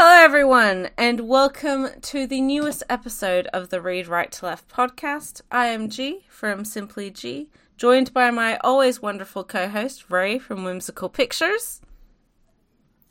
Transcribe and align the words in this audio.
Hello, 0.00 0.22
everyone, 0.22 0.90
and 0.96 1.28
welcome 1.28 1.88
to 2.02 2.24
the 2.24 2.40
newest 2.40 2.84
episode 2.88 3.48
of 3.48 3.70
the 3.70 3.80
Read 3.80 4.06
Right 4.06 4.30
to 4.30 4.46
Left 4.46 4.68
podcast. 4.68 5.40
I 5.50 5.66
am 5.66 5.88
G 5.88 6.24
from 6.28 6.64
Simply 6.64 7.10
G, 7.10 7.50
joined 7.76 8.14
by 8.14 8.30
my 8.30 8.58
always 8.58 9.02
wonderful 9.02 9.42
co 9.42 9.66
host, 9.68 10.08
Ray 10.08 10.38
from 10.38 10.62
Whimsical 10.62 11.08
Pictures. 11.08 11.80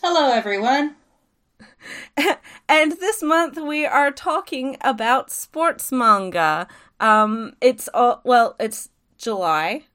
Hello, 0.02 0.32
everyone. 0.32 0.96
and 2.70 2.94
this 2.94 3.22
month 3.22 3.58
we 3.58 3.86
are 3.86 4.10
talking 4.10 4.78
about 4.80 5.30
sports 5.30 5.92
manga. 5.92 6.70
Um, 7.02 7.58
it's 7.60 7.90
all, 7.94 8.22
well, 8.24 8.56
it's 8.62 8.88
July, 9.18 9.88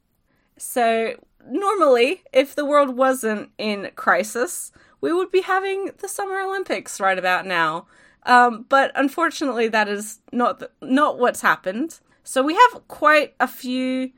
so 0.59 1.14
normally, 1.48 2.22
if 2.34 2.54
the 2.54 2.66
world 2.66 2.98
wasn't 2.98 3.50
in 3.56 3.93
crisis, 3.96 4.72
we 5.03 5.12
would 5.12 5.30
be 5.30 5.43
having 5.43 5.91
the 5.98 6.09
Summer 6.09 6.41
Olympics 6.41 6.98
right 6.98 7.18
about 7.18 7.45
now. 7.45 7.86
Um, 8.25 8.64
but 8.68 8.93
unfortunately, 8.95 9.68
that 9.68 9.89
is 9.89 10.21
not 10.32 10.61
the, 10.61 10.71
not 10.81 11.18
what's 11.18 11.43
happened. 11.43 12.00
So 12.22 12.43
we 12.43 12.54
have 12.54 12.86
quite 12.89 13.35
a 13.40 13.49
few 13.49 14.12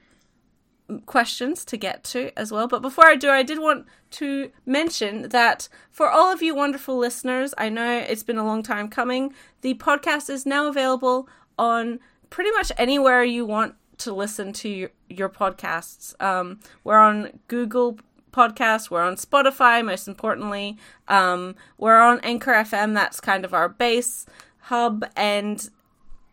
questions 1.06 1.64
to 1.64 1.78
get 1.78 2.05
to 2.05 2.30
as 2.38 2.52
well. 2.52 2.68
But 2.68 2.82
before 2.82 3.06
I 3.06 3.16
do, 3.16 3.30
I 3.30 3.42
did 3.42 3.58
want 3.58 3.86
to 4.12 4.50
mention 4.66 5.30
that 5.30 5.68
for 5.91 6.10
all 6.10 6.30
of 6.30 6.42
you 6.42 6.55
wonderful 6.55 6.98
listeners, 6.98 7.55
I 7.56 7.70
know 7.70 7.98
it's 7.98 8.22
been 8.22 8.38
a 8.38 8.44
long 8.44 8.62
time 8.62 8.88
coming. 8.88 9.32
The 9.62 9.74
podcast 9.74 10.28
is 10.28 10.44
now 10.44 10.69
available 10.69 11.27
on 11.58 11.98
pretty 12.28 12.50
much 12.50 12.70
anywhere 12.77 13.24
you 13.24 13.46
want 13.46 13.74
to 13.98 14.12
listen 14.12 14.52
to 14.52 14.69
your, 14.69 14.91
your 15.08 15.30
podcasts. 15.30 16.20
Um, 16.22 16.60
we're 16.82 16.98
on 16.98 17.41
Google 17.48 17.98
Podcasts, 18.34 18.90
we're 18.90 19.02
on 19.02 19.14
Spotify, 19.14 19.84
most 19.84 20.08
importantly. 20.08 20.76
Um, 21.06 21.54
we're 21.78 22.00
on 22.00 22.18
Anchor 22.20 22.52
FM, 22.52 22.92
that's 22.94 23.20
kind 23.20 23.44
of 23.44 23.54
our 23.54 23.68
base 23.68 24.26
hub, 24.62 25.04
and 25.14 25.70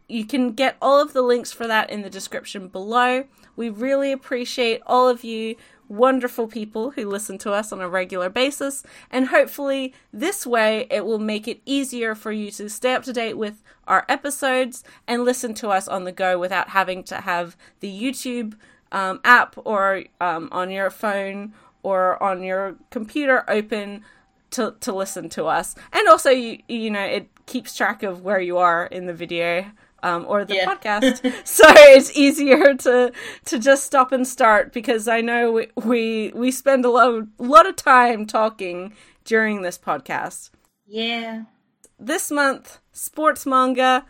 you 0.09 0.25
can 0.25 0.53
get 0.53 0.77
all 0.81 0.99
of 0.99 1.13
the 1.13 1.21
links 1.21 1.51
for 1.51 1.67
that 1.67 1.91
in 1.91 2.01
the 2.01 2.09
description 2.09 2.67
below. 2.67 3.25
We 3.55 3.69
really 3.69 4.11
appreciate 4.11 4.81
all 4.87 5.07
of 5.07 5.23
you 5.23 5.55
wonderful 5.87 6.47
people 6.47 6.91
who 6.91 7.07
listen 7.07 7.37
to 7.37 7.51
us 7.51 7.71
on 7.71 7.81
a 7.81 7.89
regular 7.89 8.29
basis, 8.29 8.81
and 9.11 9.27
hopefully, 9.27 9.93
this 10.11 10.47
way 10.47 10.87
it 10.89 11.05
will 11.05 11.19
make 11.19 11.47
it 11.47 11.61
easier 11.65 12.15
for 12.15 12.31
you 12.31 12.49
to 12.51 12.69
stay 12.69 12.93
up 12.93 13.03
to 13.03 13.13
date 13.13 13.37
with 13.37 13.61
our 13.87 14.05
episodes 14.09 14.83
and 15.07 15.23
listen 15.23 15.53
to 15.53 15.69
us 15.69 15.87
on 15.87 16.05
the 16.05 16.11
go 16.11 16.39
without 16.39 16.69
having 16.69 17.03
to 17.03 17.17
have 17.17 17.55
the 17.79 17.91
YouTube 17.91 18.55
um, 18.91 19.19
app 19.23 19.55
or 19.65 20.03
um, 20.19 20.49
on 20.51 20.71
your 20.71 20.89
phone 20.89 21.53
or 21.83 22.21
on 22.21 22.43
your 22.43 22.75
computer 22.89 23.43
open 23.49 24.03
to, 24.51 24.75
to 24.81 24.93
listen 24.93 25.29
to 25.29 25.45
us. 25.45 25.75
And 25.93 26.07
also, 26.07 26.29
you, 26.29 26.59
you 26.67 26.91
know, 26.91 27.03
it 27.03 27.29
keeps 27.45 27.75
track 27.75 28.03
of 28.03 28.21
where 28.21 28.39
you 28.39 28.57
are 28.57 28.85
in 28.85 29.05
the 29.05 29.13
video 29.13 29.65
um, 30.03 30.25
or 30.27 30.45
the 30.45 30.55
yeah. 30.55 30.65
podcast, 30.65 31.21
so 31.47 31.63
it's 31.67 32.15
easier 32.17 32.73
to 32.79 33.11
to 33.45 33.59
just 33.59 33.85
stop 33.85 34.11
and 34.11 34.27
start 34.27 34.73
because 34.73 35.07
I 35.07 35.21
know 35.21 35.51
we 35.51 35.67
we, 35.75 36.31
we 36.33 36.51
spend 36.51 36.85
a 36.85 36.89
lot 36.89 37.13
of, 37.13 37.27
lot 37.37 37.67
of 37.67 37.75
time 37.75 38.25
talking 38.25 38.93
during 39.25 39.61
this 39.61 39.77
podcast. 39.77 40.49
Yeah. 40.87 41.43
This 41.99 42.31
month, 42.31 42.79
sports 42.91 43.45
manga. 43.45 44.05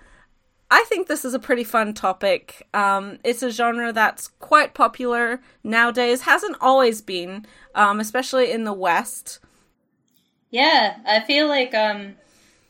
I 0.74 0.86
think 0.88 1.08
this 1.08 1.26
is 1.26 1.34
a 1.34 1.40
pretty 1.40 1.66
fun 1.66 1.94
topic. 1.94 2.66
Um, 2.74 3.20
it's 3.26 3.44
a 3.44 3.52
genre 3.52 3.92
that's 3.92 4.30
quite 4.40 4.74
popular 4.74 5.42
nowadays. 5.66 6.22
Hasn't 6.22 6.56
always 6.62 7.02
been, 7.02 7.46
um, 7.76 8.00
especially 8.00 8.52
in 8.52 8.64
the 8.64 8.72
West. 8.72 9.40
Yeah, 10.50 10.98
I 11.06 11.20
feel 11.20 11.50
like 11.50 11.76
um, 11.76 12.16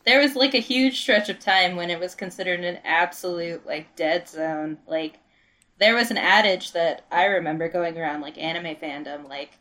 there 0.04 0.20
was 0.20 0.34
like 0.34 0.54
a 0.54 0.58
huge 0.58 1.00
stretch 1.00 1.28
of 1.28 1.38
time 1.38 1.76
when 1.76 1.90
it 1.90 2.00
was 2.00 2.16
considered 2.16 2.64
an 2.64 2.80
absolute 2.84 3.64
like 3.64 3.94
dead 3.94 4.28
zone. 4.28 4.78
Like 4.88 5.20
there 5.78 5.94
was 5.94 6.10
an 6.10 6.18
adage 6.18 6.72
that 6.72 7.04
I 7.12 7.26
remember 7.26 7.68
going 7.68 7.96
around 7.96 8.20
like 8.20 8.36
anime 8.36 8.74
fandom, 8.76 9.28
like 9.28 9.52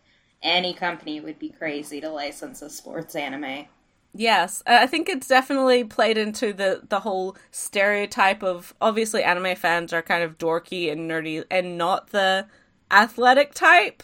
any 0.41 0.73
company 0.73 1.19
would 1.19 1.37
be 1.37 1.49
crazy 1.49 2.01
to 2.01 2.09
license 2.09 2.63
a 2.63 2.71
sports 2.71 3.15
anime. 3.15 3.67
Yes, 4.13 4.61
I 4.67 4.87
think 4.87 5.07
it's 5.07 5.27
definitely 5.27 5.85
played 5.85 6.17
into 6.17 6.51
the 6.51 6.81
the 6.87 6.99
whole 6.99 7.37
stereotype 7.49 8.43
of 8.43 8.73
obviously 8.81 9.23
anime 9.23 9.55
fans 9.55 9.93
are 9.93 10.01
kind 10.01 10.23
of 10.23 10.37
dorky 10.37 10.91
and 10.91 11.09
nerdy 11.09 11.45
and 11.49 11.77
not 11.77 12.07
the 12.09 12.45
athletic 12.91 13.53
type, 13.53 14.03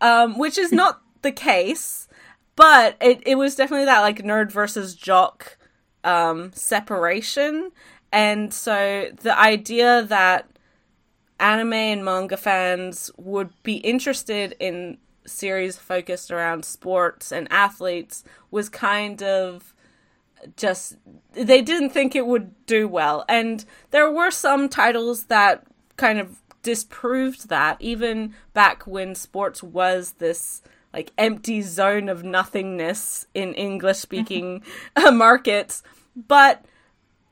um, 0.00 0.38
which 0.38 0.58
is 0.58 0.72
not 0.82 1.00
the 1.22 1.32
case. 1.32 2.06
But 2.54 2.96
it, 3.00 3.22
it 3.26 3.36
was 3.36 3.54
definitely 3.54 3.86
that 3.86 4.00
like 4.00 4.22
nerd 4.22 4.50
versus 4.52 4.94
jock 4.94 5.56
um, 6.04 6.52
separation. 6.54 7.70
And 8.12 8.52
so 8.52 9.10
the 9.22 9.38
idea 9.38 10.02
that 10.02 10.48
anime 11.38 11.72
and 11.72 12.04
manga 12.04 12.36
fans 12.36 13.10
would 13.16 13.50
be 13.62 13.76
interested 13.76 14.54
in 14.58 14.98
series 15.26 15.76
focused 15.76 16.30
around 16.30 16.64
sports 16.64 17.32
and 17.32 17.48
athletes 17.50 18.24
was 18.50 18.68
kind 18.68 19.22
of 19.22 19.74
just 20.56 20.96
they 21.32 21.62
didn't 21.62 21.90
think 21.90 22.14
it 22.14 22.26
would 22.26 22.66
do 22.66 22.86
well. 22.86 23.24
And 23.28 23.64
there 23.90 24.10
were 24.10 24.30
some 24.30 24.68
titles 24.68 25.24
that 25.24 25.64
kind 25.96 26.18
of 26.18 26.40
disproved 26.62 27.48
that 27.48 27.76
even 27.80 28.34
back 28.52 28.86
when 28.86 29.14
sports 29.14 29.62
was 29.62 30.12
this 30.12 30.62
like 30.92 31.12
empty 31.16 31.62
zone 31.62 32.08
of 32.08 32.24
nothingness 32.24 33.26
in 33.34 33.54
english 33.54 33.98
speaking 33.98 34.60
mm-hmm. 34.96 35.06
uh, 35.06 35.10
markets. 35.10 35.82
But 36.16 36.64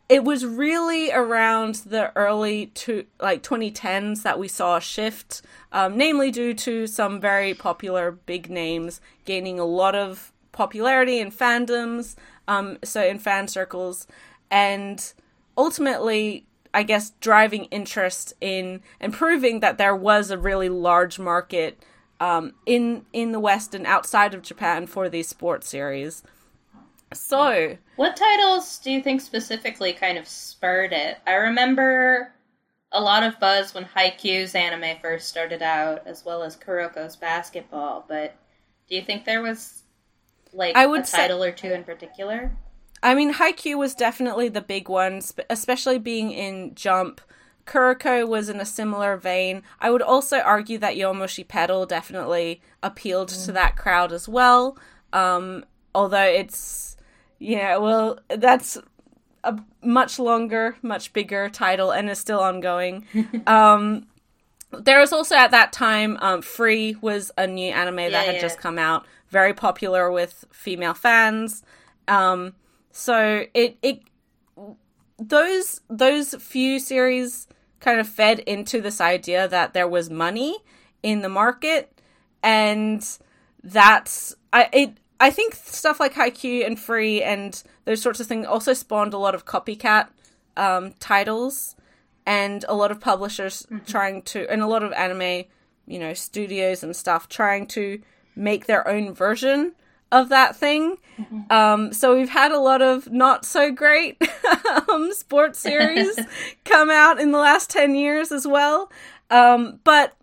it 0.08 0.22
was 0.22 0.44
really 0.44 1.10
around 1.12 1.76
the 1.86 2.14
early 2.16 2.66
to 2.66 3.06
like 3.20 3.42
2010s 3.42 4.22
that 4.22 4.38
we 4.38 4.48
saw 4.48 4.76
a 4.76 4.80
shift, 4.80 5.42
um, 5.72 5.96
namely 5.96 6.30
due 6.30 6.52
to 6.54 6.86
some 6.86 7.20
very 7.20 7.54
popular 7.54 8.10
big 8.12 8.50
names 8.50 9.00
gaining 9.24 9.58
a 9.58 9.64
lot 9.64 9.94
of 9.94 10.32
popularity 10.52 11.18
in 11.18 11.30
fandoms, 11.30 12.16
um, 12.46 12.78
so 12.84 13.02
in 13.02 13.18
fan 13.18 13.48
circles, 13.48 14.06
and 14.50 15.14
ultimately, 15.56 16.44
I 16.74 16.82
guess, 16.82 17.10
driving 17.20 17.64
interest 17.66 18.34
in 18.40 18.82
and 19.00 19.12
proving 19.12 19.60
that 19.60 19.78
there 19.78 19.96
was 19.96 20.30
a 20.30 20.38
really 20.38 20.68
large 20.68 21.18
market 21.18 21.82
um, 22.20 22.52
in 22.66 23.06
in 23.12 23.32
the 23.32 23.40
West 23.40 23.74
and 23.74 23.86
outside 23.86 24.34
of 24.34 24.42
Japan 24.42 24.86
for 24.86 25.08
these 25.08 25.28
sports 25.28 25.68
series. 25.68 26.22
So, 27.12 27.76
what 27.96 28.16
titles 28.16 28.78
do 28.78 28.90
you 28.90 29.02
think 29.02 29.20
specifically 29.20 29.92
kind 29.92 30.18
of 30.18 30.26
spurred 30.26 30.92
it? 30.92 31.18
I 31.26 31.34
remember 31.34 32.32
a 32.92 33.00
lot 33.00 33.22
of 33.22 33.38
buzz 33.40 33.74
when 33.74 33.84
Haikyuu's 33.84 34.54
anime 34.54 34.98
first 35.00 35.28
started 35.28 35.62
out, 35.62 36.06
as 36.06 36.24
well 36.24 36.42
as 36.42 36.56
Kuroko's 36.56 37.16
basketball. 37.16 38.04
But 38.08 38.36
do 38.88 38.96
you 38.96 39.02
think 39.02 39.24
there 39.24 39.42
was 39.42 39.82
like 40.52 40.76
I 40.76 40.86
would 40.86 41.02
a 41.02 41.04
title 41.04 41.40
say, 41.42 41.48
or 41.48 41.52
two 41.52 41.72
in 41.72 41.84
particular? 41.84 42.52
I 43.02 43.14
mean, 43.14 43.34
Haikyuu 43.34 43.76
was 43.76 43.94
definitely 43.94 44.48
the 44.48 44.60
big 44.60 44.88
one, 44.88 45.20
especially 45.50 45.98
being 45.98 46.30
in 46.30 46.74
Jump. 46.74 47.20
Kuroko 47.66 48.28
was 48.28 48.48
in 48.48 48.60
a 48.60 48.66
similar 48.66 49.16
vein. 49.16 49.62
I 49.80 49.90
would 49.90 50.02
also 50.02 50.40
argue 50.40 50.78
that 50.78 50.96
Yowamushi 50.96 51.48
Pedal 51.48 51.86
definitely 51.86 52.60
appealed 52.82 53.30
mm. 53.30 53.44
to 53.46 53.52
that 53.52 53.76
crowd 53.76 54.12
as 54.12 54.28
well. 54.28 54.78
Um, 55.12 55.64
although 55.94 56.24
it's 56.24 56.96
yeah, 57.38 57.76
well, 57.76 58.18
that's 58.28 58.78
a 59.42 59.58
much 59.82 60.18
longer, 60.18 60.76
much 60.82 61.12
bigger 61.12 61.48
title 61.48 61.90
and 61.90 62.08
is 62.08 62.18
still 62.18 62.40
ongoing. 62.40 63.06
um, 63.46 64.06
there 64.72 64.98
was 64.98 65.12
also 65.12 65.36
at 65.36 65.50
that 65.50 65.72
time, 65.72 66.18
um, 66.20 66.42
Free 66.42 66.96
was 67.00 67.30
a 67.36 67.46
new 67.46 67.70
anime 67.70 67.98
yeah, 67.98 68.10
that 68.10 68.26
had 68.26 68.34
yeah. 68.36 68.40
just 68.40 68.58
come 68.58 68.78
out, 68.78 69.06
very 69.28 69.54
popular 69.54 70.10
with 70.10 70.44
female 70.50 70.94
fans. 70.94 71.62
Um, 72.08 72.54
so 72.90 73.44
it 73.54 73.78
it 73.82 74.02
those 75.18 75.80
those 75.88 76.34
few 76.34 76.78
series 76.78 77.46
kind 77.80 78.00
of 78.00 78.08
fed 78.08 78.40
into 78.40 78.80
this 78.80 79.00
idea 79.00 79.48
that 79.48 79.74
there 79.74 79.88
was 79.88 80.10
money 80.10 80.56
in 81.02 81.20
the 81.20 81.28
market, 81.28 82.00
and 82.42 83.06
that's 83.62 84.34
I 84.52 84.68
it 84.72 84.98
I 85.24 85.30
think 85.30 85.54
stuff 85.54 86.00
like 86.00 86.12
Haikyuu 86.12 86.66
and 86.66 86.78
Free 86.78 87.22
and 87.22 87.62
those 87.86 88.02
sorts 88.02 88.20
of 88.20 88.26
things 88.26 88.46
also 88.46 88.74
spawned 88.74 89.14
a 89.14 89.18
lot 89.18 89.34
of 89.34 89.46
copycat 89.46 90.08
um, 90.54 90.92
titles 91.00 91.76
and 92.26 92.62
a 92.68 92.74
lot 92.74 92.90
of 92.90 93.00
publishers 93.00 93.62
mm-hmm. 93.62 93.86
trying 93.86 94.20
to, 94.24 94.46
and 94.50 94.60
a 94.60 94.66
lot 94.66 94.82
of 94.82 94.92
anime, 94.92 95.44
you 95.86 95.98
know, 95.98 96.12
studios 96.12 96.82
and 96.82 96.94
stuff 96.94 97.26
trying 97.26 97.66
to 97.68 98.02
make 98.36 98.66
their 98.66 98.86
own 98.86 99.14
version 99.14 99.72
of 100.12 100.28
that 100.28 100.56
thing. 100.56 100.98
Mm-hmm. 101.16 101.50
Um, 101.50 101.94
so 101.94 102.14
we've 102.14 102.28
had 102.28 102.52
a 102.52 102.60
lot 102.60 102.82
of 102.82 103.10
not 103.10 103.46
so 103.46 103.72
great 103.72 104.22
um, 104.90 105.10
sports 105.14 105.58
series 105.58 106.20
come 106.66 106.90
out 106.90 107.18
in 107.18 107.32
the 107.32 107.38
last 107.38 107.70
10 107.70 107.94
years 107.94 108.30
as 108.30 108.46
well. 108.46 108.92
Um, 109.30 109.80
but 109.84 110.14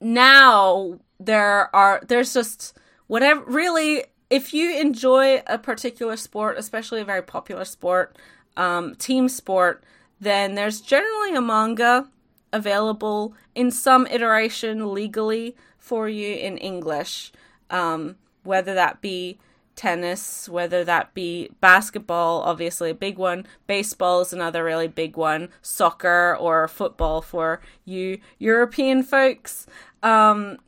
now 0.00 1.00
there 1.18 1.74
are, 1.74 2.00
there's 2.06 2.32
just 2.32 2.78
whatever 3.06 3.42
really 3.44 4.04
if 4.28 4.52
you 4.52 4.76
enjoy 4.78 5.42
a 5.46 5.58
particular 5.58 6.16
sport, 6.16 6.58
especially 6.58 7.00
a 7.00 7.04
very 7.04 7.22
popular 7.22 7.64
sport, 7.64 8.16
um, 8.56 8.94
team 8.96 9.28
sport, 9.28 9.84
then 10.20 10.54
there's 10.54 10.80
generally 10.80 11.34
a 11.34 11.40
manga 11.40 12.08
available 12.52 13.34
in 13.54 13.70
some 13.70 14.06
iteration 14.06 14.92
legally 14.92 15.54
for 15.78 16.08
you 16.08 16.34
in 16.34 16.58
English, 16.58 17.32
um, 17.70 18.16
whether 18.42 18.74
that 18.74 19.00
be 19.00 19.38
tennis, 19.76 20.48
whether 20.48 20.82
that 20.84 21.12
be 21.14 21.50
basketball, 21.60 22.40
obviously 22.42 22.90
a 22.90 22.94
big 22.94 23.18
one, 23.18 23.46
baseball 23.66 24.22
is 24.22 24.32
another 24.32 24.64
really 24.64 24.88
big 24.88 25.16
one, 25.16 25.50
soccer 25.60 26.36
or 26.40 26.66
football 26.66 27.20
for 27.20 27.60
you 27.84 28.18
European 28.38 29.02
folks. 29.02 29.66
Um, 30.02 30.58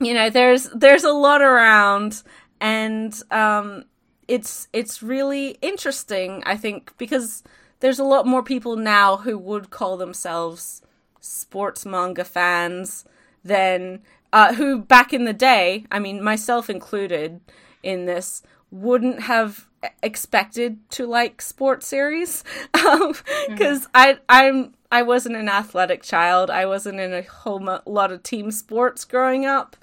you 0.00 0.14
know, 0.14 0.30
there's 0.30 0.64
there's 0.74 1.04
a 1.04 1.12
lot 1.12 1.42
around, 1.42 2.22
and 2.60 3.14
um, 3.30 3.84
it's 4.28 4.68
it's 4.72 5.02
really 5.02 5.58
interesting. 5.62 6.42
I 6.46 6.56
think 6.56 6.96
because 6.98 7.42
there's 7.80 7.98
a 7.98 8.04
lot 8.04 8.26
more 8.26 8.42
people 8.42 8.76
now 8.76 9.18
who 9.18 9.38
would 9.38 9.70
call 9.70 9.96
themselves 9.96 10.82
sports 11.20 11.84
manga 11.84 12.24
fans 12.24 13.04
than 13.44 14.02
uh, 14.32 14.54
who 14.54 14.78
back 14.78 15.12
in 15.12 15.24
the 15.24 15.32
day, 15.32 15.84
I 15.90 15.98
mean 15.98 16.22
myself 16.22 16.68
included 16.68 17.40
in 17.82 18.06
this, 18.06 18.42
wouldn't 18.70 19.22
have 19.22 19.66
expected 20.02 20.78
to 20.90 21.06
like 21.06 21.40
sports 21.40 21.86
series 21.86 22.42
because 22.72 22.86
um, 22.96 23.14
mm-hmm. 23.56 23.86
I 23.94 24.18
I'm 24.28 24.74
I 24.90 25.02
wasn't 25.02 25.36
an 25.36 25.48
athletic 25.48 26.02
child. 26.02 26.50
I 26.50 26.66
wasn't 26.66 27.00
in 27.00 27.12
a 27.12 27.22
whole 27.22 27.80
lot 27.86 28.12
of 28.12 28.22
team 28.22 28.50
sports 28.50 29.04
growing 29.04 29.44
up, 29.44 29.76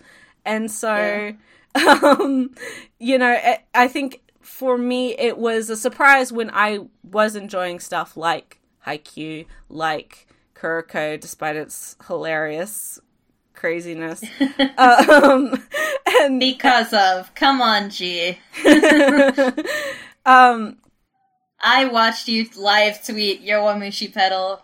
and 0.46 0.70
so 0.70 1.34
yeah. 1.76 2.00
um, 2.04 2.54
you 3.00 3.18
know 3.18 3.38
I, 3.74 3.88
think 3.88 4.22
for 4.42 4.78
me 4.78 5.18
it 5.18 5.38
was 5.38 5.70
a 5.70 5.76
surprise 5.76 6.32
when 6.32 6.52
I 6.54 6.80
was 7.04 7.36
enjoying 7.36 7.80
stuff 7.80 8.16
like 8.16 8.60
Haikyuu, 8.86 9.46
like 9.70 10.28
Kuroko, 10.56 11.20
despite 11.20 11.56
its 11.56 11.96
hilarious 12.08 13.00
craziness. 13.54 14.24
um, 14.78 15.64
and 16.20 16.40
because 16.40 16.94
of 16.94 17.34
come 17.36 17.62
on, 17.62 17.90
G. 17.90 18.38
um, 20.26 20.78
I 21.62 21.86
watched 21.86 22.28
you 22.28 22.48
live 22.58 23.06
tweet 23.06 23.42
your 23.42 23.60
Yowamushi 23.60 24.14
pedal. 24.14 24.62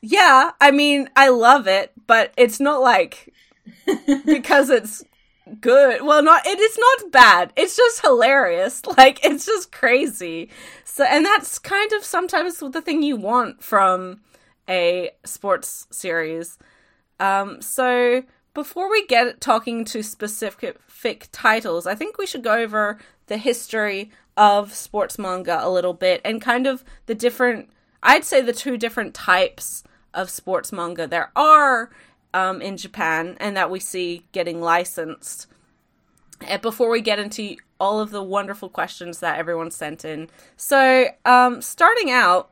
Yeah, 0.00 0.50
I 0.60 0.70
mean, 0.70 1.08
I 1.16 1.28
love 1.28 1.66
it, 1.66 1.92
but 2.06 2.34
it's 2.36 2.60
not 2.60 2.80
like 2.82 3.32
because 4.24 4.70
it's 4.70 5.04
good. 5.60 6.02
Well, 6.02 6.22
not 6.22 6.46
it 6.46 6.58
is 6.58 6.78
not 6.78 7.12
bad. 7.12 7.52
It's 7.56 7.76
just 7.76 8.00
hilarious. 8.00 8.82
Like 8.96 9.24
it's 9.24 9.46
just 9.46 9.72
crazy. 9.72 10.50
So, 10.84 11.04
and 11.04 11.24
that's 11.24 11.58
kind 11.58 11.92
of 11.92 12.04
sometimes 12.04 12.58
the 12.58 12.80
thing 12.80 13.02
you 13.02 13.16
want 13.16 13.62
from 13.62 14.20
a 14.68 15.10
sports 15.24 15.86
series. 15.90 16.58
Um, 17.18 17.60
so 17.60 18.22
before 18.54 18.88
we 18.90 19.06
get 19.06 19.40
talking 19.40 19.84
to 19.86 20.02
specific 20.02 21.28
titles, 21.32 21.86
I 21.86 21.94
think 21.94 22.18
we 22.18 22.26
should 22.26 22.44
go 22.44 22.54
over 22.54 22.98
the 23.26 23.36
history 23.36 24.10
of 24.36 24.74
sports 24.74 25.18
manga 25.18 25.58
a 25.60 25.70
little 25.70 25.92
bit 25.94 26.20
and 26.24 26.40
kind 26.40 26.66
of 26.66 26.84
the 27.06 27.14
different, 27.14 27.68
I'd 28.02 28.24
say 28.24 28.40
the 28.40 28.52
two 28.52 28.76
different 28.76 29.14
types 29.14 29.82
of 30.12 30.30
sports 30.30 30.72
manga 30.72 31.06
there 31.06 31.32
are 31.34 31.90
um, 32.34 32.60
in 32.60 32.76
Japan 32.76 33.36
and 33.40 33.56
that 33.56 33.70
we 33.70 33.80
see 33.80 34.26
getting 34.32 34.60
licensed. 34.60 35.46
And 36.46 36.60
before 36.60 36.90
we 36.90 37.00
get 37.00 37.18
into 37.18 37.56
all 37.80 38.00
of 38.00 38.10
the 38.10 38.22
wonderful 38.22 38.68
questions 38.68 39.20
that 39.20 39.38
everyone 39.38 39.70
sent 39.70 40.04
in. 40.04 40.28
So, 40.56 41.06
um, 41.24 41.62
starting 41.62 42.10
out, 42.10 42.50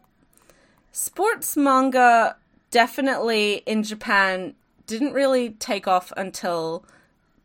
sports 0.93 1.57
manga 1.57 2.37
definitely 2.71 3.63
in 3.67 3.83
Japan 3.83 4.55
didn't 4.87 5.13
really 5.13 5.51
take 5.51 5.87
off 5.87 6.13
until 6.17 6.85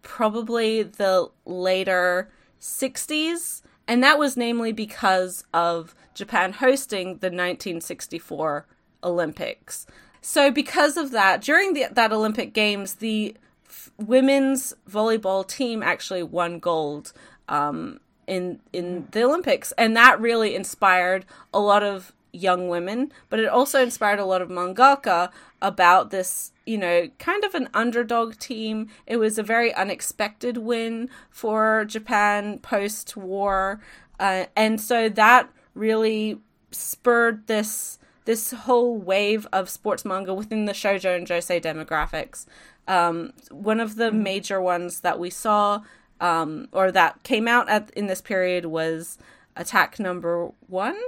probably 0.03 0.83
the 0.83 1.29
later 1.45 2.29
60s, 2.61 3.61
and 3.87 4.03
that 4.03 4.19
was 4.19 4.37
namely 4.37 4.71
because 4.71 5.43
of 5.53 5.93
Japan 6.13 6.53
hosting 6.53 7.07
the 7.17 7.27
1964 7.27 8.65
Olympics. 9.03 9.85
So, 10.29 10.51
because 10.51 10.97
of 10.97 11.11
that, 11.11 11.41
during 11.41 11.71
the, 11.71 11.85
that 11.89 12.11
Olympic 12.11 12.51
Games, 12.51 12.95
the 12.95 13.33
f- 13.65 13.91
women's 13.95 14.73
volleyball 14.91 15.47
team 15.47 15.81
actually 15.81 16.21
won 16.21 16.59
gold 16.59 17.13
um, 17.47 18.01
in 18.27 18.59
in 18.73 19.07
the 19.11 19.23
Olympics, 19.23 19.71
and 19.77 19.95
that 19.95 20.19
really 20.19 20.53
inspired 20.53 21.25
a 21.53 21.61
lot 21.61 21.81
of 21.81 22.11
young 22.33 22.67
women, 22.67 23.13
but 23.29 23.39
it 23.39 23.47
also 23.47 23.81
inspired 23.81 24.19
a 24.19 24.25
lot 24.25 24.41
of 24.41 24.49
mangaka 24.49 25.31
about 25.61 26.09
this, 26.09 26.51
you 26.65 26.77
know, 26.77 27.07
kind 27.19 27.45
of 27.45 27.55
an 27.55 27.69
underdog 27.73 28.37
team. 28.37 28.89
It 29.05 29.17
was 29.17 29.37
a 29.37 29.43
very 29.43 29.73
unexpected 29.73 30.57
win 30.57 31.09
for 31.29 31.85
Japan 31.85 32.59
post 32.59 33.15
war. 33.15 33.79
Uh, 34.19 34.47
and 34.57 34.81
so 34.81 35.07
that 35.07 35.49
really 35.73 36.41
spurred 36.71 37.47
this 37.47 37.97
this 38.27 38.51
whole 38.51 38.97
wave 38.97 39.47
of 39.53 39.69
sports 39.69 40.03
manga 40.03 40.33
within 40.33 40.65
the 40.65 40.73
shoujo 40.73 41.15
and 41.15 41.25
josei 41.25 41.61
demographics. 41.61 42.45
Um, 42.85 43.31
one 43.49 43.79
of 43.79 43.95
the 43.95 44.09
mm-hmm. 44.09 44.21
major 44.21 44.61
ones 44.61 44.99
that 44.99 45.17
we 45.17 45.29
saw 45.29 45.81
um, 46.19 46.67
or 46.73 46.91
that 46.91 47.23
came 47.23 47.47
out 47.47 47.69
at 47.69 47.89
in 47.91 48.07
this 48.07 48.21
period 48.21 48.65
was 48.65 49.17
Attack 49.55 49.97
Number 49.97 50.51
One. 50.67 50.99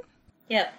Yep. 0.48 0.74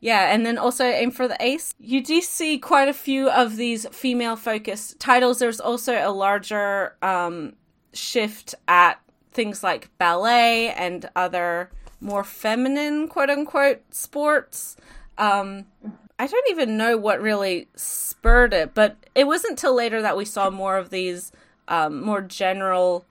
Yeah, 0.00 0.32
and 0.32 0.46
then 0.46 0.56
also 0.56 0.84
aim 0.84 1.10
for 1.10 1.28
the 1.28 1.36
ace. 1.40 1.74
You 1.78 2.02
do 2.02 2.22
see 2.22 2.58
quite 2.58 2.88
a 2.88 2.94
few 2.94 3.30
of 3.30 3.56
these 3.56 3.86
female 3.92 4.34
focused 4.34 4.98
titles. 4.98 5.40
There's 5.40 5.60
also 5.60 5.94
a 5.94 6.10
larger 6.10 6.96
um, 7.02 7.52
shift 7.92 8.54
at 8.66 8.98
things 9.30 9.62
like 9.62 9.90
ballet 9.98 10.70
and 10.70 11.08
other 11.14 11.70
more 12.00 12.24
feminine, 12.24 13.08
quote 13.08 13.28
unquote, 13.28 13.82
sports. 13.90 14.76
Um, 15.18 15.66
I 16.18 16.26
don't 16.26 16.50
even 16.50 16.76
know 16.76 16.96
what 16.96 17.20
really 17.20 17.68
spurred 17.74 18.52
it, 18.52 18.74
but 18.74 18.96
it 19.14 19.26
wasn't 19.26 19.58
till 19.58 19.74
later 19.74 20.02
that 20.02 20.16
we 20.16 20.24
saw 20.24 20.50
more 20.50 20.76
of 20.76 20.90
these 20.90 21.32
um, 21.68 22.02
more 22.02 22.20
general 22.20 23.04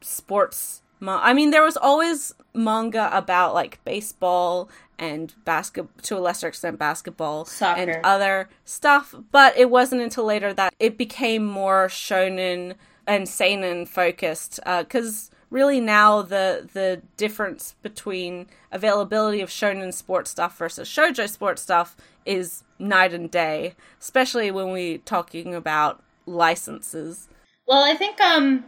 sports. 0.00 0.82
I 1.02 1.32
mean, 1.32 1.50
there 1.50 1.62
was 1.62 1.76
always 1.76 2.34
manga 2.54 3.10
about 3.16 3.54
like 3.54 3.82
baseball 3.84 4.68
and 4.98 5.34
basketball 5.44 6.02
to 6.02 6.16
a 6.16 6.20
lesser 6.20 6.48
extent 6.48 6.78
basketball 6.78 7.44
Soccer. 7.44 7.80
and 7.80 8.04
other 8.04 8.48
stuff 8.64 9.14
but 9.32 9.56
it 9.56 9.70
wasn't 9.70 10.00
until 10.02 10.24
later 10.24 10.52
that 10.52 10.74
it 10.78 10.98
became 10.98 11.44
more 11.44 11.86
shonen 11.86 12.74
and 13.06 13.28
seinen 13.28 13.86
focused 13.86 14.60
because 14.64 15.30
uh, 15.32 15.36
really 15.50 15.80
now 15.80 16.22
the 16.22 16.68
the 16.72 17.02
difference 17.16 17.74
between 17.82 18.46
availability 18.72 19.40
of 19.40 19.50
shonen 19.50 19.92
sports 19.92 20.30
stuff 20.30 20.56
versus 20.56 20.88
shojo 20.88 21.28
sports 21.28 21.62
stuff 21.62 21.96
is 22.24 22.62
night 22.78 23.12
and 23.12 23.30
day 23.30 23.74
especially 24.00 24.50
when 24.50 24.70
we're 24.70 24.98
talking 24.98 25.54
about 25.54 26.02
licenses 26.26 27.28
well 27.66 27.82
i 27.84 27.94
think 27.94 28.20
um 28.20 28.64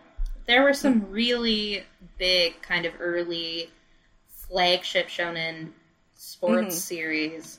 there 0.46 0.62
were 0.62 0.74
some 0.74 1.08
really 1.10 1.84
big 2.18 2.60
kind 2.62 2.84
of 2.84 2.92
early 3.00 3.70
flagship 4.28 5.08
shonen 5.08 5.68
sports 6.14 6.60
mm-hmm. 6.60 6.70
series 6.70 7.58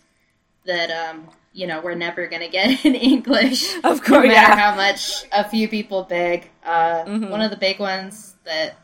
that 0.66 0.92
um 0.92 1.28
you 1.54 1.68
know 1.68 1.82
we're 1.82 1.96
never 1.96 2.28
gonna 2.28 2.50
get 2.50 2.84
in 2.86 2.96
English. 2.96 3.76
Of 3.78 4.04
course, 4.04 4.10
no 4.10 4.22
matter 4.22 4.32
yeah. 4.32 4.56
how 4.56 4.76
much 4.76 5.26
a 5.32 5.48
few 5.48 5.68
people 5.68 6.04
big. 6.04 6.50
Uh, 6.66 7.04
mm-hmm. 7.04 7.30
One 7.30 7.42
of 7.42 7.52
the 7.52 7.58
big 7.58 7.80
ones 7.80 8.36
that 8.46 8.76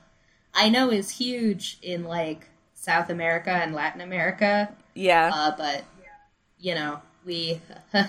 I 0.53 0.69
know 0.69 0.91
is 0.91 1.11
huge 1.11 1.77
in 1.81 2.03
like 2.03 2.49
South 2.73 3.09
America 3.09 3.51
and 3.51 3.73
Latin 3.73 4.01
America. 4.01 4.73
Yeah, 4.93 5.31
uh, 5.33 5.55
but 5.57 5.83
you 6.59 6.75
know 6.75 7.01
we. 7.25 7.61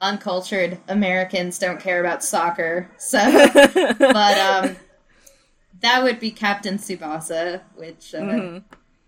uncultured 0.00 0.78
Americans 0.86 1.58
don't 1.58 1.80
care 1.80 2.00
about 2.00 2.22
soccer, 2.22 2.88
so 2.98 3.18
but 3.98 4.38
um, 4.38 4.76
that 5.80 6.02
would 6.02 6.20
be 6.20 6.30
Captain 6.30 6.78
Tsubasa, 6.78 7.62
which 7.74 8.14
uh, 8.14 8.20
mm-hmm. 8.20 8.58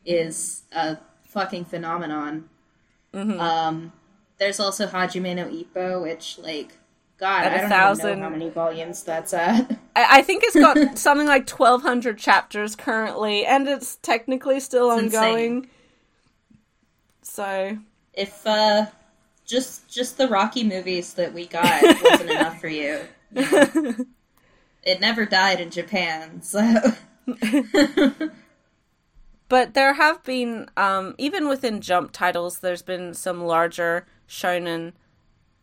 is 0.05 0.65
a 0.73 0.99
fucking 1.25 1.65
phenomenon. 1.65 2.49
Mm-hmm. 3.15 3.41
Um, 3.41 3.93
there's 4.39 4.61
also 4.61 4.87
Hajime 4.87 5.37
no 5.37 5.47
Ippo, 5.47 6.03
which 6.03 6.39
like 6.39 6.77
God, 7.21 7.45
I 7.45 7.59
don't 7.59 7.69
thousand... 7.69 8.19
know 8.19 8.25
how 8.25 8.31
many 8.31 8.49
volumes 8.49 9.03
that's 9.03 9.35
at. 9.35 9.79
I, 9.97 10.23
think 10.23 10.43
it's 10.43 10.57
got 10.57 10.97
something 10.99 11.27
like 11.27 11.47
twelve 11.47 11.83
hundred 11.83 12.19
chapters 12.19 12.75
currently, 12.75 13.45
and 13.45 13.69
it's 13.69 13.97
technically 13.97 14.59
still 14.59 14.91
it's 14.93 15.15
ongoing. 15.15 15.57
Insane. 15.57 15.71
So, 17.21 17.79
if 18.15 18.47
uh, 18.47 18.87
just 19.45 19.87
just 19.91 20.17
the 20.17 20.29
Rocky 20.29 20.65
movies 20.65 21.13
that 21.15 21.35
we 21.35 21.47
got 21.47 21.83
wasn't 22.03 22.31
enough 22.31 22.59
for 22.59 22.69
you, 22.69 23.01
you 23.35 23.43
know, 23.53 23.97
it 24.83 25.01
never 25.03 25.27
died 25.27 25.61
in 25.61 25.71
Japan. 25.71 26.41
So, 26.41 26.75
but 29.51 29.75
there 29.75 29.93
have 29.93 30.25
been, 30.25 30.71
um, 30.79 31.15
even 31.19 31.49
within 31.49 31.83
Jump 31.83 32.13
titles, 32.13 32.61
there's 32.61 32.83
been 32.83 33.13
some 33.13 33.45
larger 33.45 34.07
shonen 34.27 34.95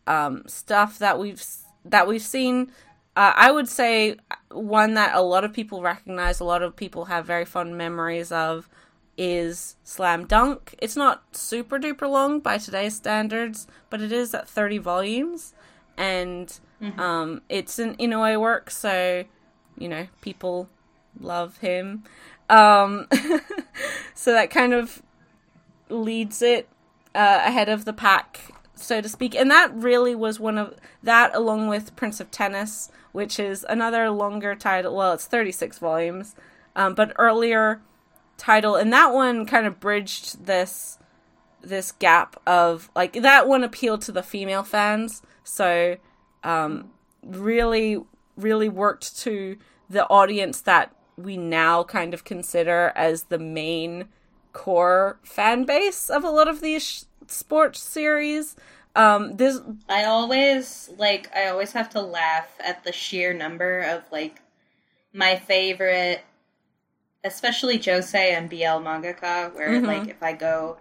um, 0.08 0.42
stuff 0.46 0.98
that 0.98 1.18
we've 1.18 1.44
that 1.84 2.08
we've 2.08 2.22
seen. 2.22 2.72
Uh, 3.14 3.32
I 3.34 3.50
would 3.50 3.68
say 3.68 4.16
one 4.50 4.94
that 4.94 5.14
a 5.14 5.20
lot 5.20 5.44
of 5.44 5.52
people 5.52 5.82
recognize, 5.82 6.40
a 6.40 6.44
lot 6.44 6.62
of 6.62 6.76
people 6.76 7.06
have 7.06 7.26
very 7.26 7.44
fond 7.44 7.76
memories 7.76 8.30
of, 8.30 8.68
is 9.16 9.76
Slam 9.82 10.24
Dunk. 10.24 10.74
It's 10.78 10.96
not 10.96 11.36
super 11.36 11.78
duper 11.78 12.08
long 12.08 12.40
by 12.40 12.58
today's 12.58 12.94
standards, 12.94 13.66
but 13.90 14.00
it 14.00 14.12
is 14.12 14.32
at 14.34 14.48
30 14.48 14.78
volumes, 14.78 15.52
and 15.96 16.58
mm-hmm. 16.80 16.98
um, 16.98 17.42
it's 17.48 17.78
an 17.78 17.96
Inoue 17.96 18.40
work, 18.40 18.70
so 18.70 19.24
you 19.76 19.88
know 19.88 20.06
people 20.20 20.68
love 21.20 21.58
him. 21.58 22.04
Um, 22.48 23.08
so 24.14 24.32
that 24.32 24.50
kind 24.50 24.72
of 24.72 25.02
leads 25.90 26.40
it 26.40 26.68
uh, 27.14 27.42
ahead 27.44 27.68
of 27.68 27.84
the 27.84 27.92
pack, 27.92 28.52
so 28.78 29.00
to 29.00 29.08
speak. 29.08 29.34
And 29.34 29.50
that 29.50 29.74
really 29.74 30.14
was 30.14 30.40
one 30.40 30.58
of 30.58 30.74
that, 31.02 31.34
along 31.34 31.68
with 31.68 31.96
Prince 31.96 32.20
of 32.20 32.30
Tennis, 32.30 32.90
which 33.12 33.38
is 33.38 33.64
another 33.68 34.10
longer 34.10 34.54
title. 34.54 34.96
Well, 34.96 35.12
it's 35.12 35.26
36 35.26 35.78
volumes, 35.78 36.34
um, 36.76 36.94
but 36.94 37.12
earlier 37.16 37.80
title, 38.36 38.76
and 38.76 38.92
that 38.92 39.12
one 39.12 39.44
kind 39.46 39.66
of 39.66 39.80
bridged 39.80 40.46
this 40.46 40.98
this 41.60 41.90
gap 41.90 42.40
of 42.46 42.88
like 42.94 43.14
that 43.14 43.48
one 43.48 43.64
appealed 43.64 44.00
to 44.02 44.12
the 44.12 44.22
female 44.22 44.62
fans, 44.62 45.22
so 45.42 45.96
um, 46.44 46.90
really 47.22 48.00
really 48.36 48.68
worked 48.68 49.18
to 49.18 49.58
the 49.90 50.06
audience 50.06 50.60
that 50.60 50.94
we 51.16 51.36
now 51.36 51.82
kind 51.82 52.14
of 52.14 52.24
consider 52.24 52.92
as 52.94 53.24
the 53.24 53.38
main 53.38 54.04
core 54.52 55.18
fan 55.24 55.64
base 55.64 56.08
of 56.08 56.22
a 56.24 56.30
lot 56.30 56.48
of 56.48 56.60
these 56.60 57.07
sports 57.28 57.80
series. 57.80 58.56
Um, 58.94 59.36
this 59.36 59.60
I 59.88 60.04
always 60.04 60.90
like 60.98 61.30
I 61.34 61.48
always 61.48 61.72
have 61.72 61.90
to 61.90 62.00
laugh 62.00 62.48
at 62.58 62.84
the 62.84 62.92
sheer 62.92 63.32
number 63.32 63.80
of 63.80 64.02
like 64.10 64.40
my 65.12 65.36
favorite 65.36 66.24
especially 67.24 67.78
josei 67.78 68.36
and 68.36 68.48
BL 68.48 68.82
Mangaka, 68.84 69.54
where 69.54 69.70
mm-hmm. 69.70 69.86
like 69.86 70.08
if 70.08 70.22
I 70.22 70.32
go 70.32 70.78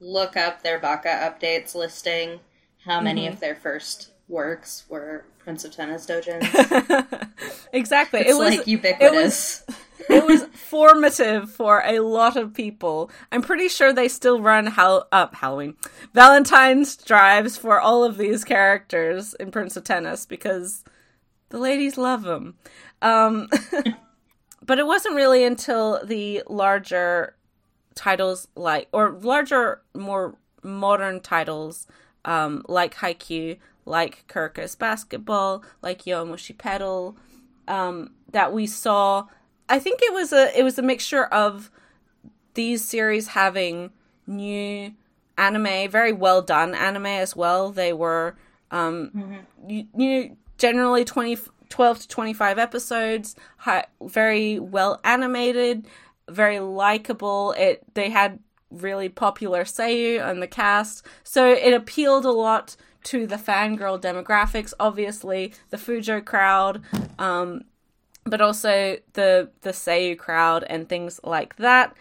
look 0.00 0.36
up 0.36 0.62
their 0.62 0.78
Baka 0.78 1.08
updates 1.08 1.74
listing, 1.74 2.40
how 2.84 3.00
many 3.00 3.24
mm-hmm. 3.24 3.34
of 3.34 3.40
their 3.40 3.54
first 3.54 4.10
works 4.28 4.84
were 4.88 5.24
Prince 5.38 5.64
of 5.64 5.72
Tennis 5.72 6.06
Dojins. 6.06 7.28
exactly. 7.72 8.20
It's 8.20 8.30
it 8.30 8.38
was 8.38 8.58
like 8.58 8.66
ubiquitous. 8.66 9.62
It 9.68 9.68
was, 9.68 9.83
it 10.08 10.24
was 10.24 10.44
formative 10.52 11.50
for 11.50 11.82
a 11.84 12.00
lot 12.00 12.36
of 12.36 12.54
people. 12.54 13.10
I'm 13.32 13.42
pretty 13.42 13.68
sure 13.68 13.92
they 13.92 14.08
still 14.08 14.40
run 14.40 14.66
Hal- 14.66 15.08
uh, 15.12 15.28
Halloween, 15.32 15.74
Valentine's 16.12 16.96
drives 16.96 17.56
for 17.56 17.80
all 17.80 18.04
of 18.04 18.16
these 18.16 18.44
characters 18.44 19.34
in 19.34 19.50
Prince 19.50 19.76
of 19.76 19.84
Tennis 19.84 20.26
because 20.26 20.84
the 21.50 21.58
ladies 21.58 21.96
love 21.96 22.22
them. 22.22 22.56
Um, 23.02 23.48
but 24.62 24.78
it 24.78 24.86
wasn't 24.86 25.14
really 25.14 25.44
until 25.44 26.04
the 26.04 26.42
larger 26.48 27.36
titles 27.94 28.48
like 28.56 28.88
or 28.92 29.10
larger 29.10 29.80
more 29.94 30.36
modern 30.62 31.20
titles 31.20 31.86
um, 32.24 32.64
like 32.68 32.96
Haikyuu, 32.96 33.58
like 33.84 34.24
Kuroko's 34.28 34.74
Basketball, 34.74 35.62
like 35.82 36.04
Yowamushi 36.04 36.56
Pedal, 36.56 37.16
um, 37.68 38.12
that 38.30 38.52
we 38.52 38.66
saw. 38.66 39.26
I 39.68 39.78
think 39.78 40.00
it 40.02 40.12
was 40.12 40.32
a 40.32 40.58
it 40.58 40.62
was 40.62 40.78
a 40.78 40.82
mixture 40.82 41.24
of 41.24 41.70
these 42.54 42.84
series 42.84 43.28
having 43.28 43.90
new 44.26 44.92
anime, 45.36 45.90
very 45.90 46.12
well 46.12 46.42
done 46.42 46.74
anime 46.74 47.06
as 47.06 47.34
well. 47.34 47.70
They 47.70 47.92
were 47.92 48.36
um, 48.70 49.10
mm-hmm. 49.14 49.70
you, 49.70 49.86
you 49.96 50.36
generally 50.58 51.04
20, 51.04 51.38
12 51.68 52.00
to 52.00 52.08
25 52.08 52.58
episodes, 52.58 53.36
high, 53.58 53.86
very 54.02 54.58
well 54.58 55.00
animated, 55.04 55.86
very 56.28 56.60
likable. 56.60 57.52
It 57.52 57.82
they 57.94 58.10
had 58.10 58.38
really 58.70 59.08
popular 59.08 59.64
Seiyu 59.64 60.26
on 60.26 60.40
the 60.40 60.46
cast, 60.46 61.06
so 61.22 61.52
it 61.52 61.72
appealed 61.72 62.24
a 62.24 62.32
lot 62.32 62.76
to 63.04 63.26
the 63.26 63.36
fangirl 63.36 64.00
demographics. 64.00 64.72
Obviously, 64.80 65.52
the 65.70 65.76
Fujo 65.76 66.24
crowd, 66.24 66.82
um, 67.18 67.64
but 68.24 68.40
also 68.40 68.96
the 69.12 69.50
the 69.62 69.70
Seiyu 69.70 70.16
crowd 70.18 70.64
and 70.64 70.88
things 70.88 71.20
like 71.24 71.56
that. 71.56 71.96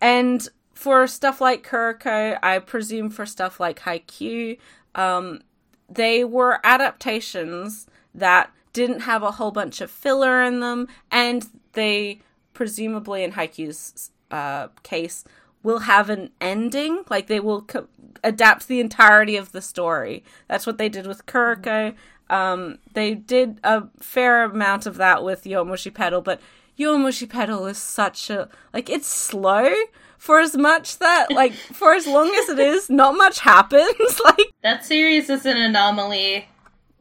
And 0.00 0.46
for 0.74 1.06
stuff 1.06 1.40
like 1.40 1.66
Kuroko, 1.66 2.38
I 2.42 2.58
presume 2.58 3.10
for 3.10 3.26
stuff 3.26 3.60
like 3.60 3.80
Haikyuu, 3.80 4.58
um, 4.94 5.40
they 5.88 6.24
were 6.24 6.60
adaptations 6.64 7.86
that 8.14 8.50
didn't 8.72 9.00
have 9.00 9.22
a 9.22 9.32
whole 9.32 9.52
bunch 9.52 9.80
of 9.80 9.90
filler 9.90 10.42
in 10.42 10.60
them, 10.60 10.88
and 11.10 11.48
they 11.72 12.20
presumably, 12.52 13.24
in 13.24 13.32
Haikyuu's 13.32 14.10
uh, 14.30 14.68
case, 14.82 15.24
will 15.62 15.80
have 15.80 16.10
an 16.10 16.30
ending. 16.40 17.04
Like 17.08 17.26
they 17.26 17.40
will 17.40 17.62
co- 17.62 17.88
adapt 18.22 18.68
the 18.68 18.80
entirety 18.80 19.36
of 19.36 19.52
the 19.52 19.60
story. 19.60 20.24
That's 20.48 20.66
what 20.66 20.78
they 20.78 20.88
did 20.88 21.06
with 21.06 21.26
Kuroko. 21.26 21.94
Um, 22.30 22.78
they 22.94 23.14
did 23.14 23.60
a 23.62 23.84
fair 24.00 24.44
amount 24.44 24.86
of 24.86 24.96
that 24.96 25.22
with 25.22 25.44
Yowamushi 25.44 25.92
Pedal, 25.92 26.22
but 26.22 26.40
Yowamushi 26.78 27.28
Pedal 27.28 27.66
is 27.66 27.78
such 27.78 28.30
a 28.30 28.48
like 28.72 28.88
it's 28.88 29.06
slow 29.06 29.72
for 30.18 30.40
as 30.40 30.56
much 30.56 30.98
that 30.98 31.30
like 31.30 31.52
for 31.52 31.92
as 31.92 32.06
long 32.06 32.34
as 32.34 32.48
it 32.48 32.58
is, 32.58 32.88
not 32.88 33.16
much 33.16 33.40
happens. 33.40 34.20
like 34.24 34.52
that 34.62 34.84
series 34.84 35.28
is 35.28 35.44
an 35.46 35.56
anomaly 35.56 36.48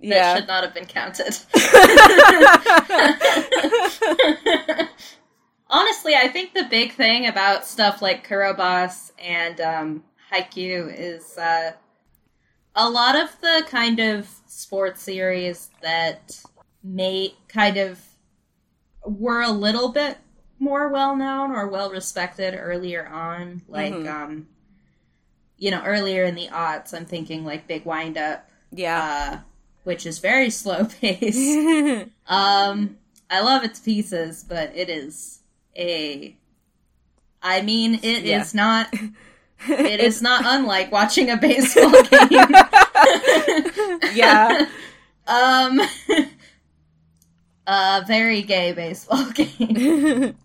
that 0.02 0.10
yeah. 0.10 0.36
should 0.36 0.48
not 0.48 0.64
have 0.64 0.74
been 0.74 0.86
counted. 0.86 1.38
Honestly, 5.70 6.16
I 6.16 6.28
think 6.28 6.54
the 6.54 6.66
big 6.66 6.94
thing 6.94 7.28
about 7.28 7.66
stuff 7.66 8.02
like 8.02 8.28
Kuroboss 8.28 9.12
and 9.18 9.62
um, 9.62 10.04
Haikyuu 10.32 10.94
is 10.96 11.38
uh, 11.38 11.72
a 12.76 12.90
lot 12.90 13.16
of 13.16 13.40
the 13.42 13.64
kind 13.68 14.00
of 14.00 14.28
sports 14.48 15.02
series 15.02 15.70
that 15.82 16.42
may 16.84 17.36
kind 17.48 17.78
of 17.78 18.00
were 19.06 19.42
a 19.42 19.52
little 19.52 19.90
bit 19.90 20.18
more 20.60 20.88
well 20.90 21.16
known 21.16 21.52
or 21.52 21.68
well 21.68 21.92
respected 21.92 22.56
earlier 22.58 23.06
on, 23.08 23.62
like 23.68 23.94
mm-hmm. 23.94 24.08
um, 24.08 24.48
you 25.58 25.72
know, 25.72 25.84
earlier 25.84 26.24
in 26.24 26.36
the 26.36 26.48
aughts. 26.48 26.94
I'm 26.94 27.06
thinking 27.06 27.46
like 27.46 27.68
Big 27.68 27.86
Wind 27.86 28.18
Up, 28.18 28.50
yeah, 28.72 29.30
uh, 29.34 29.40
which 29.84 30.06
is 30.06 30.20
very 30.20 30.50
slow 30.50 30.86
paced. 30.86 32.08
um, 32.28 32.98
I 33.30 33.42
love 33.42 33.64
its 33.64 33.80
pieces, 33.80 34.44
but 34.48 34.72
it 34.76 34.90
is 34.90 35.40
a. 35.76 36.36
I 37.42 37.62
mean, 37.62 37.96
it 37.96 38.24
yeah. 38.24 38.42
is 38.42 38.54
not. 38.54 38.94
It 39.68 40.00
is 40.00 40.22
not 40.22 40.44
unlike 40.46 40.92
watching 40.92 41.30
a 41.30 41.38
baseball 41.38 41.92
game. 42.04 42.30
yeah. 44.14 44.68
Um. 45.26 45.80
a 47.66 48.04
very 48.06 48.42
gay 48.42 48.74
baseball 48.74 49.32
game. 49.32 50.36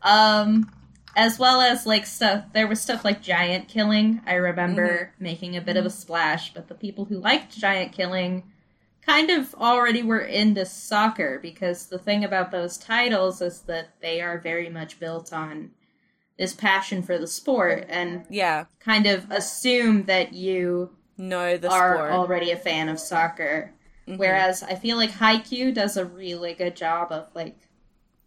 um 0.00 0.72
as 1.14 1.38
well 1.38 1.60
as 1.60 1.84
like 1.84 2.06
stuff 2.06 2.44
there 2.54 2.66
was 2.66 2.80
stuff 2.80 3.04
like 3.04 3.20
giant 3.20 3.68
killing 3.68 4.22
i 4.26 4.34
remember 4.34 4.88
mm-hmm. 4.88 5.24
making 5.24 5.56
a 5.56 5.60
bit 5.60 5.76
of 5.76 5.84
a 5.84 5.90
splash 5.90 6.54
but 6.54 6.68
the 6.68 6.74
people 6.74 7.04
who 7.04 7.18
liked 7.18 7.58
giant 7.58 7.92
killing 7.92 8.42
kind 9.04 9.30
of 9.30 9.54
already 9.54 10.02
were 10.02 10.20
into 10.20 10.64
soccer 10.64 11.38
because 11.42 11.86
the 11.86 11.98
thing 11.98 12.24
about 12.24 12.50
those 12.50 12.76
titles 12.78 13.40
is 13.40 13.62
that 13.62 13.88
they 14.00 14.20
are 14.20 14.38
very 14.38 14.68
much 14.68 15.00
built 15.00 15.32
on 15.32 15.70
this 16.38 16.54
passion 16.54 17.02
for 17.02 17.18
the 17.18 17.26
sport 17.26 17.86
and 17.88 18.24
yeah 18.30 18.64
kind 18.80 19.06
of 19.06 19.28
assume 19.30 20.04
that 20.04 20.32
you 20.32 20.90
know 21.16 21.56
the 21.56 21.70
are 21.70 21.96
sport. 21.96 22.12
already 22.12 22.50
a 22.50 22.56
fan 22.56 22.88
of 22.88 22.98
soccer 22.98 23.72
mm-hmm. 24.06 24.18
whereas 24.18 24.62
i 24.62 24.74
feel 24.74 24.96
like 24.96 25.10
Haikyuu 25.10 25.74
does 25.74 25.96
a 25.96 26.04
really 26.04 26.54
good 26.54 26.76
job 26.76 27.10
of 27.10 27.26
like 27.34 27.56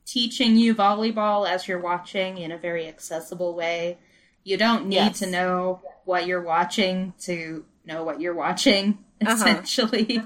teaching 0.05 0.57
you 0.57 0.75
volleyball 0.75 1.47
as 1.47 1.67
you're 1.67 1.79
watching 1.79 2.37
in 2.37 2.51
a 2.51 2.57
very 2.57 2.87
accessible 2.87 3.55
way 3.55 3.97
you 4.43 4.57
don't 4.57 4.87
need 4.87 4.95
yes. 4.95 5.19
to 5.19 5.27
know 5.27 5.81
what 6.05 6.27
you're 6.27 6.41
watching 6.41 7.13
to 7.19 7.65
know 7.85 8.03
what 8.03 8.19
you're 8.19 8.33
watching 8.33 8.97
uh-huh. 9.21 9.33
essentially 9.33 10.21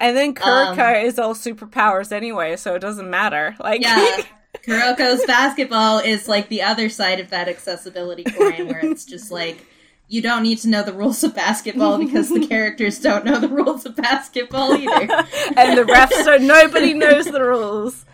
and 0.00 0.16
then 0.16 0.34
Kuroko 0.34 1.00
um, 1.00 1.06
is 1.06 1.18
all 1.18 1.34
superpowers 1.34 2.12
anyway, 2.12 2.56
so 2.56 2.74
it 2.74 2.80
doesn't 2.80 3.08
matter. 3.08 3.56
Like 3.58 3.80
Yeah. 3.80 4.22
Kuroko's 4.62 5.24
basketball 5.26 5.98
is 5.98 6.28
like 6.28 6.48
the 6.48 6.62
other 6.62 6.88
side 6.88 7.20
of 7.20 7.30
that 7.30 7.48
accessibility 7.48 8.24
coin 8.24 8.66
where 8.68 8.80
it's 8.84 9.04
just 9.04 9.30
like 9.30 9.66
you 10.08 10.20
don't 10.22 10.42
need 10.42 10.58
to 10.58 10.68
know 10.68 10.82
the 10.82 10.92
rules 10.92 11.24
of 11.24 11.34
basketball 11.34 11.98
because 11.98 12.28
the 12.28 12.46
characters 12.46 12.98
don't 12.98 13.24
know 13.24 13.40
the 13.40 13.48
rules 13.48 13.84
of 13.86 13.96
basketball 13.96 14.74
either. 14.74 15.12
and 15.56 15.78
the 15.78 15.84
refs 15.84 16.24
don't 16.24 16.46
nobody 16.46 16.94
knows 16.94 17.24
the 17.26 17.42
rules. 17.42 18.04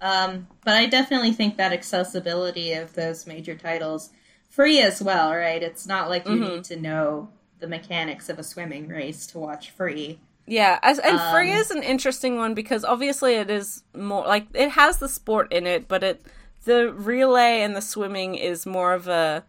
Um, 0.00 0.48
but 0.64 0.74
I 0.74 0.86
definitely 0.86 1.32
think 1.32 1.56
that 1.56 1.72
accessibility 1.72 2.72
of 2.72 2.94
those 2.94 3.26
major 3.26 3.54
titles, 3.54 4.10
free 4.48 4.80
as 4.80 5.02
well, 5.02 5.32
right? 5.34 5.62
It's 5.62 5.86
not 5.86 6.08
like 6.08 6.26
you 6.26 6.34
Mhm. 6.36 6.48
need 6.48 6.64
to 6.64 6.76
know 6.76 7.28
the 7.60 7.68
mechanics 7.68 8.28
of 8.28 8.38
a 8.38 8.42
swimming 8.44 8.88
race 8.88 9.26
to 9.28 9.38
watch 9.38 9.70
free. 9.70 10.18
Yeah, 10.46 10.78
as, 10.82 10.98
and 10.98 11.20
free 11.32 11.52
Um, 11.52 11.58
is 11.58 11.70
an 11.70 11.82
interesting 11.82 12.36
one 12.36 12.54
because 12.54 12.84
obviously 12.84 13.34
it 13.34 13.50
is 13.50 13.84
more 13.96 14.26
like 14.26 14.46
it 14.54 14.70
has 14.70 14.98
the 14.98 15.08
sport 15.08 15.52
in 15.52 15.66
it, 15.66 15.88
but 15.88 16.02
it 16.02 16.26
the 16.64 16.92
relay 16.92 17.62
and 17.62 17.74
the 17.76 17.80
swimming 17.80 18.34
is 18.34 18.66
more 18.66 18.92
of 18.92 19.08
a 19.08 19.44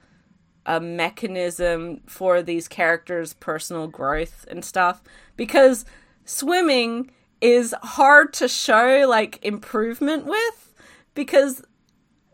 a 0.65 0.79
mechanism 0.79 2.00
for 2.07 2.41
these 2.41 2.67
characters' 2.67 3.33
personal 3.33 3.88
growth 3.88 4.45
and 4.50 4.63
stuff 4.63 5.03
because 5.35 5.83
swimming 6.23 7.12
is 7.41 7.75
hard 7.83 8.31
to 8.31 8.47
show 8.47 9.05
like 9.07 9.43
improvement 9.43 10.25
with 10.25 10.73
because 11.13 11.62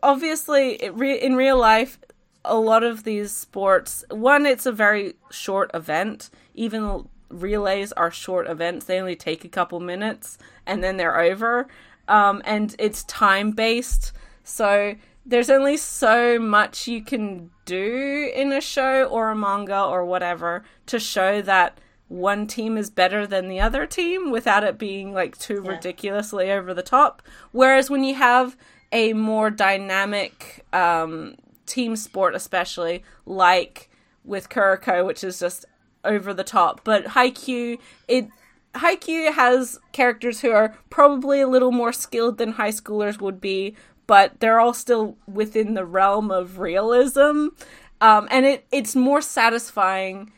obviously 0.02 0.74
it 0.82 0.94
re- 0.94 1.20
in 1.20 1.34
real 1.34 1.58
life 1.58 1.98
a 2.44 2.56
lot 2.56 2.84
of 2.84 3.02
these 3.02 3.32
sports 3.32 4.04
one 4.10 4.46
it's 4.46 4.64
a 4.64 4.72
very 4.72 5.14
short 5.30 5.68
event 5.74 6.30
even 6.54 7.08
relays 7.30 7.92
are 7.92 8.10
short 8.10 8.46
events. 8.48 8.86
They 8.86 9.00
only 9.00 9.16
take 9.16 9.44
a 9.44 9.48
couple 9.48 9.80
minutes 9.80 10.36
and 10.66 10.82
then 10.84 10.96
they're 10.96 11.20
over. 11.20 11.68
Um, 12.08 12.42
and 12.44 12.74
it's 12.78 13.04
time 13.04 13.52
based 13.52 14.12
so 14.42 14.94
there's 15.24 15.50
only 15.50 15.76
so 15.76 16.38
much 16.38 16.88
you 16.88 17.02
can 17.02 17.50
do 17.66 18.32
in 18.34 18.52
a 18.52 18.60
show 18.60 19.04
or 19.04 19.30
a 19.30 19.36
manga 19.36 19.80
or 19.84 20.04
whatever 20.04 20.64
to 20.86 20.98
show 20.98 21.40
that 21.42 21.78
one 22.08 22.46
team 22.48 22.76
is 22.76 22.90
better 22.90 23.26
than 23.26 23.46
the 23.48 23.60
other 23.60 23.86
team 23.86 24.30
without 24.32 24.64
it 24.64 24.76
being 24.78 25.12
like 25.12 25.38
too 25.38 25.62
Yeah. 25.64 25.72
ridiculously 25.72 26.50
over 26.50 26.74
the 26.74 26.82
top. 26.82 27.22
Whereas 27.52 27.88
when 27.88 28.02
you 28.02 28.14
have 28.16 28.56
a 28.90 29.12
more 29.12 29.50
dynamic 29.50 30.64
um, 30.72 31.36
team 31.66 31.94
sport 31.94 32.34
especially 32.34 33.04
like 33.26 33.88
with 34.24 34.48
Kuroko 34.48 35.06
which 35.06 35.22
is 35.22 35.38
just 35.38 35.64
over 36.04 36.32
the 36.32 36.44
top 36.44 36.82
but 36.84 37.04
Haikyuu 37.06 37.78
it 38.08 38.28
Haikyuu 38.74 39.32
has 39.32 39.80
characters 39.92 40.40
who 40.40 40.50
are 40.52 40.78
probably 40.90 41.40
a 41.40 41.48
little 41.48 41.72
more 41.72 41.92
skilled 41.92 42.38
than 42.38 42.52
high 42.52 42.70
schoolers 42.70 43.20
would 43.20 43.40
be 43.40 43.74
but 44.10 44.40
they're 44.40 44.58
all 44.58 44.74
still 44.74 45.16
within 45.32 45.74
the 45.74 45.84
realm 45.84 46.32
of 46.32 46.58
realism. 46.58 47.46
Um, 48.00 48.26
and 48.28 48.44
it 48.44 48.66
it's 48.72 48.96
more 48.96 49.22
satisfying 49.22 50.32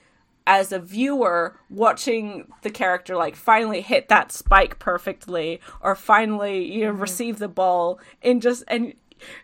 as 0.47 0.73
a 0.73 0.79
viewer 0.79 1.59
watching 1.71 2.53
the 2.61 2.69
character 2.69 3.17
like 3.17 3.35
finally 3.35 3.81
hit 3.81 4.11
that 4.11 4.31
spike 4.31 4.79
perfectly 4.79 5.59
or 5.81 5.95
finally 5.95 6.71
you 6.71 6.85
know 6.85 6.91
receive 6.91 7.39
the 7.39 7.49
ball 7.49 7.99
and 8.21 8.43
just 8.43 8.63
and 8.69 8.93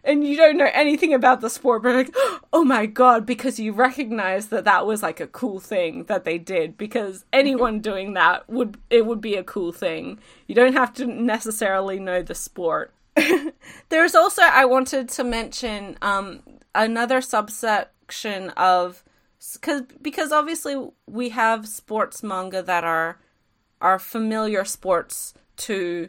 and 0.04 0.26
you 0.26 0.37
don't 0.37 0.56
know 0.56 0.70
anything 0.73 1.14
about 1.14 1.40
the 1.40 1.50
sport 1.50 1.82
but 1.82 1.94
like 1.94 2.14
oh 2.52 2.64
my 2.64 2.87
god 2.87 3.25
because 3.25 3.58
you 3.58 3.73
recognize 3.73 4.49
that 4.49 4.64
that 4.64 4.87
was 4.87 5.02
like 5.02 5.20
a 5.20 5.26
cool 5.26 5.61
thing 5.61 6.04
that 6.04 6.25
they 6.25 6.38
did 6.38 6.76
because 6.76 7.25
anyone 7.32 7.80
doing 7.80 8.14
that 8.14 8.49
would 8.49 8.78
it 8.90 9.06
would 9.06 9.20
be 9.20 9.35
a 9.35 9.44
cool 9.44 9.73
thing. 9.73 10.18
You 10.47 10.54
don't 10.54 10.73
have 10.73 10.92
to 10.94 11.06
necessarily 11.06 11.99
know 11.99 12.23
the 12.23 12.35
sport. 12.35 12.92
There's 13.88 14.14
also 14.14 14.42
I 14.42 14.64
wanted 14.64 15.08
to 15.11 15.25
mention 15.25 15.97
um, 16.02 16.42
another 16.75 17.20
subsection 17.20 18.50
of 18.50 19.04
because 19.54 19.82
because 20.02 20.32
obviously 20.32 20.90
we 21.06 21.30
have 21.30 21.68
sports 21.68 22.23
manga 22.23 22.62
that 22.62 22.85
are 22.85 23.18
are 23.80 23.99
familiar 23.99 24.64
sports 24.64 25.35
to 25.56 26.08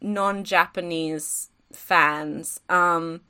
non-Japanese 0.00 1.50
fans. 1.74 2.60
Um, 2.68 3.20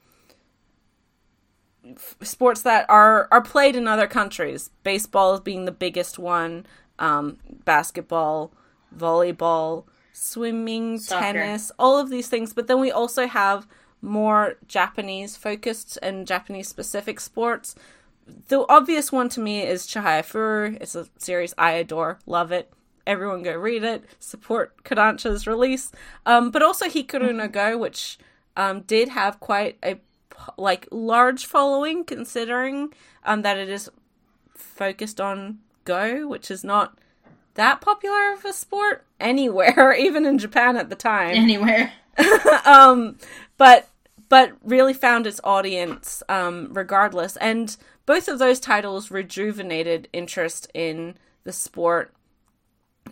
f- 1.84 2.16
sports 2.22 2.62
that 2.62 2.86
are 2.88 3.28
are 3.30 3.42
played 3.42 3.76
in 3.76 3.88
other 3.88 4.06
countries. 4.06 4.70
Baseball 4.82 5.38
being 5.40 5.64
the 5.64 5.72
biggest 5.72 6.18
one. 6.18 6.66
Um, 6.98 7.38
basketball, 7.64 8.52
volleyball, 8.96 9.84
swimming, 10.12 10.98
Soccer. 10.98 11.20
tennis, 11.32 11.72
all 11.78 11.98
of 11.98 12.08
these 12.10 12.28
things. 12.28 12.52
But 12.52 12.68
then 12.68 12.80
we 12.80 12.90
also 12.92 13.26
have 13.26 13.66
more 14.00 14.54
Japanese 14.68 15.36
focused 15.36 15.98
and 16.02 16.26
Japanese 16.26 16.68
specific 16.68 17.18
sports. 17.18 17.74
The 18.48 18.64
obvious 18.68 19.10
one 19.10 19.28
to 19.30 19.40
me 19.40 19.62
is 19.62 19.86
Chihaya 19.86 20.22
Furu. 20.22 20.78
It's 20.80 20.94
a 20.94 21.08
series 21.18 21.52
I 21.58 21.72
adore, 21.72 22.18
love 22.26 22.52
it. 22.52 22.72
Everyone 23.06 23.42
go 23.42 23.54
read 23.54 23.84
it. 23.84 24.04
Support 24.18 24.82
Kodansha's 24.84 25.46
release. 25.46 25.92
Um, 26.24 26.50
but 26.50 26.62
also 26.62 26.86
Hikaru 26.86 27.34
no 27.34 27.48
Go, 27.60 27.76
which 27.76 28.18
um, 28.56 28.82
did 28.82 29.08
have 29.08 29.40
quite 29.40 29.78
a 29.84 29.98
like 30.56 30.88
large 30.90 31.46
following, 31.46 32.04
considering 32.04 32.92
um, 33.24 33.42
that 33.42 33.56
it 33.56 33.68
is 33.68 33.90
focused 34.54 35.20
on 35.20 35.58
Go, 35.84 36.26
which 36.26 36.50
is 36.50 36.64
not 36.64 36.98
that 37.54 37.80
popular 37.80 38.32
of 38.32 38.44
a 38.44 38.52
sport 38.52 39.04
anywhere, 39.20 39.94
even 39.98 40.26
in 40.26 40.38
Japan 40.38 40.76
at 40.76 40.88
the 40.88 40.96
time 40.96 41.34
Anywhere. 41.34 41.92
um, 42.64 43.18
but 43.56 43.88
but 44.28 44.52
really 44.62 44.94
found 44.94 45.26
its 45.26 45.40
audience 45.44 46.22
um, 46.28 46.68
regardless. 46.72 47.36
And 47.36 47.76
both 48.06 48.28
of 48.28 48.38
those 48.38 48.60
titles 48.60 49.10
rejuvenated 49.10 50.08
interest 50.12 50.70
in 50.74 51.16
the 51.44 51.52
sport 51.52 52.12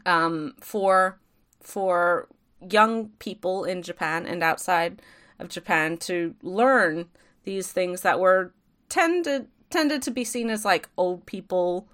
um, 0.07 0.55
for 0.61 1.19
for 1.61 2.29
young 2.71 3.09
people 3.19 3.65
in 3.65 3.83
Japan 3.83 4.27
and 4.27 4.43
outside 4.43 5.03
of 5.43 5.49
Japan 5.51 5.97
to 5.99 6.35
learn 6.43 7.07
these 7.45 7.71
things 7.73 8.01
that 8.03 8.19
were 8.21 8.53
tended 8.89 9.49
tended 9.71 10.03
to 10.03 10.11
be 10.11 10.25
seen 10.25 10.51
as 10.51 10.65
like 10.65 10.89
old 10.97 11.25
people 11.27 11.89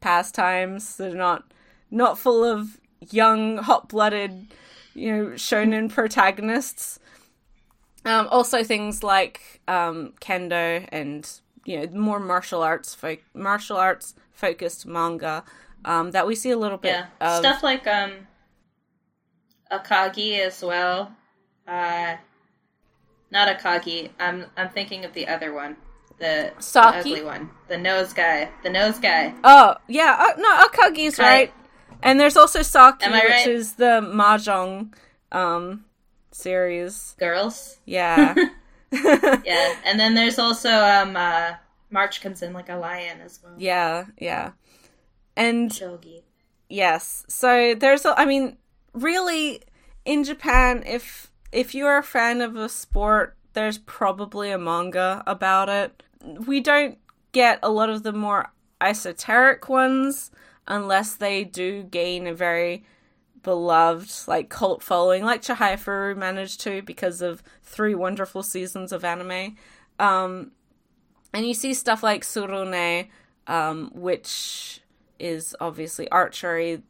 pastimes. 0.00 0.96
They're 0.96 1.14
not 1.14 1.52
not 1.90 2.18
full 2.18 2.44
of 2.44 2.78
young, 3.10 3.58
hot 3.58 3.88
blooded, 3.88 4.46
you 4.94 5.12
know, 5.16 5.24
shonen 5.32 5.90
protagonists. 5.94 6.98
Um, 8.04 8.28
also, 8.30 8.62
things 8.62 9.02
like 9.02 9.60
um, 9.68 10.12
kendo 10.20 10.86
and 10.90 11.28
you 11.64 11.80
know 11.80 11.98
more 11.98 12.20
martial 12.20 12.62
arts 12.62 12.94
fo- 12.94 13.16
martial 13.34 13.76
arts 13.76 14.14
focused 14.32 14.86
manga 14.86 15.44
um, 15.84 16.12
that 16.12 16.26
we 16.26 16.34
see 16.34 16.50
a 16.50 16.56
little 16.56 16.78
bit 16.78 16.90
Yeah. 16.92 17.06
of. 17.20 17.38
Stuff 17.40 17.62
like 17.62 17.86
um 17.86 18.12
Akagi 19.70 20.38
as 20.38 20.62
well. 20.62 21.12
Uh 21.66 22.16
not 23.30 23.48
Akagi. 23.48 24.10
I'm 24.18 24.46
I'm 24.56 24.70
thinking 24.70 25.04
of 25.04 25.12
the 25.12 25.28
other 25.28 25.52
one. 25.52 25.76
The, 26.18 26.52
the 26.56 26.62
Saki? 26.62 26.98
ugly 27.12 27.22
one. 27.22 27.50
The 27.68 27.78
nose 27.78 28.12
guy. 28.12 28.50
The 28.64 28.70
nose 28.70 28.98
guy. 28.98 29.34
Oh 29.44 29.76
yeah, 29.86 30.16
uh, 30.18 30.40
no, 30.40 30.64
Akagi's 30.66 31.18
right. 31.18 31.28
Right. 31.28 31.54
And 32.02 32.18
there's 32.20 32.36
also 32.36 32.62
Saki, 32.62 33.06
I 33.06 33.10
which 33.10 33.46
is 33.46 33.74
the 33.74 34.00
mahjong 34.02 34.92
um, 35.32 35.84
series. 36.32 37.16
Girls. 37.18 37.78
Yeah. 37.84 38.34
Yeah. 38.90 39.74
and 39.84 40.00
then 40.00 40.14
there's 40.14 40.38
also 40.38 40.70
um 40.70 41.14
uh 41.14 41.52
March 41.90 42.20
comes 42.22 42.42
in 42.42 42.52
like 42.54 42.68
a 42.70 42.76
lion 42.76 43.20
as 43.20 43.38
well. 43.42 43.52
yeah, 43.58 44.06
yeah. 44.18 44.52
And 45.36 45.70
Shogi. 45.70 46.22
Yes. 46.68 47.24
So 47.28 47.74
there's 47.74 48.04
a, 48.04 48.18
I 48.18 48.24
mean, 48.24 48.56
really 48.92 49.62
in 50.04 50.24
Japan 50.24 50.82
if 50.86 51.27
if 51.52 51.74
you're 51.74 51.98
a 51.98 52.02
fan 52.02 52.40
of 52.40 52.56
a 52.56 52.68
sport, 52.68 53.36
there's 53.52 53.78
probably 53.78 54.50
a 54.50 54.58
manga 54.58 55.22
about 55.26 55.68
it. 55.68 56.02
We 56.46 56.60
don't 56.60 56.98
get 57.32 57.58
a 57.62 57.70
lot 57.70 57.90
of 57.90 58.02
the 58.02 58.12
more 58.12 58.52
esoteric 58.80 59.68
ones 59.68 60.30
unless 60.66 61.14
they 61.14 61.44
do 61.44 61.82
gain 61.82 62.26
a 62.26 62.34
very 62.34 62.84
beloved 63.42 64.28
like 64.28 64.48
cult 64.48 64.82
following 64.82 65.24
like 65.24 65.42
Chihaya 65.42 65.74
Furu 65.74 66.16
managed 66.16 66.60
to 66.62 66.82
because 66.82 67.22
of 67.22 67.42
three 67.62 67.94
wonderful 67.94 68.42
seasons 68.42 68.92
of 68.92 69.04
anime. 69.04 69.56
Um 69.98 70.52
and 71.32 71.46
you 71.46 71.54
see 71.54 71.72
stuff 71.72 72.02
like 72.02 72.22
Tsurune 72.22 73.08
um 73.46 73.90
which 73.94 74.80
is 75.18 75.56
obviously 75.60 76.08
archery 76.10 76.82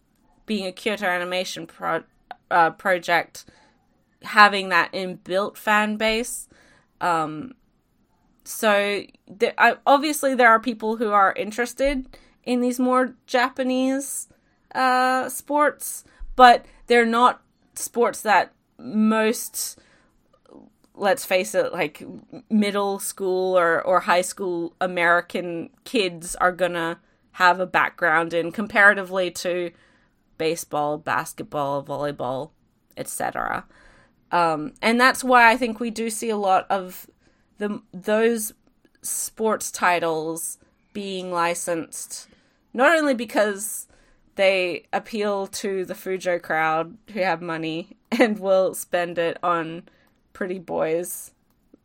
being 0.47 0.67
a 0.67 0.73
Kyoto 0.73 1.07
animation 1.07 1.67
pro- 1.67 2.05
uh, 2.51 2.71
project 2.71 3.45
having 4.23 4.69
that 4.69 4.93
inbuilt 4.93 5.57
fan 5.57 5.97
base 5.97 6.49
um 7.01 7.55
so 8.45 9.03
I, 9.59 9.77
obviously 9.87 10.35
there 10.35 10.49
are 10.49 10.59
people 10.59 10.97
who 10.97 11.11
are 11.11 11.33
interested 11.35 12.07
in 12.45 12.61
these 12.61 12.81
more 12.81 13.15
Japanese 13.27 14.29
uh 14.75 15.29
sports 15.29 16.05
but 16.35 16.65
they're 16.87 17.07
not 17.07 17.43
sports 17.75 18.23
that 18.23 18.53
most 18.79 19.79
let's 20.95 21.25
face 21.25 21.55
it 21.55 21.73
like 21.73 22.03
middle 22.51 22.99
school 22.99 23.57
or 23.57 23.81
or 23.83 24.01
high 24.01 24.23
school 24.23 24.75
American 24.81 25.71
kids 25.85 26.35
are 26.37 26.53
gonna 26.53 26.99
have 27.33 27.61
a 27.61 27.67
background 27.67 28.35
in 28.35 28.51
comparatively 28.51 29.31
to 29.31 29.71
baseball, 30.39 30.99
basketball, 30.99 31.85
volleyball, 31.85 32.51
etc. 32.97 33.65
Um, 34.31 34.75
and 34.83 35.01
that's 35.01 35.25
why 35.25 35.51
I 35.51 35.57
think 35.57 35.81
we 35.81 35.91
do 35.91 36.11
see 36.11 36.31
a 36.31 36.37
lot 36.37 36.67
of 36.71 37.09
the 37.59 37.83
those 37.93 38.53
sports 39.03 39.71
titles 39.71 40.59
being 40.93 41.31
licensed, 41.31 42.29
not 42.75 42.97
only 42.97 43.15
because 43.15 43.87
they 44.35 44.85
appeal 44.93 45.47
to 45.47 45.85
the 45.85 45.95
Fujo 45.95 46.41
crowd 46.41 46.97
who 47.13 47.21
have 47.21 47.43
money 47.43 47.97
and 48.13 48.39
will 48.39 48.75
spend 48.75 49.19
it 49.19 49.39
on 49.43 49.83
pretty 50.33 50.59
boys 50.59 51.33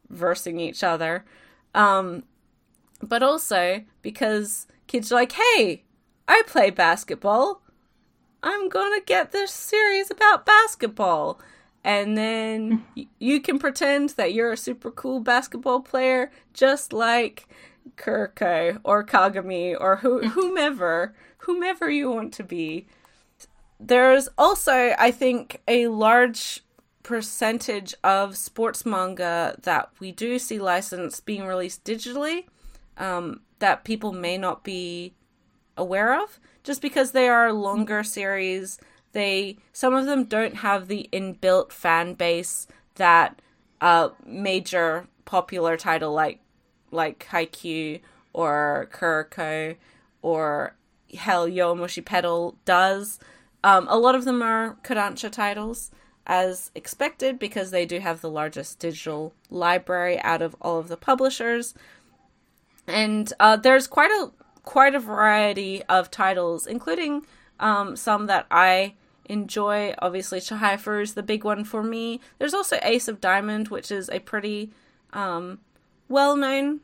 versing 0.09 0.59
each 0.59 0.83
other, 0.83 1.25
um, 1.73 2.23
but 3.01 3.23
also 3.23 3.83
because 4.01 4.67
kids 4.87 5.11
are 5.11 5.15
like, 5.15 5.31
hey, 5.31 5.83
I 6.27 6.43
play 6.45 6.69
basketball. 6.69 7.61
I'm 8.41 8.69
gonna 8.69 9.01
get 9.01 9.31
this 9.31 9.51
series 9.51 10.11
about 10.11 10.45
basketball. 10.45 11.39
And 11.83 12.17
then 12.17 12.85
you 13.19 13.41
can 13.41 13.59
pretend 13.59 14.11
that 14.11 14.33
you're 14.33 14.53
a 14.53 14.57
super 14.57 14.89
cool 14.89 15.19
basketball 15.19 15.81
player, 15.81 16.31
just 16.53 16.93
like 16.93 17.47
Kuroko 17.97 18.79
or 18.83 19.03
Kagami 19.03 19.75
or 19.79 19.97
who, 19.97 20.29
whomever, 20.29 21.13
whomever 21.39 21.89
you 21.89 22.09
want 22.09 22.33
to 22.35 22.43
be. 22.43 22.87
There's 23.79 24.29
also, 24.37 24.95
I 24.97 25.11
think, 25.11 25.61
a 25.67 25.87
large 25.87 26.61
percentage 27.03 27.93
of 28.01 28.37
sports 28.37 28.85
manga 28.85 29.57
that 29.63 29.89
we 29.99 30.13
do 30.13 30.39
see 30.39 30.57
licensed 30.57 31.25
being 31.25 31.45
released 31.45 31.83
digitally 31.83 32.45
um, 32.97 33.41
that 33.59 33.83
people 33.83 34.13
may 34.13 34.37
not 34.37 34.63
be 34.63 35.13
aware 35.75 36.21
of 36.21 36.39
just 36.63 36.81
because 36.81 37.11
they 37.11 37.27
are 37.27 37.51
longer 37.51 38.03
series 38.03 38.79
they 39.13 39.57
some 39.71 39.93
of 39.93 40.05
them 40.05 40.25
don't 40.25 40.57
have 40.57 40.87
the 40.87 41.09
inbuilt 41.13 41.71
fan 41.71 42.13
base 42.13 42.67
that 42.95 43.41
a 43.81 44.11
major 44.25 45.07
popular 45.25 45.77
title 45.77 46.13
like 46.13 46.39
like 46.91 47.27
Haikyuu 47.31 48.01
or 48.33 48.89
Kuroko 48.91 49.75
or 50.21 50.75
Hell 51.13 51.47
Yo 51.47 51.75
Yowamushi 51.75 52.03
Pedal 52.03 52.57
does. 52.65 53.19
Um, 53.63 53.87
a 53.89 53.97
lot 53.97 54.15
of 54.15 54.25
them 54.25 54.41
are 54.41 54.77
Kodansha 54.83 55.31
titles, 55.31 55.91
as 56.27 56.71
expected, 56.75 57.39
because 57.39 57.71
they 57.71 57.85
do 57.85 57.99
have 57.99 58.21
the 58.21 58.29
largest 58.29 58.79
digital 58.79 59.33
library 59.49 60.19
out 60.19 60.41
of 60.41 60.55
all 60.61 60.79
of 60.79 60.87
the 60.87 60.97
publishers. 60.97 61.73
And 62.87 63.31
uh, 63.39 63.55
there's 63.57 63.87
quite 63.87 64.11
a 64.11 64.31
quite 64.63 64.95
a 64.95 64.99
variety 64.99 65.83
of 65.83 66.09
titles, 66.09 66.65
including 66.67 67.25
um, 67.59 67.95
some 67.95 68.27
that 68.27 68.45
I 68.49 68.95
enjoy. 69.25 69.93
Obviously, 69.99 70.39
Chihayafuru 70.39 71.03
is 71.03 71.13
the 71.13 71.23
big 71.23 71.43
one 71.43 71.63
for 71.63 71.83
me. 71.83 72.19
There's 72.39 72.53
also 72.53 72.77
Ace 72.81 73.07
of 73.07 73.21
Diamond, 73.21 73.69
which 73.69 73.91
is 73.91 74.09
a 74.09 74.19
pretty 74.19 74.71
um, 75.11 75.59
well 76.09 76.35
known 76.35 76.81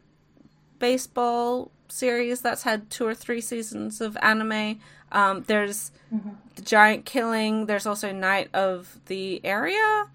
baseball 0.80 1.72
series 1.90 2.42
that's 2.42 2.64
had 2.64 2.90
two 2.90 3.06
or 3.06 3.16
three 3.16 3.42
seasons 3.42 4.02
of 4.02 4.18
anime. 4.22 4.80
Um, 5.12 5.44
there's 5.48 5.92
mm-hmm. 6.14 6.30
the 6.56 6.62
Giant 6.62 7.06
Killing. 7.06 7.66
There's 7.66 7.86
also 7.86 8.12
Knight 8.12 8.50
of 8.54 9.00
the 9.08 9.44
Area 9.44 10.08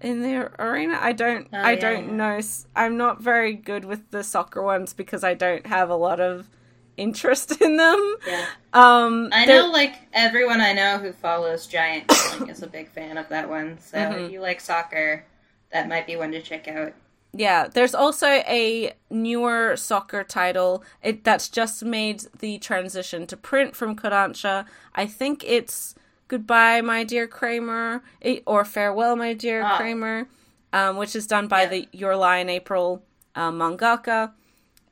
in 0.00 0.22
the 0.22 0.50
arena. 0.60 0.98
I 1.00 1.12
don't. 1.12 1.48
Oh, 1.52 1.58
I 1.58 1.72
yeah, 1.72 1.80
don't 1.80 2.08
yeah. 2.08 2.14
know. 2.14 2.40
I'm 2.74 2.96
not 2.96 3.20
very 3.20 3.54
good 3.54 3.84
with 3.84 4.10
the 4.10 4.22
soccer 4.22 4.62
ones 4.62 4.92
because 4.92 5.24
I 5.24 5.34
don't 5.34 5.66
have 5.66 5.90
a 5.90 5.96
lot 5.96 6.20
of 6.20 6.48
interest 6.96 7.60
in 7.60 7.76
them. 7.76 8.16
Yeah. 8.26 8.46
Um, 8.72 9.30
I 9.32 9.44
know, 9.46 9.70
like 9.70 9.94
everyone 10.12 10.60
I 10.60 10.72
know 10.72 10.98
who 10.98 11.12
follows 11.12 11.66
Giant 11.66 12.08
Killing 12.08 12.50
is 12.50 12.62
a 12.62 12.66
big 12.66 12.90
fan 12.90 13.18
of 13.18 13.28
that 13.28 13.48
one. 13.48 13.78
So 13.80 13.98
mm-hmm. 13.98 14.24
if 14.24 14.32
you 14.32 14.40
like 14.40 14.60
soccer, 14.60 15.24
that 15.72 15.88
might 15.88 16.06
be 16.06 16.16
one 16.16 16.32
to 16.32 16.42
check 16.42 16.68
out. 16.68 16.92
Yeah, 17.32 17.68
there's 17.68 17.94
also 17.94 18.26
a 18.26 18.94
newer 19.10 19.76
soccer 19.76 20.24
title 20.24 20.82
it, 21.02 21.22
that's 21.22 21.48
just 21.48 21.84
made 21.84 22.24
the 22.38 22.58
transition 22.58 23.26
to 23.26 23.36
print 23.36 23.76
from 23.76 23.94
Kodansha. 23.94 24.64
I 24.94 25.06
think 25.06 25.44
it's 25.44 25.94
Goodbye, 26.28 26.80
My 26.80 27.04
Dear 27.04 27.28
Cramer, 27.28 28.02
or 28.46 28.64
Farewell, 28.64 29.16
My 29.16 29.32
Dear 29.32 29.62
ah. 29.62 29.76
Cramer, 29.76 30.28
um, 30.72 30.96
which 30.96 31.14
is 31.14 31.26
done 31.26 31.46
by 31.46 31.62
yeah. 31.62 31.68
the 31.68 31.88
Your 31.92 32.16
Lie 32.16 32.38
in 32.38 32.48
April 32.48 33.02
uh, 33.34 33.52
mangaka. 33.52 34.32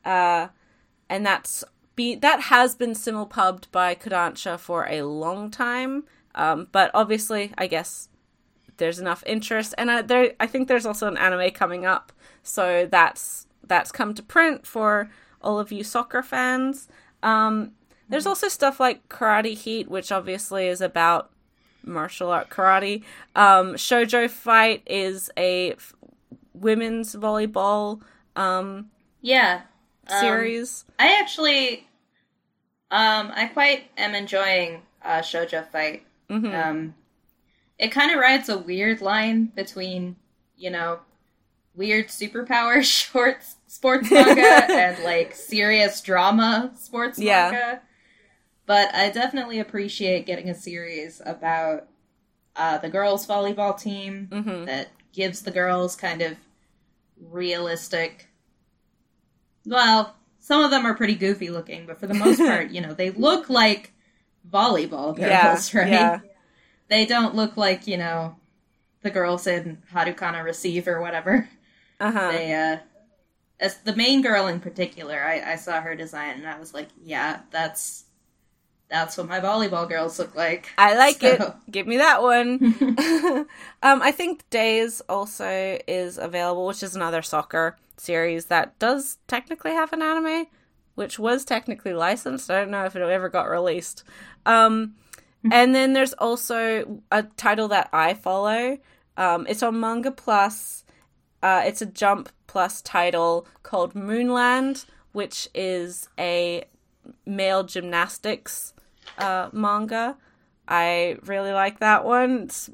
Uh, 0.05 0.49
and 1.09 1.25
that's 1.25 1.65
be 1.97 2.15
that 2.17 2.43
has 2.43 2.75
been 2.75 2.93
simulpubbed 2.93 3.71
by 3.71 3.95
Kodansha 3.95 4.59
for 4.59 4.87
a 4.89 5.03
long 5.03 5.51
time. 5.51 6.05
Um, 6.35 6.69
but 6.73 6.91
obviously, 6.95 7.53
I 7.57 7.67
guess 7.67 8.09
there's 8.77 8.99
enough 8.99 9.23
interest, 9.27 9.75
and 9.79 9.91
I, 9.91 10.03
there 10.03 10.33
I 10.41 10.47
think 10.47 10.69
there's 10.69 10.87
also 10.87 11.07
an 11.07 11.17
anime 11.17 11.51
coming 11.51 11.87
up, 11.87 12.13
so 12.43 12.89
that's 12.91 13.47
that's 13.67 13.93
come 13.93 14.15
to 14.15 14.23
print 14.23 14.67
for 14.67 15.11
all 15.41 15.59
of 15.59 15.71
you 15.73 15.85
soccer 15.85 16.23
fans. 16.23 16.89
Um, 17.23 17.73
there's 18.09 18.27
also 18.27 18.49
stuff 18.49 18.81
like 18.81 19.09
Karate 19.09 19.57
Heat, 19.57 19.89
which 19.89 20.13
obviously 20.13 20.67
is 20.67 20.81
about 20.81 21.31
martial 21.85 22.31
art 22.31 22.51
karate. 22.51 23.03
Um, 23.35 23.75
Shoujo 23.75 24.29
Fight 24.29 24.83
is 24.87 25.31
a 25.37 25.73
f- 25.73 25.95
women's 26.53 27.15
volleyball 27.15 28.01
um, 28.37 28.91
yeah 29.21 29.63
series. 30.09 30.85
Um, 30.89 31.07
I 31.07 31.21
actually, 31.21 31.87
um, 32.91 33.33
I 33.35 33.51
quite 33.53 33.85
am 33.97 34.15
enjoying 34.15 34.83
uh, 35.03 35.21
Shoujo 35.21 35.67
Fight. 35.69 36.05
Mm-hmm. 36.31 36.55
Um, 36.55 36.95
it 37.79 37.89
kind 37.89 38.13
of 38.13 38.19
rides 38.19 38.49
a 38.49 38.59
weird 38.59 39.01
line 39.01 39.47
between, 39.47 40.17
you 40.57 40.71
know, 40.71 41.01
weird 41.75 42.09
superpower 42.09 42.83
shorts 42.89 43.57
sports 43.67 44.11
manga 44.11 44.41
and 44.73 45.03
like 45.03 45.35
serious 45.35 46.01
drama 46.01 46.73
sports 46.77 47.19
yeah. 47.19 47.51
manga. 47.51 47.83
But 48.67 48.95
I 48.95 49.11
definitely 49.11 49.59
appreciate 49.59 50.25
getting 50.25 50.49
a 50.49 50.55
series 50.55 51.21
about 51.25 51.89
uh, 52.57 52.79
the 52.79 52.89
girls' 52.89 53.27
volleyball 53.27 53.79
team 53.79 54.29
mm-hmm. 54.31 54.65
that 54.65 54.89
gives 55.13 55.43
the 55.43 55.51
girls 55.51 55.97
kind 55.97 56.23
of 56.23 56.37
realistic 57.21 58.29
well, 59.67 60.15
some 60.41 60.63
of 60.63 60.71
them 60.71 60.85
are 60.85 60.95
pretty 60.95 61.15
goofy 61.15 61.51
looking, 61.51 61.87
but 61.87 61.99
for 61.99 62.07
the 62.07 62.15
most 62.15 62.39
part, 62.39 62.71
you 62.71 62.81
know, 62.81 62.95
they 62.95 63.11
look 63.11 63.49
like 63.49 63.93
volleyball 64.51 65.17
girls, 65.17 65.73
yeah, 65.73 65.81
right? 65.81 65.91
Yeah. 65.91 66.21
They 66.89 67.07
don't 67.07 67.35
look 67.35 67.57
like, 67.57 67.87
you 67.87 67.97
know, 67.97 68.37
the 69.03 69.11
girls 69.11 69.47
in 69.47 69.83
Harukana 69.93 70.45
Receive 70.45 70.87
or 70.87 71.01
whatever. 71.01 71.49
Uh-huh. 72.01 72.33
They, 72.33 72.53
uh, 72.53 72.79
as 73.61 73.79
the 73.79 73.97
main 73.97 74.21
girl 74.21 74.47
in 74.47 74.61
particular, 74.61 75.23
I, 75.23 75.53
I 75.53 75.57
saw 75.57 75.81
her 75.81 75.95
design 75.95 76.39
and 76.39 76.47
I 76.47 76.59
was 76.59 76.75
like, 76.75 76.89
yeah, 77.03 77.41
that's 77.51 78.05
that's 78.91 79.17
what 79.17 79.29
my 79.29 79.41
volleyball 79.41 79.89
girls 79.89 80.19
look 80.19 80.35
like. 80.35 80.69
I 80.77 80.95
like 80.97 81.21
so. 81.21 81.29
it. 81.29 81.55
Give 81.71 81.87
me 81.87 81.97
that 81.97 82.23
one. 82.23 82.59
um, 83.83 84.03
I 84.03 84.13
think 84.13 84.49
Days 84.51 85.01
also 85.09 85.79
is 85.89 86.19
available, 86.19 86.67
which 86.67 86.83
is 86.83 86.95
another 86.95 87.23
soccer 87.23 87.77
series 87.97 88.47
that 88.47 88.79
does 88.79 89.19
technically 89.27 89.73
have 89.73 89.93
an 89.93 90.03
anime, 90.03 90.47
which 90.95 91.19
was 91.19 91.45
technically 91.45 91.93
licensed. 91.93 92.51
I 92.51 92.61
don't 92.61 92.71
know 92.71 92.85
if 92.85 92.97
it 92.97 93.03
ever 93.03 93.29
got 93.29 93.49
released. 93.49 94.05
Um, 94.47 94.95
and 95.51 95.75
then 95.75 95.93
there's 95.93 96.15
also 96.15 97.03
a 97.11 97.23
title 97.23 97.69
that 97.69 97.91
I 97.93 98.15
follow. 98.15 98.79
Um, 99.17 99.47
it's 99.49 99.63
on 99.63 99.79
Manga 99.79 100.11
Plus. 100.11 100.85
Uh, 101.43 101.63
it's 101.67 101.83
a 101.83 101.87
Jump 101.87 102.31
Plus 102.47 102.81
title 102.81 103.47
called 103.63 103.95
Moonland, 103.95 104.87
which 105.13 105.49
is 105.55 106.09
a 106.19 106.65
male 107.27 107.65
gymnastics 107.65 108.73
uh, 109.19 109.51
manga. 109.53 110.17
I 110.67 111.19
really 111.25 111.53
like 111.53 111.81
that 111.81 112.05
one. 112.05 112.45
It's 112.45 112.71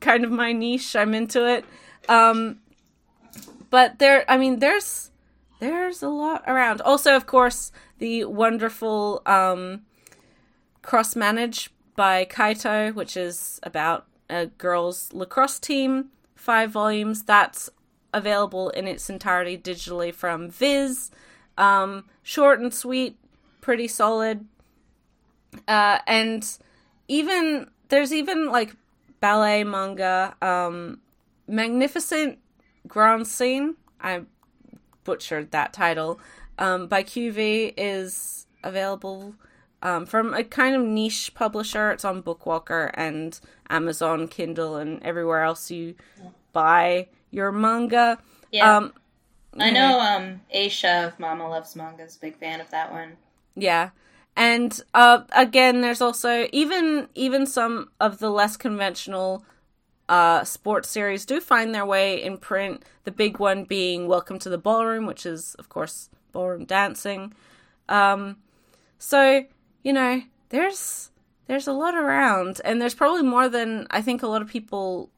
kind 0.00 0.24
of 0.24 0.30
my 0.30 0.52
niche. 0.52 0.96
I'm 0.96 1.14
into 1.14 1.46
it. 1.46 1.64
Um, 2.08 2.60
but 3.74 3.98
there, 3.98 4.24
I 4.30 4.36
mean, 4.36 4.60
there's 4.60 5.10
there's 5.58 6.00
a 6.00 6.08
lot 6.08 6.44
around. 6.46 6.80
Also, 6.82 7.16
of 7.16 7.26
course, 7.26 7.72
the 7.98 8.24
wonderful 8.24 9.20
um, 9.26 9.82
Cross 10.82 11.16
Manage 11.16 11.72
by 11.96 12.24
Kaito, 12.24 12.94
which 12.94 13.16
is 13.16 13.58
about 13.64 14.06
a 14.30 14.46
girls' 14.46 15.12
lacrosse 15.12 15.58
team. 15.58 16.10
Five 16.36 16.70
volumes. 16.70 17.24
That's 17.24 17.68
available 18.12 18.70
in 18.70 18.86
its 18.86 19.10
entirety 19.10 19.58
digitally 19.58 20.14
from 20.14 20.50
Viz. 20.50 21.10
Um, 21.58 22.04
short 22.22 22.60
and 22.60 22.72
sweet, 22.72 23.18
pretty 23.60 23.88
solid. 23.88 24.44
Uh, 25.66 25.98
and 26.06 26.46
even 27.08 27.68
there's 27.88 28.12
even 28.12 28.52
like 28.52 28.76
ballet 29.18 29.64
manga, 29.64 30.36
um, 30.40 31.00
magnificent 31.48 32.38
grand 32.88 33.26
scene. 33.26 33.76
I 34.00 34.22
butchered 35.04 35.50
that 35.52 35.72
title. 35.72 36.18
Um, 36.58 36.86
by 36.86 37.02
QV 37.02 37.74
is 37.76 38.46
available. 38.62 39.34
um, 39.82 40.06
from 40.06 40.32
a 40.32 40.42
kind 40.42 40.74
of 40.74 40.82
niche 40.82 41.32
publisher. 41.34 41.90
It's 41.90 42.04
on 42.06 42.22
Bookwalker 42.22 42.90
and 42.94 43.38
Amazon 43.68 44.28
Kindle 44.28 44.76
and 44.76 45.02
everywhere 45.02 45.42
else 45.42 45.70
you 45.70 45.94
buy 46.54 47.08
your 47.30 47.52
manga. 47.52 48.18
Yeah. 48.50 48.76
Um, 48.78 48.94
I 49.60 49.70
know 49.70 50.00
um 50.00 50.40
Aisha 50.54 51.06
of 51.06 51.20
Mama 51.20 51.48
Loves 51.48 51.76
Manga 51.76 52.02
is 52.02 52.16
a 52.16 52.20
big 52.20 52.36
fan 52.38 52.60
of 52.62 52.70
that 52.70 52.92
one. 52.92 53.16
Yeah. 53.56 53.90
And 54.36 54.80
uh, 54.94 55.22
again, 55.32 55.80
there's 55.82 56.00
also 56.00 56.48
even 56.52 57.08
even 57.14 57.46
some 57.46 57.90
of 58.00 58.18
the 58.20 58.30
less 58.30 58.56
conventional 58.56 59.44
uh, 60.08 60.44
sports 60.44 60.88
series 60.88 61.24
do 61.24 61.40
find 61.40 61.74
their 61.74 61.86
way 61.86 62.22
in 62.22 62.38
print. 62.38 62.84
The 63.04 63.10
big 63.10 63.38
one 63.38 63.64
being 63.64 64.06
Welcome 64.06 64.38
to 64.40 64.48
the 64.48 64.58
Ballroom, 64.58 65.06
which 65.06 65.24
is 65.26 65.54
of 65.56 65.68
course 65.68 66.10
ballroom 66.32 66.64
dancing. 66.64 67.32
Um, 67.88 68.36
so 68.98 69.44
you 69.82 69.92
know, 69.92 70.22
there's 70.50 71.10
there's 71.46 71.66
a 71.66 71.72
lot 71.72 71.94
around, 71.94 72.60
and 72.64 72.80
there's 72.80 72.94
probably 72.94 73.22
more 73.22 73.48
than 73.48 73.86
I 73.90 74.02
think 74.02 74.22
a 74.22 74.26
lot 74.26 74.42
of 74.42 74.48
people 74.48 75.10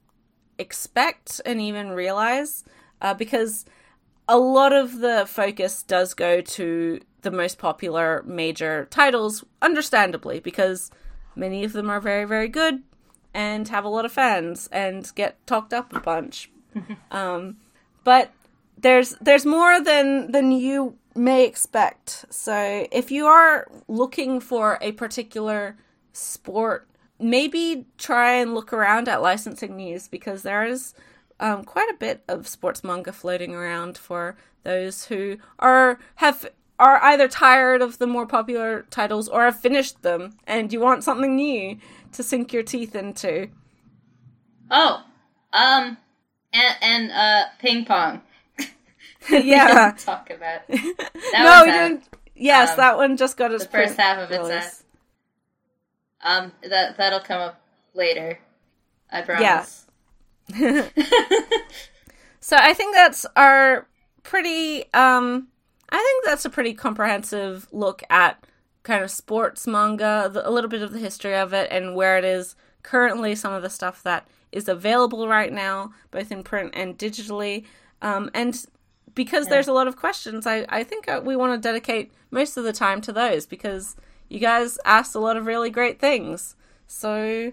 expect 0.58 1.40
and 1.44 1.60
even 1.60 1.90
realize, 1.90 2.64
uh, 3.00 3.14
because 3.14 3.64
a 4.28 4.38
lot 4.38 4.72
of 4.72 4.98
the 4.98 5.24
focus 5.26 5.82
does 5.82 6.14
go 6.14 6.40
to 6.40 7.00
the 7.22 7.30
most 7.30 7.58
popular 7.58 8.22
major 8.26 8.86
titles, 8.90 9.44
understandably, 9.62 10.40
because 10.40 10.90
many 11.36 11.64
of 11.64 11.72
them 11.72 11.90
are 11.90 12.00
very, 12.00 12.24
very 12.24 12.48
good 12.48 12.82
and 13.36 13.68
have 13.68 13.84
a 13.84 13.88
lot 13.88 14.06
of 14.06 14.12
fans 14.12 14.66
and 14.72 15.12
get 15.14 15.46
talked 15.46 15.74
up 15.74 15.94
a 15.94 16.00
bunch. 16.00 16.50
um, 17.10 17.58
but 18.02 18.32
there's 18.78 19.10
there's 19.20 19.44
more 19.44 19.78
than 19.80 20.32
than 20.32 20.50
you 20.50 20.96
may 21.14 21.44
expect. 21.44 22.24
So 22.30 22.86
if 22.90 23.10
you 23.10 23.26
are 23.26 23.68
looking 23.88 24.40
for 24.40 24.78
a 24.80 24.92
particular 24.92 25.76
sport, 26.14 26.88
maybe 27.20 27.84
try 27.98 28.32
and 28.32 28.54
look 28.54 28.72
around 28.72 29.06
at 29.06 29.20
licensing 29.20 29.76
news 29.76 30.08
because 30.08 30.42
there 30.42 30.64
is 30.64 30.94
um, 31.38 31.62
quite 31.62 31.90
a 31.90 31.98
bit 31.98 32.24
of 32.28 32.48
sports 32.48 32.82
manga 32.82 33.12
floating 33.12 33.54
around 33.54 33.98
for 33.98 34.36
those 34.62 35.04
who 35.04 35.36
are 35.58 35.98
have 36.16 36.48
are 36.78 37.02
either 37.02 37.28
tired 37.28 37.82
of 37.82 37.98
the 37.98 38.06
more 38.06 38.26
popular 38.26 38.86
titles 38.90 39.28
or 39.28 39.44
have 39.44 39.58
finished 39.58 40.02
them 40.02 40.36
and 40.46 40.72
you 40.72 40.80
want 40.80 41.04
something 41.04 41.36
new 41.36 41.78
to 42.12 42.22
sink 42.22 42.52
your 42.52 42.62
teeth 42.62 42.94
into. 42.94 43.48
Oh, 44.70 45.04
um, 45.52 45.96
and 46.52 46.76
and 46.82 47.12
uh, 47.12 47.44
ping 47.58 47.84
pong. 47.84 48.22
yeah, 49.30 49.94
talk 49.98 50.30
about. 50.30 50.62
That 51.32 51.42
no, 51.42 51.64
we 51.64 51.72
didn't. 51.72 52.04
Yes, 52.34 52.70
um, 52.70 52.76
that 52.76 52.96
one 52.96 53.16
just 53.16 53.36
got 53.36 53.52
its 53.52 53.64
the 53.64 53.70
first 53.70 53.96
half 53.96 54.18
of 54.18 54.30
its 54.30 54.48
set. 54.48 54.82
Um, 56.22 56.52
that 56.62 56.96
that'll 56.96 57.20
come 57.20 57.40
up 57.40 57.60
later. 57.94 58.38
I 59.10 59.22
promise. 59.22 59.86
Yeah. 60.54 60.88
so 62.40 62.56
I 62.56 62.74
think 62.74 62.94
that's 62.94 63.26
our 63.36 63.86
pretty. 64.22 64.92
Um, 64.92 65.48
I 65.88 65.96
think 65.96 66.24
that's 66.24 66.44
a 66.44 66.50
pretty 66.50 66.74
comprehensive 66.74 67.68
look 67.72 68.02
at 68.10 68.44
kind 68.82 69.02
of 69.02 69.10
sports 69.10 69.66
manga, 69.66 70.30
a 70.44 70.50
little 70.50 70.70
bit 70.70 70.82
of 70.82 70.92
the 70.92 70.98
history 70.98 71.34
of 71.34 71.52
it, 71.52 71.68
and 71.70 71.94
where 71.94 72.18
it 72.18 72.24
is 72.24 72.54
currently. 72.82 73.34
Some 73.34 73.52
of 73.52 73.62
the 73.62 73.70
stuff 73.70 74.02
that 74.02 74.26
is 74.52 74.68
available 74.68 75.28
right 75.28 75.52
now, 75.52 75.92
both 76.10 76.32
in 76.32 76.42
print 76.42 76.72
and 76.74 76.96
digitally. 76.96 77.64
Um, 78.02 78.30
and 78.34 78.64
because 79.14 79.46
yeah. 79.46 79.50
there's 79.50 79.68
a 79.68 79.72
lot 79.72 79.88
of 79.88 79.96
questions, 79.96 80.46
I, 80.46 80.64
I 80.68 80.84
think 80.84 81.08
uh, 81.08 81.20
we 81.24 81.36
want 81.36 81.52
to 81.52 81.68
dedicate 81.68 82.12
most 82.30 82.56
of 82.56 82.64
the 82.64 82.72
time 82.72 83.00
to 83.02 83.12
those 83.12 83.46
because 83.46 83.96
you 84.28 84.38
guys 84.38 84.78
asked 84.84 85.14
a 85.14 85.20
lot 85.20 85.36
of 85.36 85.46
really 85.46 85.70
great 85.70 85.98
things. 85.98 86.56
So, 86.86 87.52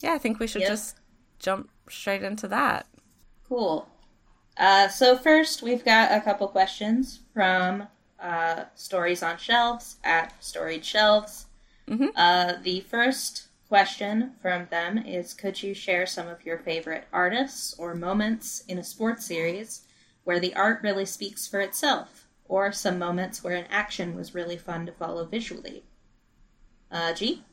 yeah, 0.00 0.12
I 0.12 0.18
think 0.18 0.38
we 0.38 0.46
should 0.46 0.62
yep. 0.62 0.70
just 0.70 0.96
jump 1.38 1.70
straight 1.88 2.22
into 2.22 2.46
that. 2.48 2.86
Cool. 3.48 3.88
Uh, 4.58 4.88
so, 4.88 5.16
first, 5.16 5.62
we've 5.62 5.84
got 5.84 6.10
a 6.10 6.20
couple 6.20 6.48
questions 6.48 7.20
from 7.32 7.86
uh, 8.20 8.64
Stories 8.74 9.22
on 9.22 9.38
Shelves 9.38 9.96
at 10.02 10.34
Storied 10.42 10.84
Shelves. 10.84 11.46
Mm-hmm. 11.88 12.08
Uh, 12.16 12.54
the 12.62 12.80
first 12.80 13.48
question 13.68 14.32
from 14.42 14.66
them 14.70 14.98
is 14.98 15.32
Could 15.32 15.62
you 15.62 15.74
share 15.74 16.06
some 16.06 16.26
of 16.26 16.44
your 16.44 16.58
favorite 16.58 17.06
artists 17.12 17.74
or 17.78 17.94
moments 17.94 18.64
in 18.66 18.78
a 18.78 18.84
sports 18.84 19.26
series 19.26 19.82
where 20.24 20.40
the 20.40 20.54
art 20.54 20.80
really 20.82 21.04
speaks 21.04 21.46
for 21.46 21.60
itself, 21.60 22.26
or 22.48 22.72
some 22.72 22.98
moments 22.98 23.44
where 23.44 23.54
an 23.54 23.66
action 23.70 24.16
was 24.16 24.34
really 24.34 24.56
fun 24.56 24.86
to 24.86 24.92
follow 24.92 25.24
visually. 25.24 25.84
Uh, 26.90 27.12
G. 27.12 27.44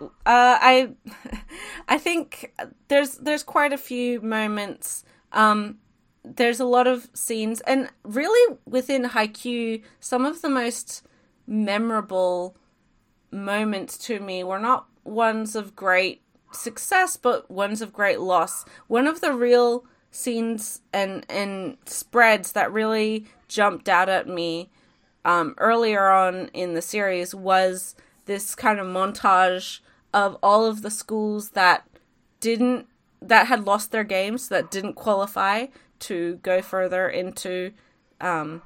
Uh, 0.00 0.08
I, 0.26 0.92
I 1.88 1.98
think 1.98 2.54
there's 2.88 3.18
there's 3.18 3.42
quite 3.42 3.72
a 3.72 3.78
few 3.78 4.20
moments. 4.20 5.04
Um, 5.32 5.78
there's 6.24 6.60
a 6.60 6.64
lot 6.64 6.86
of 6.86 7.08
scenes, 7.14 7.60
and 7.62 7.88
really 8.04 8.56
within 8.66 9.04
Haikyuu, 9.04 9.82
some 10.00 10.24
of 10.24 10.42
the 10.42 10.48
most 10.48 11.06
memorable 11.46 12.56
moments 13.30 13.98
to 13.98 14.20
me 14.20 14.44
were 14.44 14.58
not 14.58 14.86
ones 15.04 15.56
of 15.56 15.74
great 15.74 16.22
success, 16.52 17.16
but 17.16 17.50
ones 17.50 17.82
of 17.82 17.92
great 17.92 18.20
loss. 18.20 18.64
One 18.86 19.06
of 19.06 19.20
the 19.20 19.32
real 19.32 19.84
scenes 20.10 20.82
and 20.92 21.24
and 21.28 21.78
spreads 21.86 22.52
that 22.52 22.70
really 22.70 23.26
jumped 23.48 23.88
out 23.88 24.08
at 24.08 24.28
me 24.28 24.70
um, 25.24 25.54
earlier 25.58 26.08
on 26.08 26.48
in 26.48 26.74
the 26.74 26.82
series 26.82 27.34
was 27.34 27.94
this 28.26 28.54
kind 28.54 28.78
of 28.78 28.86
montage 28.86 29.80
of 30.14 30.36
all 30.42 30.66
of 30.66 30.82
the 30.82 30.90
schools 30.90 31.50
that 31.50 31.86
didn't 32.40 32.86
that 33.20 33.46
had 33.46 33.64
lost 33.64 33.90
their 33.90 34.04
games 34.04 34.48
that 34.48 34.70
didn't 34.70 34.94
qualify 34.94 35.66
to 36.02 36.36
go 36.36 36.62
further 36.62 37.08
into 37.08 37.72
um, 38.20 38.62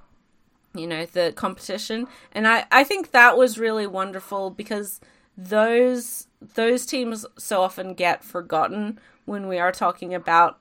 you 0.75 0.87
know 0.87 1.07
the 1.07 1.33
competition 1.35 2.07
and 2.33 2.46
I, 2.46 2.66
I 2.70 2.85
think 2.85 3.12
that 3.12 3.38
was 3.38 3.59
really 3.59 3.87
wonderful 3.87 4.51
because 4.51 5.01
those 5.37 6.29
those 6.40 6.87
teams 6.87 7.25
so 7.38 7.62
often 7.62 7.94
get 7.94 8.25
forgotten 8.25 8.99
when 9.25 9.49
we 9.49 9.59
are 9.59 9.72
talking 9.72 10.14
about 10.14 10.59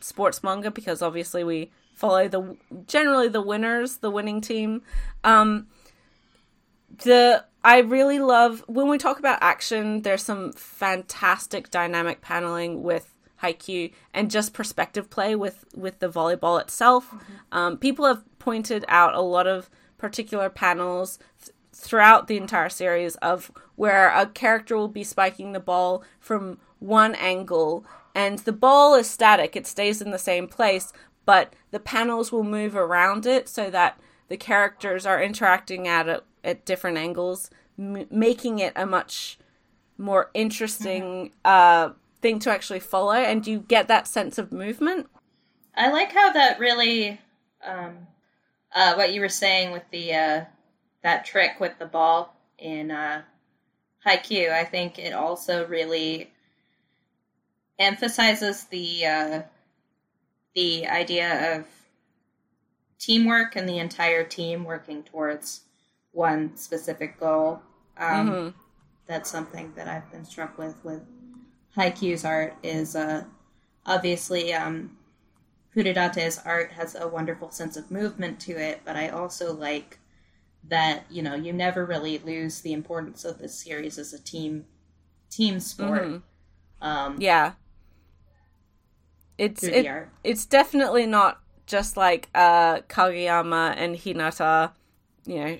sports 0.00 0.42
manga 0.42 0.70
because 0.70 1.02
obviously 1.02 1.44
we 1.44 1.70
follow 1.94 2.28
the 2.28 2.56
generally 2.86 3.28
the 3.28 3.42
winners, 3.42 3.98
the 3.98 4.10
winning 4.10 4.40
team. 4.40 4.82
Um, 5.22 5.68
the 7.04 7.44
I 7.62 7.80
really 7.80 8.18
love 8.18 8.64
when 8.66 8.88
we 8.88 8.96
talk 8.96 9.18
about 9.18 9.38
action. 9.42 10.02
There's 10.02 10.22
some 10.22 10.52
fantastic 10.52 11.70
dynamic 11.70 12.22
paneling 12.22 12.82
with 12.82 13.09
Haikyuu 13.42 13.92
and 14.12 14.30
just 14.30 14.52
perspective 14.52 15.10
play 15.10 15.34
with 15.34 15.64
with 15.74 15.98
the 15.98 16.08
volleyball 16.08 16.60
itself. 16.60 17.10
Mm-hmm. 17.10 17.58
Um, 17.58 17.76
people 17.78 18.06
have 18.06 18.22
pointed 18.38 18.84
out 18.88 19.14
a 19.14 19.20
lot 19.20 19.46
of 19.46 19.70
particular 19.98 20.48
panels 20.48 21.18
th- 21.42 21.54
throughout 21.72 22.26
the 22.26 22.36
entire 22.36 22.68
series 22.68 23.16
of 23.16 23.50
where 23.76 24.08
a 24.08 24.26
character 24.26 24.76
will 24.76 24.88
be 24.88 25.04
spiking 25.04 25.52
the 25.52 25.60
ball 25.60 26.02
from 26.18 26.58
one 26.78 27.14
angle 27.14 27.84
and 28.14 28.40
the 28.40 28.52
ball 28.52 28.94
is 28.94 29.08
static, 29.08 29.56
it 29.56 29.66
stays 29.66 30.02
in 30.02 30.10
the 30.10 30.18
same 30.18 30.48
place, 30.48 30.92
but 31.24 31.54
the 31.70 31.80
panels 31.80 32.32
will 32.32 32.44
move 32.44 32.74
around 32.74 33.26
it 33.26 33.48
so 33.48 33.70
that 33.70 34.00
the 34.28 34.36
characters 34.36 35.06
are 35.06 35.22
interacting 35.22 35.86
at 35.86 36.08
a, 36.08 36.22
at 36.42 36.64
different 36.64 36.98
angles, 36.98 37.50
m- 37.78 38.06
making 38.10 38.58
it 38.58 38.72
a 38.76 38.86
much 38.86 39.38
more 39.96 40.30
interesting 40.34 41.02
mm-hmm. 41.02 41.34
uh, 41.44 41.92
thing 42.20 42.38
to 42.40 42.50
actually 42.50 42.80
follow, 42.80 43.12
and 43.12 43.46
you 43.46 43.60
get 43.60 43.88
that 43.88 44.06
sense 44.06 44.38
of 44.38 44.52
movement. 44.52 45.08
I 45.74 45.90
like 45.90 46.12
how 46.12 46.32
that 46.32 46.58
really, 46.58 47.20
um, 47.64 48.06
uh, 48.74 48.94
what 48.94 49.12
you 49.12 49.20
were 49.20 49.28
saying 49.28 49.72
with 49.72 49.84
the 49.90 50.14
uh, 50.14 50.44
that 51.02 51.24
trick 51.24 51.60
with 51.60 51.78
the 51.78 51.86
ball 51.86 52.34
in 52.58 52.90
uh, 52.90 53.22
Haikyuu. 54.06 54.50
I 54.50 54.64
think 54.64 54.98
it 54.98 55.12
also 55.12 55.66
really 55.66 56.30
emphasizes 57.78 58.64
the 58.64 59.06
uh, 59.06 59.42
the 60.54 60.86
idea 60.86 61.56
of 61.56 61.66
teamwork 62.98 63.56
and 63.56 63.68
the 63.68 63.78
entire 63.78 64.24
team 64.24 64.64
working 64.64 65.02
towards 65.02 65.62
one 66.12 66.56
specific 66.56 67.18
goal. 67.18 67.60
Um, 67.96 68.30
mm-hmm. 68.30 68.58
That's 69.06 69.30
something 69.30 69.72
that 69.76 69.88
I've 69.88 70.10
been 70.12 70.24
struck 70.24 70.58
with 70.58 70.76
with 70.84 71.02
Haikyuu's 71.76 72.24
art 72.24 72.56
is 72.62 72.96
uh, 72.96 73.24
obviously 73.86 74.52
um, 74.52 74.96
art 76.44 76.72
has 76.72 76.94
a 76.94 77.08
wonderful 77.08 77.50
sense 77.50 77.76
of 77.76 77.90
movement 77.90 78.40
to 78.40 78.52
it, 78.52 78.80
but 78.84 78.96
I 78.96 79.08
also 79.08 79.52
like 79.52 79.98
that 80.68 81.04
you 81.08 81.22
know 81.22 81.34
you 81.34 81.52
never 81.52 81.86
really 81.86 82.18
lose 82.18 82.60
the 82.60 82.72
importance 82.72 83.24
of 83.24 83.38
this 83.38 83.58
series 83.58 83.98
as 83.98 84.12
a 84.12 84.18
team 84.18 84.66
team 85.30 85.60
sport. 85.60 86.02
Mm-hmm. 86.02 86.86
Um, 86.86 87.16
yeah, 87.18 87.52
it's 89.38 89.62
it, 89.62 89.86
it's 90.24 90.44
definitely 90.44 91.06
not 91.06 91.40
just 91.66 91.96
like 91.96 92.28
uh, 92.34 92.80
Kageyama 92.82 93.74
and 93.76 93.96
Hinata, 93.96 94.72
you 95.24 95.36
know, 95.36 95.58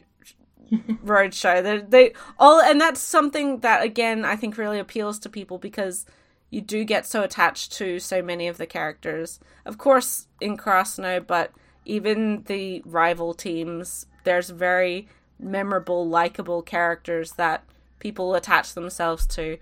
roadshow. 0.71 1.63
They, 1.63 1.79
they 1.79 2.15
all, 2.39 2.61
and 2.61 2.81
that's 2.81 3.01
something 3.01 3.61
that 3.61 3.83
again 3.83 4.25
I 4.25 4.37
think 4.37 4.57
really 4.57 4.79
appeals 4.79 5.19
to 5.21 5.29
people 5.29 5.59
because 5.59 6.07
you 6.51 6.61
do 6.61 6.85
get 6.85 7.07
so 7.07 7.23
attached 7.23 7.73
to 7.73 7.99
so 7.99 8.23
many 8.23 8.49
of 8.49 8.59
the 8.59 8.67
characters. 8.67 9.41
Of 9.65 9.79
course, 9.79 10.27
in 10.41 10.57
Karasuno, 10.57 11.25
but 11.25 11.53
even 11.85 12.43
the 12.45 12.83
rival 12.85 13.35
teams, 13.35 14.07
there's 14.25 14.51
very 14.51 15.09
memorable, 15.39 16.09
likable 16.09 16.63
characters 16.63 17.33
that 17.33 17.65
people 18.01 18.35
attach 18.35 18.75
themselves 18.75 19.27
to. 19.29 19.59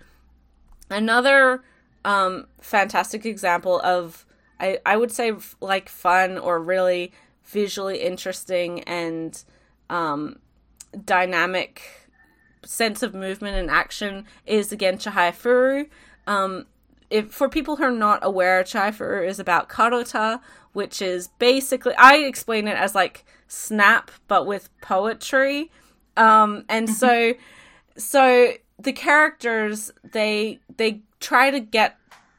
Another 0.89 1.63
um, 2.03 2.47
fantastic 2.59 3.25
example 3.25 3.79
of, 3.81 4.25
I, 4.59 4.79
I 4.85 4.97
would 4.97 5.11
say, 5.11 5.31
like 5.61 5.89
fun 5.89 6.37
or 6.37 6.59
really 6.59 7.11
visually 7.45 8.01
interesting 8.01 8.81
and 8.83 9.43
um, 9.89 10.39
dynamic 11.05 11.81
sense 12.63 13.01
of 13.03 13.13
movement 13.13 13.57
and 13.57 13.69
action 13.69 14.25
is 14.45 14.71
again 14.71 14.97
Chihaya 14.97 15.31
Furu. 15.31 15.89
Um, 16.27 16.65
if 17.09 17.31
for 17.31 17.49
people 17.49 17.77
who 17.77 17.83
are 17.83 17.91
not 17.91 18.19
aware, 18.21 18.63
Chihaya 18.63 18.95
Furu 18.95 19.27
is 19.27 19.39
about 19.39 19.69
Karuta, 19.69 20.41
which 20.73 21.01
is 21.01 21.27
basically 21.39 21.93
I 21.95 22.17
explain 22.17 22.67
it 22.67 22.77
as 22.77 22.95
like 22.95 23.25
snap 23.47 24.11
but 24.27 24.45
with 24.45 24.69
poetry. 24.81 25.71
Um, 26.17 26.65
and 26.69 26.87
mm-hmm. 26.87 26.95
so 26.95 27.33
so 27.97 28.53
the 28.77 28.93
characters 28.93 29.91
they 30.03 30.59
they 30.77 31.01
try 31.19 31.51
to 31.51 31.59
get 31.59 31.97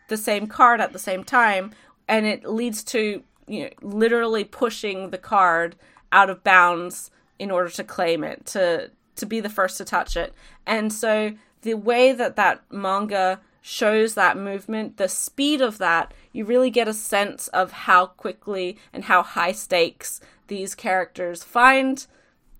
the 0.09 0.17
same 0.17 0.47
card 0.47 0.81
at 0.81 0.93
the 0.93 0.99
same 0.99 1.23
time 1.23 1.71
and 2.09 2.27
it 2.27 2.45
leads 2.45 2.83
to 2.83 3.23
you 3.47 3.65
know 3.65 3.71
literally 3.83 4.45
pushing 4.45 5.11
the 5.11 5.19
card 5.19 5.77
out 6.13 6.31
of 6.31 6.43
bounds 6.43 7.11
in 7.41 7.51
order 7.51 7.71
to 7.71 7.83
claim 7.83 8.23
it 8.23 8.45
to 8.45 8.91
to 9.17 9.27
be 9.27 9.41
the 9.41 9.49
first 9.49 9.79
to 9.79 9.85
touch 9.85 10.17
it. 10.17 10.35
And 10.67 10.93
so 10.93 11.33
the 11.63 11.75
way 11.75 12.13
that 12.13 12.37
that 12.37 12.63
manga 12.71 13.41
shows 13.63 14.15
that 14.15 14.37
movement 14.37 14.97
the 14.97 15.09
speed 15.09 15.61
of 15.61 15.77
that 15.79 16.15
you 16.33 16.45
really 16.45 16.71
get 16.71 16.89
a 16.89 16.95
sense 16.95 17.49
of 17.49 17.73
how 17.73 18.07
quickly 18.07 18.79
and 18.93 19.05
how 19.05 19.23
high 19.23 19.53
stakes 19.53 20.19
these 20.47 20.75
characters 20.75 21.45
find 21.45 22.07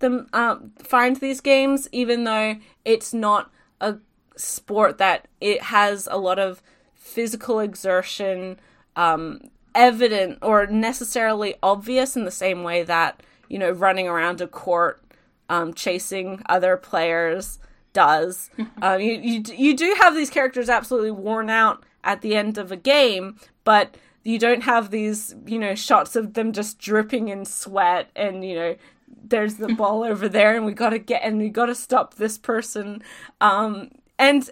them 0.01 0.29
um, 0.35 0.73
find 0.79 1.17
these 1.17 1.41
games 1.41 1.89
even 1.91 2.25
though 2.25 2.55
it's 2.85 3.15
not 3.15 3.51
a 3.81 3.97
sport 4.37 4.99
that 4.99 5.27
it 5.41 5.63
has 5.63 6.07
a 6.11 6.19
lot 6.19 6.39
of 6.39 6.63
physical 6.95 7.61
exertion 7.61 8.61
um, 8.95 9.41
evident 9.75 10.39
or 10.43 10.67
necessarily 10.67 11.55
obvious 11.63 12.15
in 12.15 12.27
the 12.27 12.31
same 12.31 12.63
way 12.63 12.83
that 12.83 13.23
you 13.51 13.59
know 13.59 13.71
running 13.71 14.09
around 14.09 14.41
a 14.41 14.47
court 14.47 15.03
um, 15.51 15.75
chasing 15.75 16.41
other 16.47 16.79
players 16.79 17.59
does. 17.93 18.49
um, 18.83 19.01
you, 19.01 19.13
you 19.13 19.43
you 19.55 19.77
do 19.77 19.95
have 20.01 20.15
these 20.15 20.31
characters 20.31 20.71
absolutely 20.71 21.11
worn 21.11 21.51
out 21.51 21.85
at 22.03 22.23
the 22.23 22.35
end 22.35 22.57
of 22.57 22.73
a 22.73 22.77
game, 22.77 23.39
but 23.65 23.97
you 24.23 24.39
don't 24.39 24.63
have 24.63 24.91
these 24.91 25.35
you 25.47 25.59
know 25.59 25.75
shots 25.75 26.17
of 26.17 26.35
them 26.35 26.53
just 26.53 26.79
dripping 26.79 27.29
in 27.29 27.45
sweat 27.45 28.11
and 28.15 28.45
you 28.45 28.55
know 28.55 28.77
there's 29.25 29.55
the 29.55 29.75
ball 29.75 30.03
over 30.11 30.29
there 30.29 30.57
and 30.57 30.65
we 30.65 30.73
got 30.73 30.91
to 30.91 30.99
get 30.99 31.23
and 31.23 31.39
we 31.39 31.49
got 31.49 31.67
to 31.67 31.75
stop 31.75 32.15
this 32.15 32.39
person 32.39 33.03
um 33.41 33.91
and 34.19 34.51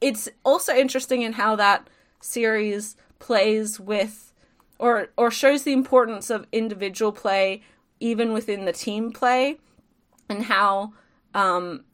it's 0.00 0.28
also 0.44 0.74
interesting 0.74 1.22
in 1.22 1.32
how 1.32 1.56
that 1.56 1.88
series 2.20 2.96
plays 3.18 3.80
with 3.80 4.32
or 4.78 5.08
or 5.16 5.30
shows 5.30 5.64
the 5.64 5.72
importance 5.72 6.30
of 6.30 6.46
individual 6.52 7.12
play 7.12 7.62
even 8.00 8.32
within 8.32 8.64
the 8.64 8.72
team 8.72 9.12
play 9.12 9.58
and 10.28 10.44
how 10.44 10.92
um 11.34 11.84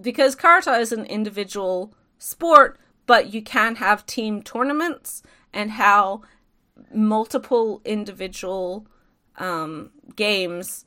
because 0.00 0.36
Karuta 0.36 0.78
is 0.80 0.92
an 0.92 1.06
individual 1.06 1.94
sport 2.18 2.78
but 3.06 3.32
you 3.32 3.42
can 3.42 3.76
have 3.76 4.04
team 4.04 4.42
tournaments 4.42 5.22
and 5.52 5.72
how 5.72 6.22
multiple 6.92 7.80
individual 7.84 8.86
um, 9.38 9.90
games 10.14 10.84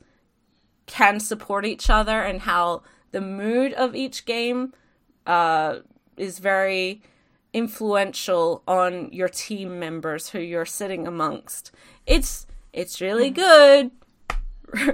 can 0.86 1.20
support 1.20 1.64
each 1.64 1.88
other 1.88 2.20
and 2.20 2.42
how 2.42 2.82
the 3.12 3.20
mood 3.20 3.72
of 3.74 3.94
each 3.94 4.24
game 4.24 4.72
uh, 5.26 5.78
is 6.16 6.38
very 6.38 7.02
influential 7.52 8.62
on 8.66 9.10
your 9.12 9.28
team 9.28 9.78
members 9.78 10.30
who 10.30 10.38
you're 10.38 10.66
sitting 10.66 11.06
amongst. 11.06 11.72
It's 12.06 12.46
it's 12.72 13.00
really 13.00 13.28
hmm. 13.28 13.34
good. 13.34 13.90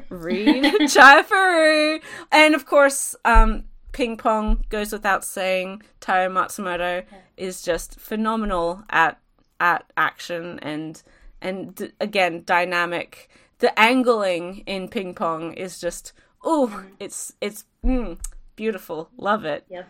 Read 0.09 0.65
Chihaya 0.83 2.01
And 2.33 2.55
of 2.55 2.67
course, 2.67 3.15
um, 3.25 3.65
ping 3.93 4.17
pong 4.17 4.65
goes 4.69 4.93
without 4.93 5.25
saying. 5.25 5.83
Taiyo 6.01 6.31
Matsumoto 6.31 7.05
is 7.37 7.63
just 7.63 7.99
phenomenal 8.01 8.83
at 8.91 9.19
at 9.59 9.91
action 9.97 10.59
and 10.61 11.03
and 11.41 11.75
d- 11.75 11.93
again 12.01 12.43
dynamic. 12.45 13.29
The 13.59 13.79
angling 13.79 14.65
in 14.67 14.89
ping 14.89 15.15
pong 15.15 15.55
is 15.55 15.81
just 15.81 16.13
oh, 16.45 16.71
mm. 16.73 16.91
it's 17.01 17.33
it's 17.41 17.65
mm, 17.85 18.19
beautiful. 18.55 19.11
Love 19.17 19.45
it. 19.45 19.65
Yep. 19.69 19.89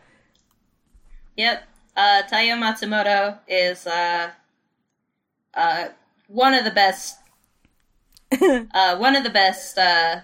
Yep. 1.37 1.69
Uh, 1.97 2.23
Taiyo 2.31 2.57
Matsumoto 2.59 3.39
is 3.49 3.87
uh, 3.87 4.31
uh, 5.55 5.89
one 6.29 6.55
of 6.55 6.65
the 6.65 6.71
best, 6.71 7.19
uh, 8.75 8.97
one 8.97 9.17
of 9.17 9.25
the 9.25 9.31
best 9.31 9.79
uh, 9.79 10.21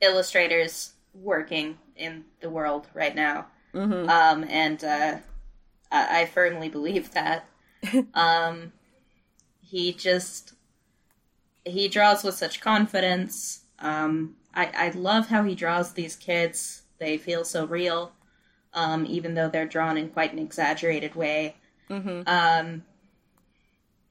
illustrators 0.00 0.92
working 1.14 1.78
in 1.96 2.24
the 2.40 2.50
world 2.50 2.88
right 2.94 3.14
now. 3.14 3.46
Mm-hmm. 3.72 4.08
Um, 4.08 4.44
and 4.48 4.82
uh, 4.82 5.16
I-, 5.90 6.22
I 6.22 6.26
firmly 6.26 6.68
believe 6.68 7.12
that. 7.12 7.48
um, 8.14 8.72
he 9.60 9.92
just 9.92 10.54
he 11.64 11.88
draws 11.88 12.22
with 12.22 12.34
such 12.34 12.60
confidence. 12.60 13.62
Um, 13.78 14.36
I 14.54 14.70
I 14.74 14.88
love 14.90 15.28
how 15.28 15.42
he 15.44 15.54
draws 15.54 15.92
these 15.92 16.16
kids. 16.16 16.82
They 16.98 17.18
feel 17.18 17.44
so 17.44 17.66
real 17.66 18.12
um, 18.74 19.06
even 19.06 19.34
though 19.34 19.48
they're 19.48 19.66
drawn 19.66 19.96
in 19.96 20.10
quite 20.10 20.32
an 20.32 20.38
exaggerated 20.38 21.14
way. 21.14 21.56
Mm-hmm. 21.88 22.22
Um, 22.26 22.82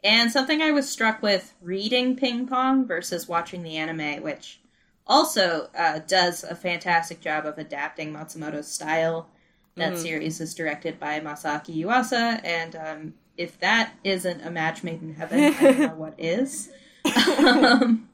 and 0.04 0.32
something 0.32 0.62
I 0.62 0.72
was 0.72 0.90
struck 0.90 1.22
with 1.22 1.54
reading 1.62 2.16
Ping 2.16 2.48
Pong 2.48 2.86
versus 2.86 3.28
watching 3.28 3.64
the 3.64 3.78
anime, 3.78 4.22
which 4.22 4.60
also 5.08 5.70
uh, 5.78 6.00
does 6.00 6.44
a 6.44 6.56
fantastic 6.56 7.22
job 7.22 7.46
of 7.46 7.58
adapting 7.58 8.14
Matsumoto's 8.14 8.68
style. 8.68 9.30
That 9.76 9.94
mm-hmm. 9.94 10.04
series 10.04 10.40
is 10.40 10.54
directed 10.54 11.00
by 11.00 11.20
Masaaki 11.20 11.76
Yuasa, 11.76 12.40
and 12.44 12.76
um, 12.76 13.14
if 13.38 13.60
that 13.60 13.94
isn't 14.04 14.46
a 14.46 14.52
match 14.52 14.84
made 14.84 15.02
in 15.02 15.16
heaven, 15.16 15.40
I 15.40 15.50
don't 15.60 15.80
know 15.80 15.96
what 15.96 16.14
is. 16.20 16.70
um, 17.40 18.08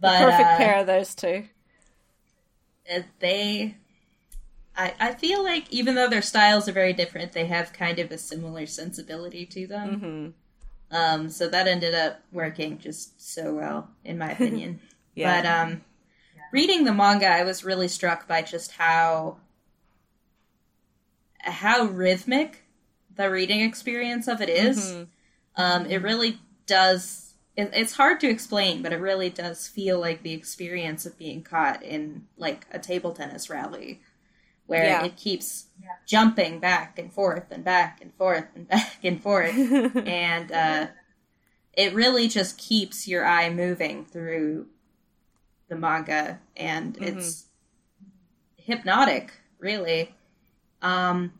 but, 0.00 0.18
the 0.18 0.24
perfect 0.24 0.48
uh, 0.48 0.56
pair 0.56 0.80
of 0.80 0.86
those 0.86 1.14
two. 1.14 1.44
They 3.18 3.76
I, 4.80 4.94
I 4.98 5.14
feel 5.14 5.42
like 5.42 5.70
even 5.70 5.94
though 5.94 6.08
their 6.08 6.22
styles 6.22 6.66
are 6.68 6.72
very 6.72 6.94
different, 6.94 7.32
they 7.32 7.46
have 7.46 7.72
kind 7.72 7.98
of 7.98 8.10
a 8.10 8.16
similar 8.16 8.64
sensibility 8.64 9.44
to 9.46 9.66
them. 9.66 9.90
Mm-hmm. 9.90 10.30
Um, 10.90 11.28
so 11.28 11.48
that 11.48 11.68
ended 11.68 11.94
up 11.94 12.20
working 12.32 12.78
just 12.78 13.20
so 13.34 13.54
well, 13.54 13.88
in 14.04 14.18
my 14.18 14.30
opinion. 14.32 14.80
yeah. 15.14 15.40
But 15.40 15.48
um, 15.48 15.84
reading 16.52 16.84
the 16.84 16.94
manga, 16.94 17.26
I 17.26 17.44
was 17.44 17.64
really 17.64 17.88
struck 17.88 18.26
by 18.26 18.42
just 18.42 18.72
how 18.72 19.38
how 21.42 21.84
rhythmic 21.84 22.64
the 23.16 23.30
reading 23.30 23.60
experience 23.60 24.28
of 24.28 24.40
it 24.40 24.48
is. 24.48 24.92
Mm-hmm. 24.92 25.02
Um, 25.56 25.86
it 25.86 26.02
really 26.02 26.38
does. 26.66 27.34
It, 27.56 27.70
it's 27.72 27.94
hard 27.96 28.20
to 28.20 28.28
explain, 28.28 28.82
but 28.82 28.92
it 28.92 29.00
really 29.00 29.30
does 29.30 29.66
feel 29.68 29.98
like 29.98 30.22
the 30.22 30.32
experience 30.32 31.06
of 31.06 31.18
being 31.18 31.42
caught 31.42 31.82
in 31.82 32.26
like 32.36 32.66
a 32.72 32.78
table 32.78 33.12
tennis 33.12 33.48
rally 33.50 34.00
where 34.70 34.84
yeah. 34.84 35.04
it 35.04 35.16
keeps 35.16 35.64
jumping 36.06 36.60
back 36.60 36.96
and 36.96 37.12
forth 37.12 37.50
and 37.50 37.64
back 37.64 38.00
and 38.00 38.14
forth 38.14 38.46
and 38.54 38.68
back 38.74 38.98
and 39.02 39.20
forth. 39.20 39.52
and 40.06 40.52
uh, 40.52 40.86
it 41.72 41.92
really 41.92 42.28
just 42.28 42.56
keeps 42.56 43.08
your 43.08 43.26
eye 43.26 43.50
moving 43.50 44.04
through 44.04 44.68
the 45.68 45.74
manga, 45.74 46.38
and 46.56 46.94
mm-hmm. 46.94 47.18
it's 47.18 47.46
hypnotic, 48.56 49.32
really. 49.58 50.14
Um, 50.82 51.32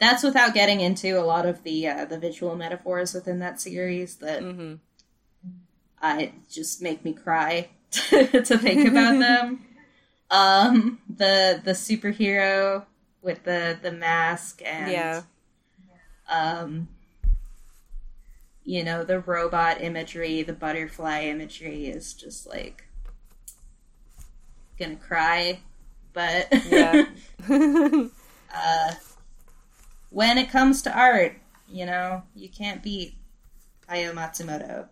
that's 0.00 0.24
without 0.24 0.52
getting 0.52 0.80
into 0.80 1.16
a 1.18 1.22
lot 1.22 1.46
of 1.46 1.62
the 1.62 1.86
uh, 1.86 2.04
the 2.06 2.18
visual 2.18 2.56
metaphors 2.56 3.14
within 3.14 3.38
that 3.38 3.60
series 3.60 4.16
that 4.16 4.42
mm-hmm. 4.42 4.74
uh, 6.02 6.26
just 6.50 6.82
make 6.82 7.04
me 7.04 7.12
cry 7.12 7.68
to 7.90 8.58
think 8.58 8.88
about 8.88 9.20
them. 9.20 9.64
Um, 10.34 11.00
the 11.08 11.60
the 11.62 11.72
superhero 11.72 12.84
with 13.22 13.44
the 13.44 13.78
the 13.80 13.92
mask 13.92 14.62
and 14.64 14.90
yeah. 14.90 15.22
Um, 16.28 16.88
you 18.64 18.82
know 18.82 19.04
the 19.04 19.20
robot 19.20 19.82
imagery, 19.82 20.42
the 20.42 20.52
butterfly 20.52 21.22
imagery 21.22 21.86
is 21.86 22.14
just 22.14 22.46
like 22.46 22.84
gonna 24.78 24.96
cry 24.96 25.60
but 26.14 26.48
Yeah. 26.70 27.06
when 30.10 30.38
it 30.38 30.48
comes 30.48 30.80
to 30.82 30.96
art, 30.96 31.36
you 31.68 31.84
know, 31.84 32.22
you 32.34 32.48
can't 32.48 32.82
beat 32.82 33.16
Hayao 33.88 34.14
Matsumoto. 34.14 34.88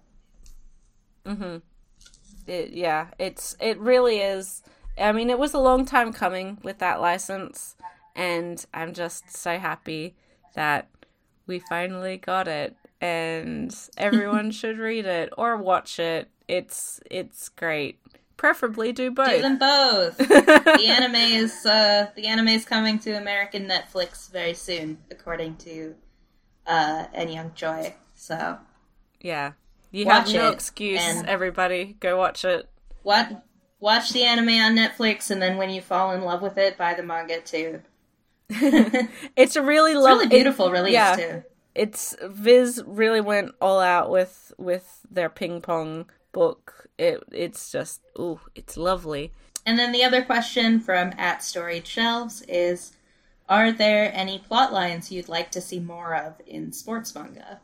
it, 2.47 2.73
yeah, 2.73 3.07
it's 3.19 3.57
it 3.61 3.79
really 3.79 4.19
is. 4.19 4.63
I 4.99 5.13
mean, 5.13 5.31
it 5.31 5.39
was 5.39 5.55
a 5.55 5.59
long 5.59 5.85
time 5.87 6.13
coming 6.13 6.59
with 6.63 6.79
that 6.79 7.01
license, 7.01 7.77
and 8.15 8.65
I'm 8.75 8.93
just 8.93 9.35
so 9.35 9.59
happy 9.59 10.15
that 10.55 10.89
we 11.47 11.59
finally 11.59 12.19
got 12.19 12.47
it, 12.49 12.77
and 13.01 13.75
everyone 13.97 14.51
should 14.53 14.79
read 14.79 15.07
it 15.07 15.33
or 15.39 15.57
watch 15.57 15.99
it. 15.99 16.29
It's 16.49 17.01
it's 17.11 17.49
great. 17.49 17.99
Preferably 18.37 18.93
do 18.93 19.11
both. 19.11 19.31
Do 19.31 19.43
them 19.43 19.59
both. 19.59 20.17
the 20.19 20.85
anime 20.89 21.15
is 21.15 21.65
uh, 21.65 22.09
the 22.17 22.27
anime 22.27 22.49
is 22.49 22.65
coming 22.65 22.99
to 23.01 23.13
American 23.13 23.69
Netflix 23.69 24.31
very 24.31 24.55
soon, 24.55 24.99
according 25.11 25.57
to 25.59 25.95
uh, 26.67 27.07
Eunyoung 27.17 27.55
Choi. 27.55 27.95
So 28.15 28.59
Yeah, 29.21 29.53
you 29.91 30.07
Watch 30.07 30.33
have 30.33 30.43
no 30.43 30.49
it, 30.49 30.55
excuse. 30.55 31.01
and- 31.03 31.29
Everybody, 31.29 31.97
go 32.01 32.17
watch 32.19 32.45
it. 32.45 32.69
watch 33.05 33.33
watch 33.83 34.13
the 34.13 34.25
anime 34.25 34.49
on 34.51 34.77
Netflix, 34.77 35.31
and 35.31 35.43
then 35.43 35.59
when 35.59 35.71
you 35.71 35.83
fall 35.83 36.13
in 36.13 36.23
love 36.23 36.43
with 36.43 36.57
it, 36.59 36.79
buy 36.79 36.95
the 36.95 37.05
manga 37.05 37.43
too. 37.43 37.83
It's 39.37 39.57
a 39.57 39.63
really 39.63 39.93
It's 39.93 40.01
lovely, 40.01 40.27
really 40.27 40.29
beautiful 40.29 40.71
release 40.71 40.93
yeah. 40.93 41.17
too. 41.17 41.45
it's 41.75 42.15
Viz 42.23 42.83
really 42.87 43.21
went 43.21 43.53
all 43.61 43.81
out 43.81 44.11
with 44.11 44.53
with 44.59 45.01
their 45.11 45.29
ping 45.31 45.61
pong 45.61 46.11
book. 46.33 46.89
It 46.99 47.23
it's 47.33 47.71
just 47.73 48.03
ooh, 48.19 48.41
it's 48.55 48.77
lovely. 48.77 49.33
And 49.67 49.79
then 49.79 49.93
the 49.93 50.05
other 50.05 50.23
question 50.23 50.79
from 50.81 51.13
at 51.19 51.43
Storied 51.43 51.87
Shelves 51.87 52.43
is 52.43 52.93
Are 53.49 53.73
there 53.73 54.13
any 54.15 54.39
plot 54.39 54.73
lines 54.73 55.11
you'd 55.13 55.29
like 55.29 55.51
to 55.53 55.61
see 55.61 55.81
more 55.81 56.15
of 56.15 56.41
in 56.47 56.73
sports 56.73 57.15
manga? 57.15 57.61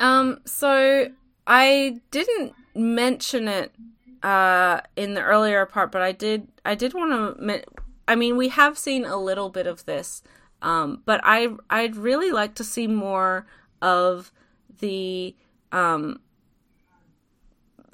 Um, 0.00 0.40
so 0.44 1.08
I 1.46 2.00
didn't 2.10 2.54
mention 2.74 3.48
it 3.48 3.72
uh 4.24 4.80
in 4.96 5.14
the 5.14 5.22
earlier 5.22 5.66
part, 5.66 5.92
but 5.92 6.02
I 6.02 6.12
did 6.12 6.48
I 6.64 6.74
did 6.74 6.94
want 6.94 7.38
to 7.38 7.64
I 8.06 8.14
mean, 8.16 8.36
we 8.36 8.48
have 8.48 8.76
seen 8.76 9.04
a 9.04 9.16
little 9.16 9.48
bit 9.48 9.66
of 9.66 9.84
this. 9.86 10.22
Um, 10.62 11.02
but 11.04 11.20
I 11.22 11.48
I'd 11.70 11.96
really 11.96 12.30
like 12.32 12.54
to 12.56 12.64
see 12.64 12.86
more 12.86 13.46
of 13.82 14.32
the 14.80 15.36
um 15.72 16.20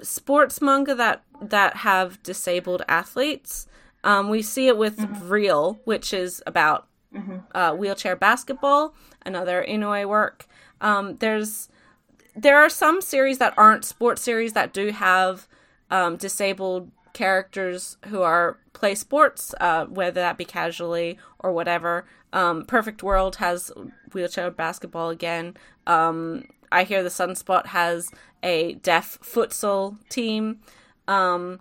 sports 0.01 0.61
manga 0.61 0.95
that 0.95 1.23
that 1.41 1.77
have 1.77 2.21
disabled 2.23 2.81
athletes. 2.87 3.67
Um, 4.03 4.29
we 4.29 4.41
see 4.41 4.67
it 4.67 4.77
with 4.77 4.99
Real, 5.21 5.79
which 5.83 6.13
is 6.13 6.41
about 6.47 6.87
uh, 7.53 7.73
wheelchair 7.75 8.15
basketball, 8.15 8.95
another 9.25 9.63
Inoue 9.67 10.07
work. 10.07 10.47
Um, 10.79 11.17
there's 11.17 11.69
there 12.35 12.57
are 12.57 12.69
some 12.69 13.01
series 13.01 13.37
that 13.39 13.53
aren't 13.57 13.83
sports 13.85 14.21
series 14.21 14.53
that 14.53 14.73
do 14.73 14.91
have 14.91 15.47
um, 15.91 16.15
disabled 16.15 16.91
characters 17.13 17.97
who 18.07 18.21
are 18.21 18.57
play 18.73 18.95
sports, 18.95 19.53
uh, 19.59 19.85
whether 19.85 20.21
that 20.21 20.37
be 20.37 20.45
casually 20.45 21.17
or 21.39 21.51
whatever. 21.51 22.05
Um, 22.33 22.65
Perfect 22.65 23.03
World 23.03 23.35
has 23.37 23.71
wheelchair 24.13 24.49
basketball 24.49 25.09
again. 25.09 25.57
Um, 25.85 26.45
I 26.71 26.85
hear 26.85 27.03
the 27.03 27.09
Sunspot 27.09 27.67
has 27.67 28.09
a 28.41 28.75
deaf 28.75 29.19
futsal 29.21 29.97
team. 30.09 30.61
Um, 31.07 31.59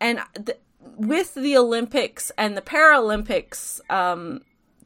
and 0.00 0.20
th- 0.34 0.58
with 0.80 1.34
the 1.34 1.56
Olympics 1.56 2.32
and 2.36 2.56
the 2.56 2.62
Paralympics 2.62 3.80
um, 3.90 4.42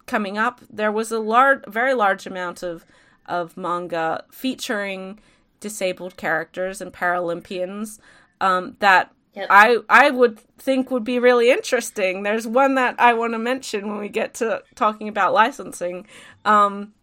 coming 0.06 0.36
up, 0.36 0.60
there 0.70 0.92
was 0.92 1.10
a 1.10 1.18
large, 1.18 1.64
very 1.66 1.94
large 1.94 2.26
amount 2.26 2.62
of 2.62 2.84
of 3.26 3.56
manga 3.56 4.22
featuring 4.30 5.18
disabled 5.60 6.14
characters 6.18 6.82
and 6.82 6.92
Paralympians 6.92 7.98
um, 8.40 8.76
that 8.80 9.10
Yep. 9.34 9.48
I 9.50 9.78
I 9.88 10.10
would 10.10 10.38
think 10.58 10.90
would 10.90 11.04
be 11.04 11.18
really 11.18 11.50
interesting. 11.50 12.22
There's 12.22 12.46
one 12.46 12.76
that 12.76 12.94
I 13.00 13.14
want 13.14 13.32
to 13.32 13.38
mention 13.38 13.88
when 13.88 13.98
we 13.98 14.08
get 14.08 14.34
to 14.34 14.62
talking 14.76 15.08
about 15.08 15.32
licensing. 15.32 16.06
Um, 16.44 16.94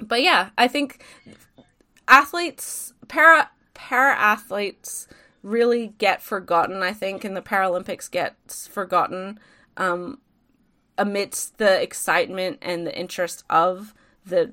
but 0.00 0.22
yeah, 0.22 0.50
I 0.58 0.66
think 0.66 1.04
athletes, 2.08 2.94
para 3.06 3.50
para 3.74 4.14
athletes, 4.14 5.06
really 5.44 5.94
get 5.98 6.20
forgotten. 6.20 6.82
I 6.82 6.92
think, 6.92 7.22
and 7.24 7.36
the 7.36 7.42
Paralympics 7.42 8.10
gets 8.10 8.66
forgotten 8.66 9.38
um, 9.76 10.18
amidst 10.96 11.58
the 11.58 11.80
excitement 11.80 12.58
and 12.60 12.86
the 12.86 12.98
interest 12.98 13.44
of 13.48 13.94
the 14.26 14.52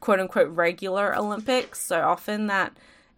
quote 0.00 0.18
unquote 0.18 0.50
regular 0.50 1.16
Olympics. 1.16 1.80
So 1.80 2.00
often 2.00 2.48
that 2.48 2.76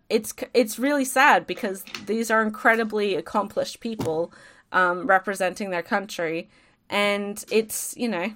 it's 0.08 0.34
it's 0.54 0.78
really 0.78 1.04
sad 1.04 1.46
because 1.46 1.84
these 2.06 2.30
are 2.30 2.42
incredibly 2.42 3.14
accomplished 3.14 3.80
people 3.80 4.32
um, 4.72 5.06
representing 5.06 5.70
their 5.70 5.82
country, 5.82 6.48
and 6.88 7.44
it's 7.50 7.96
you 7.96 8.08
know, 8.08 8.32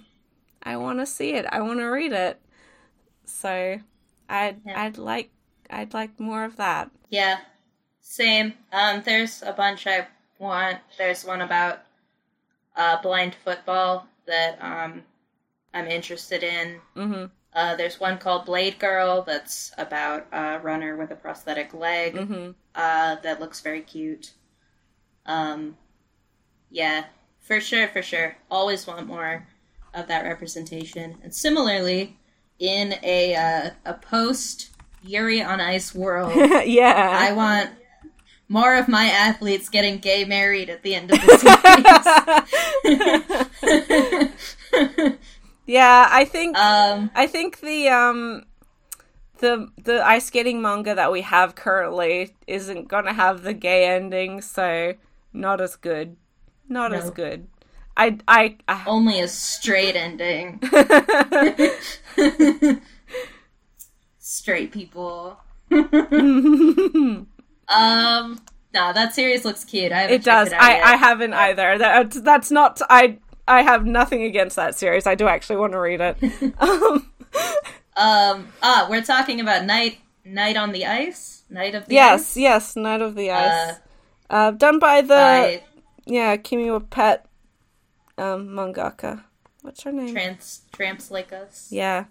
I 0.62 0.76
want 0.76 0.98
to 1.00 1.06
see 1.06 1.32
it. 1.34 1.46
I 1.50 1.60
want 1.60 1.80
to 1.80 1.86
read 1.86 2.12
it. 2.12 2.40
So, 3.24 3.80
I'd 4.28 4.60
Yeah. 4.66 4.82
I'd 4.82 4.98
like 4.98 5.30
I'd 5.70 5.94
like 5.94 6.18
more 6.18 6.44
of 6.44 6.56
that. 6.56 6.90
Yeah, 7.10 7.40
same. 8.00 8.54
Um, 8.72 9.02
there's 9.04 9.42
a 9.42 9.52
bunch 9.52 9.86
I 9.86 10.06
want. 10.38 10.78
There's 10.98 11.24
one 11.24 11.42
about 11.42 11.82
uh, 12.76 13.00
blind 13.02 13.36
football 13.44 14.06
that 14.26 14.58
um, 14.62 15.02
I'm 15.74 15.86
interested 15.86 16.42
in. 16.42 16.80
hmm 16.94 17.26
Uh, 17.52 17.74
there's 17.74 17.98
one 17.98 18.16
called 18.18 18.46
Blade 18.46 18.78
Girl 18.78 19.22
that's 19.22 19.72
about 19.76 20.26
a 20.32 20.60
runner 20.60 20.96
with 20.96 21.10
a 21.10 21.16
prosthetic 21.16 21.74
leg 21.74 22.16
hmm 22.16 22.50
uh, 22.74 23.16
that 23.22 23.40
looks 23.40 23.60
very 23.60 23.80
cute. 23.80 24.32
Um, 25.26 25.76
yeah, 26.70 27.06
for 27.40 27.60
sure, 27.60 27.88
for 27.88 28.00
sure. 28.02 28.36
Always 28.50 28.86
want 28.86 29.08
more 29.08 29.48
of 29.92 30.06
that 30.06 30.24
representation. 30.24 31.16
And 31.22 31.34
similarly, 31.34 32.16
in 32.60 32.94
a 33.02 33.34
uh, 33.34 33.70
a 33.84 33.94
post 33.94 34.70
Yuri 35.02 35.42
on 35.42 35.60
Ice 35.60 35.94
world, 35.94 36.32
yeah. 36.64 37.18
I 37.20 37.32
want 37.32 37.70
more 38.48 38.76
of 38.76 38.88
my 38.88 39.06
athletes 39.06 39.68
getting 39.68 39.98
gay 39.98 40.24
married 40.24 40.70
at 40.70 40.82
the 40.82 40.94
end 40.94 41.10
of 41.10 41.20
the 41.20 41.38
series. 44.72 45.16
yeah, 45.70 46.08
I 46.10 46.24
think 46.24 46.58
um, 46.58 47.12
I 47.14 47.28
think 47.28 47.60
the 47.60 47.88
um 47.88 48.44
the 49.38 49.70
the 49.82 50.04
ice 50.04 50.26
skating 50.26 50.60
manga 50.60 50.96
that 50.96 51.12
we 51.12 51.20
have 51.20 51.54
currently 51.54 52.34
isn't 52.48 52.88
gonna 52.88 53.12
have 53.12 53.42
the 53.42 53.54
gay 53.54 53.86
ending, 53.86 54.40
so 54.40 54.94
not 55.32 55.60
as 55.60 55.76
good. 55.76 56.16
Not 56.68 56.92
as 56.92 57.10
good. 57.10 57.46
I 57.96 58.18
I, 58.26 58.56
I 58.66 58.82
only 58.86 59.20
a 59.20 59.28
straight 59.28 59.94
ending. 59.94 60.60
Straight 64.18 64.72
people. 64.72 65.38
um, 65.70 67.28
no, 68.74 68.92
that 68.92 69.14
series 69.14 69.44
looks 69.44 69.64
cute. 69.64 69.92
I 69.92 70.08
it 70.08 70.24
does. 70.24 70.48
it 70.48 70.54
I 70.54 70.76
yet. 70.76 70.84
I 70.84 70.96
haven't 70.96 71.32
either. 71.32 71.78
That 71.78 72.10
that's 72.24 72.50
not 72.50 72.80
I 72.90 73.18
I 73.50 73.62
have 73.62 73.84
nothing 73.84 74.22
against 74.22 74.56
that 74.56 74.74
series. 74.76 75.06
I 75.06 75.14
do 75.14 75.26
actually 75.26 75.56
want 75.56 75.72
to 75.72 75.80
read 75.80 76.00
it. 76.00 76.16
um, 76.60 77.10
Um, 77.96 78.48
ah, 78.62 78.86
we're 78.88 79.02
talking 79.02 79.40
about 79.40 79.64
Knight 79.66 79.98
Knight 80.24 80.56
on 80.56 80.72
the 80.72 80.86
Ice. 80.86 81.42
Knight 81.50 81.74
of 81.74 81.86
the 81.86 81.94
yes, 81.94 82.20
Ice. 82.32 82.36
yes, 82.36 82.76
Knight 82.76 83.02
of 83.02 83.14
the 83.14 83.30
Ice. 83.30 83.70
Uh, 83.70 83.74
Uh, 84.30 84.50
done 84.52 84.78
by 84.78 85.00
the 85.02 85.08
by 85.08 85.62
yeah 86.06 86.36
Kimi 86.38 86.70
wa 86.70 86.78
Pet 86.78 87.26
um 88.16 88.48
mangaka. 88.54 89.24
What's 89.62 89.82
her 89.82 89.92
name? 89.92 90.14
Trans 90.14 90.62
Tramps 90.72 91.10
Like 91.10 91.32
Us. 91.32 91.68
yeah. 91.70 92.04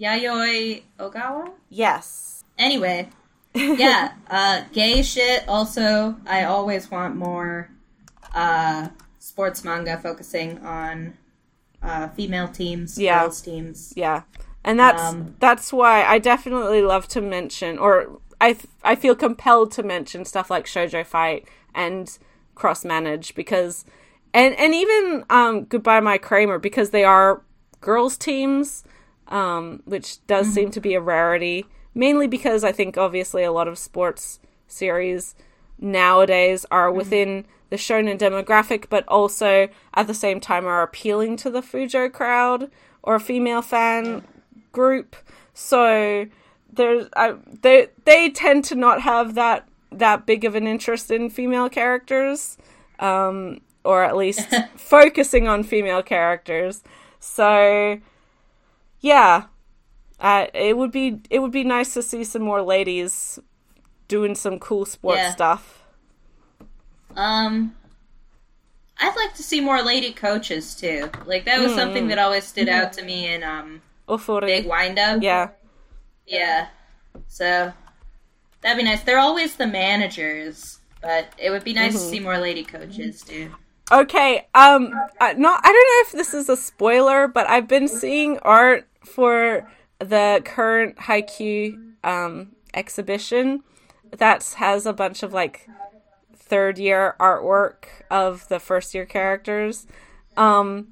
Yayoi 0.00 0.82
Ogawa. 1.00 1.50
Yes. 1.68 2.44
Anyway, 2.58 3.08
yeah, 3.54 4.12
uh, 4.30 4.62
gay 4.72 5.02
shit. 5.02 5.42
Also, 5.48 6.16
I 6.26 6.44
always 6.44 6.88
want 6.90 7.16
more 7.16 7.68
uh, 8.34 8.88
sports 9.36 9.62
manga 9.64 9.98
focusing 9.98 10.58
on 10.64 11.12
uh, 11.82 12.08
female 12.08 12.48
teams, 12.48 12.98
Yeah. 12.98 13.20
girls 13.20 13.42
teams. 13.42 13.92
Yeah, 13.94 14.22
and 14.64 14.80
that's 14.80 15.12
Um, 15.12 15.36
that's 15.40 15.74
why 15.74 16.04
I 16.04 16.18
definitely 16.18 16.80
love 16.80 17.06
to 17.08 17.20
mention, 17.20 17.76
or 17.78 18.18
I 18.40 18.54
th- 18.54 18.72
I 18.82 18.94
feel 18.94 19.14
compelled 19.14 19.72
to 19.72 19.82
mention 19.82 20.24
stuff 20.24 20.50
like 20.50 20.64
Shoujo 20.64 21.04
Fight 21.04 21.46
and 21.74 22.16
Cross 22.54 22.86
Manage 22.86 23.34
because, 23.34 23.84
and 24.32 24.54
and 24.54 24.74
even 24.74 25.24
um, 25.28 25.64
Goodbye 25.64 26.00
My 26.00 26.16
Cramer 26.16 26.58
because 26.58 26.88
they 26.88 27.04
are 27.04 27.42
girls 27.82 28.16
teams, 28.16 28.84
um, 29.28 29.82
which 29.84 30.26
does 30.26 30.48
seem 30.50 30.70
to 30.70 30.80
be 30.80 30.94
a 30.94 31.00
rarity. 31.00 31.66
Mainly 31.94 32.26
because 32.26 32.64
I 32.64 32.72
think 32.72 32.96
obviously 32.96 33.44
a 33.44 33.52
lot 33.52 33.68
of 33.68 33.76
sports 33.76 34.40
series 34.66 35.34
nowadays 35.78 36.64
are 36.70 36.90
within 36.90 37.42
the 37.42 37.44
the 37.76 37.82
shonen 37.82 38.18
demographic, 38.18 38.86
but 38.88 39.06
also 39.08 39.68
at 39.94 40.06
the 40.06 40.14
same 40.14 40.40
time 40.40 40.66
are 40.66 40.82
appealing 40.82 41.36
to 41.36 41.50
the 41.50 41.60
Fujo 41.60 42.10
crowd 42.12 42.70
or 43.02 43.16
a 43.16 43.20
female 43.20 43.62
fan 43.62 44.24
group. 44.72 45.14
So 45.54 46.26
there's 46.72 47.06
I, 47.16 47.34
they 47.62 47.88
they 48.04 48.30
tend 48.30 48.64
to 48.66 48.74
not 48.74 49.02
have 49.02 49.34
that 49.34 49.68
that 49.92 50.26
big 50.26 50.44
of 50.44 50.54
an 50.54 50.66
interest 50.66 51.10
in 51.10 51.30
female 51.30 51.68
characters, 51.68 52.58
um, 52.98 53.60
or 53.84 54.02
at 54.04 54.16
least 54.16 54.48
focusing 54.76 55.46
on 55.48 55.62
female 55.62 56.02
characters. 56.02 56.82
So 57.20 58.00
yeah, 59.00 59.44
uh, 60.20 60.46
it 60.54 60.76
would 60.76 60.92
be 60.92 61.20
it 61.30 61.40
would 61.40 61.52
be 61.52 61.64
nice 61.64 61.94
to 61.94 62.02
see 62.02 62.24
some 62.24 62.42
more 62.42 62.62
ladies 62.62 63.38
doing 64.08 64.34
some 64.34 64.58
cool 64.58 64.84
sports 64.84 65.18
Yeah. 65.18 65.30
stuff. 65.32 65.75
Um, 67.16 67.74
I'd 68.98 69.14
like 69.16 69.34
to 69.34 69.42
see 69.42 69.60
more 69.60 69.82
lady 69.82 70.12
coaches 70.12 70.74
too. 70.74 71.10
Like 71.26 71.44
that 71.44 71.60
was 71.60 71.72
Mm. 71.72 71.76
something 71.76 72.08
that 72.08 72.18
always 72.18 72.44
stood 72.44 72.68
out 72.68 72.92
to 72.94 73.04
me 73.04 73.32
in 73.32 73.42
um 73.42 73.82
Oofuri. 74.08 74.46
Big 74.46 74.66
Wind 74.66 74.98
Up. 74.98 75.22
Yeah. 75.22 75.48
Yeah. 76.26 76.68
So 77.28 77.72
that'd 78.62 78.78
be 78.78 78.84
nice. 78.84 79.02
They're 79.02 79.18
always 79.18 79.56
the 79.56 79.66
managers, 79.66 80.78
but 81.02 81.26
it 81.38 81.50
would 81.50 81.64
be 81.64 81.74
nice 81.74 81.94
Mm-hmm. 81.94 82.02
to 82.04 82.10
see 82.10 82.20
more 82.20 82.38
lady 82.38 82.64
coaches 82.64 83.22
too. 83.22 83.50
Okay. 83.92 84.46
Um. 84.54 84.92
Uh, 85.20 85.34
not. 85.36 85.60
I 85.62 85.72
don't 85.72 85.74
know 85.74 86.00
if 86.08 86.12
this 86.12 86.34
is 86.34 86.48
a 86.48 86.56
spoiler, 86.56 87.28
but 87.28 87.48
I've 87.48 87.68
been 87.68 87.88
seeing 87.88 88.38
art 88.40 88.86
for 89.04 89.70
the 89.98 90.42
current 90.44 90.96
Haikyuu 90.96 91.92
um 92.04 92.52
exhibition 92.74 93.62
that 94.16 94.42
has 94.58 94.86
a 94.86 94.92
bunch 94.92 95.22
of 95.22 95.32
like 95.32 95.68
third 96.46 96.78
year 96.78 97.14
artwork 97.20 97.84
of 98.10 98.48
the 98.48 98.58
first 98.58 98.94
year 98.94 99.04
characters. 99.06 99.86
Um, 100.36 100.88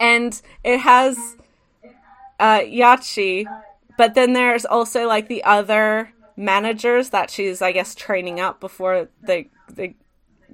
and 0.00 0.40
it 0.62 0.78
has 0.80 1.36
uh 2.38 2.60
Yachi, 2.60 3.46
but 3.96 4.14
then 4.14 4.32
there's 4.32 4.64
also 4.64 5.06
like 5.06 5.28
the 5.28 5.42
other 5.44 6.12
managers 6.36 7.10
that 7.10 7.30
she's 7.30 7.62
I 7.62 7.72
guess 7.72 7.94
training 7.94 8.40
up 8.40 8.60
before 8.60 9.08
the 9.22 9.46
the 9.72 9.94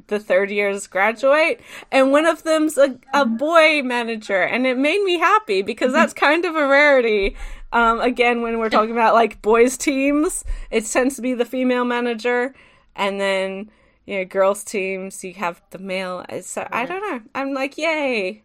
the 0.07 0.19
third 0.19 0.51
years 0.51 0.87
graduate 0.87 1.61
and 1.93 2.11
one 2.11 2.27
of 2.27 2.43
them's 2.43 2.79
a, 2.79 2.99
a 3.13 3.25
boy 3.25 3.83
manager 3.83 4.43
and 4.43 4.67
it 4.67 4.79
made 4.79 5.03
me 5.03 5.19
happy 5.19 5.63
because 5.63 5.93
that's 5.93 6.13
kind 6.13 6.45
of 6.45 6.57
a 6.57 6.67
rarity 6.67 7.37
um, 7.73 8.01
again 8.01 8.41
when 8.43 8.59
we're 8.59 8.71
talking 8.71 8.93
about 8.93 9.15
like 9.15 9.41
boys 9.43 9.77
teams 9.77 10.45
it 10.71 10.85
tends 10.87 11.17
to 11.17 11.23
be 11.23 11.35
the 11.35 11.45
female 11.45 11.85
manager 11.85 12.55
and 12.97 13.21
then 13.21 13.71
you 14.11 14.19
know 14.19 14.25
girls 14.25 14.65
teams 14.65 15.23
you 15.23 15.35
have 15.35 15.63
the 15.71 15.79
male 15.79 16.25
so 16.43 16.67
i 16.73 16.85
don't 16.85 17.01
know 17.09 17.21
i'm 17.35 17.55
like 17.55 17.79
yay 17.79 18.43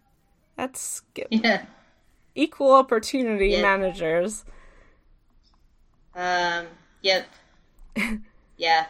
that's 0.56 1.02
g- 1.16 1.26
Yeah. 1.32 1.66
equal 2.36 2.72
opportunity 2.74 3.60
managers 3.62 4.46
Um. 6.16 6.68
Yep. 7.02 7.26
yeah. 8.58 8.86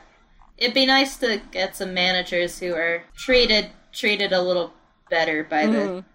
It'd 0.58 0.76
be 0.76 0.86
nice 0.86 1.18
to 1.18 1.42
get 1.52 1.76
some 1.76 1.94
managers 1.94 2.60
who 2.60 2.74
are 2.76 3.04
treated 3.16 3.72
treated 3.92 4.32
a 4.32 4.42
little 4.42 4.74
better 5.10 5.44
by 5.44 5.66
the 5.66 5.78
Mhm. 5.78 6.06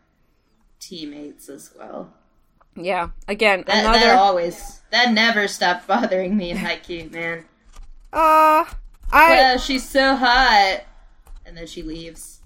teammates 0.79 1.49
as 1.49 1.73
well. 1.77 2.13
yeah 2.77 3.11
again 3.27 3.65
That 3.67 3.81
another 3.85 3.99
that 4.15 4.19
always 4.19 4.83
that 4.93 5.13
never 5.13 5.49
stopped 5.49 5.87
bothering 5.89 6.37
me 6.37 6.51
in 6.51 6.57
Haikyuu, 6.59 7.11
man. 7.17 7.45
uh 8.13 8.65
i 9.13 9.31
Well, 9.31 9.59
she's 9.59 9.89
so 9.89 10.17
hot, 10.17 10.83
and 11.45 11.57
then 11.57 11.67
she 11.67 11.83
leaves. 11.83 12.41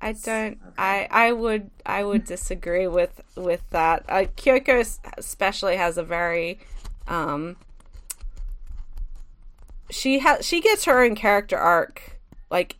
I 0.00 0.12
don't. 0.12 0.58
I 0.76 1.08
I 1.10 1.32
would 1.32 1.70
I 1.84 2.04
would 2.04 2.24
disagree 2.24 2.86
with 2.86 3.20
with 3.36 3.62
that. 3.70 4.04
Uh, 4.08 4.24
Kyoko 4.36 4.98
especially 5.16 5.76
has 5.76 5.98
a 5.98 6.02
very, 6.02 6.60
um. 7.06 7.56
She 9.90 10.20
has 10.20 10.46
she 10.46 10.60
gets 10.60 10.84
her 10.84 11.02
own 11.02 11.14
character 11.14 11.56
arc, 11.56 12.20
like 12.50 12.76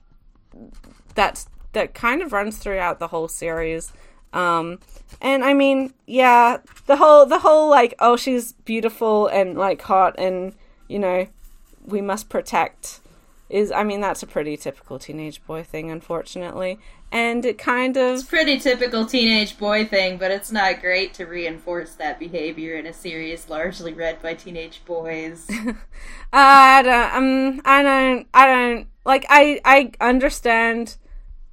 that's 1.15 1.49
that 1.73 1.95
kind 1.95 2.23
of 2.23 2.33
runs 2.33 2.59
throughout 2.59 2.99
the 2.99 3.09
whole 3.09 3.29
series. 3.29 3.93
Um, 4.33 4.79
and 5.21 5.45
I 5.45 5.55
mean, 5.55 5.95
yeah, 6.07 6.59
the 6.87 6.97
whole 6.97 7.27
the 7.27 7.39
whole 7.41 7.69
like 7.71 7.95
oh 7.99 8.17
she's 8.17 8.53
beautiful 8.53 9.27
and 9.27 9.57
like 9.57 9.83
hot 9.83 10.15
and 10.19 10.55
you 10.87 10.99
know 10.99 11.27
we 11.89 12.01
must 12.01 12.29
protect 12.29 13.01
is 13.49 13.73
I 13.73 13.83
mean 13.83 14.01
that's 14.01 14.23
a 14.23 14.27
pretty 14.27 14.57
typical 14.57 14.99
teenage 14.99 15.45
boy 15.47 15.63
thing 15.63 15.91
unfortunately 15.91 16.79
and 17.11 17.45
it 17.45 17.57
kind 17.57 17.97
of 17.97 18.29
Pretty 18.29 18.59
typical 18.59 19.07
teenage 19.07 19.59
boy 19.59 19.87
thing, 19.87 20.19
but 20.19 20.31
it's 20.31 20.53
not 20.53 20.81
great 20.81 21.15
to 21.15 21.25
reinforce 21.25 21.95
that 21.95 22.19
behavior 22.19 22.75
in 22.75 22.87
a 22.87 22.93
series 22.93 23.49
largely 23.49 23.95
read 23.95 24.21
by 24.21 24.35
teenage 24.35 24.83
boys. 24.85 25.49
I 26.33 26.83
don't 26.83 27.15
um 27.15 27.63
I 27.65 27.83
don't 27.83 28.27
I 28.35 28.47
don't 28.47 28.89
like 29.07 29.25
I 29.31 29.61
I 29.65 29.93
understand 30.01 30.97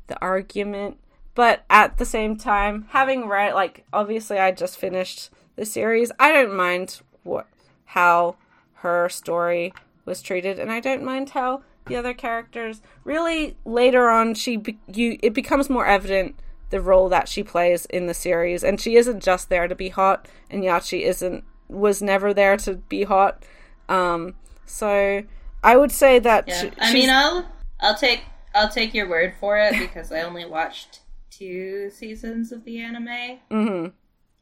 the 0.07 0.19
argument 0.21 0.97
but 1.33 1.63
at 1.69 1.97
the 1.97 2.05
same 2.05 2.36
time 2.36 2.88
having 2.89 3.27
read 3.27 3.53
like 3.53 3.86
obviously 3.93 4.38
I 4.38 4.51
just 4.51 4.77
finished 4.77 5.29
the 5.55 5.65
series 5.65 6.11
I 6.19 6.31
don't 6.33 6.55
mind 6.55 6.99
what 7.23 7.47
how 7.86 8.36
her 8.79 9.07
story 9.07 9.73
was 10.06 10.22
treated 10.22 10.60
and 10.60 10.72
I 10.72 10.80
don't 10.80 11.03
mind 11.03 11.32
how 11.32 11.64
the 11.88 11.95
other 11.95 12.14
characters 12.14 12.82
really 13.03 13.58
later 13.66 14.10
on 14.10 14.34
she 14.34 14.58
be- 14.58 14.80
you 14.91 15.18
it 15.22 15.34
becomes 15.34 15.70
more 15.70 15.86
evident 15.86 16.36
the 16.72 16.82
role 16.82 17.10
that 17.10 17.28
she 17.30 17.43
plays 17.43 17.86
in 17.88 18.08
the 18.08 18.14
series 18.14 18.64
and 18.64 18.80
she 18.82 18.95
isn't 18.95 19.22
just 19.24 19.49
there 19.49 19.68
to 19.68 19.76
be 19.76 19.89
hot 19.89 20.28
and 20.49 20.64
Yachi 20.64 21.01
isn't 21.03 21.43
was 21.68 22.01
never 22.01 22.34
there 22.34 22.58
to 22.58 22.76
be 22.76 23.03
hot 23.03 23.43
um 23.89 24.34
so 24.66 25.24
I 25.64 25.76
would 25.78 25.91
say 25.91 26.20
that 26.20 26.47
Yeah, 26.47 26.62
she- 26.62 26.72
I 26.80 26.93
mean, 26.93 27.10
I'll 27.10 27.47
I'll 27.80 27.95
take 27.95 28.22
I'll 28.53 28.70
take 28.70 28.93
your 28.93 29.08
word 29.10 29.34
for 29.39 29.58
it 29.58 29.78
because 29.78 30.12
I 30.12 30.22
only 30.22 30.45
watched 30.45 31.01
two 31.30 31.89
seasons 31.89 32.51
of 32.51 32.64
the 32.66 32.80
anime. 32.80 33.39
Mhm. 33.51 33.91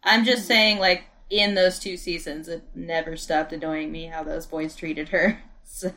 I'm 0.03 0.23
just 0.25 0.45
saying, 0.45 0.79
like 0.79 1.05
in 1.29 1.55
those 1.55 1.79
two 1.79 1.97
seasons, 1.97 2.47
it 2.47 2.63
never 2.75 3.17
stopped 3.17 3.51
annoying 3.53 3.91
me 3.91 4.05
how 4.05 4.23
those 4.23 4.45
boys 4.45 4.75
treated 4.75 5.09
her. 5.09 5.41
So, 5.75 5.91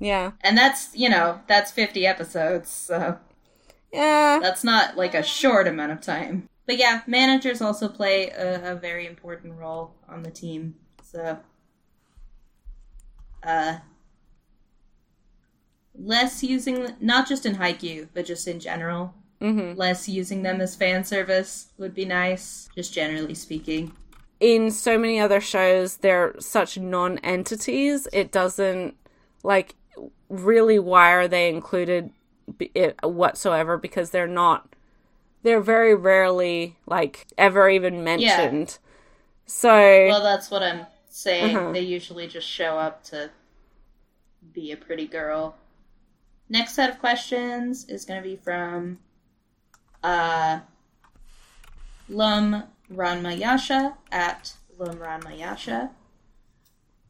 yeah 0.00 0.32
and 0.40 0.56
that's 0.56 0.88
you 0.96 1.08
know 1.10 1.40
that's 1.46 1.70
50 1.70 2.06
episodes, 2.06 2.70
so 2.70 3.18
yeah 3.92 4.38
that's 4.40 4.64
not 4.64 4.96
like 4.96 5.14
a 5.14 5.22
short 5.22 5.68
amount 5.68 5.92
of 5.92 6.00
time. 6.00 6.48
But 6.66 6.78
yeah, 6.78 7.02
managers 7.06 7.60
also 7.60 7.88
play 7.88 8.30
a, 8.30 8.72
a 8.72 8.74
very 8.74 9.06
important 9.06 9.58
role 9.58 9.94
on 10.08 10.22
the 10.22 10.30
team. 10.30 10.76
So, 11.02 11.38
uh, 13.42 13.76
less 15.94 16.42
using 16.42 16.94
not 17.00 17.28
just 17.28 17.44
in 17.44 17.56
Haikyuu, 17.56 18.08
but 18.14 18.24
just 18.24 18.48
in 18.48 18.60
general. 18.60 19.14
Mhm. 19.42 19.76
Less 19.76 20.08
using 20.08 20.42
them 20.42 20.62
as 20.62 20.74
fan 20.74 21.04
service 21.04 21.68
would 21.76 21.94
be 21.94 22.06
nice, 22.06 22.70
just 22.74 22.94
generally 22.94 23.34
speaking. 23.34 23.92
In 24.40 24.70
so 24.70 24.98
many 24.98 25.20
other 25.20 25.40
shows 25.40 25.98
they're 25.98 26.34
such 26.38 26.78
non-entities 26.78 28.08
it 28.12 28.32
doesn't 28.32 28.94
like 29.42 29.74
really 30.28 30.78
why 30.78 31.12
are 31.12 31.28
they 31.28 31.48
included 31.48 32.10
it 32.74 32.96
whatsoever 33.02 33.78
because 33.78 34.10
they're 34.10 34.26
not 34.26 34.68
they're 35.42 35.60
very 35.60 35.94
rarely 35.94 36.76
like 36.86 37.26
ever 37.38 37.68
even 37.68 38.02
mentioned 38.04 38.78
so 39.46 40.06
Well, 40.08 40.22
that's 40.22 40.50
what 40.50 40.62
I'm 40.62 40.86
saying. 41.08 41.56
Uh-huh. 41.56 41.72
They 41.72 41.80
usually 41.80 42.26
just 42.26 42.48
show 42.48 42.78
up 42.78 43.04
to 43.04 43.30
be 44.52 44.72
a 44.72 44.76
pretty 44.76 45.06
girl. 45.06 45.56
Next 46.48 46.74
set 46.74 46.90
of 46.90 46.98
questions 46.98 47.86
is 47.88 48.04
going 48.04 48.22
to 48.22 48.28
be 48.28 48.36
from 48.36 48.98
uh, 50.02 50.60
Lum 52.08 52.64
Ranmayasha 52.94 53.94
at 54.10 54.54
Lum 54.78 54.96
Ranmayasha. 54.96 55.90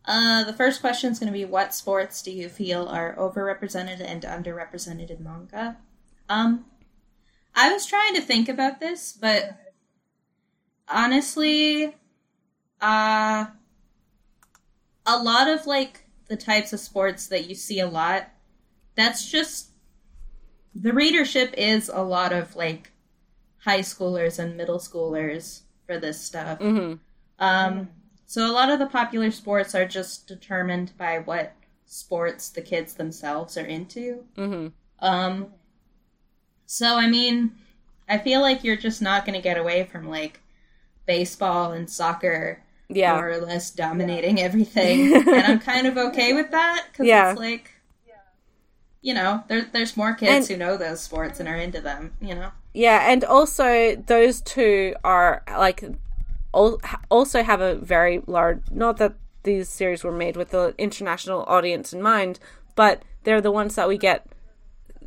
Uh, 0.04 0.44
the 0.44 0.52
first 0.52 0.80
question 0.80 1.12
is 1.12 1.18
going 1.18 1.32
to 1.32 1.38
be 1.38 1.44
What 1.44 1.74
sports 1.74 2.20
do 2.22 2.30
you 2.30 2.48
feel 2.48 2.86
are 2.86 3.16
overrepresented 3.16 4.00
and 4.00 4.22
underrepresented 4.22 5.10
in 5.10 5.24
manga? 5.24 5.78
Um, 6.28 6.66
I 7.54 7.72
was 7.72 7.86
trying 7.86 8.14
to 8.14 8.20
think 8.20 8.48
about 8.48 8.80
this, 8.80 9.12
but 9.12 9.56
honestly, 10.88 11.94
uh, 12.80 13.46
a 15.06 15.18
lot 15.18 15.48
of 15.48 15.66
like 15.66 16.04
the 16.28 16.36
types 16.36 16.72
of 16.72 16.80
sports 16.80 17.26
that 17.28 17.48
you 17.48 17.54
see 17.54 17.80
a 17.80 17.88
lot, 17.88 18.28
that's 18.94 19.30
just 19.30 19.70
the 20.74 20.92
readership 20.92 21.54
is 21.56 21.88
a 21.88 22.02
lot 22.02 22.32
of 22.32 22.56
like 22.56 22.90
high 23.58 23.80
schoolers 23.80 24.38
and 24.38 24.56
middle 24.56 24.78
schoolers 24.78 25.62
for 25.86 25.98
this 25.98 26.20
stuff. 26.20 26.58
mhm. 26.60 26.98
Um, 27.38 27.88
so 28.26 28.50
a 28.50 28.52
lot 28.52 28.70
of 28.70 28.78
the 28.78 28.86
popular 28.86 29.30
sports 29.30 29.74
are 29.74 29.86
just 29.86 30.26
determined 30.26 30.92
by 30.96 31.18
what 31.18 31.52
sports 31.84 32.48
the 32.48 32.62
kids 32.62 32.94
themselves 32.94 33.56
are 33.58 33.66
into. 33.66 34.24
Mm-hmm. 34.36 34.68
Um, 35.04 35.48
so 36.66 36.96
I 36.96 37.06
mean, 37.06 37.52
I 38.08 38.18
feel 38.18 38.40
like 38.40 38.64
you're 38.64 38.76
just 38.76 39.02
not 39.02 39.24
going 39.26 39.34
to 39.36 39.42
get 39.42 39.58
away 39.58 39.84
from 39.84 40.08
like 40.08 40.40
baseball 41.06 41.72
and 41.72 41.88
soccer 41.90 42.62
Yeah. 42.88 43.14
more 43.14 43.30
or 43.30 43.38
less 43.38 43.70
dominating 43.70 44.40
everything, 44.40 45.14
and 45.28 45.28
I'm 45.46 45.58
kind 45.60 45.86
of 45.86 45.96
okay 45.98 46.32
with 46.32 46.50
that 46.52 46.86
because 46.90 47.06
Yeah. 47.06 47.30
it's 47.32 47.40
like, 47.40 47.70
you 49.02 49.12
know, 49.12 49.44
there, 49.48 49.68
there's 49.70 49.96
more 49.98 50.14
kids 50.14 50.48
And- 50.48 50.58
who 50.60 50.64
know 50.66 50.76
those 50.78 51.02
sports 51.02 51.38
and 51.40 51.48
are 51.48 51.56
into 51.56 51.80
them. 51.82 52.14
You 52.22 52.34
know, 52.36 52.50
Yeah, 52.74 53.08
and 53.08 53.24
also 53.24 53.94
those 53.94 54.40
two 54.40 54.96
are 55.04 55.44
like 55.48 55.84
also 56.52 57.42
have 57.42 57.60
a 57.60 57.76
very 57.76 58.20
large. 58.26 58.62
Not 58.70 58.96
that 58.98 59.14
these 59.44 59.68
series 59.68 60.02
were 60.02 60.12
made 60.12 60.36
with 60.36 60.50
the 60.50 60.74
international 60.76 61.44
audience 61.46 61.92
in 61.92 62.02
mind, 62.02 62.40
but 62.74 63.02
they're 63.22 63.40
the 63.40 63.52
ones 63.52 63.76
that 63.76 63.88
we 63.88 63.96
get 63.96 64.26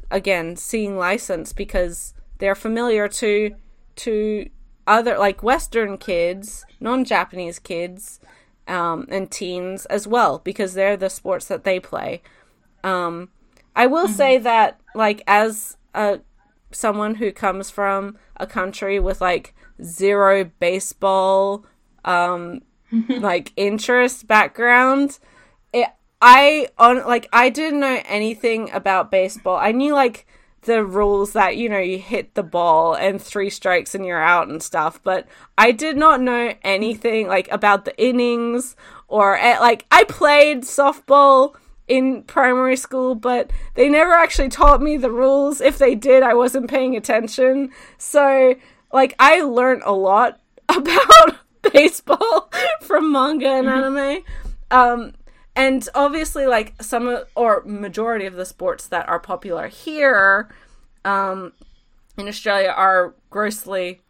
again 0.09 0.55
seeing 0.55 0.97
license 0.97 1.51
because 1.51 2.13
they're 2.37 2.55
familiar 2.55 3.09
to 3.09 3.53
to 3.97 4.49
other 4.85 5.17
like 5.17 5.43
Western 5.43 5.97
kids, 5.97 6.65
non-Japanese 6.79 7.59
kids, 7.59 8.21
um, 8.67 9.05
and 9.09 9.29
teens 9.29 9.85
as 9.87 10.07
well 10.07 10.39
because 10.39 10.73
they're 10.73 10.95
the 10.95 11.09
sports 11.09 11.47
that 11.47 11.65
they 11.65 11.81
play. 11.81 12.21
Um, 12.83 13.29
I 13.75 13.87
will 13.87 14.07
say 14.07 14.37
that 14.37 14.79
like 14.95 15.21
as 15.27 15.75
a 15.93 16.21
someone 16.71 17.15
who 17.15 17.31
comes 17.31 17.69
from 17.69 18.17
a 18.37 18.47
country 18.47 18.99
with 18.99 19.21
like 19.21 19.53
zero 19.83 20.49
baseball 20.59 21.65
um 22.05 22.61
like 23.09 23.51
interest 23.55 24.27
background 24.27 25.19
it 25.73 25.87
i 26.21 26.67
on 26.77 27.05
like 27.05 27.27
i 27.33 27.49
didn't 27.49 27.79
know 27.79 28.01
anything 28.05 28.71
about 28.71 29.11
baseball. 29.11 29.57
I 29.57 29.71
knew 29.71 29.93
like 29.93 30.25
the 30.61 30.83
rules 30.83 31.33
that 31.33 31.55
you 31.57 31.69
know 31.69 31.79
you 31.79 31.97
hit 31.97 32.35
the 32.35 32.43
ball 32.43 32.93
and 32.93 33.21
three 33.21 33.49
strikes 33.49 33.95
and 33.95 34.05
you're 34.05 34.21
out 34.21 34.49
and 34.49 34.61
stuff 34.61 34.99
but 35.03 35.25
i 35.57 35.71
did 35.71 35.95
not 35.95 36.19
know 36.19 36.53
anything 36.61 37.27
like 37.27 37.49
about 37.51 37.85
the 37.85 37.97
innings 38.03 38.75
or 39.07 39.37
eh, 39.37 39.57
like 39.59 39.85
i 39.91 40.03
played 40.03 40.63
softball 40.63 41.55
in 41.87 42.23
primary 42.23 42.75
school, 42.75 43.15
but 43.15 43.51
they 43.75 43.89
never 43.89 44.13
actually 44.13 44.49
taught 44.49 44.81
me 44.81 44.97
the 44.97 45.11
rules. 45.11 45.61
If 45.61 45.77
they 45.77 45.95
did, 45.95 46.23
I 46.23 46.33
wasn't 46.33 46.69
paying 46.69 46.95
attention. 46.95 47.71
So, 47.97 48.55
like, 48.91 49.15
I 49.19 49.41
learned 49.41 49.83
a 49.85 49.93
lot 49.93 50.39
about 50.69 51.37
baseball 51.71 52.51
from 52.81 53.11
manga 53.11 53.49
and 53.49 53.69
anime. 53.69 54.23
Um, 54.69 55.13
and 55.55 55.87
obviously, 55.95 56.45
like, 56.45 56.81
some 56.81 57.23
or 57.35 57.63
majority 57.65 58.25
of 58.25 58.35
the 58.35 58.45
sports 58.45 58.87
that 58.87 59.07
are 59.07 59.19
popular 59.19 59.67
here 59.67 60.49
um, 61.05 61.53
in 62.17 62.27
Australia 62.27 62.73
are 62.75 63.15
grossly 63.29 64.01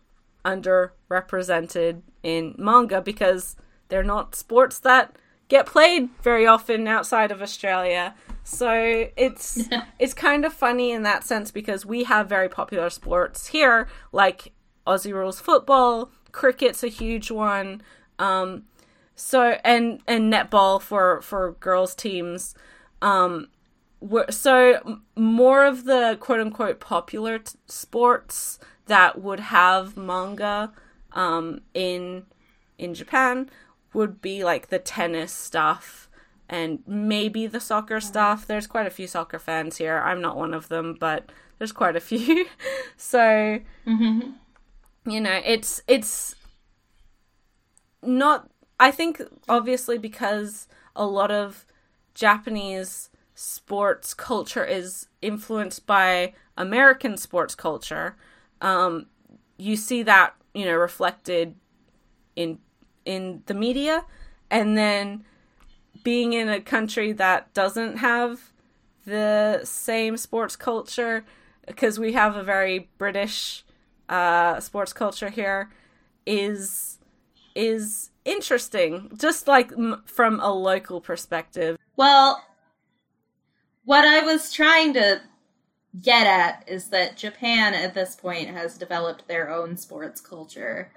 underrepresented 0.44 2.02
in 2.24 2.56
manga 2.58 3.02
because 3.02 3.56
they're 3.90 4.04
not 4.04 4.36
sports 4.36 4.80
that 4.80 5.16
get 5.48 5.66
played 5.66 6.10
very 6.22 6.46
often 6.46 6.88
outside 6.88 7.32
of 7.32 7.42
Australia. 7.42 8.16
So 8.44 9.10
it's 9.16 9.68
it's 10.00 10.14
kind 10.14 10.46
of 10.46 10.54
funny 10.54 10.92
in 10.92 11.04
that 11.04 11.24
sense 11.24 11.52
because 11.52 11.86
we 11.86 12.04
have 12.06 12.30
very 12.30 12.50
popular 12.50 12.90
sports 12.90 13.48
here, 13.48 13.88
like 14.12 14.54
Aussie 14.86 15.14
rules 15.14 15.40
football, 15.40 16.12
cricket's 16.32 16.84
a 16.84 16.88
huge 16.88 17.32
one. 17.32 17.82
Um, 18.20 18.64
so 19.16 19.58
and 19.64 20.02
and 20.08 20.32
netball 20.32 20.82
for 20.82 21.22
for 21.22 21.54
girls 21.54 21.96
teams. 21.96 22.56
Um, 23.02 23.50
so 24.30 25.00
more 25.16 25.66
of 25.66 25.86
the 25.86 26.18
quote 26.20 26.40
unquote 26.40 26.80
popular 26.80 27.40
t- 27.40 27.58
sports 27.66 28.60
that 28.86 29.22
would 29.22 29.40
have 29.40 29.98
manga 29.98 30.72
um, 31.14 31.62
in 31.74 32.26
in 32.78 32.94
Japan 32.94 33.50
would 33.98 34.22
be 34.22 34.44
like 34.44 34.68
the 34.68 34.78
tennis 34.78 35.32
stuff 35.34 36.08
and 36.48 36.84
maybe 36.86 37.48
the 37.48 37.60
soccer 37.60 38.00
stuff. 38.00 38.46
There's 38.46 38.68
quite 38.68 38.86
a 38.86 38.92
few 38.92 39.08
soccer 39.08 39.40
fans 39.40 39.78
here. 39.78 39.98
I'm 39.98 40.22
not 40.22 40.38
one 40.38 40.54
of 40.54 40.70
them, 40.70 40.96
but 41.00 41.32
there's 41.58 41.72
quite 41.72 41.96
a 41.96 42.00
few. 42.00 42.46
so 42.96 43.60
you 45.08 45.20
know, 45.20 45.42
it's 45.44 45.82
it's 45.88 46.36
not 48.04 48.52
I 48.80 48.92
think 48.92 49.20
obviously 49.50 49.98
because 49.98 50.68
a 50.96 51.08
lot 51.08 51.32
of 51.32 51.66
Japanese 52.14 53.10
sports 53.34 54.14
culture 54.14 54.64
is 54.64 55.08
influenced 55.24 55.88
by 55.88 56.36
American 56.56 57.18
sports 57.18 57.56
culture. 57.56 58.16
Um, 58.62 59.08
you 59.58 59.76
see 59.76 60.04
that 60.04 60.36
you 60.54 60.66
know 60.66 60.76
reflected 60.76 61.56
in 62.36 62.60
in 63.08 63.42
the 63.46 63.54
media, 63.54 64.06
and 64.52 64.78
then 64.78 65.24
being 66.04 66.34
in 66.34 66.50
a 66.50 66.62
country 66.62 67.12
that 67.14 67.54
doesn't 67.54 67.98
have 67.98 68.52
the 69.06 69.62
same 69.64 70.18
sports 70.18 70.56
culture 70.56 71.26
because 71.66 71.98
we 72.00 72.14
have 72.14 72.36
a 72.36 72.44
very 72.44 72.90
British 72.98 73.64
uh, 74.10 74.60
sports 74.60 74.94
culture 74.94 75.30
here 75.30 75.70
is 76.26 77.00
is 77.56 78.12
interesting 78.26 79.10
just 79.18 79.48
like 79.48 79.72
m- 79.72 80.04
from 80.06 80.40
a 80.42 80.54
local 80.54 81.02
perspective 81.02 81.78
Well, 81.96 82.44
what 83.86 84.06
I 84.06 84.22
was 84.22 84.52
trying 84.52 84.94
to 84.94 85.22
get 86.02 86.28
at 86.28 86.64
is 86.68 86.90
that 86.90 87.18
Japan 87.18 87.74
at 87.74 87.94
this 87.94 88.16
point 88.16 88.50
has 88.50 88.78
developed 88.78 89.28
their 89.28 89.50
own 89.50 89.78
sports 89.78 90.22
culture. 90.22 90.92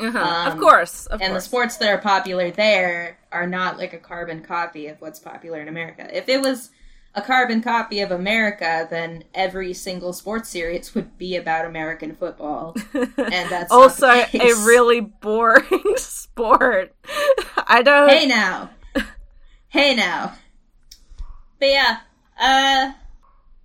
Uh-huh. 0.00 0.34
of 0.44 0.54
Um, 0.54 0.58
course 0.58 1.06
of 1.06 1.20
and 1.20 1.34
the 1.34 1.40
sports 1.40 1.76
that 1.78 1.88
are 1.88 1.98
popular 1.98 2.50
there 2.50 3.18
are 3.32 3.46
not 3.46 3.78
like 3.78 3.92
a 3.92 3.98
carbon 3.98 4.42
copy 4.42 4.86
of 4.86 5.00
what's 5.00 5.18
popular 5.18 5.60
in 5.60 5.68
America. 5.68 6.08
If 6.16 6.28
it 6.28 6.40
was 6.40 6.70
a 7.14 7.22
carbon 7.22 7.62
copy 7.62 8.00
of 8.00 8.10
America, 8.12 8.86
then 8.90 9.24
every 9.34 9.74
single 9.74 10.12
sports 10.12 10.48
series 10.48 10.94
would 10.96 11.18
be 11.18 11.36
about 11.36 11.64
American 11.66 12.14
football. 12.14 12.76
and 12.94 13.50
that's 13.50 13.70
also 13.70 14.06
a 14.08 14.26
really 14.64 15.00
boring 15.00 15.94
sport 15.96 16.94
i 17.66 17.82
don't 17.82 18.08
Hey 18.08 18.26
now. 18.26 18.70
hey 19.68 19.94
now. 19.94 20.34
But 21.60 21.66
yeah, 21.68 22.00
uh 22.40 22.92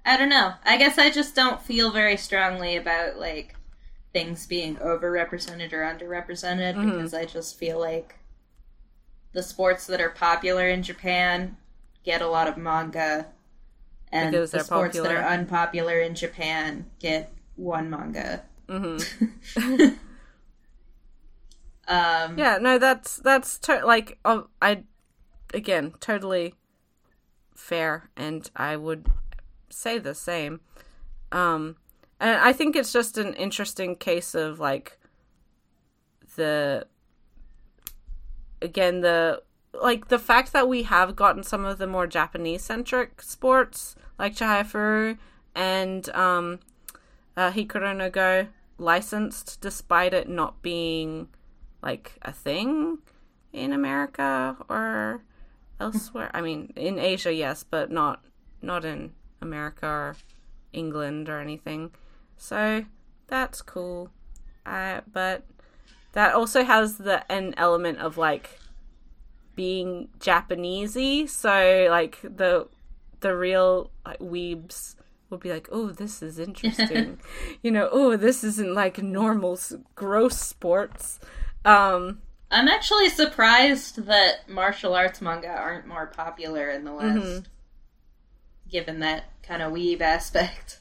I 0.06 0.18
don't 0.18 0.30
know. 0.30 0.54
I 0.66 0.78
guess 0.78 0.98
I 0.98 1.10
just 1.12 1.36
don't 1.36 1.62
feel 1.62 1.92
very 1.92 2.18
strongly 2.18 2.76
about 2.78 3.18
like 3.20 3.56
things 4.14 4.46
being 4.46 4.76
overrepresented 4.78 5.74
or 5.74 5.82
underrepresented 5.82 6.76
Mhm. 6.76 6.92
because 6.92 7.14
I 7.14 7.26
just 7.26 7.58
feel 7.58 7.80
like 7.80 8.16
the 9.34 9.42
sports 9.44 9.88
that 9.88 10.00
are 10.00 10.10
popular 10.12 10.68
in 10.70 10.84
Japan 10.84 11.58
get 12.04 12.22
a 12.22 12.28
lot 12.28 12.48
of 12.48 12.56
manga 12.56 13.28
and 14.12 14.32
the 14.34 14.60
sports 14.64 14.96
that 15.00 15.12
are 15.12 15.24
unpopular 15.28 16.00
in 16.00 16.14
Japan 16.14 16.86
get 17.00 17.34
one 17.56 17.90
manga. 17.90 18.44
Mhm. 18.68 19.98
Um 21.86 22.38
yeah 22.38 22.58
no 22.62 22.78
that's 22.80 23.18
that's 23.18 23.60
to- 23.60 23.86
like 23.86 24.18
um, 24.24 24.48
i 24.62 24.84
again 25.54 25.94
totally 26.00 26.56
fair 27.54 28.10
and 28.16 28.50
i 28.56 28.78
would 28.78 29.08
say 29.70 30.00
the 30.00 30.16
same 30.16 30.62
um 31.34 31.76
and 32.24 32.38
i 32.40 32.52
think 32.52 32.76
it's 32.76 32.92
just 32.92 33.18
an 33.18 33.34
interesting 33.36 33.96
case 33.96 34.34
of 34.34 34.60
like 34.60 34.98
the 36.36 36.86
again 38.62 39.02
the 39.02 39.42
like 39.82 40.08
the 40.08 40.20
fact 40.20 40.54
that 40.54 40.68
we 40.68 40.84
have 40.84 41.16
gotten 41.16 41.44
some 41.44 41.66
of 41.66 41.78
the 41.78 41.88
more 41.88 42.08
japanese 42.08 42.64
centric 42.64 43.22
sports 43.22 43.96
like 44.18 44.36
chihayafuru 44.36 45.18
and 45.54 46.10
um 46.10 46.60
uh, 47.38 47.52
hikaru 47.52 47.96
no 47.96 48.10
go 48.10 48.48
licensed 48.78 49.60
despite 49.62 50.14
it 50.14 50.28
not 50.30 50.62
being 50.62 51.28
like 51.82 52.14
a 52.22 52.32
thing 52.32 53.00
in 53.52 53.72
America 53.72 54.58
or 54.70 55.24
elsewhere. 55.80 56.32
I 56.34 56.42
mean, 56.42 56.74
in 56.76 56.98
Asia, 56.98 57.34
yes, 57.34 57.64
but 57.64 57.92
not 57.92 58.24
not 58.62 58.86
in 58.86 59.12
America 59.42 59.86
or 59.86 60.16
England 60.72 61.30
or 61.30 61.40
anything. 61.40 61.92
So 62.38 62.86
that's 63.28 63.62
cool. 63.62 64.10
Uh, 64.66 65.02
but 65.12 65.44
that 66.14 66.34
also 66.34 66.64
has 66.64 66.98
the 66.98 67.30
an 67.32 67.54
element 67.58 68.00
of 68.00 68.18
like 68.18 68.60
being 69.56 70.10
Japanesey. 70.20 71.30
So 71.30 71.88
like 71.90 72.20
the 72.22 72.68
the 73.20 73.36
real 73.36 73.92
like 74.06 74.20
weebs 74.20 74.96
will 75.30 75.38
be 75.38 75.52
like, 75.52 75.68
oh, 75.72 75.88
this 75.90 76.22
is 76.22 76.38
interesting. 76.40 77.20
you 77.64 77.72
know, 77.72 77.90
oh, 77.92 78.16
this 78.18 78.44
isn't 78.44 78.74
like 78.76 79.02
normal 79.02 79.60
gross 79.96 80.38
sports. 80.38 81.20
Um, 81.66 82.22
I'm 82.52 82.68
actually 82.68 83.10
surprised 83.10 84.06
that 84.06 84.48
martial 84.48 84.94
arts 84.94 85.22
manga 85.22 85.48
aren't 85.48 85.88
more 85.88 86.06
popular 86.08 86.70
in 86.70 86.84
the 86.84 86.94
West, 86.94 87.18
Mhm. 87.18 87.46
given 88.70 89.00
that 89.00 89.24
kind 89.42 89.64
of 89.64 89.74
weeb 89.74 90.02
aspect. 90.02 90.80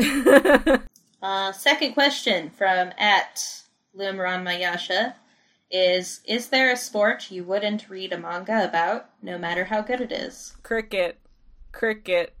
Uh, 1.22 1.52
second 1.52 1.92
question 1.92 2.48
from 2.48 2.92
at 2.96 3.62
Lumran 3.94 4.42
Mayasha 4.42 5.12
is 5.70 6.20
Is 6.24 6.48
there 6.48 6.72
a 6.72 6.76
sport 6.78 7.30
you 7.30 7.44
wouldn't 7.44 7.90
read 7.90 8.14
a 8.14 8.18
manga 8.18 8.64
about, 8.64 9.10
no 9.20 9.36
matter 9.36 9.64
how 9.66 9.82
good 9.82 10.00
it 10.00 10.12
is? 10.12 10.56
Cricket. 10.62 11.18
Cricket. 11.72 12.34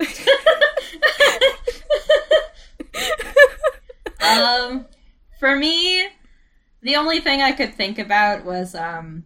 um, 4.20 4.86
for 5.38 5.54
me, 5.56 6.06
the 6.82 6.96
only 6.96 7.20
thing 7.20 7.42
I 7.42 7.52
could 7.52 7.74
think 7.74 7.98
about 7.98 8.44
was 8.44 8.74
um, 8.74 9.24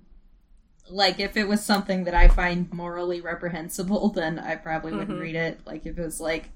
like 0.91 1.21
if 1.21 1.37
it 1.37 1.47
was 1.47 1.65
something 1.65 2.05
that 2.05 2.15
I 2.15 2.29
find 2.29 2.73
morally 2.73 3.21
reprehensible, 3.21 4.09
then 4.15 4.39
I 4.39 4.57
probably 4.57 4.93
wouldn't 4.93 5.17
Mhm. 5.19 5.23
read 5.23 5.37
it. 5.37 5.61
Like 5.65 5.87
if 5.87 5.97
it 5.99 6.03
was 6.03 6.21
like 6.21 6.51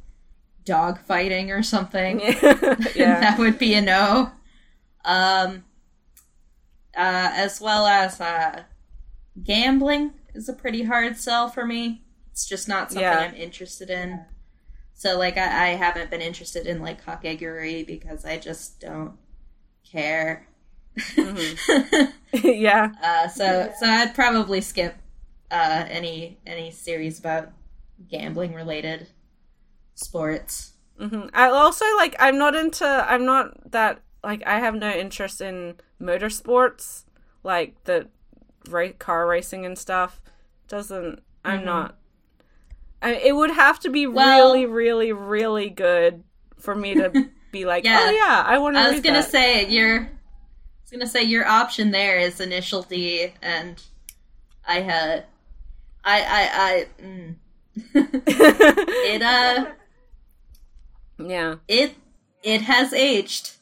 dog 0.69 1.01
fighting 1.01 1.51
or 1.51 1.63
something, 1.63 2.21
yeah. 2.21 2.35
that 2.95 3.37
would 3.39 3.59
be 3.59 3.75
a 3.75 3.81
no. 3.81 4.31
Um, 5.05 5.65
uh, 6.97 7.31
as 7.35 7.61
well 7.61 7.87
as 7.87 8.21
uh, 8.21 8.65
gambling 9.43 10.13
is 10.35 10.49
a 10.49 10.53
pretty 10.53 10.85
hard 10.85 11.17
sell 11.17 11.49
for 11.49 11.65
me. 11.65 12.03
It's 12.31 12.47
just 12.47 12.69
not 12.69 12.93
something 12.93 13.03
Yeah. 13.03 13.19
I'm 13.19 13.35
interested 13.35 13.89
in. 13.89 14.25
So, 14.95 15.17
like, 15.17 15.39
I, 15.39 15.69
I 15.69 15.69
haven't 15.71 16.11
been 16.11 16.21
interested 16.21 16.67
in 16.67 16.83
like 16.83 17.05
kakegurui 17.05 17.87
because 17.87 18.25
I 18.25 18.37
just 18.37 18.81
don't 18.81 19.15
care. 19.91 20.47
yeah. 22.33 22.93
uh, 23.03 23.29
so, 23.29 23.73
so 23.79 23.87
I'd 23.87 24.15
probably 24.15 24.61
skip 24.61 24.97
uh, 25.51 25.85
any 25.89 26.39
any 26.45 26.71
series 26.73 27.19
about 27.19 27.53
gambling 28.11 28.55
related 28.55 29.07
sports. 29.99 30.73
hmm 30.99 31.27
I 31.35 31.49
also 31.49 31.85
like. 31.97 32.17
I'm 32.19 32.39
not 32.39 32.55
into. 32.55 32.85
I'm 32.87 33.25
not 33.25 33.71
that 33.73 34.01
like. 34.25 34.43
I 34.47 34.59
have 34.61 34.75
no 34.75 34.91
interest 34.91 35.41
in 35.41 35.75
motorsports, 36.01 37.05
like 37.43 37.83
the 37.85 38.09
ra- 38.69 38.93
car 38.99 39.27
racing 39.27 39.65
and 39.67 39.79
stuff. 39.79 40.21
Doesn't. 40.69 41.23
I'm 41.45 41.61
Mhm. 41.61 41.65
not. 41.65 41.97
I, 43.01 43.15
it 43.15 43.37
would 43.37 43.51
have 43.53 43.79
to 43.81 43.91
be 43.91 44.07
Well- 44.07 44.53
really, 44.55 44.67
really, 44.67 45.13
really 45.13 45.71
good 45.71 46.25
for 46.59 46.75
me 46.75 46.95
to 46.95 47.29
be 47.53 47.65
like, 47.65 47.85
Yeah. 47.85 48.01
oh 48.03 48.11
yeah, 48.11 48.43
I 48.47 48.59
want 48.59 48.75
to. 48.77 48.81
I 48.81 48.91
was 48.91 49.01
gonna 49.01 49.23
say 49.23 49.67
your. 49.69 50.01
I 50.01 50.11
was 50.83 50.91
gonna 50.91 51.07
say 51.07 51.23
your 51.23 51.47
option 51.47 51.91
there 51.93 52.19
is 52.19 52.41
initial 52.41 52.83
D, 52.83 53.33
and 53.43 53.81
I 54.67 54.81
had. 54.81 55.25
I 56.05 56.21
I 56.23 56.51
I. 56.53 57.03
Mm. 57.03 57.35
it 57.95 59.23
uh. 59.23 59.67
Yeah. 61.19 61.57
It 61.69 61.95
it 62.43 62.63
has 62.63 62.93
aged. 62.93 63.53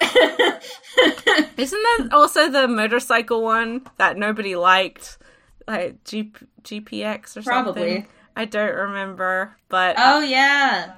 Isn't 0.00 1.82
that 1.82 2.08
also 2.12 2.50
the 2.50 2.66
motorcycle 2.68 3.42
one 3.42 3.86
that 3.98 4.16
nobody 4.16 4.56
liked, 4.56 5.18
like 5.66 6.02
G- 6.04 6.32
GPX 6.62 7.36
or 7.36 7.42
something? 7.42 7.44
Probably. 7.44 8.06
I 8.36 8.44
don't 8.44 8.74
remember, 8.74 9.56
but 9.68 9.94
Oh 9.98 10.20
yeah. 10.20 10.94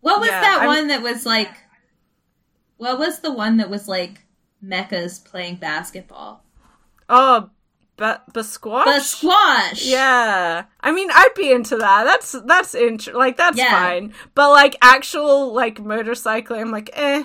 What 0.00 0.20
was 0.20 0.28
Yeah, 0.30 0.40
that 0.40 0.58
I'm- 0.60 0.66
one 0.66 0.88
that 0.88 1.02
was 1.02 1.24
like? 1.26 1.50
What 2.76 2.98
was 2.98 3.20
the 3.20 3.32
one 3.32 3.58
that 3.58 3.70
was 3.70 3.86
like 3.88 4.24
mechas 4.64 5.24
playing 5.24 5.56
basketball? 5.56 6.44
oh, 7.08 7.50
but. 7.96 8.24
The 8.34 8.42
squash. 8.42 9.84
Yeah, 9.84 10.64
I 10.80 10.92
mean, 10.92 11.10
I'd 11.12 11.34
be 11.36 11.52
into 11.52 11.76
that. 11.76 12.04
That's 12.04 12.32
that's 12.46 12.74
int- 12.74 13.14
like 13.14 13.36
that's 13.36 13.56
Yeah. 13.58 13.70
fine. 13.70 14.14
But 14.34 14.50
like 14.50 14.76
actual 14.82 15.52
like 15.52 15.76
motorcycling, 15.78 16.60
I'm 16.60 16.70
like, 16.70 16.90
eh, 16.94 17.24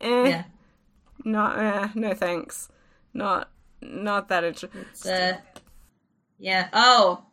eh, 0.00 0.28
Yeah. 0.28 0.44
not, 1.24 1.58
eh, 1.58 1.88
no 1.94 2.14
thanks, 2.14 2.68
not 3.12 3.50
not 3.80 4.28
that 4.28 4.44
interesting. 4.44 4.84
It's, 4.92 5.06
uh, 5.06 5.38
yeah. 6.38 6.68
Oh, 6.72 7.24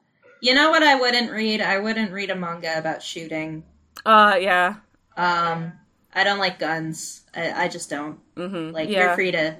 you 0.41 0.53
know 0.53 0.69
what? 0.69 0.83
I 0.83 0.95
wouldn't 0.95 1.31
read. 1.31 1.61
I 1.61 1.79
wouldn't 1.79 2.11
read 2.11 2.29
a 2.29 2.35
manga 2.35 2.77
about 2.77 3.01
shooting. 3.01 3.63
Uh, 4.05 4.37
yeah, 4.39 4.75
Um, 5.17 5.73
I 6.13 6.23
don't 6.23 6.37
like 6.39 6.59
guns. 6.59 7.23
I, 7.35 7.63
I 7.65 7.67
just 7.67 7.89
don't. 7.89 8.19
mm-hmm. 8.35 8.73
Like 8.73 8.89
yeah. 8.89 9.05
you're 9.07 9.15
free 9.15 9.31
to 9.31 9.55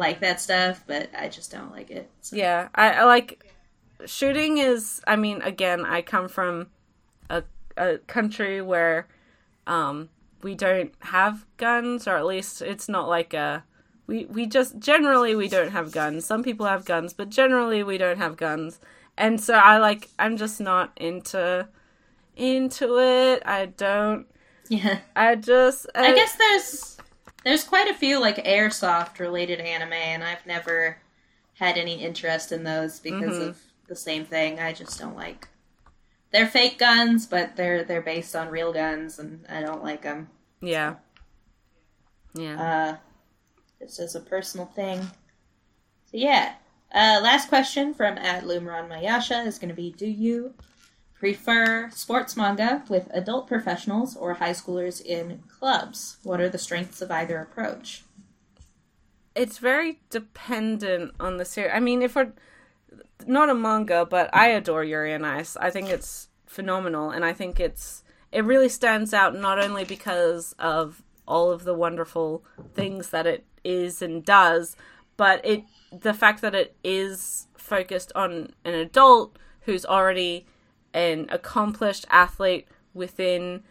like 0.00 0.18
that 0.20 0.40
stuff, 0.40 0.82
but 0.88 1.08
I 1.16 1.28
just 1.28 1.52
don't 1.52 1.70
like 1.70 1.90
it. 1.92 2.10
So- 2.22 2.34
Yeah, 2.36 2.68
I, 2.74 2.90
I 2.90 3.04
like 3.04 3.46
shooting 4.06 4.58
is 4.58 5.00
I 5.06 5.14
mean 5.16 5.40
again, 5.42 5.84
I 5.86 6.02
come 6.02 6.28
from 6.28 6.66
a 7.28 7.44
a 7.76 7.98
country 7.98 8.60
where 8.60 9.06
um 9.66 10.08
we 10.42 10.54
don't 10.54 10.92
have 11.00 11.46
guns 11.58 12.08
or 12.08 12.16
at 12.16 12.24
least 12.26 12.62
it's 12.62 12.88
not 12.88 13.08
like 13.08 13.34
a 13.34 13.62
we 14.06 14.24
we 14.24 14.46
just 14.46 14.78
generally 14.78 15.36
we 15.36 15.46
don't 15.48 15.70
have 15.70 15.92
guns. 15.92 16.24
Some 16.26 16.42
people 16.42 16.66
have 16.66 16.84
guns, 16.84 17.12
but 17.12 17.28
generally 17.28 17.82
we 17.84 17.96
don't 17.98 18.18
have 18.18 18.36
guns. 18.36 18.80
And 19.16 19.40
so 19.40 19.54
I 19.54 19.76
like 19.78 20.08
I'm 20.18 20.36
just 20.36 20.60
not 20.60 20.92
into 20.96 21.68
into 22.36 22.98
it. 22.98 23.42
I 23.44 23.66
don't 23.66 24.26
Yeah. 24.70 24.98
I 25.14 25.34
just 25.36 25.86
I 25.94 26.14
guess 26.14 26.36
there's 26.36 26.96
there's 27.44 27.64
quite 27.64 27.88
a 27.88 27.94
few 27.94 28.20
like 28.20 28.36
airsoft 28.44 29.18
related 29.18 29.60
anime, 29.60 29.92
and 29.92 30.22
I've 30.24 30.46
never 30.46 30.98
had 31.54 31.76
any 31.76 32.02
interest 32.02 32.52
in 32.52 32.64
those 32.64 33.00
because 33.00 33.36
Mhm. 33.36 33.48
of 33.48 33.60
the 33.88 33.96
same 33.96 34.24
thing. 34.24 34.58
I 34.60 34.72
just 34.72 34.98
don't 34.98 35.16
like. 35.16 35.48
They're 36.30 36.46
fake 36.46 36.78
guns, 36.78 37.26
but 37.26 37.56
they're 37.56 37.82
they're 37.84 38.00
based 38.02 38.36
on 38.36 38.48
real 38.48 38.72
guns, 38.72 39.18
and 39.18 39.44
I 39.48 39.60
don't 39.62 39.82
like 39.82 40.02
them. 40.02 40.30
yeah. 40.60 40.96
Yeah. 42.34 42.62
Uh, 42.62 42.96
this 43.80 43.98
is 43.98 44.14
a 44.14 44.20
personal 44.20 44.66
thing. 44.66 45.00
So 46.06 46.16
yeah. 46.16 46.54
Uh, 46.92 47.20
last 47.22 47.48
question 47.48 47.92
from 47.94 48.18
at 48.18 48.44
Lumron 48.44 48.88
Mayasha 48.88 49.44
is 49.46 49.58
going 49.58 49.68
to 49.70 49.74
be: 49.74 49.90
Do 49.90 50.06
you 50.06 50.54
prefer 51.20 51.88
sports 51.92 52.36
manga 52.36 52.82
with 52.88 53.08
adult 53.12 53.46
professionals 53.46 54.16
or 54.16 54.34
high 54.34 54.50
schoolers 54.50 55.00
in 55.00 55.44
clubs? 55.46 56.16
What 56.24 56.40
are 56.40 56.48
the 56.48 56.58
strengths 56.58 57.00
of 57.00 57.12
either 57.12 57.38
approach? 57.38 58.02
it's 59.34 59.58
very 59.58 60.00
dependent 60.10 61.12
on 61.20 61.36
the 61.36 61.44
series. 61.44 61.72
I 61.74 61.80
mean, 61.80 62.02
if 62.02 62.16
we're 62.16 62.32
not 63.26 63.50
a 63.50 63.54
manga, 63.54 64.04
but 64.04 64.30
I 64.34 64.48
adore 64.48 64.84
Yuri 64.84 65.14
on 65.14 65.24
Ice. 65.24 65.56
I 65.56 65.70
think 65.70 65.88
it's 65.88 66.28
phenomenal, 66.46 67.10
and 67.10 67.24
I 67.24 67.32
think 67.32 67.60
it's 67.60 68.02
it 68.32 68.44
really 68.44 68.68
stands 68.68 69.12
out 69.12 69.34
not 69.34 69.58
only 69.58 69.84
because 69.84 70.54
of 70.58 71.02
all 71.26 71.50
of 71.50 71.64
the 71.64 71.74
wonderful 71.74 72.44
things 72.74 73.10
that 73.10 73.26
it 73.26 73.44
is 73.64 74.02
and 74.02 74.24
does, 74.24 74.76
but 75.16 75.44
it 75.44 75.64
the 75.92 76.14
fact 76.14 76.40
that 76.42 76.54
it 76.54 76.76
is 76.82 77.46
focused 77.56 78.12
on 78.14 78.52
an 78.64 78.74
adult 78.74 79.36
who's 79.62 79.84
already 79.84 80.46
an 80.94 81.26
accomplished 81.30 82.06
athlete 82.10 82.66
within 82.94 83.62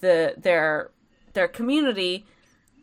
the 0.00 0.34
their 0.36 0.90
their 1.32 1.48
community 1.48 2.26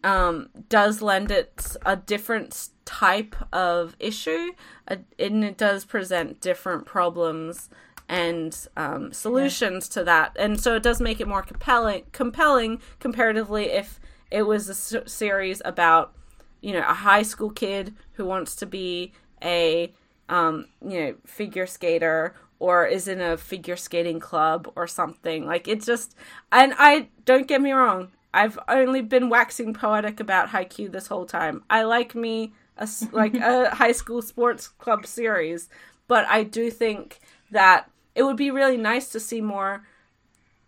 um, 0.03 0.49
does 0.69 1.01
lend 1.01 1.31
it 1.31 1.75
a 1.85 1.95
different 1.95 2.69
type 2.85 3.35
of 3.51 3.95
issue, 3.99 4.51
and 4.87 5.05
it 5.17 5.57
does 5.57 5.85
present 5.85 6.39
different 6.39 6.85
problems 6.85 7.69
and 8.07 8.67
um, 8.77 9.11
solutions 9.11 9.89
to 9.89 10.03
that, 10.03 10.35
and 10.39 10.59
so 10.59 10.75
it 10.75 10.83
does 10.83 11.01
make 11.01 11.19
it 11.19 11.27
more 11.27 11.41
compelling. 11.41 12.03
Compelling 12.11 12.79
comparatively, 12.99 13.65
if 13.65 13.99
it 14.31 14.43
was 14.43 14.69
a 14.69 14.71
s- 14.71 15.11
series 15.11 15.61
about 15.65 16.13
you 16.61 16.73
know 16.73 16.79
a 16.87 16.93
high 16.93 17.23
school 17.23 17.49
kid 17.49 17.95
who 18.13 18.25
wants 18.25 18.55
to 18.55 18.65
be 18.65 19.11
a 19.43 19.91
um, 20.29 20.67
you 20.81 20.99
know 20.99 21.15
figure 21.25 21.65
skater 21.65 22.33
or 22.59 22.85
is 22.85 23.07
in 23.07 23.21
a 23.21 23.37
figure 23.37 23.75
skating 23.75 24.19
club 24.19 24.71
or 24.75 24.87
something. 24.87 25.45
Like 25.45 25.67
it 25.67 25.83
just 25.83 26.15
and 26.51 26.73
i 26.77 27.09
don't 27.25 27.47
get 27.47 27.61
me 27.61 27.71
wrong 27.71 28.11
i've 28.33 28.57
only 28.67 29.01
been 29.01 29.29
waxing 29.29 29.73
poetic 29.73 30.19
about 30.19 30.49
Haikyuu 30.49 30.91
this 30.91 31.07
whole 31.07 31.25
time. 31.25 31.63
I 31.69 31.83
like 31.83 32.15
me 32.15 32.53
a 32.77 32.87
like 33.11 33.35
a 33.35 33.69
high 33.75 33.91
school 33.91 34.21
sports 34.21 34.67
club 34.67 35.05
series 35.05 35.69
but 36.07 36.25
i 36.27 36.43
do 36.43 36.69
think 36.69 37.19
that 37.51 37.89
it 38.15 38.23
would 38.23 38.37
be 38.37 38.51
really 38.51 38.77
nice 38.77 39.09
to 39.09 39.19
see 39.19 39.41
more 39.41 39.85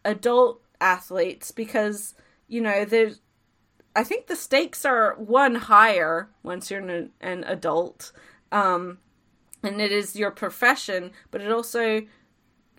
adult 0.05 0.61
athletes 0.81 1.51
because 1.51 2.15
you 2.47 2.61
know 2.61 2.85
there's 2.85 3.19
I 3.95 4.03
think 4.03 4.27
the 4.27 4.35
stakes 4.35 4.85
are 4.85 5.15
one 5.15 5.55
higher 5.55 6.29
once 6.43 6.69
you're 6.69 6.79
an, 6.79 7.11
an 7.19 7.43
adult, 7.45 8.11
um, 8.51 8.99
and 9.63 9.81
it 9.81 9.91
is 9.91 10.15
your 10.15 10.31
profession, 10.31 11.11
but 11.31 11.41
it 11.41 11.51
also 11.51 12.03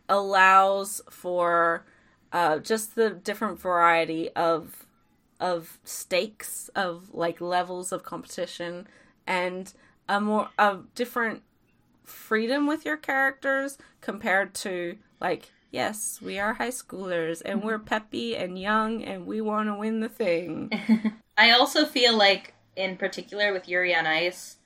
allows 0.09 1.01
for 1.11 1.85
uh, 2.33 2.59
just 2.59 2.95
the 2.95 3.11
different 3.11 3.59
variety 3.61 4.31
of 4.31 4.87
of 5.39 5.79
stakes 5.85 6.69
of 6.75 7.15
like 7.15 7.41
levels 7.41 7.93
of 7.93 8.03
competition 8.03 8.87
and 9.27 9.73
a 10.07 10.21
more 10.21 10.51
a 10.59 10.79
different 10.95 11.43
freedom 12.05 12.67
with 12.67 12.85
your 12.85 12.97
characters 12.97 13.79
compared 14.03 14.53
to 14.53 14.99
like 15.19 15.51
yes 15.71 16.21
we 16.21 16.39
are 16.39 16.55
high 16.55 16.69
schoolers 16.69 17.41
and 17.43 17.63
we're 17.63 17.79
peppy 17.79 18.37
and 18.37 18.59
young 18.59 19.03
and 19.03 19.27
we 19.27 19.41
want 19.41 19.69
to 19.69 19.75
win 19.75 20.01
the 20.01 20.09
thing. 20.09 20.71
I 21.41 21.53
also 21.53 21.87
feel 21.87 22.15
like, 22.15 22.53
in 22.77 22.99
particular 22.99 23.51
with 23.55 23.67
Yuri 23.67 23.95
on 23.95 24.07
Ice, 24.07 24.59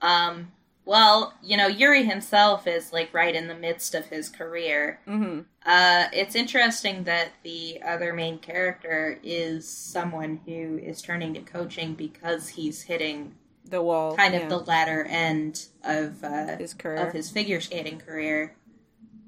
um, 0.00 0.50
well, 0.86 1.34
you 1.42 1.56
know, 1.58 1.66
Yuri 1.66 2.04
himself 2.04 2.66
is 2.66 2.92
like 2.92 3.12
right 3.12 3.34
in 3.34 3.48
the 3.48 3.54
midst 3.54 3.94
of 3.94 4.06
his 4.06 4.28
career. 4.30 5.00
hmm 5.04 5.40
Uh, 5.66 6.04
it's 6.12 6.34
interesting 6.36 7.04
that 7.04 7.32
the 7.42 7.82
other 7.84 8.14
main 8.14 8.38
character 8.38 9.18
is 9.22 9.68
someone 9.68 10.40
who 10.46 10.78
is 10.78 11.02
turning 11.02 11.34
to 11.34 11.40
coaching 11.40 11.94
because 11.94 12.48
he's 12.50 12.82
hitting 12.82 13.34
the 13.68 13.82
wall 13.82 14.16
kind 14.16 14.34
of 14.36 14.42
yeah, 14.42 14.48
the 14.48 14.58
latter 14.58 15.04
end 15.10 15.66
of 15.82 16.22
uh, 16.22 16.56
his 16.56 16.72
career 16.72 17.04
of 17.04 17.12
his 17.12 17.30
figure 17.30 17.60
skating 17.60 17.98
career. 17.98 18.54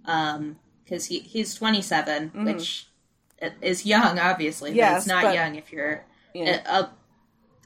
Um, 0.05 0.59
because 0.85 1.07
he 1.07 1.19
he's 1.19 1.55
27, 1.55 2.31
Mhm. 2.31 2.45
which 2.45 2.87
is 3.61 3.85
young, 3.85 4.19
obviously. 4.19 4.71
but 4.75 4.97
it's 4.97 5.07
not 5.07 5.25
but- 5.25 5.35
young 5.35 5.57
if 5.57 5.73
you're 5.73 6.05
yeah. 6.35 6.61
a, 6.67 6.73
a 6.83 6.91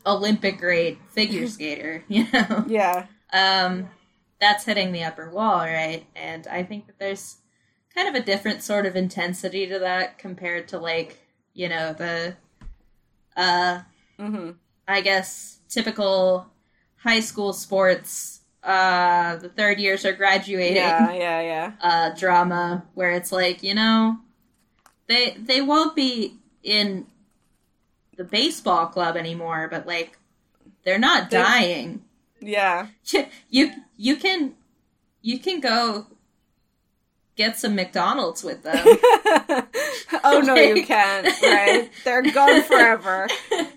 Olympic 0.07 0.59
grade 0.59 0.99
figure 1.11 1.47
skater. 1.57 2.05
You 2.09 2.27
know, 2.33 2.65
yeah 2.67 3.07
um, 3.33 3.89
that's 4.41 4.65
hitting 4.65 4.93
the 4.93 5.05
upper 5.05 5.31
wall, 5.31 5.61
right? 5.61 6.05
And 6.17 6.47
I 6.47 6.63
think 6.63 6.87
that 6.87 6.99
there's 6.99 7.37
kind 7.95 8.09
of 8.09 8.15
a 8.15 8.25
different 8.25 8.63
sort 8.63 8.87
of 8.87 8.97
intensity 8.97 9.67
to 9.67 9.79
that 9.79 10.19
compared 10.19 10.69
to 10.69 10.79
like 10.79 11.19
you 11.55 11.69
know 11.69 11.93
the 11.93 12.35
uh 13.37 13.81
mm-hmm. 14.19 14.51
I 14.89 15.01
guess 15.01 15.61
typical 15.69 16.47
high 16.97 17.21
school 17.21 17.53
sports. 17.53 18.41
Uh, 18.63 19.35
the 19.37 19.49
third 19.49 19.81
years 19.81 20.05
are 20.05 20.13
graduating. 20.13 20.77
yeah 20.77 21.13
yeah 21.13 21.41
yeah 21.41 21.73
Uh, 21.81 22.15
drama 22.15 22.85
where 22.95 23.11
it's 23.11 23.33
like 23.33 23.63
you 23.63 23.75
know, 23.75 24.19
they 25.09 25.37
they 25.39 25.61
won't 25.61 25.97
be 25.97 26.37
in 26.63 27.07
the 28.17 28.25
baseball 28.25 28.87
club 28.87 29.17
anymore, 29.17 29.69
but 29.69 29.87
like 29.87 30.19
they're 30.85 30.99
not 30.99 31.31
dying. 31.31 32.05
Yeah. 32.43 32.89
You 33.51 33.71
you 33.97 34.17
can 34.17 34.55
you 35.21 35.39
can 35.39 35.61
go 35.61 36.07
get 37.37 37.59
some 37.59 37.75
McDonald's 37.75 38.43
with 38.43 38.63
them. 38.63 38.83
oh 40.25 40.43
no 40.45 40.55
you 40.55 40.85
can't 40.85 41.27
right? 41.43 41.91
They're 42.05 42.23
gone 42.23 42.63
forever. 42.63 43.29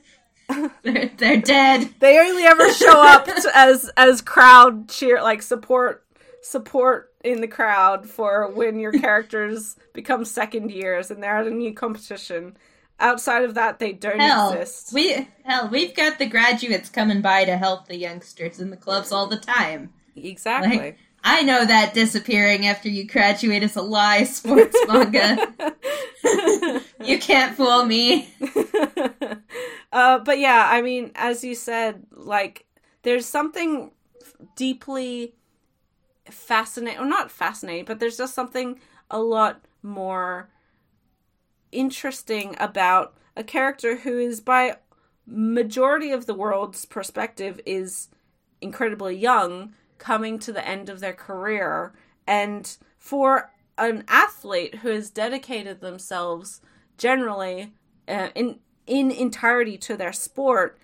They're, 0.83 1.09
they're 1.17 1.41
dead. 1.41 1.89
they 1.99 2.19
only 2.19 2.43
ever 2.43 2.71
show 2.71 3.01
up 3.01 3.25
to, 3.25 3.51
as 3.55 3.89
as 3.97 4.21
crowd 4.21 4.87
cheer 4.87 5.19
like 5.23 5.41
support 5.41 6.05
support 6.43 7.11
in 7.23 7.41
the 7.41 7.47
crowd 7.47 8.07
for 8.07 8.51
when 8.51 8.77
your 8.79 8.91
characters 8.91 9.75
become 9.93 10.23
second 10.23 10.69
years 10.69 11.09
and 11.09 11.23
they're 11.23 11.37
at 11.37 11.47
a 11.47 11.49
new 11.49 11.73
competition 11.73 12.55
outside 12.99 13.43
of 13.43 13.53
that 13.55 13.79
they 13.79 13.91
don't 13.91 14.19
Hell, 14.19 14.51
exist 14.51 14.93
we 14.93 15.27
hell 15.43 15.67
we've 15.69 15.95
got 15.95 16.17
the 16.17 16.25
graduates 16.25 16.89
coming 16.89 17.21
by 17.21 17.45
to 17.45 17.57
help 17.57 17.87
the 17.87 17.97
youngsters 17.97 18.59
in 18.59 18.69
the 18.69 18.77
clubs 18.77 19.11
all 19.11 19.27
the 19.27 19.37
time. 19.37 19.93
exactly 20.15 20.77
Like, 20.77 20.97
I 21.27 21.41
know 21.41 21.65
that 21.65 21.95
disappearing 21.95 22.67
after 22.67 22.87
you 22.87 23.03
graduate 23.07 23.63
is 23.63 23.75
a 23.75 23.81
lie, 23.81 24.23
sports 24.25 24.77
manga. 24.87 25.53
you 27.03 27.17
can't 27.17 27.57
fool 27.57 27.83
me. 27.83 28.29
uh, 29.91 30.19
but 30.19 30.37
yeah, 30.37 30.69
I 30.71 30.83
mean, 30.83 31.11
as 31.15 31.43
you 31.43 31.55
said, 31.55 32.05
like 32.11 32.65
there's 33.01 33.25
something 33.25 33.89
deeply 34.55 35.33
fascinating, 36.29 36.99
or 36.99 37.07
not 37.07 37.31
fascinating, 37.31 37.85
but 37.85 37.99
there's 37.99 38.17
just 38.17 38.35
something 38.35 38.79
a 39.09 39.19
lot 39.19 39.65
more 39.81 40.49
interesting 41.71 42.55
about 42.59 43.15
a 43.35 43.43
character 43.43 43.97
who 43.97 44.17
is, 44.17 44.39
by 44.41 44.77
majority 45.25 46.11
of 46.11 46.25
the 46.25 46.33
world's 46.33 46.85
perspective, 46.85 47.59
is 47.65 48.09
incredibly 48.61 49.15
young, 49.15 49.73
coming 49.97 50.39
to 50.39 50.51
the 50.51 50.65
end 50.67 50.89
of 50.89 50.99
their 50.99 51.13
career, 51.13 51.93
and 52.27 52.77
for 52.97 53.51
an 53.77 54.03
athlete 54.07 54.75
who 54.75 54.89
has 54.89 55.09
dedicated 55.09 55.81
themselves 55.81 56.61
generally 56.97 57.73
uh, 58.07 58.29
in 58.35 58.59
in 58.87 59.11
entirety 59.11 59.77
to 59.77 59.97
their 59.97 60.13
sport 60.13 60.77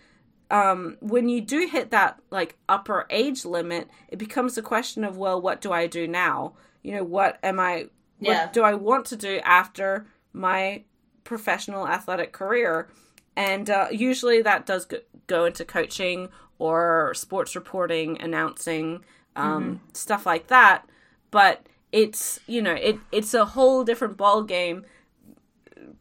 um, 0.49 0.97
when 0.99 1.29
you 1.29 1.39
do 1.39 1.67
hit 1.71 1.91
that 1.91 2.19
like 2.31 2.57
upper 2.67 3.05
age 3.09 3.45
limit 3.45 3.87
it 4.09 4.17
becomes 4.19 4.57
a 4.57 4.61
question 4.61 5.03
of 5.05 5.17
well 5.17 5.39
what 5.39 5.61
do 5.61 5.71
i 5.71 5.87
do 5.87 6.07
now 6.07 6.53
you 6.83 6.93
know 6.93 7.03
what 7.03 7.39
am 7.43 7.59
i 7.59 7.85
what 8.19 8.31
Yeah. 8.33 8.51
do 8.51 8.61
i 8.63 8.73
want 8.73 9.05
to 9.07 9.15
do 9.15 9.39
after 9.45 10.05
my 10.33 10.83
professional 11.23 11.87
athletic 11.87 12.31
career. 12.31 12.87
And 13.35 13.69
uh, 13.69 13.87
usually 13.91 14.41
that 14.41 14.65
does 14.65 14.87
go, 15.27 15.45
into 15.45 15.63
coaching 15.63 16.27
or 16.59 17.13
sports 17.13 17.55
reporting 17.55 18.19
announcing 18.21 19.05
um, 19.37 19.79
stuff 19.93 20.25
like 20.25 20.47
that. 20.47 20.85
But 21.31 21.65
it's 21.91 22.39
you 22.47 22.61
know 22.61 22.73
it 22.73 22.97
it's 23.11 23.33
a 23.33 23.45
whole 23.45 23.83
different 23.83 24.17
ball 24.17 24.43
game 24.43 24.85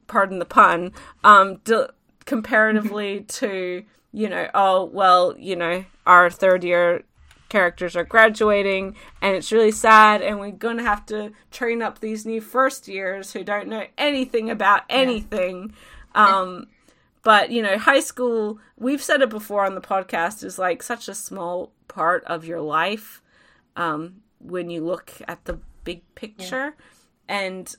pardon 0.06 0.38
the 0.38 0.44
pun 0.44 0.92
um 1.24 1.56
d- 1.64 1.86
comparatively 2.24 3.20
to 3.28 3.82
you 4.12 4.28
know 4.28 4.48
oh 4.54 4.84
well 4.84 5.34
you 5.38 5.56
know 5.56 5.84
our 6.06 6.30
third 6.30 6.64
year 6.64 7.02
characters 7.50 7.94
are 7.94 8.04
graduating 8.04 8.96
and 9.20 9.36
it's 9.36 9.52
really 9.52 9.70
sad 9.70 10.22
and 10.22 10.40
we're 10.40 10.50
going 10.50 10.78
to 10.78 10.82
have 10.82 11.04
to 11.04 11.32
train 11.50 11.82
up 11.82 11.98
these 11.98 12.24
new 12.24 12.40
first 12.40 12.88
years 12.88 13.32
who 13.32 13.44
don't 13.44 13.68
know 13.68 13.84
anything 13.98 14.48
about 14.48 14.82
anything. 14.88 15.74
Um 16.14 16.68
but 17.22 17.50
you 17.50 17.62
know 17.62 17.76
high 17.76 18.00
school 18.00 18.58
we've 18.78 19.02
said 19.02 19.20
it 19.20 19.28
before 19.28 19.66
on 19.66 19.74
the 19.74 19.80
podcast 19.80 20.42
is 20.42 20.58
like 20.58 20.82
such 20.82 21.06
a 21.06 21.14
small 21.14 21.70
part 21.86 22.24
of 22.24 22.46
your 22.46 22.62
life 22.62 23.20
um 23.76 24.22
when 24.38 24.70
you 24.70 24.82
look 24.82 25.12
at 25.28 25.44
the 25.44 25.58
big 25.84 26.02
picture. 26.14 26.74
And 27.28 27.76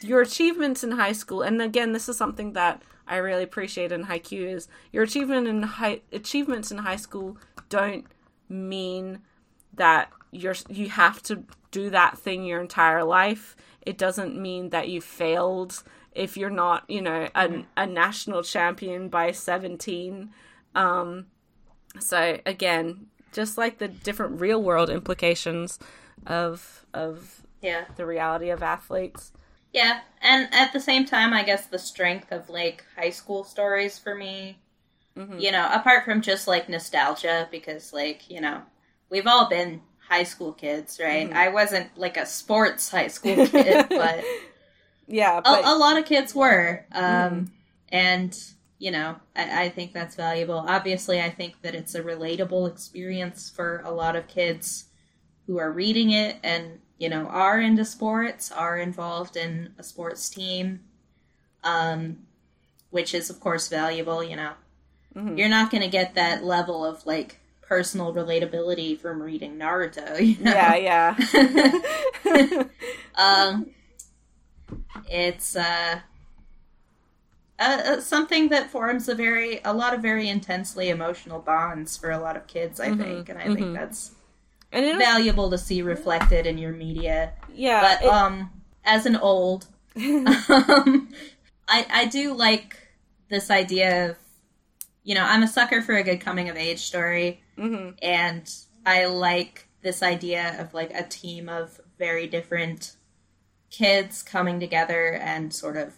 your 0.00 0.20
achievements 0.20 0.82
in 0.84 0.92
high 0.92 1.12
school 1.12 1.42
and 1.42 1.60
again 1.62 1.92
this 1.92 2.08
is 2.08 2.16
something 2.16 2.52
that 2.54 2.82
i 3.06 3.16
really 3.16 3.42
appreciate 3.42 3.92
in 3.92 4.06
Haikyuu 4.06 4.54
is 4.54 4.68
your 4.92 5.04
achievement 5.04 5.46
in 5.46 5.62
high 5.62 6.00
achievements 6.12 6.70
in 6.70 6.78
high 6.78 6.96
school 6.96 7.36
don't 7.68 8.04
mean 8.48 9.20
that 9.74 10.10
you're 10.32 10.56
you 10.68 10.88
have 10.88 11.22
to 11.24 11.44
do 11.70 11.90
that 11.90 12.18
thing 12.18 12.44
your 12.44 12.60
entire 12.60 13.04
life. 13.04 13.56
It 13.82 13.98
doesn't 13.98 14.36
mean 14.40 14.70
that 14.70 14.88
you 14.88 15.00
failed. 15.00 15.82
If 16.12 16.36
you're 16.36 16.50
not 16.50 16.88
you 16.88 17.02
know 17.02 17.28
a, 17.34 17.64
a 17.76 17.86
national 17.86 18.42
champion 18.42 19.08
by 19.08 19.32
17 19.32 20.30
um 20.74 21.26
so 21.98 22.38
again 22.44 23.06
just 23.32 23.56
like 23.58 23.78
the 23.78 23.88
different 23.88 24.40
real 24.40 24.62
world 24.62 24.90
implications 24.90 25.78
of 26.26 26.86
of 26.94 27.42
Yeah. 27.60 27.84
the 27.96 28.06
reality 28.06 28.50
of 28.50 28.62
athletes. 28.62 29.32
Yeah, 29.72 30.00
and 30.22 30.48
at 30.54 30.72
the 30.72 30.80
same 30.80 31.04
time, 31.04 31.34
I 31.34 31.42
guess 31.42 31.66
the 31.66 31.78
strength 31.78 32.32
of 32.32 32.48
like 32.48 32.84
high 32.96 33.10
school 33.10 33.44
stories 33.44 33.98
for 33.98 34.14
me, 34.14 34.58
Mhm. 35.16 35.40
you 35.40 35.52
know, 35.52 35.68
apart 35.72 36.04
from 36.04 36.22
just 36.22 36.46
like 36.48 36.68
nostalgia, 36.68 37.48
because 37.50 37.92
like, 37.92 38.30
you 38.30 38.40
know, 38.40 38.62
we've 39.10 39.26
all 39.26 39.48
been 39.48 39.82
high 40.08 40.24
school 40.24 40.52
kids, 40.52 41.00
right? 41.00 41.30
Mhm. 41.30 41.34
I 41.34 41.48
wasn't 41.48 41.96
like 41.96 42.16
a 42.16 42.26
sports 42.26 42.90
high 42.90 43.08
school 43.08 43.40
kid, 43.42 43.86
but 43.94 44.28
yeah 45.06 45.38
a, 45.38 45.42
but 45.42 45.64
a 45.64 45.76
lot 45.76 45.98
of 45.98 46.04
kids 46.04 46.34
were. 46.34 46.86
Um, 46.92 47.52
And, 47.92 48.36
you 48.78 48.90
know, 48.90 49.16
I, 49.36 49.64
I 49.66 49.68
think 49.70 49.92
that's 49.92 50.16
valuable. 50.16 50.58
Obviously, 50.58 51.20
I 51.20 51.30
think 51.30 51.62
that 51.62 51.74
it's 51.74 51.94
a 51.94 52.02
relatable 52.02 52.68
experience 52.70 53.48
for 53.48 53.80
a 53.84 53.92
lot 53.92 54.16
of 54.16 54.26
kids 54.26 54.86
who 55.46 55.58
are 55.58 55.72
reading 55.72 56.10
it 56.10 56.38
and, 56.44 56.80
you 56.98 57.08
know, 57.08 57.26
are 57.28 57.60
into 57.60 57.84
sports, 57.84 58.52
are 58.52 58.78
involved 58.78 59.36
in 59.36 59.74
a 59.78 59.82
sports 59.84 60.28
team, 60.30 60.80
um, 61.64 62.18
which 62.90 63.14
is, 63.14 63.30
of 63.30 63.40
course, 63.40 63.68
valuable, 63.68 64.24
you 64.24 64.36
know. 64.36 64.52
Mhm. 65.16 65.38
You're 65.38 65.48
not 65.48 65.70
going 65.70 65.82
to 65.82 65.88
get 65.88 66.14
that 66.14 66.44
level 66.44 66.84
of, 66.84 67.06
like, 67.06 67.40
personal 67.62 68.14
relatability 68.14 68.98
from 68.98 69.22
reading 69.22 69.58
Naruto, 69.58 70.20
you 70.38 70.44
know? 70.44 70.52
yeah 70.52 70.76
yeah 70.76 71.16
um, 73.16 73.66
it's 75.10 75.56
uh, 75.56 76.00
uh, 77.58 77.82
uh, 77.86 78.00
something 78.00 78.48
that 78.50 78.70
forms 78.70 79.08
a 79.08 79.14
very 79.14 79.60
a 79.64 79.72
lot 79.72 79.94
of 79.94 80.02
very 80.02 80.28
intensely 80.28 80.90
emotional 80.90 81.40
bonds 81.40 81.96
for 81.96 82.10
a 82.10 82.18
lot 82.18 82.36
of 82.36 82.46
kids. 82.46 82.80
I 82.80 82.90
Mhm, 82.90 82.98
think, 82.98 83.28
and 83.30 83.38
I 83.38 83.48
mhm. 83.48 83.54
think 83.54 83.72
that's 83.72 84.12
and 84.72 84.98
valuable 84.98 85.50
to 85.50 85.58
see 85.58 85.82
reflected 85.82 86.46
in 86.46 86.58
your 86.58 86.72
media. 86.72 87.32
yeah 87.54 87.80
But 87.80 88.02
it- 88.02 88.12
um, 88.12 88.50
as 88.84 89.06
an 89.06 89.16
old, 89.16 89.66
um, 90.26 91.08
I 91.68 91.86
I 91.90 92.06
do 92.06 92.34
like 92.34 92.76
this 93.28 93.50
idea 93.50 94.10
of, 94.10 94.16
you 95.06 95.14
know, 95.14 95.24
I'm 95.24 95.42
a 95.42 95.48
sucker 95.48 95.80
for 95.82 95.94
a 95.94 96.02
good 96.02 96.20
coming 96.20 96.48
of 96.50 96.56
age 96.56 96.80
story 96.80 97.40
mhm. 97.56 97.94
and 98.02 98.44
I 98.84 99.06
like 99.06 99.68
this 99.82 100.02
idea 100.02 100.60
of 100.60 100.74
like 100.74 100.92
a 100.92 101.04
team 101.04 101.48
of 101.48 101.80
very 101.98 102.26
different 102.26 102.96
kids 103.70 104.22
coming 104.22 104.60
together 104.60 105.12
and 105.14 105.52
sort 105.54 105.76
of 105.76 105.94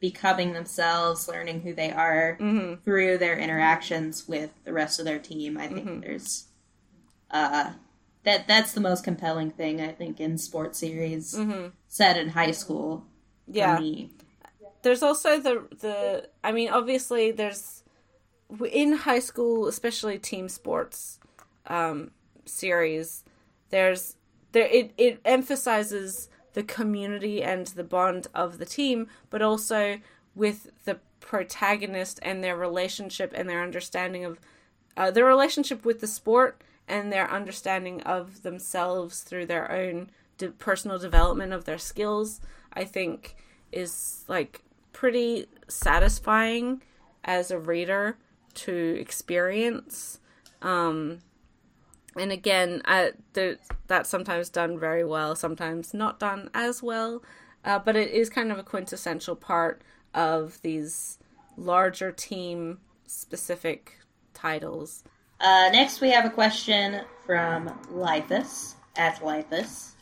becoming 0.00 0.52
themselves, 0.52 1.28
learning 1.28 1.60
who 1.60 1.74
they 1.74 1.92
are 1.92 2.36
Mm-hmm. 2.40 2.82
through 2.84 3.18
their 3.18 3.38
interactions 3.38 4.26
with 4.26 4.50
the 4.64 4.72
rest 4.72 4.98
of 4.98 5.04
their 5.04 5.18
team. 5.18 5.56
I 5.58 5.68
think 5.68 5.86
Mm-hmm. 5.86 6.00
there's 6.00 6.46
uh 7.30 7.72
that 8.24 8.46
that's 8.48 8.72
the 8.72 8.80
most 8.80 9.04
compelling 9.04 9.50
thing 9.50 9.80
I 9.80 9.92
think 9.92 10.20
in 10.20 10.36
sports 10.38 10.78
series 10.78 11.38
set 11.88 12.16
in 12.16 12.30
high 12.30 12.50
school 12.52 13.04
Mm-hmm. 13.48 13.56
Yeah. 13.58 13.76
for 13.76 13.82
me. 13.82 14.10
there's 14.82 15.02
also 15.02 15.40
the 15.40 15.66
the 15.80 16.28
i 16.44 16.52
mean 16.52 16.68
obviously 16.70 17.32
there's 17.32 17.79
in 18.70 18.92
high 18.92 19.18
school 19.18 19.66
especially 19.66 20.18
team 20.18 20.48
sports 20.48 21.18
um 21.66 22.10
series 22.44 23.24
there's 23.70 24.16
there 24.52 24.66
it 24.66 24.92
it 24.98 25.20
emphasizes 25.24 26.28
the 26.52 26.62
community 26.62 27.42
and 27.42 27.68
the 27.68 27.84
bond 27.84 28.26
of 28.34 28.58
the 28.58 28.64
team 28.64 29.06
but 29.30 29.40
also 29.42 29.98
with 30.34 30.70
the 30.84 30.98
protagonist 31.20 32.18
and 32.22 32.42
their 32.42 32.56
relationship 32.56 33.32
and 33.36 33.48
their 33.48 33.62
understanding 33.62 34.24
of 34.24 34.40
uh, 34.96 35.10
their 35.10 35.24
relationship 35.24 35.84
with 35.84 36.00
the 36.00 36.06
sport 36.06 36.60
and 36.88 37.12
their 37.12 37.30
understanding 37.30 38.02
of 38.02 38.42
themselves 38.42 39.20
through 39.20 39.46
their 39.46 39.70
own 39.70 40.10
de- 40.38 40.48
personal 40.50 40.98
development 40.98 41.52
of 41.52 41.64
their 41.64 41.78
skills 41.78 42.40
i 42.72 42.84
think 42.84 43.36
is 43.70 44.24
like 44.26 44.62
pretty 44.92 45.46
satisfying 45.68 46.82
as 47.24 47.50
a 47.50 47.58
reader 47.58 48.16
to 48.54 48.96
experience 49.00 50.20
um 50.62 51.20
and 52.16 52.32
again 52.32 52.82
I, 52.84 53.12
that's 53.86 54.08
sometimes 54.10 54.48
done 54.48 54.78
very 54.78 55.04
well 55.04 55.34
sometimes 55.36 55.94
not 55.94 56.18
done 56.18 56.50
as 56.54 56.82
well 56.82 57.22
uh, 57.64 57.78
but 57.78 57.96
it 57.96 58.10
is 58.10 58.30
kind 58.30 58.50
of 58.50 58.58
a 58.58 58.62
quintessential 58.62 59.36
part 59.36 59.82
of 60.14 60.60
these 60.62 61.18
larger 61.56 62.10
team 62.12 62.78
specific 63.06 63.98
titles 64.34 65.04
Uh, 65.40 65.70
next, 65.72 66.02
we 66.02 66.10
have 66.10 66.26
a 66.26 66.30
question 66.30 67.00
from 67.24 67.68
Lithus 67.90 68.74
at 68.96 69.22
Lithus. 69.22 69.92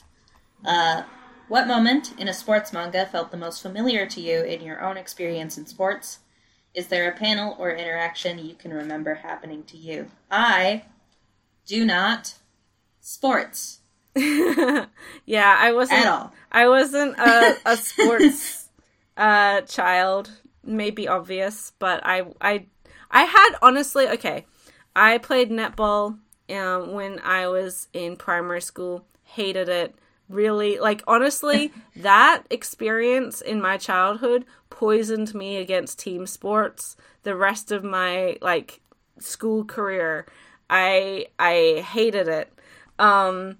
Uh, 0.64 1.04
what 1.46 1.68
moment 1.68 2.12
in 2.18 2.26
a 2.28 2.32
sports 2.34 2.72
manga 2.72 3.06
felt 3.06 3.30
the 3.30 3.36
most 3.36 3.62
familiar 3.62 4.04
to 4.06 4.20
you 4.20 4.42
in 4.42 4.60
your 4.60 4.82
own 4.82 4.96
experience 4.96 5.56
in 5.56 5.64
sports? 5.64 6.18
Is 6.74 6.88
there 6.88 7.10
a 7.10 7.16
panel 7.16 7.56
or 7.58 7.70
interaction 7.70 8.38
you 8.38 8.54
can 8.54 8.72
remember 8.72 9.14
happening 9.14 9.64
to 9.64 9.76
you? 9.76 10.08
I 10.30 10.84
do 11.66 11.84
not 11.84 12.34
sports 13.00 13.80
yeah 14.16 14.86
i 15.60 15.70
wasn't 15.72 15.98
at 15.98 16.06
all. 16.06 16.32
I 16.50 16.68
wasn't 16.68 17.18
a, 17.18 17.56
a 17.64 17.76
sports 17.76 18.68
uh, 19.16 19.62
child. 19.62 20.30
Maybe 20.64 21.08
obvious, 21.08 21.72
but 21.78 22.00
I 22.04 22.26
I 22.40 22.66
I 23.10 23.24
had 23.24 23.50
honestly 23.62 24.08
okay. 24.08 24.46
I 24.94 25.18
played 25.18 25.50
netball 25.50 26.18
um, 26.50 26.92
when 26.92 27.20
I 27.20 27.48
was 27.48 27.88
in 27.92 28.16
primary 28.16 28.60
school. 28.60 29.06
Hated 29.22 29.68
it. 29.68 29.94
Really, 30.28 30.78
like 30.78 31.02
honestly, 31.06 31.72
that 31.96 32.42
experience 32.50 33.40
in 33.40 33.60
my 33.60 33.76
childhood 33.76 34.44
poisoned 34.70 35.34
me 35.34 35.56
against 35.56 35.98
team 35.98 36.26
sports. 36.26 36.96
The 37.22 37.34
rest 37.34 37.72
of 37.72 37.82
my 37.82 38.36
like 38.40 38.80
school 39.18 39.64
career, 39.64 40.26
I 40.68 41.26
I 41.38 41.84
hated 41.86 42.28
it. 42.28 42.52
Um, 42.98 43.58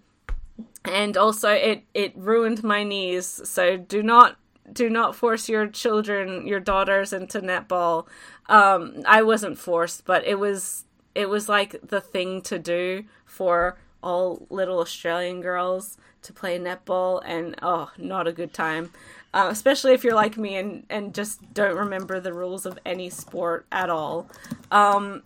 and 0.84 1.16
also 1.16 1.50
it 1.50 1.84
it 1.94 2.12
ruined 2.16 2.62
my 2.62 2.82
knees 2.82 3.40
so 3.44 3.76
do 3.76 4.02
not 4.02 4.36
do 4.72 4.88
not 4.90 5.14
force 5.14 5.48
your 5.48 5.66
children 5.66 6.46
your 6.46 6.60
daughters 6.60 7.12
into 7.12 7.40
netball 7.40 8.06
um 8.48 9.02
i 9.06 9.22
wasn't 9.22 9.58
forced 9.58 10.04
but 10.04 10.24
it 10.24 10.38
was 10.38 10.84
it 11.14 11.28
was 11.28 11.48
like 11.48 11.76
the 11.82 12.00
thing 12.00 12.40
to 12.42 12.58
do 12.58 13.04
for 13.24 13.78
all 14.03 14.46
little 14.51 14.78
australian 14.80 15.40
girls 15.40 15.99
to 16.22 16.32
play 16.32 16.59
netball 16.59 17.22
and 17.24 17.55
oh 17.62 17.90
not 17.96 18.26
a 18.26 18.32
good 18.32 18.53
time. 18.53 18.90
Uh, 19.34 19.49
especially 19.51 19.92
if 19.92 20.05
you're 20.05 20.14
like 20.14 20.36
me 20.36 20.57
and 20.57 20.84
and 20.88 21.14
just 21.14 21.53
don't 21.53 21.76
remember 21.76 22.18
the 22.18 22.32
rules 22.32 22.64
of 22.64 22.78
any 22.86 23.11
sport 23.11 23.66
at 23.70 23.90
all. 23.90 24.28
Um 24.70 25.22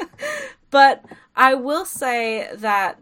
but 0.70 1.04
i 1.34 1.54
will 1.54 1.84
say 1.84 2.50
that 2.56 2.98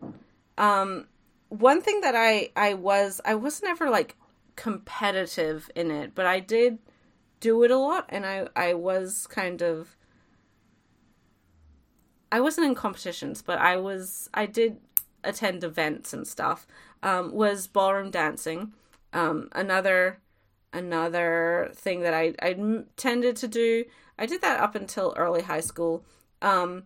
um 0.59 1.07
one 1.49 1.81
thing 1.81 2.01
that 2.01 2.15
I 2.17 2.51
I 2.57 2.75
was 2.75 3.21
I 3.25 3.35
was 3.35 3.63
never 3.63 3.91
like 3.91 4.17
competitive 4.57 5.71
in 5.75 5.91
it, 5.91 6.15
but 6.15 6.27
I 6.27 6.41
did 6.41 6.79
do 7.41 7.63
it 7.63 7.71
a 7.71 7.77
lot 7.77 8.07
and 8.09 8.27
I 8.27 8.49
I 8.57 8.75
was 8.75 9.27
kind 9.27 9.63
of 9.63 9.97
I 12.33 12.41
wasn't 12.41 12.67
in 12.67 12.75
competitions, 12.75 13.43
but 13.43 13.59
I 13.59 13.77
was 13.77 14.29
I 14.35 14.47
did 14.47 14.79
attend 15.27 15.65
events 15.65 16.13
and 16.13 16.27
stuff. 16.27 16.67
Um 17.03 17.33
was 17.33 17.67
ballroom 17.67 18.11
dancing. 18.11 18.73
Um 19.13 19.49
another 19.53 20.21
another 20.73 21.71
thing 21.75 22.01
that 22.01 22.13
I, 22.13 22.35
I 22.43 22.57
tended 22.97 23.37
to 23.37 23.49
do. 23.49 23.85
I 24.19 24.27
did 24.27 24.43
that 24.43 24.61
up 24.61 24.75
until 24.75 25.15
early 25.17 25.43
high 25.43 25.61
school. 25.61 26.05
Um 26.43 26.85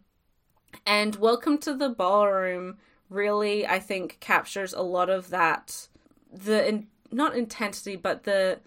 and 0.86 1.16
welcome 1.16 1.58
to 1.58 1.74
the 1.74 1.88
ballroom 1.88 2.78
really 3.08 3.66
i 3.66 3.78
think 3.78 4.18
captures 4.20 4.72
a 4.72 4.82
lot 4.82 5.10
of 5.10 5.30
that 5.30 5.88
the 6.32 6.66
in, 6.68 6.86
not 7.10 7.36
intensity 7.36 7.96
but 7.96 8.24
the 8.24 8.58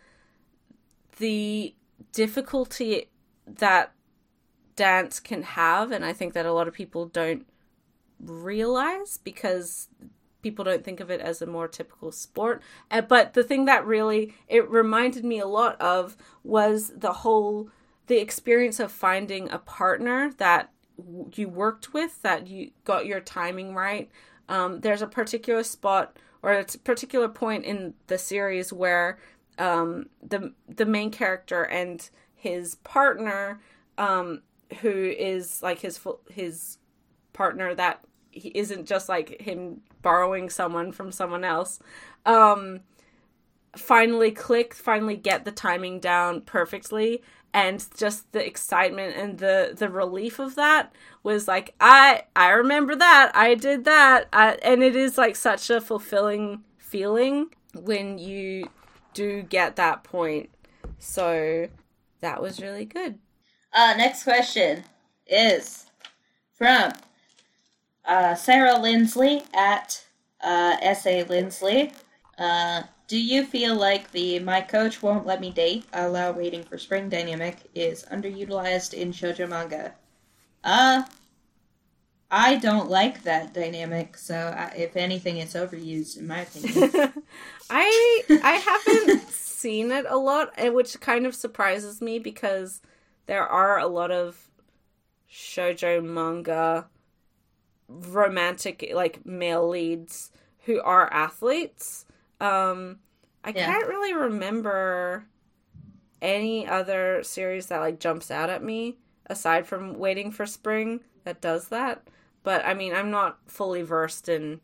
the 1.18 1.74
difficulty 2.12 3.10
that 3.48 3.94
dance 4.76 5.20
can 5.20 5.44
have 5.44 5.92
and 5.92 6.04
i 6.04 6.12
think 6.12 6.34
that 6.34 6.46
a 6.46 6.54
lot 6.54 6.68
of 6.68 6.74
people 6.74 7.06
don't 7.06 7.46
realize 8.20 9.18
because 9.18 9.90
people 10.42 10.66
don't 10.66 10.84
think 10.84 11.00
of 11.00 11.10
it 11.10 11.22
as 11.22 11.42
a 11.42 11.48
more 11.48 11.68
typical 11.68 12.12
sport. 12.12 12.62
Uh, 12.92 13.02
but 13.02 13.34
the 13.34 13.44
thing 13.44 13.66
that 13.66 13.86
really 13.86 14.34
it 14.48 14.70
reminded 14.70 15.24
me 15.24 15.40
a 15.40 15.48
lot 15.48 15.80
of 15.82 16.18
was 16.44 16.92
the 16.96 17.14
whole 17.14 17.70
the 18.08 18.20
experience 18.20 18.80
of 18.80 18.92
finding 18.92 19.50
a 19.50 19.58
partner 19.58 20.32
that 20.38 20.70
you 21.34 21.48
worked 21.48 21.94
with 21.94 22.22
that 22.22 22.48
you 22.48 22.72
got 22.84 23.06
your 23.06 23.20
timing 23.20 23.74
right. 23.74 24.10
Um, 24.50 24.82
there's 24.82 25.02
a 25.02 25.08
particular 25.08 25.64
spot 25.64 26.18
or 26.42 26.52
a 26.52 26.66
particular 26.84 27.30
point 27.30 27.64
in 27.64 27.94
the 28.08 28.18
series 28.18 28.74
where 28.74 29.18
um, 29.58 30.08
the 30.22 30.54
the 30.68 30.86
main 30.86 31.12
character 31.12 31.64
and 31.64 32.10
his 32.36 32.76
partner, 32.76 33.62
um, 33.98 34.42
who 34.82 34.90
is 34.90 35.64
like 35.64 35.80
his 35.80 36.00
his 36.30 36.78
partner 37.34 37.76
that 37.76 38.04
he 38.32 38.50
isn't 38.50 38.86
just 38.86 39.10
like 39.10 39.42
him 39.42 39.82
borrowing 40.02 40.50
someone 40.50 40.92
from 40.92 41.12
someone 41.12 41.44
else, 41.44 41.80
um, 42.26 42.82
finally 43.76 44.32
click, 44.32 44.74
finally 44.74 45.16
get 45.16 45.46
the 45.46 45.52
timing 45.52 46.00
down 46.00 46.42
perfectly, 46.42 47.22
and 47.54 47.86
just 47.96 48.32
the 48.32 48.46
excitement 48.46 49.16
and 49.16 49.38
the 49.38 49.74
the 49.78 49.90
relief 49.90 50.40
of 50.40 50.56
that 50.56 50.92
was 51.22 51.48
like 51.48 51.76
I 51.80 52.24
I 52.36 52.50
remember 52.50 52.96
that 52.96 53.32
I 53.36 53.56
did 53.56 53.86
that, 53.86 54.28
I, 54.34 54.54
and 54.64 54.84
it 54.84 54.96
is 54.96 55.18
like 55.18 55.36
such 55.36 55.70
a 55.70 55.80
fulfilling 55.82 56.64
feeling 56.78 57.50
when 57.74 58.18
you 58.18 58.70
do 59.14 59.44
get 59.44 59.76
that 59.76 60.04
point. 60.04 60.50
So 61.00 61.68
that 62.22 62.42
was 62.42 62.62
really 62.62 62.86
good. 62.86 63.20
Uh, 63.74 63.94
next 63.98 64.24
question 64.24 64.84
is 65.28 65.88
from 66.54 66.92
uh, 68.06 68.36
Sarah 68.36 68.80
Lindsley 68.80 69.44
at 69.54 70.04
uh, 70.42 70.78
S.A. 70.82 71.24
Lindsley. 71.24 71.92
Uh, 72.38 72.84
do 73.08 73.18
you 73.20 73.46
feel 73.46 73.76
like 73.76 74.12
the 74.12 74.40
my 74.40 74.62
coach 74.62 75.02
won't 75.02 75.26
let 75.26 75.40
me 75.40 75.52
date, 75.52 75.86
a 75.94 76.08
la 76.08 76.32
waiting 76.32 76.64
for 76.64 76.78
spring 76.78 77.10
dynamic, 77.10 77.58
is 77.76 78.06
underutilized 78.12 78.94
in 78.94 79.12
shoujo 79.12 79.48
manga? 79.48 79.94
Uh, 80.64 81.04
I 82.32 82.56
don't 82.56 82.90
like 82.90 83.24
that 83.24 83.54
dynamic, 83.54 84.18
so 84.18 84.36
I, 84.36 84.74
if 84.76 84.96
anything, 84.98 85.38
it's 85.38 85.54
overused, 85.54 86.18
in 86.18 86.26
my 86.26 86.40
opinion. 86.40 87.14
I 87.70 88.24
I 88.44 88.54
haven't 88.54 89.30
seen 89.30 89.92
it 89.92 90.06
a 90.10 90.18
lot, 90.18 90.52
which 90.74 91.00
kind 91.00 91.28
of 91.28 91.36
surprises 91.36 92.02
me 92.02 92.18
because 92.18 92.82
there 93.28 93.46
are 93.46 93.78
a 93.78 93.88
lot 93.88 94.10
of 94.10 94.50
shojo 95.32 96.04
manga 96.04 96.88
romantic 97.88 98.92
like 98.94 99.26
male 99.26 99.68
leads 99.68 100.32
who 100.66 100.82
are 100.82 101.12
athletes. 101.14 102.06
Um 102.40 103.00
I 103.44 103.52
Yeah. 103.52 103.66
can't 103.66 103.88
really 103.88 104.14
remember 104.14 105.26
any 106.22 106.66
other 106.68 107.22
series 107.24 107.68
that 107.68 107.80
like 107.80 108.00
jumps 108.00 108.32
out 108.32 108.50
at 108.50 108.64
me 108.64 108.98
aside 109.28 109.68
from 109.68 109.98
Waiting 110.00 110.32
for 110.32 110.46
Spring 110.46 111.02
that 111.26 111.42
does 111.42 111.68
that. 111.70 112.08
but 112.44 112.66
I 112.66 112.74
mean, 112.74 112.94
I'm 112.94 113.10
not 113.10 113.40
fully 113.48 113.82
versed 113.84 114.28
in 114.28 114.60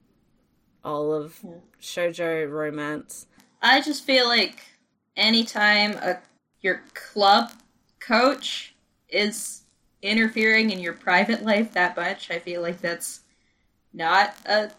all 0.84 1.14
of 1.14 1.40
Yeah. 1.44 1.52
shoujo 1.82 2.50
romance. 2.52 3.28
I 3.62 3.82
just 3.82 4.04
feel 4.06 4.28
like 4.28 4.60
anytime 5.16 5.92
a 5.98 6.20
your 6.62 6.82
club 6.94 7.52
coach 8.02 8.76
is 9.10 9.64
interfering 10.02 10.72
in 10.72 10.80
your 10.80 10.93
private 10.93 11.43
life 11.43 11.74
that 11.74 11.95
much, 11.97 12.32
I 12.32 12.39
feel 12.39 12.62
like 12.62 12.82
that's 12.82 13.22
not 13.93 14.36
a 14.45 14.72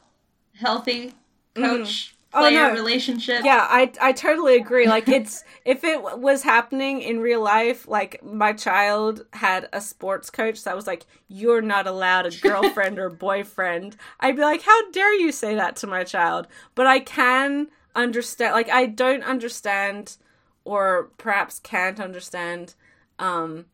healthy 0.57 1.15
coach 1.55 2.15
Oh, 2.33 2.49
player 2.49 2.51
no. 2.51 2.73
relationship. 2.73 3.45
Yeah, 3.45 3.67
I 3.71 3.93
I 4.01 4.13
totally 4.13 4.57
agree. 4.57 4.89
Like 4.89 5.09
it's 5.11 5.45
if 5.65 5.85
it 5.85 6.03
was 6.21 6.43
happening 6.43 7.03
in 7.03 7.21
real 7.21 7.43
life, 7.43 7.89
like 7.89 8.23
my 8.23 8.53
child 8.53 9.27
had 9.35 9.69
a 9.73 9.81
sports 9.81 10.31
coach 10.31 10.65
that 10.65 10.77
was 10.77 10.87
like, 10.87 11.07
"You're 11.29 11.63
not 11.63 11.87
allowed 11.87 12.27
a 12.27 12.31
girlfriend 12.33 12.99
or 12.99 13.11
boyfriend." 13.11 13.97
I'd 14.21 14.37
be 14.37 14.43
like, 14.43 14.63
"How 14.63 14.91
dare 14.93 15.15
you 15.15 15.33
say 15.33 15.55
that 15.57 15.77
to 15.77 15.87
my 15.87 16.05
child?" 16.05 16.49
But 16.75 16.87
I 16.87 17.01
can 17.01 17.69
understand. 17.97 18.55
Like 18.55 18.69
I 18.71 18.87
don't 18.87 19.23
understand, 19.25 20.19
or 20.65 21.11
perhaps 21.19 21.61
can't 21.61 22.01
understand, 22.01 22.75
um, 23.19 23.67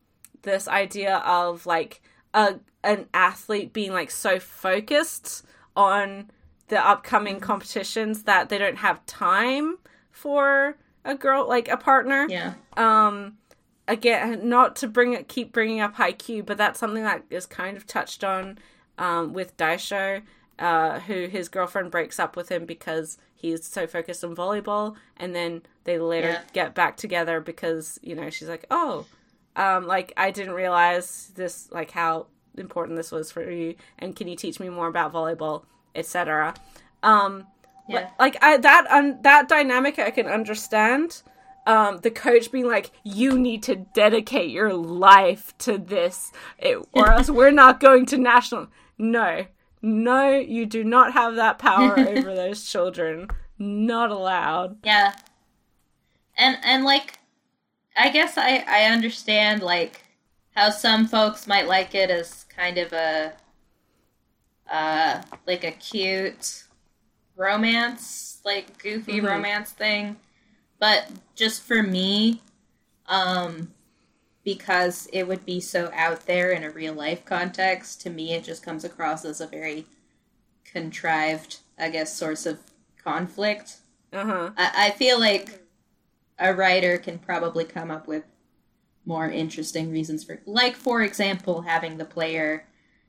this 0.47 0.67
idea 0.67 1.17
of 1.17 1.65
like 1.65 2.01
a 2.33 2.55
an 2.83 3.05
athlete 3.13 3.73
being 3.73 3.91
like 3.91 4.09
so 4.09 4.39
focused 4.39 5.45
on 5.75 6.31
the 6.69 6.79
upcoming 6.85 7.39
competitions 7.39 8.23
that 8.23 8.49
they 8.49 8.57
don't 8.57 8.77
have 8.77 9.05
time 9.05 9.77
for 10.11 10.77
a 11.05 11.15
girl 11.15 11.47
like 11.47 11.67
a 11.69 11.77
partner 11.77 12.25
Yeah. 12.29 12.53
um 12.75 13.37
again 13.87 14.47
not 14.49 14.75
to 14.77 14.87
bring 14.87 15.13
it 15.13 15.27
keep 15.27 15.51
bringing 15.51 15.79
up 15.79 15.95
Haikyuu 15.95 16.45
but 16.45 16.57
that's 16.57 16.79
something 16.79 17.03
that 17.03 17.23
is 17.29 17.45
kind 17.45 17.77
of 17.77 17.85
touched 17.87 18.23
on 18.23 18.57
um 18.97 19.33
with 19.33 19.55
daisho 19.57 20.21
uh 20.59 20.99
who 21.01 21.27
his 21.27 21.47
girlfriend 21.49 21.91
breaks 21.91 22.19
up 22.19 22.35
with 22.35 22.49
him 22.49 22.65
because 22.65 23.17
he's 23.35 23.65
so 23.65 23.85
focused 23.87 24.23
on 24.23 24.35
volleyball 24.35 24.95
and 25.17 25.35
then 25.35 25.61
they 25.85 25.97
later 25.99 26.29
Yeah. 26.31 26.41
get 26.53 26.73
back 26.75 26.97
together 26.97 27.39
because 27.39 27.99
you 28.01 28.15
know 28.15 28.29
she's 28.29 28.49
like 28.49 28.65
oh 28.71 29.05
um 29.57 29.85
like 29.85 30.13
i 30.15 30.31
didn't 30.31 30.53
realize 30.53 31.31
this 31.35 31.69
like 31.71 31.91
how 31.91 32.27
important 32.57 32.95
this 32.97 33.11
was 33.11 33.29
for 33.31 33.49
you 33.51 33.75
and 33.99 34.15
can 34.15 34.27
you 34.27 34.35
teach 34.35 34.59
me 34.59 34.69
more 34.69 34.87
about 34.87 35.11
volleyball 35.13 35.63
etc 35.95 36.53
um 37.03 37.45
Yeah. 37.89 38.09
like 38.19 38.35
I 38.41 38.57
that 38.57 38.87
un, 38.89 39.19
that 39.23 39.47
dynamic 39.47 39.97
I 39.99 40.11
can 40.11 40.27
understand. 40.27 41.21
Um, 41.65 41.97
the 41.97 42.11
coach 42.11 42.49
being 42.51 42.65
like, 42.67 42.91
"You 43.03 43.37
need 43.37 43.61
to 43.63 43.75
dedicate 43.75 44.49
your 44.51 44.73
life 44.73 45.53
to 45.59 45.77
this, 45.77 46.31
it, 46.57 46.77
or 46.93 47.11
else 47.15 47.29
we're 47.29 47.51
not 47.51 47.79
going 47.81 48.05
to 48.07 48.17
national." 48.17 48.67
No, 48.97 49.45
no, 49.81 50.29
you 50.37 50.65
do 50.65 50.83
not 50.85 51.11
have 51.13 51.35
that 51.35 51.59
power 51.59 51.99
over 52.13 52.33
those 52.35 52.63
children. 52.65 53.27
Not 53.59 54.11
allowed. 54.11 54.77
Yeah. 54.83 55.13
And 56.37 56.57
and 56.63 56.83
like 56.85 57.16
I 57.97 58.09
guess 58.11 58.37
I 58.37 58.63
I 58.67 58.83
understand 58.85 59.61
like 59.61 60.01
how 60.55 60.69
some 60.69 61.05
folks 61.07 61.47
might 61.47 61.67
like 61.67 61.93
it 61.95 62.09
as 62.09 62.45
kind 62.45 62.77
of 62.77 62.93
a 62.93 63.33
uh 64.69 65.21
like 65.45 65.63
a 65.63 65.71
cute 65.71 66.63
romance, 67.35 68.41
like 68.45 68.77
goofy 68.79 69.21
Mhm. 69.21 69.25
romance 69.27 69.71
thing. 69.71 70.17
But 70.79 71.11
just 71.35 71.63
for 71.63 71.83
me, 71.83 72.41
um 73.07 73.73
because 74.43 75.07
it 75.13 75.27
would 75.27 75.45
be 75.45 75.59
so 75.61 75.91
out 75.93 76.25
there 76.25 76.51
in 76.51 76.63
a 76.63 76.71
real 76.71 76.93
life 76.93 77.25
context, 77.25 78.01
to 78.01 78.09
me 78.09 78.33
it 78.33 78.43
just 78.43 78.63
comes 78.63 78.85
across 78.85 79.25
as 79.25 79.41
a 79.41 79.47
very 79.47 79.85
contrived, 80.65 81.59
I 81.79 81.89
guess, 81.89 82.13
source 82.13 82.45
of 82.45 82.59
conflict. 83.03 83.77
Uh 84.11 84.25
huh. 84.25 84.51
I, 84.57 84.87
I 84.87 84.91
feel 84.91 85.19
like 85.19 85.61
a 86.39 86.53
writer 86.53 86.97
can 86.97 87.19
probably 87.19 87.65
come 87.65 87.91
up 87.91 88.07
with 88.07 88.23
more 89.05 89.29
interesting 89.29 89.91
reasons 89.91 90.23
for, 90.23 90.41
like, 90.45 90.75
for 90.75 91.01
example, 91.01 91.61
having 91.61 91.97
the 91.97 92.05
player, 92.05 92.65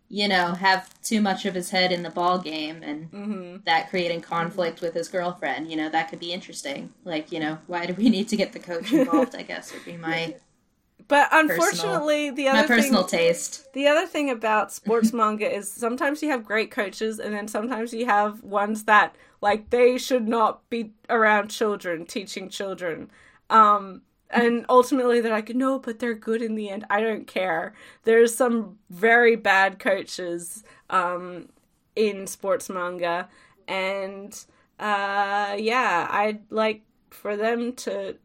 you 0.09 0.29
know, 0.29 0.55
have 0.55 0.91
too 1.03 1.21
much 1.21 1.45
of 1.47 1.55
his 1.55 1.71
head 1.71 1.93
in 1.93 2.03
the 2.03 2.11
ball 2.11 2.39
game 2.39 2.83
and 2.83 3.07
hmm 3.11 3.57
that 3.65 3.91
creating 3.91 4.21
conflict 4.23 4.81
with 4.81 4.95
his 4.95 5.09
girlfriend. 5.09 5.71
You 5.71 5.77
know, 5.77 5.89
that 5.91 6.09
could 6.09 6.21
be 6.21 6.33
interesting. 6.33 6.95
Like, 7.05 7.33
you 7.33 7.41
know, 7.41 7.59
why 7.67 7.87
do 7.87 7.95
we 7.95 8.09
need 8.09 8.29
to 8.29 8.37
get 8.37 8.53
the 8.53 8.59
coach 8.61 8.93
involved? 8.93 9.35
I 9.35 9.43
guess 9.43 9.73
would 9.73 9.85
be 9.85 9.97
my 9.97 10.35
But 11.09 11.29
unfortunately, 11.33 12.31
the 12.31 12.49
other. 12.49 12.63
my 12.63 12.67
personal 12.67 13.05
thing, 13.05 13.19
taste. 13.19 13.73
the 13.73 13.87
other 13.87 14.07
thing 14.07 14.31
about 14.31 14.73
sports 14.73 15.13
manga 15.15 15.51
is 15.51 15.71
sometimes 15.71 16.23
you 16.23 16.31
have 16.31 16.45
great 16.45 16.71
coaches, 16.71 17.19
and 17.19 17.35
then 17.35 17.49
sometimes 17.49 17.93
you 17.93 18.07
have 18.07 18.43
ones 18.43 18.85
that 18.85 19.15
like 19.41 19.71
they 19.71 19.99
should 19.99 20.27
not 20.29 20.69
be 20.71 20.93
around 21.09 21.49
children, 21.49 22.07
teaching 22.07 22.49
children. 22.49 23.11
Um, 23.51 24.03
and 24.31 24.67
ultimately, 24.69 25.21
they're 25.21 25.33
like, 25.33 25.55
no, 25.55 25.79
but 25.79 25.99
they're 26.01 26.15
good 26.15 26.43
in 26.43 26.55
the 26.55 26.69
end. 26.69 26.85
I 26.91 27.01
don't 27.01 27.27
care. 27.27 27.73
There's 28.05 28.35
some 28.35 28.79
very 28.91 29.37
bad 29.37 29.79
coaches 29.79 30.65
um, 30.91 31.49
in 31.97 32.27
sports 32.27 32.69
manga, 32.69 33.29
and 33.67 34.33
uh, 34.79 35.57
yeah, 35.59 36.09
I'd 36.11 36.41
like 36.51 36.83
for 37.11 37.37
them 37.37 37.73
to 37.73 38.17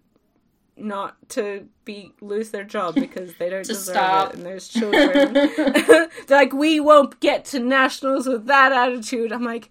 not 0.75 1.15
to 1.29 1.67
be 1.85 2.13
lose 2.21 2.49
their 2.49 2.63
job 2.63 2.95
because 3.03 3.35
they 3.35 3.49
don't 3.49 3.65
deserve 3.65 3.95
stop. 3.95 4.29
it 4.29 4.35
and 4.37 4.45
there's 4.45 4.67
children 4.67 5.33
they're 5.57 6.09
like 6.29 6.51
we 6.53 6.79
won't 6.79 7.19
get 7.19 7.45
to 7.45 7.59
nationals 7.59 8.27
with 8.27 8.47
that 8.47 8.71
attitude 8.71 9.31
i'm 9.31 9.43
like 9.43 9.69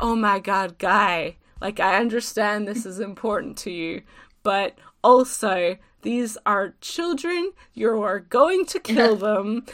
oh 0.00 0.16
my 0.16 0.38
god 0.38 0.78
guy. 0.78 1.36
Like 1.60 1.80
i 1.80 1.98
understand 1.98 2.68
this 2.68 2.84
is 2.84 3.00
important 3.00 3.56
to 3.58 3.70
you 3.70 4.02
but 4.42 4.78
also 5.02 5.76
these 6.02 6.38
are 6.46 6.76
children. 6.80 7.50
You 7.74 8.00
are 8.00 8.20
going 8.20 8.64
to 8.66 8.78
kill 8.94 9.16
them. 9.16 9.66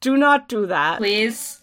Do 0.00 0.16
not 0.16 0.48
do 0.48 0.64
that. 0.66 0.98
Please 0.98 1.60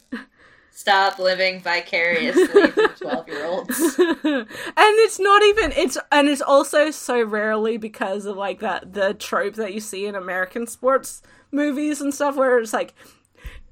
stop 0.69 1.19
living 1.19 1.61
vicariously 1.61 2.67
for 2.71 2.87
12 2.89 3.27
year 3.29 3.45
olds. 3.45 3.95
and 3.97 4.47
it's 4.75 5.19
not 5.21 5.41
even 5.43 5.71
it's 5.71 5.97
and 6.11 6.27
it's 6.27 6.41
also 6.41 6.91
so 6.91 7.23
rarely 7.23 7.77
because 7.77 8.25
of 8.25 8.35
like 8.35 8.59
that 8.59 8.91
the 8.93 9.13
trope 9.13 9.55
that 9.55 9.73
you 9.73 9.79
see 9.79 10.05
in 10.05 10.15
American 10.15 10.67
sports 10.67 11.21
movies 11.53 12.01
and 12.01 12.13
stuff 12.13 12.35
where 12.35 12.59
it's 12.59 12.73
like 12.73 12.93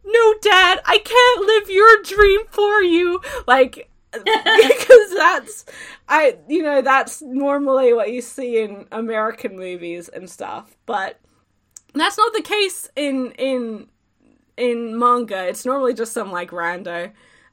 no 0.06 0.34
dad 0.42 0.80
I 0.86 1.00
can't 1.00 1.46
live 1.46 1.70
your 1.70 2.04
dream 2.04 2.42
for 2.52 2.82
you. 2.82 3.20
Like 3.46 3.90
because 4.24 5.14
that's 5.16 5.66
I 6.08 6.38
you 6.48 6.64
know 6.64 6.82
that's 6.82 7.22
normally 7.22 7.94
what 7.94 8.12
you 8.12 8.22
see 8.22 8.62
in 8.62 8.86
American 8.92 9.58
movies 9.58 10.10
and 10.10 10.30
stuff 10.30 10.76
but 10.86 11.20
that's 11.94 12.18
not 12.18 12.34
the 12.34 12.42
case 12.42 12.90
in 12.96 13.32
in 13.32 13.88
in 14.58 14.98
manga. 14.98 15.48
It's 15.48 15.66
normally 15.66 15.94
just 15.94 16.14
some 16.14 16.32
like 16.32 16.52
rando. 16.52 17.12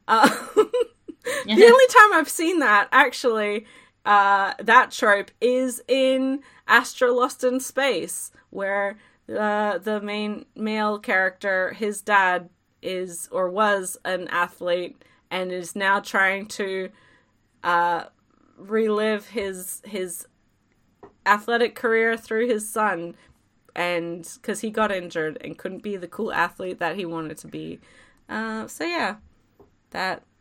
Uh, 0.08 0.28
the 0.56 1.46
only 1.46 1.86
time 1.86 2.12
I've 2.14 2.28
seen 2.28 2.58
that 2.60 2.88
actually, 2.90 3.66
uh, 4.04 4.54
that 4.58 4.90
trope 4.90 5.30
is 5.40 5.82
in 5.86 6.40
Astro 6.66 7.12
Lost 7.12 7.44
in 7.44 7.60
Space, 7.60 8.32
where 8.50 8.98
uh, 9.28 9.78
the 9.78 10.00
main 10.00 10.46
male 10.56 10.98
character, 10.98 11.72
his 11.74 12.00
dad 12.00 12.48
is 12.82 13.28
or 13.30 13.48
was 13.48 13.96
an 14.04 14.28
athlete 14.28 15.02
and 15.34 15.50
is 15.50 15.74
now 15.74 15.98
trying 15.98 16.46
to 16.46 16.88
uh, 17.64 18.04
relive 18.56 19.26
his 19.30 19.82
his 19.84 20.28
athletic 21.26 21.74
career 21.74 22.16
through 22.16 22.46
his 22.46 22.68
son 22.68 23.16
and 23.74 24.30
because 24.36 24.60
he 24.60 24.70
got 24.70 24.92
injured 24.92 25.36
and 25.40 25.58
couldn't 25.58 25.82
be 25.82 25.96
the 25.96 26.06
cool 26.06 26.32
athlete 26.32 26.78
that 26.78 26.94
he 26.94 27.04
wanted 27.04 27.36
to 27.36 27.48
be 27.48 27.80
uh, 28.28 28.66
so 28.68 28.84
yeah 28.84 29.16
that 29.90 30.22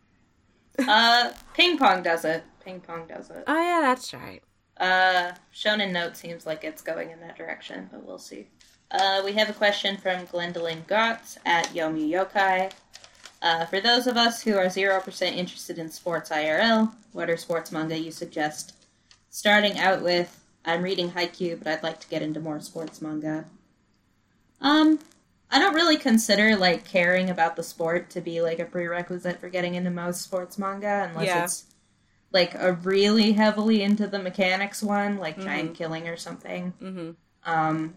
Uh, 0.87 1.31
ping 1.53 1.77
pong 1.77 2.01
does 2.01 2.25
it. 2.25 2.43
Ping 2.65 2.79
pong 2.79 3.05
does 3.05 3.29
it. 3.29 3.43
Oh 3.45 3.61
yeah, 3.61 3.79
that's 3.79 4.11
right. 4.11 4.41
Uh, 4.77 5.31
Shonen 5.53 5.91
Note 5.91 6.17
seems 6.17 6.47
like 6.47 6.63
it's 6.63 6.81
going 6.81 7.11
in 7.11 7.19
that 7.19 7.37
direction, 7.37 7.89
but 7.91 8.03
we'll 8.03 8.17
see. 8.17 8.47
Uh, 8.89 9.21
we 9.23 9.33
have 9.33 9.51
a 9.51 9.53
question 9.53 9.97
from 9.97 10.25
Gwendolyn 10.25 10.83
Gotts 10.87 11.37
at 11.45 11.67
Yomi 11.67 12.09
Yokai. 12.09 12.71
Uh, 13.43 13.65
for 13.65 13.81
those 13.81 14.07
of 14.07 14.15
us 14.15 14.41
who 14.41 14.55
are 14.57 14.67
0% 14.67 15.21
interested 15.35 15.77
in 15.77 15.91
sports 15.91 16.29
IRL, 16.29 16.93
what 17.11 17.29
are 17.29 17.35
sports 17.35 17.73
manga 17.73 17.99
you 17.99 18.09
suggest? 18.09 18.73
Starting 19.29 19.77
out 19.77 20.01
with, 20.01 20.41
I'm 20.63 20.81
reading 20.81 21.11
Haikyuu, 21.11 21.59
but 21.59 21.67
I'd 21.67 21.83
like 21.83 21.99
to 21.99 22.07
get 22.07 22.21
into 22.21 22.39
more 22.39 22.61
sports 22.61 23.01
manga. 23.01 23.43
Um, 24.61 24.97
I 25.51 25.59
don't 25.59 25.75
really 25.75 25.97
consider, 25.97 26.55
like, 26.55 26.85
caring 26.85 27.29
about 27.29 27.57
the 27.57 27.63
sport 27.63 28.09
to 28.11 28.21
be, 28.21 28.41
like, 28.41 28.59
a 28.59 28.65
prerequisite 28.65 29.41
for 29.41 29.49
getting 29.49 29.75
into 29.75 29.89
most 29.91 30.21
sports 30.21 30.57
manga, 30.57 31.09
unless 31.09 31.27
Yeah. 31.27 31.43
it's 31.43 31.65
like 32.31 32.55
a 32.55 32.73
really 32.73 33.33
heavily 33.33 33.83
into 33.83 34.07
the 34.07 34.19
mechanics 34.19 34.81
one, 34.81 35.17
like 35.17 35.39
Giant 35.39 35.75
Killing 35.75 36.07
or 36.07 36.17
something. 36.17 36.73
Mm-hmm. 36.81 37.11
Um, 37.45 37.95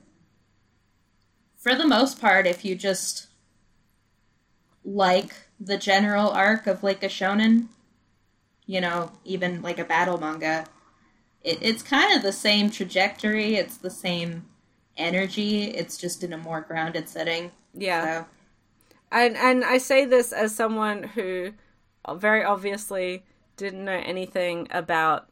for 1.57 1.75
the 1.75 1.87
most 1.87 2.21
part, 2.21 2.47
if 2.47 2.65
you 2.65 2.75
just 2.75 3.29
like 4.87 5.35
the 5.59 5.77
general 5.77 6.31
arc 6.31 6.67
of 6.67 6.83
like 6.83 7.03
a 7.03 7.09
shonen, 7.09 7.67
you 8.67 8.81
know, 8.81 9.11
even 9.25 9.61
like 9.61 9.79
a 9.79 9.85
battle 9.85 10.19
manga, 10.19 10.65
it, 11.43 11.59
it's 11.61 11.83
kind 11.83 12.17
of 12.17 12.23
the 12.23 12.33
same 12.33 12.71
trajectory. 12.71 13.57
It's 13.57 13.77
the 13.77 13.91
same 13.91 14.47
energy. 14.97 15.65
It's 15.65 15.99
just 15.99 16.23
in 16.23 16.33
a 16.33 16.39
more 16.39 16.61
grounded 16.61 17.09
setting. 17.09 17.51
Yeah. 17.75 18.21
So, 18.21 18.27
And 19.11 19.37
and 19.37 19.65
I 19.65 19.79
say 19.79 20.05
this 20.05 20.33
as 20.33 20.55
someone 20.55 21.03
who 21.03 21.53
very 22.15 22.45
obviously 22.45 23.25
didn't 23.57 23.85
know 23.85 24.03
anything 24.05 24.69
about 24.71 25.29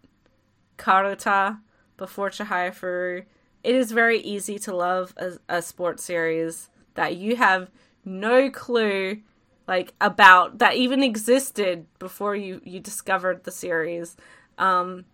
Karuta 0.78 1.60
before 1.96 2.30
Chihaya 2.30 2.74
Furu. 2.74 3.24
It 3.62 3.74
is 3.74 3.92
very 3.92 4.18
easy 4.18 4.58
to 4.58 4.74
love 4.74 5.14
a, 5.16 5.34
a 5.48 5.62
sports 5.62 6.02
series 6.02 6.70
that 6.94 7.16
you 7.16 7.36
have 7.36 7.70
no 8.04 8.50
clue 8.50 9.22
like 9.66 9.94
about 10.00 10.58
that 10.58 10.74
even 10.74 11.02
existed 11.02 11.86
before 11.98 12.36
you 12.36 12.60
you 12.64 12.80
discovered 12.80 13.44
the 13.44 13.50
series. 13.50 14.16
Um 14.58 15.04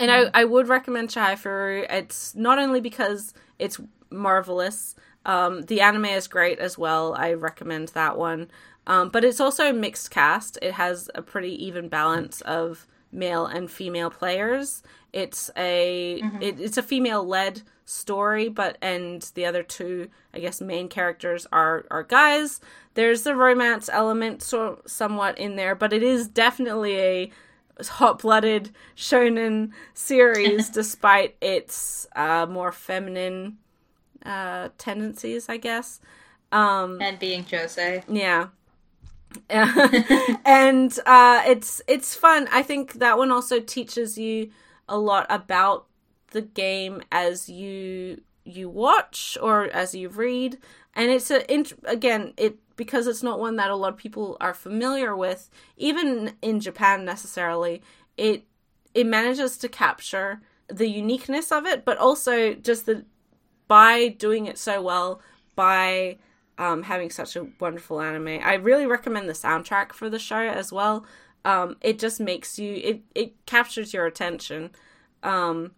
and 0.00 0.10
I, 0.10 0.30
I 0.32 0.44
would 0.44 0.68
recommend 0.68 1.08
Chihaya 1.08 1.34
Furu. 1.34 1.86
It's 1.90 2.34
not 2.36 2.58
only 2.58 2.80
because 2.80 3.34
it's 3.58 3.80
marvelous, 4.10 4.94
um, 5.26 5.62
the 5.62 5.80
anime 5.80 6.06
is 6.06 6.28
great 6.28 6.58
as 6.58 6.78
well. 6.78 7.14
I 7.14 7.32
recommend 7.32 7.88
that 7.88 8.16
one. 8.16 8.48
Um, 8.86 9.10
but 9.10 9.24
it's 9.24 9.40
also 9.40 9.68
a 9.68 9.72
mixed 9.72 10.10
cast. 10.10 10.58
It 10.62 10.72
has 10.72 11.10
a 11.14 11.22
pretty 11.22 11.62
even 11.64 11.88
balance 11.88 12.40
of 12.42 12.86
male 13.12 13.46
and 13.46 13.70
female 13.70 14.10
players. 14.10 14.82
It's 15.12 15.50
a 15.56 16.22
it, 16.40 16.60
it's 16.60 16.76
a 16.76 16.82
female 16.82 17.24
led 17.24 17.62
story, 17.84 18.48
but 18.48 18.76
and 18.82 19.22
the 19.34 19.46
other 19.46 19.62
two, 19.62 20.10
I 20.34 20.40
guess, 20.40 20.60
main 20.60 20.88
characters 20.88 21.46
are 21.50 21.86
are 21.90 22.02
guys. 22.02 22.60
There's 22.94 23.22
the 23.22 23.34
romance 23.34 23.88
element 23.90 24.42
so 24.42 24.82
somewhat 24.86 25.38
in 25.38 25.56
there, 25.56 25.74
but 25.74 25.92
it 25.92 26.02
is 26.02 26.28
definitely 26.28 26.98
a 26.98 27.32
hot 27.86 28.20
blooded 28.20 28.70
shonen 28.96 29.72
series, 29.94 30.68
despite 30.70 31.36
its 31.40 32.06
uh, 32.14 32.46
more 32.46 32.72
feminine 32.72 33.58
uh, 34.26 34.68
tendencies, 34.78 35.48
I 35.48 35.56
guess. 35.56 36.00
Um, 36.52 37.00
and 37.00 37.18
being 37.18 37.44
josei. 37.44 38.02
yeah. 38.08 38.48
and 40.44 40.98
uh, 41.06 41.42
it's 41.46 41.82
it's 41.86 42.14
fun. 42.14 42.48
I 42.50 42.62
think 42.62 42.94
that 42.94 43.18
one 43.18 43.30
also 43.30 43.60
teaches 43.60 44.18
you 44.18 44.50
a 44.88 44.98
lot 44.98 45.26
about 45.28 45.86
the 46.30 46.42
game 46.42 47.02
as 47.10 47.48
you 47.48 48.22
you 48.44 48.68
watch 48.68 49.36
or 49.42 49.64
as 49.64 49.94
you 49.94 50.08
read, 50.08 50.58
and 50.94 51.10
it's 51.10 51.30
a 51.30 51.44
again 51.84 52.32
it 52.36 52.58
because 52.76 53.06
it's 53.06 53.22
not 53.22 53.40
one 53.40 53.56
that 53.56 53.70
a 53.70 53.76
lot 53.76 53.92
of 53.92 53.98
people 53.98 54.36
are 54.40 54.54
familiar 54.54 55.16
with, 55.16 55.50
even 55.76 56.34
in 56.40 56.60
Japan 56.60 57.04
necessarily. 57.04 57.82
It 58.16 58.44
it 58.94 59.06
manages 59.06 59.58
to 59.58 59.68
capture 59.68 60.40
the 60.68 60.88
uniqueness 60.88 61.50
of 61.52 61.66
it, 61.66 61.84
but 61.84 61.98
also 61.98 62.54
just 62.54 62.86
the 62.86 63.04
by 63.66 64.08
doing 64.08 64.46
it 64.46 64.58
so 64.58 64.80
well 64.80 65.20
by 65.54 66.16
um, 66.58 66.82
having 66.82 67.10
such 67.10 67.36
a 67.36 67.46
wonderful 67.60 68.00
anime. 68.00 68.40
I 68.42 68.54
really 68.54 68.86
recommend 68.86 69.28
the 69.28 69.34
soundtrack 69.34 69.92
for 69.92 70.10
the 70.10 70.18
show 70.18 70.40
as 70.40 70.72
well. 70.72 71.04
Um, 71.44 71.76
it 71.80 71.98
just 71.98 72.20
makes 72.20 72.58
you 72.58 72.74
it 72.74 73.02
it 73.14 73.46
captures 73.46 73.92
your 73.94 74.06
attention. 74.06 74.70
Um, 75.22 75.72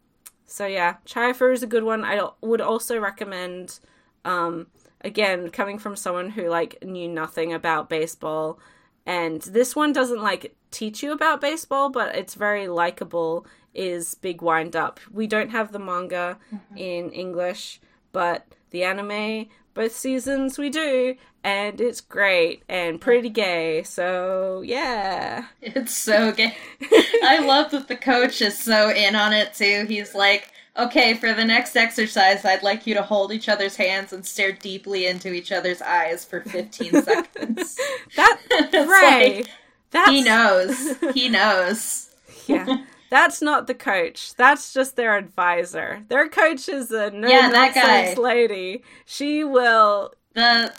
so 0.47 0.67
yeah, 0.67 0.97
Chihaya 1.07 1.53
is 1.53 1.63
a 1.63 1.67
good 1.67 1.85
one. 1.85 2.05
I 2.05 2.29
would 2.41 2.61
also 2.61 2.99
recommend. 2.99 3.79
Um, 4.25 4.67
again, 5.03 5.49
coming 5.51 5.79
from 5.79 5.97
someone 5.97 6.31
who 6.31 6.49
like 6.49 6.83
knew 6.85 7.09
nothing 7.09 7.53
about 7.53 7.89
baseball, 7.89 8.59
and 9.07 9.41
this 9.43 9.75
one 9.75 9.93
doesn't 9.93 10.23
like 10.23 10.55
teach 10.71 11.03
you 11.03 11.13
about 11.13 11.41
baseball, 11.41 11.89
but 11.89 12.15
it's 12.15 12.35
very 12.35 12.69
likable. 12.69 13.47
Is 13.73 14.15
Big 14.17 14.43
Wind 14.43 14.75
Up? 14.75 14.99
We 15.13 15.27
don't 15.27 15.51
have 15.51 15.71
the 15.71 15.79
manga 15.79 16.39
in 16.77 17.11
English, 17.11 17.81
but 18.13 18.47
the 18.71 18.83
anime 18.83 19.47
both 19.75 19.93
seasons 19.93 20.59
we 20.59 20.69
do 20.71 21.15
and 21.43 21.81
it's 21.81 22.01
great 22.01 22.63
and 22.69 23.01
pretty 23.01 23.31
gay 23.31 23.83
so 23.83 24.63
yeah 24.65 25.47
It's 25.63 25.95
so 25.95 26.33
gay. 26.33 26.57
I 27.23 27.39
love 27.45 27.71
that 27.71 27.89
the 27.89 27.97
coach 27.97 28.43
is 28.43 28.59
so 28.59 28.91
in 28.91 29.15
on 29.15 29.33
it 29.33 29.55
too. 29.55 29.85
He's 29.89 30.15
like, 30.15 30.51
okay, 30.77 31.15
for 31.15 31.33
the 31.33 31.45
next 31.45 31.77
exercise, 31.77 32.45
I'd 32.45 32.63
like 32.63 32.87
you 32.87 32.95
to 32.95 33.03
hold 33.03 33.33
each 33.33 33.49
other's 33.49 33.77
hands 33.77 34.13
and 34.13 34.25
stare 34.25 34.53
deeply 34.53 35.07
into 35.07 35.33
each 35.33 35.51
other's 35.53 35.81
eyes 35.83 36.25
for 36.25 36.41
15 36.43 37.03
seconds. 37.03 37.77
that 38.17 38.39
right 38.73 39.37
like, 39.37 39.51
that's 39.91 40.11
he 40.11 40.23
knows. 40.23 40.97
He 41.15 41.29
knows. 41.29 42.11
yeah 42.47 42.85
that's 43.11 43.43
not 43.43 43.67
the 43.67 43.75
coach 43.75 44.35
that's 44.37 44.73
just 44.73 44.95
their 44.95 45.17
advisor 45.17 46.05
their 46.09 46.29
coach 46.29 46.69
is 46.69 46.93
a 46.93 47.11
no 47.11 47.27
Yeah, 47.29 47.51
that 47.51 47.75
nonsense 47.75 48.15
guy. 48.17 48.23
lady 48.23 48.85
she 49.05 49.43
will 49.43 50.13
The 50.35 50.73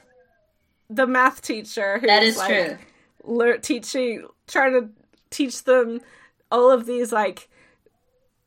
the 0.93 1.07
math 1.07 1.41
teacher 1.41 1.99
who's 1.99 2.07
that 2.07 2.23
is 2.23 2.37
like, 2.37 2.47
true. 2.49 2.77
lear- 3.23 3.57
teaching 3.57 4.25
trying 4.47 4.73
to 4.73 4.89
teach 5.29 5.63
them 5.63 6.01
all 6.51 6.69
of 6.71 6.85
these 6.85 7.11
like 7.11 7.47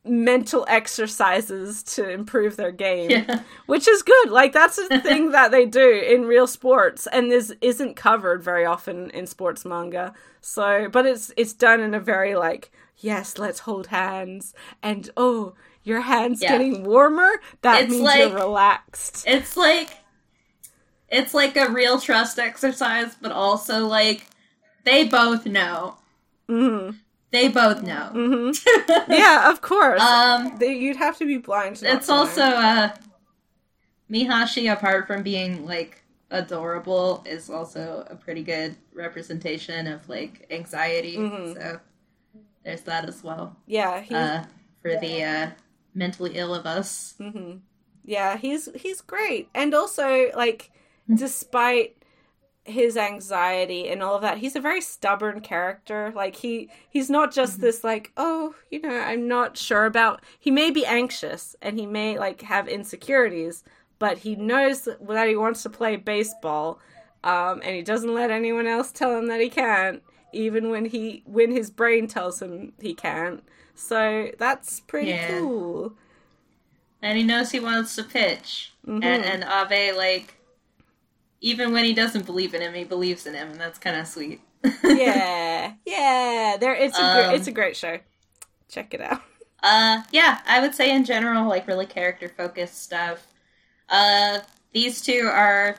mental 0.07 0.65
exercises 0.69 1.81
to 1.81 2.07
improve 2.07 2.57
their 2.57 2.71
game 2.71 3.09
Yeah. 3.09 3.39
which 3.65 3.87
is 3.87 4.03
good 4.03 4.29
like 4.29 4.53
that's 4.53 4.77
a 4.77 4.99
thing 5.01 5.31
that 5.31 5.49
they 5.49 5.65
do 5.65 5.89
in 5.89 6.25
real 6.25 6.45
sports 6.45 7.07
and 7.07 7.31
this 7.31 7.51
isn't 7.61 7.95
covered 7.95 8.43
very 8.43 8.65
often 8.65 9.09
in 9.09 9.25
sports 9.25 9.65
manga 9.65 10.13
so 10.41 10.89
but 10.91 11.07
it's 11.07 11.31
it's 11.37 11.53
done 11.53 11.79
in 11.79 11.95
a 11.95 11.99
very 11.99 12.35
like 12.35 12.71
yes 12.97 13.39
let's 13.39 13.61
hold 13.61 13.87
hands 13.87 14.53
and 14.83 15.09
oh 15.17 15.55
your 15.83 16.01
hands 16.01 16.39
Yeah. 16.39 16.51
getting 16.51 16.83
warmer 16.83 17.31
that 17.63 17.81
It's 17.85 17.91
means 17.91 18.03
like- 18.03 18.19
you're 18.19 18.35
relaxed 18.35 19.23
It's 19.27 19.57
like 19.57 19.89
it's 21.09 21.33
like 21.33 21.55
a 21.55 21.69
real 21.69 21.99
trust 21.99 22.39
exercise, 22.39 23.15
but 23.21 23.31
also 23.31 23.85
like 23.87 24.25
they 24.83 25.07
both 25.07 25.45
know. 25.45 25.95
Mhm. 26.49 26.97
They 27.31 27.47
both 27.49 27.83
know. 27.83 28.11
Mm-hmm. 28.13 29.11
yeah 29.11 29.49
of 29.51 29.61
course 29.61 30.01
Um 30.01 30.57
They- 30.59 30.73
you'd 30.77 30.95
have 30.97 31.17
to 31.17 31.25
be 31.25 31.37
blind 31.37 31.77
to. 31.77 31.91
It's 31.91 32.09
also 32.09 32.41
uh 32.41 32.89
Mihashi 34.11 34.71
apart 34.71 35.07
from 35.07 35.23
being 35.23 35.65
like 35.65 36.03
adorable 36.31 37.23
is 37.25 37.49
also 37.49 38.05
a 38.09 38.15
pretty 38.15 38.43
good 38.43 38.75
representation 38.93 39.87
of 39.87 40.07
like 40.09 40.45
anxiety. 40.51 41.17
Mhm. 41.17 41.53
So 41.55 41.79
there's 42.63 42.81
that 42.81 43.07
as 43.07 43.23
well. 43.23 43.55
yeah 43.67 44.01
he, 44.01 44.13
Uh 44.15 44.43
for 44.81 44.91
the 44.99 45.23
uh 45.23 45.49
mentally 45.93 46.31
ill 46.35 46.53
of 46.53 46.65
us. 46.65 47.15
hmm 47.17 47.57
Yeah, 48.03 48.37
he's 48.37 48.69
he's 48.75 49.01
great, 49.01 49.49
and 49.55 49.73
also 49.73 50.29
like, 50.35 50.71
despite 51.13 51.97
his 52.63 52.97
anxiety 52.97 53.87
and 53.89 54.01
all 54.01 54.15
of 54.15 54.21
that, 54.23 54.39
he's 54.39 54.55
a 54.55 54.59
very 54.59 54.81
stubborn 54.81 55.39
character. 55.41 56.11
Like 56.15 56.35
he 56.37 56.69
he's 56.89 57.09
not 57.09 57.31
just 57.33 57.61
this 57.61 57.83
like, 57.83 58.11
oh, 58.17 58.55
you 58.71 58.81
know, 58.81 58.89
I'm 58.99 59.27
not 59.27 59.57
sure 59.57 59.85
about. 59.85 60.23
He 60.39 60.49
may 60.51 60.71
be 60.71 60.85
anxious 60.85 61.55
and 61.61 61.77
he 61.77 61.85
may 61.85 62.17
like 62.17 62.41
have 62.41 62.67
insecurities, 62.67 63.63
but 63.99 64.19
he 64.19 64.35
knows 64.35 64.81
that 64.85 65.27
he 65.27 65.35
wants 65.35 65.61
to 65.63 65.69
play 65.69 65.95
baseball, 65.95 66.79
um, 67.23 67.61
and 67.63 67.75
he 67.75 67.81
doesn't 67.83 68.13
let 68.13 68.31
anyone 68.31 68.67
else 68.67 68.91
tell 68.91 69.17
him 69.17 69.27
that 69.27 69.39
he 69.41 69.49
can't, 69.49 70.01
even 70.33 70.69
when 70.69 70.85
he 70.85 71.21
when 71.25 71.51
his 71.51 71.69
brain 71.69 72.07
tells 72.07 72.41
him 72.41 72.73
he 72.81 72.93
can't. 72.95 73.43
So 73.75 74.31
that's 74.39 74.79
pretty 74.81 75.11
Yeah. 75.11 75.27
cool. 75.41 75.93
and 77.01 77.17
he 77.17 77.23
knows 77.23 77.51
he 77.51 77.59
wants 77.59 77.95
to 77.95 78.03
pitch. 78.03 78.73
Mhm. 78.87 79.03
And 79.03 79.23
and 79.23 79.43
Abe 79.43 79.95
like 79.95 80.39
even 81.45 81.73
when 81.73 81.85
he 81.85 81.93
doesn't 81.93 82.25
believe 82.27 82.53
in 82.55 82.61
him, 82.61 82.75
he 82.75 82.83
believes 82.85 83.27
in 83.27 83.35
him, 83.35 83.51
and 83.51 83.61
that's 83.61 83.79
kind 83.79 83.97
of 83.97 84.07
sweet. 84.07 84.41
yeah, 84.87 85.73
yeah. 85.85 86.57
There, 86.59 86.73
it's 86.75 86.99
a 86.99 87.03
Um, 87.03 87.09
great, 87.09 87.31
it's 87.31 87.47
a 87.47 87.51
great 87.51 87.75
show. 87.75 87.99
Check 88.67 88.93
it 88.93 89.01
out. 89.01 89.21
Uh, 89.63 90.03
yeah, 90.11 90.41
I 90.45 90.59
would 90.61 90.75
say 90.75 90.91
in 90.95 91.05
general, 91.05 91.47
like 91.47 91.67
really 91.67 91.85
character 91.85 92.29
focused 92.29 92.81
stuff. 92.83 93.27
Uh, 93.89 94.41
these 94.73 95.01
two 95.01 95.29
are 95.31 95.77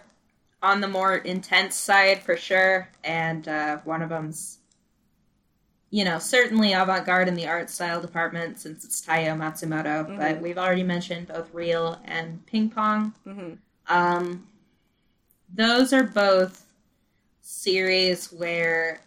on 0.62 0.80
the 0.80 0.88
more 0.88 1.16
intense 1.16 1.76
side 1.76 2.22
for 2.22 2.36
sure, 2.36 2.88
and 3.04 3.48
uh, 3.48 3.78
one 3.84 4.02
of 4.02 4.10
them's, 4.10 4.58
you 5.90 6.04
know, 6.04 6.18
certainly 6.18 6.72
avant 6.72 7.06
garde 7.06 7.28
in 7.28 7.34
the 7.34 7.46
art 7.46 7.70
style 7.70 8.00
department 8.00 8.58
since 8.58 8.84
it's 8.84 9.04
Taiyo 9.04 9.36
Matsumoto. 9.36 10.10
But 10.14 10.40
Mhm. 10.40 10.42
we've 10.42 10.58
already 10.58 10.82
mentioned 10.82 11.28
both 11.28 11.52
Real 11.54 12.00
and 12.04 12.44
Ping 12.46 12.70
Pong. 12.70 13.14
hmm 13.24 13.58
Um, 13.88 14.48
those 15.52 15.92
are 15.92 16.04
both 16.04 16.64
series 17.40 18.32
where, 18.32 19.00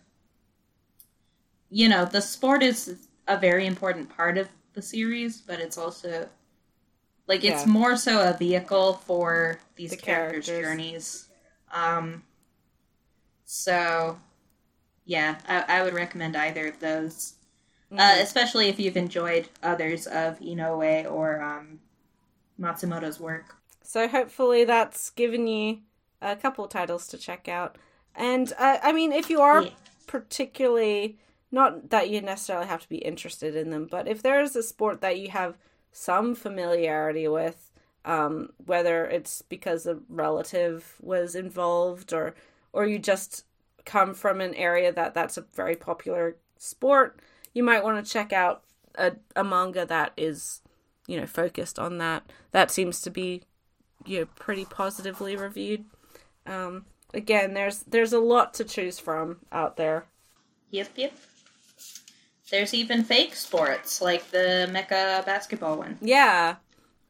you 1.69 1.87
know, 1.89 2.05
the 2.05 2.21
sport 2.21 2.63
is 2.63 3.07
a 3.27 3.37
very 3.37 3.65
important 3.65 4.09
part 4.09 4.37
of 4.37 4.47
the 4.73 4.81
series, 4.81 5.41
but 5.41 5.59
it's 5.59 5.77
also 5.77 6.29
like 7.27 7.43
it's 7.43 7.65
Yeah. 7.65 7.71
more 7.71 7.95
so 7.95 8.21
a 8.27 8.33
vehicle 8.37 8.93
for 8.93 9.59
these 9.75 9.91
The 9.91 9.97
characters' 9.97 10.45
characters. 10.47 10.67
journeys. 10.67 11.27
Um, 11.71 12.23
so 13.45 14.19
yeah, 15.05 15.39
I, 15.47 15.79
I 15.79 15.83
would 15.83 15.93
recommend 15.93 16.35
either 16.35 16.67
of 16.67 16.79
those, 16.79 17.33
mm-hmm. 17.91 17.99
uh, 17.99 18.15
especially 18.21 18.69
if 18.69 18.79
you've 18.79 18.97
enjoyed 18.97 19.49
others 19.63 20.07
of 20.07 20.39
Inoue 20.39 21.11
or 21.11 21.41
um, 21.41 21.79
Matsumoto's 22.59 23.19
work. 23.19 23.55
So 23.83 24.07
hopefully 24.07 24.65
that's 24.65 25.09
given 25.11 25.47
you 25.47 25.79
a 26.21 26.35
couple 26.35 26.67
titles 26.67 27.07
to 27.07 27.17
check 27.17 27.47
out. 27.47 27.77
And 28.15 28.51
uh, 28.57 28.77
I 28.83 28.91
mean, 28.91 29.11
if 29.11 29.29
you 29.29 29.41
are 29.41 29.63
yeah. 29.63 29.69
particularly 30.07 31.17
not 31.51 31.89
that 31.89 32.09
you 32.09 32.21
necessarily 32.21 32.67
have 32.67 32.81
to 32.81 32.89
be 32.89 32.97
interested 32.97 33.55
in 33.55 33.69
them, 33.69 33.87
but 33.89 34.07
if 34.07 34.21
there 34.21 34.41
is 34.41 34.55
a 34.55 34.63
sport 34.63 35.01
that 35.01 35.17
you 35.17 35.29
have 35.29 35.57
some 35.91 36.35
familiarity 36.35 37.27
with, 37.27 37.71
um, 38.05 38.49
whether 38.65 39.05
it's 39.05 39.41
because 39.41 39.85
a 39.85 39.99
relative 40.07 40.95
was 41.01 41.35
involved 41.35 42.13
or 42.13 42.35
or 42.71 42.85
you 42.85 42.99
just 42.99 43.45
come 43.85 44.13
from 44.13 44.41
an 44.41 44.53
area 44.53 44.91
that 44.91 45.13
that's 45.13 45.37
a 45.37 45.45
very 45.55 45.75
popular 45.75 46.37
sport, 46.57 47.19
you 47.53 47.63
might 47.63 47.83
want 47.83 48.03
to 48.03 48.11
check 48.11 48.31
out 48.31 48.63
a, 48.95 49.13
a 49.35 49.43
manga 49.43 49.85
that 49.85 50.13
is, 50.15 50.61
you 51.07 51.19
know, 51.19 51.25
focused 51.25 51.79
on 51.79 51.97
that. 51.97 52.29
That 52.51 52.69
seems 52.69 53.01
to 53.01 53.09
be, 53.09 53.43
you 54.05 54.19
know, 54.19 54.25
pretty 54.35 54.65
positively 54.65 55.35
reviewed. 55.35 55.85
Um, 56.45 56.85
again, 57.13 57.53
there's 57.53 57.83
there's 57.83 58.13
a 58.13 58.19
lot 58.19 58.53
to 58.55 58.63
choose 58.63 58.99
from 58.99 59.37
out 59.51 59.77
there. 59.77 60.05
Yep, 60.71 60.89
yep. 60.95 61.13
There's 62.51 62.73
even 62.73 63.03
fake 63.03 63.35
sports 63.35 64.01
like 64.01 64.29
the 64.31 64.69
mecha 64.71 65.25
basketball 65.25 65.77
one. 65.77 65.97
Yeah. 66.01 66.55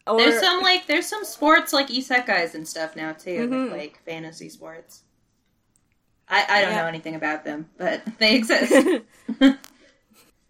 Or... 0.06 0.18
There's 0.18 0.40
some 0.42 0.62
like 0.62 0.88
there's 0.88 1.08
some 1.08 1.24
sports 1.24 1.72
like 1.72 1.88
isekais 1.88 2.56
and 2.56 2.68
stuff 2.68 2.96
now 2.96 3.14
too, 3.14 3.48
mm-hmm. 3.48 3.76
like 3.76 4.00
fantasy 4.06 4.50
sports. 4.50 5.04
I, 6.28 6.46
I 6.48 6.62
don't 6.62 6.72
yeah. 6.72 6.82
know 6.82 6.88
anything 6.88 7.16
about 7.16 7.44
them, 7.44 7.70
but 7.78 8.02
they 8.20 8.36
exist. 8.38 9.04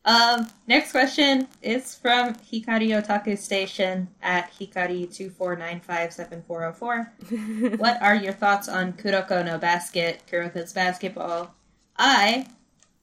um, 0.10 0.48
next 0.66 0.92
question 0.92 1.48
is 1.62 1.94
from 1.94 2.34
Hikari 2.34 2.90
Otaku 3.00 3.38
Station 3.38 4.08
at 4.24 4.52
Hikari 4.52 5.14
two 5.14 5.30
four 5.30 5.56
nine 5.56 5.80
five 5.80 6.12
seven 6.12 6.42
four 6.48 6.62
zero 6.62 6.72
oh 6.72 6.74
four. 6.74 7.14
What 7.78 8.02
are 8.02 8.16
your 8.16 8.34
thoughts 8.34 8.68
on 8.68 8.94
Kuroko 8.94 9.46
no 9.46 9.60
Basket, 9.60 10.24
Kuroko's 10.28 10.74
basketball? 10.74 11.54
I 11.96 12.48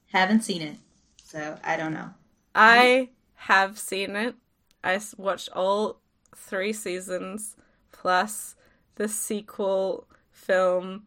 haven't 0.07 0.43
seen 0.43 0.63
it, 0.63 0.79
so 1.23 1.57
I 1.63 1.77
don't 1.77 1.95
know. 1.95 2.11
I 2.57 3.11
have 3.35 3.79
seen 3.79 4.17
it. 4.17 4.35
I 4.83 5.01
watched 5.17 5.51
all 5.53 6.01
three 6.35 6.73
seasons 6.73 7.57
plus 7.93 8.57
the 8.97 9.07
sequel 9.07 10.09
film 10.33 11.05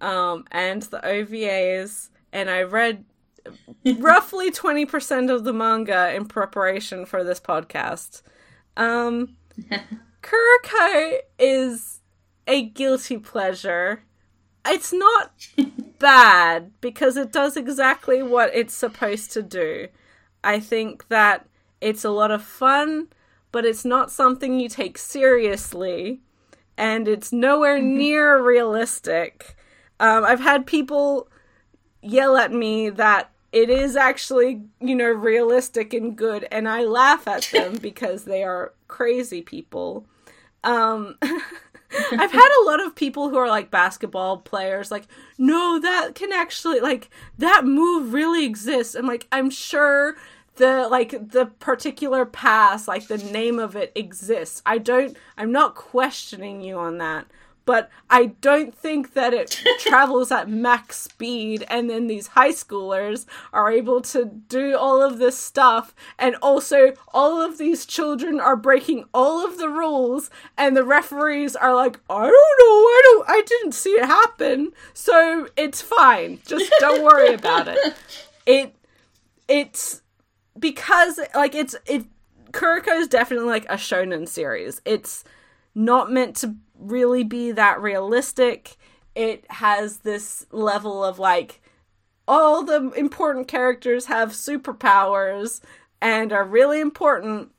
um, 0.00 0.46
and 0.50 0.80
the 0.84 1.00
OVAs, 1.00 2.08
and 2.32 2.48
I 2.48 2.62
read 2.62 3.04
roughly 3.98 4.50
20% 4.50 5.34
of 5.34 5.44
the 5.44 5.52
manga 5.52 6.14
in 6.14 6.26
preparation 6.26 7.06
for 7.06 7.22
this 7.24 7.40
podcast. 7.40 8.22
Um, 8.76 9.36
Kuroko 10.22 11.18
is 11.38 12.00
a 12.46 12.64
guilty 12.64 13.18
pleasure. 13.18 14.04
It's 14.66 14.92
not 14.92 15.46
bad 15.98 16.72
because 16.80 17.16
it 17.16 17.32
does 17.32 17.56
exactly 17.56 18.22
what 18.22 18.54
it's 18.54 18.74
supposed 18.74 19.32
to 19.32 19.42
do. 19.42 19.88
I 20.42 20.60
think 20.60 21.08
that 21.08 21.46
it's 21.80 22.04
a 22.04 22.10
lot 22.10 22.30
of 22.30 22.42
fun, 22.42 23.08
but 23.52 23.64
it's 23.64 23.84
not 23.84 24.10
something 24.10 24.58
you 24.58 24.68
take 24.68 24.96
seriously, 24.96 26.20
and 26.76 27.06
it's 27.06 27.32
nowhere 27.32 27.78
mm-hmm. 27.78 27.98
near 27.98 28.42
realistic. 28.42 29.56
Um, 30.00 30.24
I've 30.24 30.40
had 30.40 30.66
people 30.66 31.28
yell 32.02 32.36
at 32.36 32.52
me 32.52 32.90
that 32.90 33.30
it 33.54 33.70
is 33.70 33.94
actually, 33.94 34.62
you 34.80 34.96
know, 34.96 35.10
realistic 35.10 35.94
and 35.94 36.16
good, 36.16 36.48
and 36.50 36.68
I 36.68 36.82
laugh 36.82 37.28
at 37.28 37.48
them 37.52 37.76
because 37.80 38.24
they 38.24 38.42
are 38.42 38.74
crazy 38.88 39.42
people. 39.42 40.06
Um, 40.64 41.16
I've 41.22 42.32
had 42.32 42.62
a 42.62 42.66
lot 42.66 42.84
of 42.84 42.96
people 42.96 43.30
who 43.30 43.36
are 43.36 43.48
like 43.48 43.70
basketball 43.70 44.38
players, 44.38 44.90
like, 44.90 45.06
no, 45.38 45.78
that 45.78 46.16
can 46.16 46.32
actually, 46.32 46.80
like, 46.80 47.10
that 47.38 47.64
move 47.64 48.12
really 48.12 48.44
exists. 48.44 48.96
And, 48.96 49.06
like, 49.06 49.28
I'm 49.30 49.50
sure 49.50 50.16
the 50.56 50.88
like 50.88 51.30
the 51.32 51.46
particular 51.46 52.24
pass 52.24 52.86
like 52.86 53.08
the 53.08 53.18
name 53.18 53.58
of 53.58 53.74
it 53.74 53.90
exists 53.96 54.62
i 54.64 54.78
don't 54.78 55.16
i'm 55.36 55.50
not 55.50 55.74
questioning 55.74 56.60
you 56.60 56.78
on 56.78 56.98
that 56.98 57.26
but 57.64 57.90
I 58.10 58.26
don't 58.40 58.74
think 58.74 59.14
that 59.14 59.32
it 59.32 59.50
travels 59.78 60.30
at 60.30 60.48
max 60.48 61.00
speed 61.00 61.64
and 61.68 61.88
then 61.88 62.06
these 62.06 62.28
high 62.28 62.50
schoolers 62.50 63.26
are 63.52 63.70
able 63.70 64.00
to 64.02 64.24
do 64.24 64.76
all 64.76 65.02
of 65.02 65.18
this 65.18 65.38
stuff 65.38 65.94
and 66.18 66.36
also 66.36 66.92
all 67.12 67.40
of 67.40 67.58
these 67.58 67.86
children 67.86 68.40
are 68.40 68.56
breaking 68.56 69.04
all 69.12 69.46
of 69.46 69.58
the 69.58 69.68
rules 69.68 70.30
and 70.56 70.76
the 70.76 70.84
referees 70.84 71.56
are 71.56 71.74
like 71.74 72.00
I 72.10 72.22
don't 72.22 72.30
know 72.30 72.32
I 72.32 73.00
don't 73.04 73.28
I 73.28 73.42
didn't 73.46 73.72
see 73.72 73.90
it 73.90 74.06
happen 74.06 74.72
so 74.92 75.48
it's 75.56 75.80
fine 75.80 76.40
just 76.46 76.72
don't 76.80 77.02
worry 77.02 77.34
about 77.34 77.68
it. 77.68 77.78
It 78.46 78.74
it's 79.48 80.02
because 80.58 81.18
like 81.34 81.54
it's 81.54 81.74
it 81.86 82.04
Kuroko 82.52 83.00
is 83.00 83.08
definitely 83.08 83.48
like 83.48 83.64
a 83.64 83.74
shonen 83.74 84.28
series. 84.28 84.80
It's 84.84 85.24
not 85.74 86.10
meant 86.12 86.36
to 86.36 86.54
really 86.84 87.24
be 87.24 87.52
that 87.52 87.80
realistic. 87.80 88.76
It 89.14 89.44
has 89.50 89.98
this 89.98 90.46
level 90.50 91.04
of 91.04 91.18
like 91.18 91.60
all 92.26 92.64
the 92.64 92.90
important 92.92 93.48
characters 93.48 94.06
have 94.06 94.30
superpowers 94.30 95.60
and 96.00 96.32
are 96.32 96.44
really 96.44 96.80
important 96.80 97.50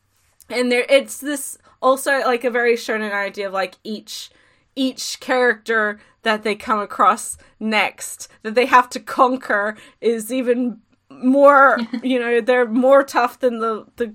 and 0.50 0.72
there 0.72 0.86
it's 0.90 1.20
this 1.20 1.58
also 1.82 2.20
like 2.20 2.44
a 2.44 2.50
very 2.50 2.76
shonen 2.76 3.14
idea 3.14 3.48
of 3.48 3.54
like 3.54 3.76
each 3.84 4.30
each 4.76 5.20
character 5.20 6.00
that 6.24 6.44
they 6.44 6.56
come 6.56 6.80
across 6.80 7.38
next 7.60 8.28
that 8.44 8.56
they 8.56 8.66
have 8.66 8.90
to 8.90 9.00
conquer 9.00 9.78
is 10.02 10.32
even 10.32 10.80
more 11.10 11.78
you 12.04 12.20
know 12.20 12.42
they're 12.42 12.68
more 12.68 13.04
tough 13.04 13.40
than 13.40 13.60
the 13.60 13.86
the 13.98 14.14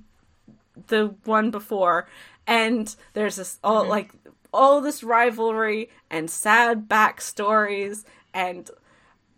the 0.89 1.15
one 1.25 1.51
before 1.51 2.09
and 2.47 2.97
there's 3.13 3.37
this 3.37 3.59
all 3.63 3.83
mm-hmm. 3.83 3.91
like 3.91 4.20
all 4.53 4.81
this 4.81 5.03
rivalry 5.03 5.91
and 6.11 6.31
sad 6.31 6.89
backstories 6.89 8.05
and 8.35 8.71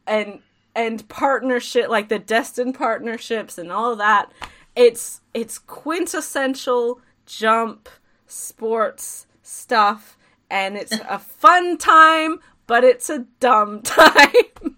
and 0.06 0.40
and 0.74 1.08
partnership 1.08 1.88
like 1.88 2.08
the 2.08 2.18
destined 2.18 2.74
partnerships 2.74 3.58
and 3.58 3.70
all 3.70 3.96
that. 3.96 4.32
It's 4.74 5.20
it's 5.34 5.58
quintessential 5.58 7.00
jump 7.26 7.88
sports 8.26 9.26
stuff 9.42 10.16
and 10.50 10.76
it's 10.76 10.98
a 11.08 11.18
fun 11.40 11.76
time 11.78 12.38
but 12.66 12.84
it's 12.84 13.10
a 13.10 13.26
dumb 13.40 13.82
time. 13.82 14.76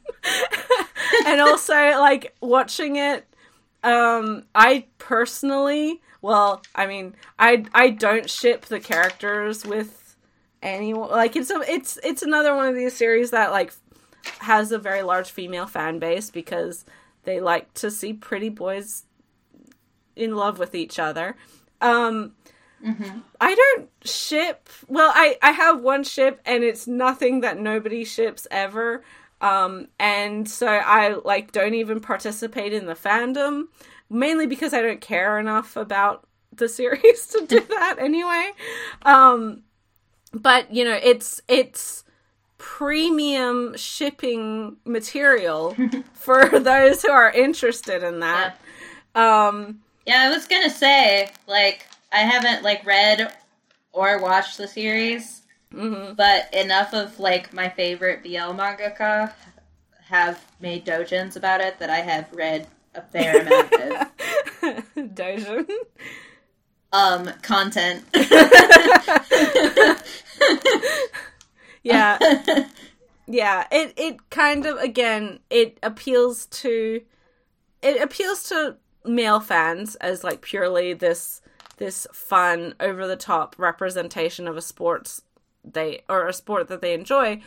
And 1.27 1.41
also 1.41 1.75
like 1.75 2.35
watching 2.41 2.97
it 2.97 3.27
um 3.85 4.45
i 4.55 4.87
personally 4.97 6.01
well 6.23 6.63
i 6.75 6.87
mean 6.87 7.15
i 7.39 7.65
i 7.75 7.91
don't 7.91 8.31
ship 8.31 8.65
the 8.65 8.81
characters 8.81 9.65
with 9.65 10.04
anyone 10.65 11.11
like 11.11 11.37
it's 11.37 11.51
a 11.51 11.61
it's 11.69 11.99
it's 12.03 12.23
another 12.23 12.57
one 12.57 12.67
of 12.67 12.75
these 12.75 12.97
series 12.97 13.31
that 13.31 13.53
like 13.53 13.73
has 14.41 14.73
a 14.73 14.79
very 14.79 15.03
large 15.03 15.31
female 15.31 15.67
fan 15.67 15.99
base 15.99 16.31
because 16.31 16.85
they 17.25 17.41
like 17.41 17.73
to 17.75 17.91
see 17.91 18.13
pretty 18.13 18.49
boys 18.49 19.05
in 20.17 20.35
love 20.35 20.59
with 20.59 20.75
each 20.75 20.99
other. 20.99 21.37
Um 21.81 22.33
mm-hmm. 22.85 23.19
I 23.41 23.55
don't 23.55 23.91
ship. 24.05 24.69
Well, 24.89 25.13
I 25.15 25.37
I 25.43 25.51
have 25.51 25.83
one 25.83 26.03
ship 26.03 26.41
and 26.47 26.65
it's 26.65 26.87
nothing 26.87 27.43
that 27.43 27.59
nobody 27.59 28.05
ships 28.05 28.47
ever. 28.51 29.05
Um 29.41 29.89
and 30.01 30.49
so 30.49 30.67
I 30.67 31.17
like 31.25 31.53
don't 31.53 31.75
even 31.75 32.01
participate 32.01 32.73
in 32.73 32.87
the 32.87 32.95
fandom 32.95 33.65
mainly 34.09 34.47
because 34.47 34.73
I 34.73 34.81
don't 34.81 35.01
care 35.01 35.39
enough 35.39 35.77
about 35.77 36.27
the 36.53 36.69
series 36.71 37.27
to 37.29 37.45
do 37.47 37.61
that 37.61 37.97
anyway. 37.99 38.53
Um 39.03 39.64
but 40.35 40.73
you 40.73 40.85
know 40.85 40.99
it's 41.03 41.41
it's 41.49 42.05
premium 42.59 43.77
shipping 43.77 44.77
material 44.85 45.77
for 46.15 46.49
those 46.49 47.03
who 47.03 47.11
are 47.11 47.31
interested 47.31 48.03
in 48.03 48.21
that 48.21 48.59
yeah. 49.15 49.49
um 49.49 49.81
yeah 50.07 50.23
i 50.23 50.31
was 50.31 50.47
gonna 50.47 50.71
say 50.71 51.31
like 51.47 51.87
i 52.13 52.19
haven't 52.19 52.63
like 52.63 52.85
read 52.87 53.33
or 53.93 54.21
watched 54.21 54.57
the 54.57 54.67
series 54.67 55.43
mm-hmm. 55.73 56.15
but 56.15 56.53
enough 56.55 56.95
of 56.95 57.19
like 57.19 57.53
my 57.53 57.69
favorite 57.69 58.23
bl 58.23 58.53
mangaka 58.53 59.33
have 60.07 60.45
made 60.61 60.85
dojins 60.85 61.37
about 61.37 61.61
it 61.61 61.79
that 61.79 61.91
i 61.91 61.99
have 61.99 62.27
read 62.33 62.67
a 62.95 63.03
fair 63.03 63.41
amount 63.41 63.73
of 63.73 64.85
dojin 65.15 65.67
um 66.93 67.29
content 67.43 68.05
yeah. 71.83 72.19
yeah, 73.27 73.67
it 73.71 73.93
it 73.97 74.31
kind 74.31 74.67
of 74.67 74.79
again 74.79 75.41
it 75.51 75.79
appeals 75.83 76.47
to 76.47 77.03
it 77.83 78.03
appeals 78.03 78.45
to 78.45 78.77
male 79.05 79.41
fans 79.41 79.95
as 79.97 80.25
like 80.25 80.41
purely 80.41 80.95
this 80.95 81.41
this 81.77 82.07
fun 82.13 82.75
over 82.81 83.07
the 83.07 83.17
top 83.17 83.55
representation 83.59 84.47
of 84.47 84.57
a 84.57 84.63
sports 84.63 85.23
they 85.65 86.03
or 86.09 86.27
a 86.27 86.33
sport 86.33 86.69
that 86.69 86.81
they 86.81 86.95
enjoy, 86.95 87.41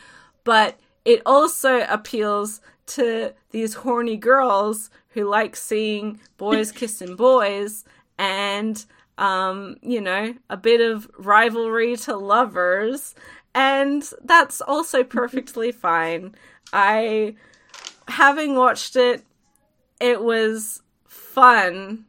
but 0.44 0.78
it 1.04 1.22
also 1.24 1.86
appeals 1.88 2.60
to 2.86 3.32
these 3.50 3.74
horny 3.74 4.16
girls 4.16 4.90
who 5.10 5.24
like 5.24 5.56
seeing 5.56 6.18
boys 6.36 6.72
kissing 6.72 7.16
boys 7.16 7.84
and 8.18 8.84
um, 9.18 9.76
you 9.82 10.00
know, 10.00 10.34
a 10.48 10.56
bit 10.56 10.80
of 10.80 11.10
rivalry 11.18 11.96
to 11.96 12.16
lovers, 12.16 13.14
and 13.54 14.08
that's 14.24 14.60
also 14.60 15.04
perfectly 15.04 15.72
fine. 15.72 16.34
I, 16.72 17.34
having 18.06 18.54
watched 18.54 18.96
it, 18.96 19.24
it 20.00 20.22
was 20.22 20.82
fun. 21.06 22.06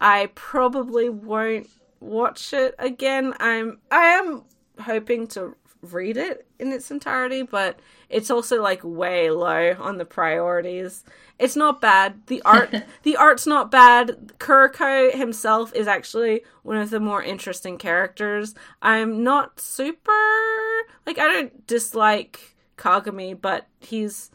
I 0.00 0.30
probably 0.34 1.08
won't 1.08 1.68
watch 2.00 2.52
it 2.52 2.74
again. 2.78 3.34
I'm 3.40 3.78
I 3.90 4.04
am 4.04 4.44
hoping 4.80 5.26
to 5.28 5.56
read 5.80 6.16
it 6.16 6.46
in 6.58 6.72
its 6.72 6.90
entirety, 6.90 7.42
but 7.42 7.78
it's 8.08 8.30
also 8.30 8.62
like 8.62 8.80
way 8.84 9.30
low 9.30 9.76
on 9.78 9.98
the 9.98 10.04
priorities. 10.04 11.04
It's 11.38 11.56
not 11.56 11.80
bad. 11.80 12.26
The 12.26 12.40
art 12.42 12.74
the 13.02 13.16
art's 13.16 13.46
not 13.46 13.70
bad. 13.70 14.32
Kuroko 14.38 15.12
himself 15.12 15.74
is 15.74 15.86
actually 15.86 16.42
one 16.62 16.76
of 16.76 16.90
the 16.90 17.00
more 17.00 17.22
interesting 17.22 17.78
characters. 17.78 18.54
I'm 18.80 19.22
not 19.22 19.60
super 19.60 20.12
like 21.06 21.18
I 21.18 21.26
don't 21.26 21.66
dislike 21.66 22.56
Kagami, 22.76 23.38
but 23.40 23.66
he's 23.80 24.30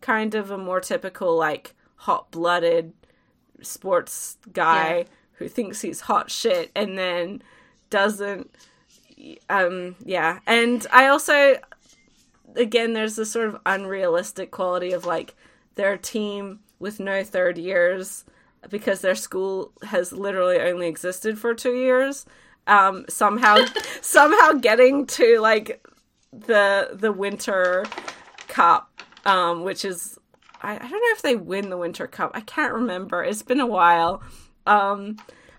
kind 0.00 0.34
of 0.34 0.50
a 0.50 0.58
more 0.58 0.80
typical 0.80 1.36
like 1.36 1.74
hot-blooded 1.96 2.92
sports 3.62 4.36
guy 4.52 4.98
yeah. 4.98 5.04
who 5.32 5.48
thinks 5.48 5.80
he's 5.80 6.02
hot 6.02 6.30
shit 6.30 6.70
and 6.76 6.96
then 6.96 7.42
doesn't 7.90 8.54
um 9.48 9.96
yeah 10.04 10.38
and 10.46 10.86
i 10.92 11.06
also 11.06 11.56
again 12.56 12.92
there's 12.92 13.16
this 13.16 13.32
sort 13.32 13.48
of 13.48 13.60
unrealistic 13.66 14.50
quality 14.50 14.92
of 14.92 15.04
like 15.04 15.34
their 15.74 15.96
team 15.96 16.60
with 16.78 17.00
no 17.00 17.22
third 17.22 17.58
years 17.58 18.24
because 18.70 19.00
their 19.00 19.14
school 19.14 19.72
has 19.82 20.12
literally 20.12 20.58
only 20.58 20.88
existed 20.88 21.38
for 21.38 21.54
two 21.54 21.74
years 21.74 22.26
um 22.66 23.04
somehow 23.08 23.64
somehow 24.00 24.52
getting 24.52 25.06
to 25.06 25.38
like 25.40 25.86
the 26.32 26.90
the 26.92 27.12
winter 27.12 27.84
cup 28.48 29.02
um 29.24 29.62
which 29.62 29.84
is 29.84 30.18
I, 30.62 30.74
I 30.74 30.78
don't 30.78 30.90
know 30.90 31.12
if 31.12 31.22
they 31.22 31.36
win 31.36 31.70
the 31.70 31.76
winter 31.76 32.06
cup. 32.06 32.32
I 32.34 32.40
can't 32.40 32.72
remember. 32.72 33.22
It's 33.22 33.42
been 33.42 33.60
a 33.60 33.66
while. 33.66 34.22
Um 34.66 35.16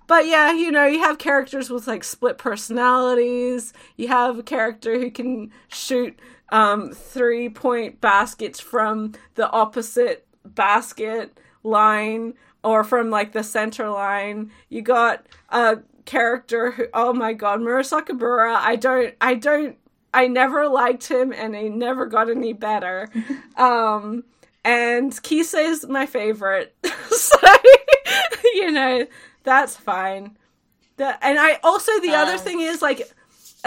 but 0.07 0.26
yeah, 0.26 0.53
you 0.53 0.72
know, 0.72 0.86
you 0.86 0.99
have 0.99 1.18
characters 1.18 1.69
with 1.69 1.86
like 1.86 2.03
split 2.03 2.38
personalities. 2.38 3.74
You 3.98 4.07
have 4.07 4.40
a 4.40 4.44
character 4.44 4.98
who 4.98 5.11
can 5.11 5.52
shoot 5.68 6.18
um, 6.49 6.91
three 6.91 7.49
point 7.49 8.02
baskets 8.02 8.60
from 8.60 9.14
the 9.36 9.49
opposite 9.49 10.26
basket 10.45 11.38
line 11.64 12.34
or 12.64 12.84
from 12.84 13.10
like 13.10 13.34
the 13.34 13.44
center 13.44 13.90
line. 13.90 14.52
You 14.69 14.82
got 14.82 15.26
a 15.49 15.80
character 16.06 16.72
who, 16.72 16.88
oh 16.94 17.14
my 17.14 17.34
god, 17.34 17.60
Murasakibara. 17.60 18.56
I 18.56 18.76
don't, 18.76 19.14
I 19.22 19.36
don't, 19.36 19.78
I 20.14 20.28
never 20.28 20.68
liked 20.68 21.07
him 21.07 21.32
and 21.34 21.56
he 21.56 21.69
never 21.69 22.06
got 22.06 22.30
any 22.30 22.53
better. 22.53 23.10
um, 23.57 24.24
and 24.64 25.11
Kise 25.11 25.53
is 25.53 25.88
my 25.88 26.06
favorite. 26.06 26.76
so, 27.10 27.38
you 28.44 28.72
know, 28.72 29.06
that's 29.44 29.76
fine. 29.76 30.38
The, 30.98 31.24
and 31.24 31.38
I 31.38 31.60
also 31.64 31.91
the 32.02 32.15
other 32.15 32.34
um, 32.34 32.40
thing 32.40 32.61
is 32.61 32.82
like 32.82 33.10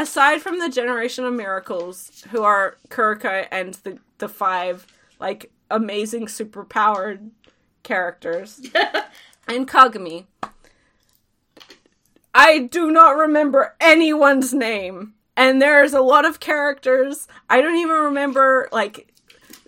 aside 0.01 0.41
from 0.41 0.59
the 0.59 0.69
generation 0.69 1.25
of 1.25 1.35
miracles 1.35 2.25
who 2.31 2.43
are 2.43 2.77
Kuroko 2.89 3.47
and 3.51 3.75
the 3.75 3.99
the 4.19 4.29
five 4.29 4.87
like 5.19 5.51
amazing 5.71 6.27
superpowered 6.27 7.31
characters 7.83 8.61
and 9.49 9.69
Kagami 9.69 10.27
I 12.35 12.59
do 12.59 12.91
not 12.91 13.17
remember 13.17 13.75
anyone's 13.81 14.55
name. 14.55 15.15
And 15.37 15.61
there's 15.61 15.95
a 15.95 16.01
lot 16.01 16.25
of 16.25 16.39
characters. 16.39 17.27
I 17.49 17.61
don't 17.61 17.77
even 17.77 17.97
remember 17.97 18.69
like 18.73 19.13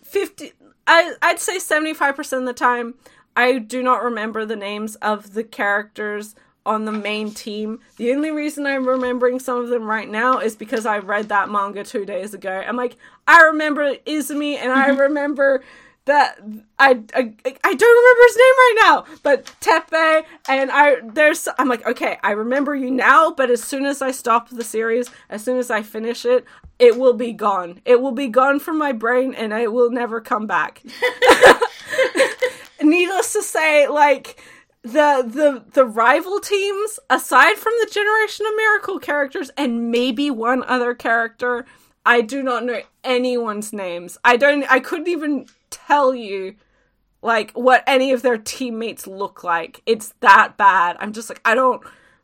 50 0.04 0.52
I 0.86 1.14
I'd 1.22 1.40
say 1.40 1.58
75% 1.58 2.38
of 2.38 2.44
the 2.44 2.52
time 2.52 2.94
I 3.34 3.58
do 3.58 3.82
not 3.82 4.02
remember 4.02 4.44
the 4.44 4.56
names 4.56 4.96
of 4.96 5.34
the 5.34 5.44
characters 5.44 6.34
on 6.64 6.84
the 6.84 6.92
main 6.92 7.32
team. 7.32 7.80
The 7.96 8.12
only 8.12 8.30
reason 8.30 8.66
I'm 8.66 8.86
remembering 8.86 9.40
some 9.40 9.58
of 9.58 9.68
them 9.68 9.84
right 9.84 10.08
now 10.08 10.38
is 10.38 10.56
because 10.56 10.86
I 10.86 10.98
read 10.98 11.28
that 11.28 11.50
manga 11.50 11.84
two 11.84 12.04
days 12.04 12.34
ago. 12.34 12.62
I'm 12.66 12.76
like, 12.76 12.96
I 13.26 13.42
remember 13.42 13.94
Izumi 14.06 14.56
and 14.56 14.72
I 14.72 14.90
mm-hmm. 14.90 15.00
remember 15.00 15.62
that 16.04 16.36
I, 16.80 17.00
I 17.14 17.32
I 17.64 17.74
don't 17.74 17.96
remember 17.96 18.22
his 18.26 18.36
name 18.36 18.56
right 18.58 18.78
now, 18.80 19.04
but 19.22 19.44
Teppei 19.60 20.24
and 20.48 20.70
I 20.72 20.96
there's 21.04 21.46
I'm 21.58 21.68
like, 21.68 21.86
okay, 21.86 22.18
I 22.24 22.32
remember 22.32 22.74
you 22.74 22.90
now, 22.90 23.30
but 23.30 23.50
as 23.50 23.62
soon 23.62 23.86
as 23.86 24.02
I 24.02 24.10
stop 24.10 24.48
the 24.48 24.64
series, 24.64 25.10
as 25.30 25.44
soon 25.44 25.58
as 25.58 25.70
I 25.70 25.82
finish 25.82 26.24
it, 26.24 26.44
it 26.80 26.98
will 26.98 27.12
be 27.12 27.32
gone. 27.32 27.80
It 27.84 28.00
will 28.00 28.12
be 28.12 28.26
gone 28.26 28.58
from 28.58 28.78
my 28.78 28.90
brain 28.90 29.32
and 29.34 29.52
it 29.52 29.72
will 29.72 29.90
never 29.90 30.20
come 30.20 30.48
back. 30.48 30.82
needless 32.82 33.32
to 33.32 33.42
say, 33.42 33.88
like 33.88 34.40
the 34.82 35.24
the 35.26 35.64
the 35.72 35.86
rival 35.86 36.40
teams, 36.40 36.98
aside 37.08 37.56
from 37.56 37.72
the 37.80 37.90
Generation 37.90 38.46
of 38.46 38.56
Miracle 38.56 38.98
characters 38.98 39.50
and 39.56 39.90
maybe 39.90 40.30
one 40.30 40.64
other 40.64 40.94
character, 40.94 41.64
I 42.04 42.20
do 42.20 42.42
not 42.42 42.64
know 42.64 42.80
anyone's 43.04 43.72
names. 43.72 44.18
I 44.24 44.36
don't. 44.36 44.64
I 44.70 44.80
couldn't 44.80 45.08
even 45.08 45.46
tell 45.70 46.14
you 46.14 46.56
like 47.22 47.52
what 47.52 47.84
any 47.86 48.12
of 48.12 48.22
their 48.22 48.38
teammates 48.38 49.06
look 49.06 49.44
like. 49.44 49.82
It's 49.86 50.14
that 50.20 50.56
bad. 50.56 50.96
I'm 50.98 51.12
just 51.12 51.28
like 51.28 51.40
I 51.44 51.54
don't. 51.54 51.82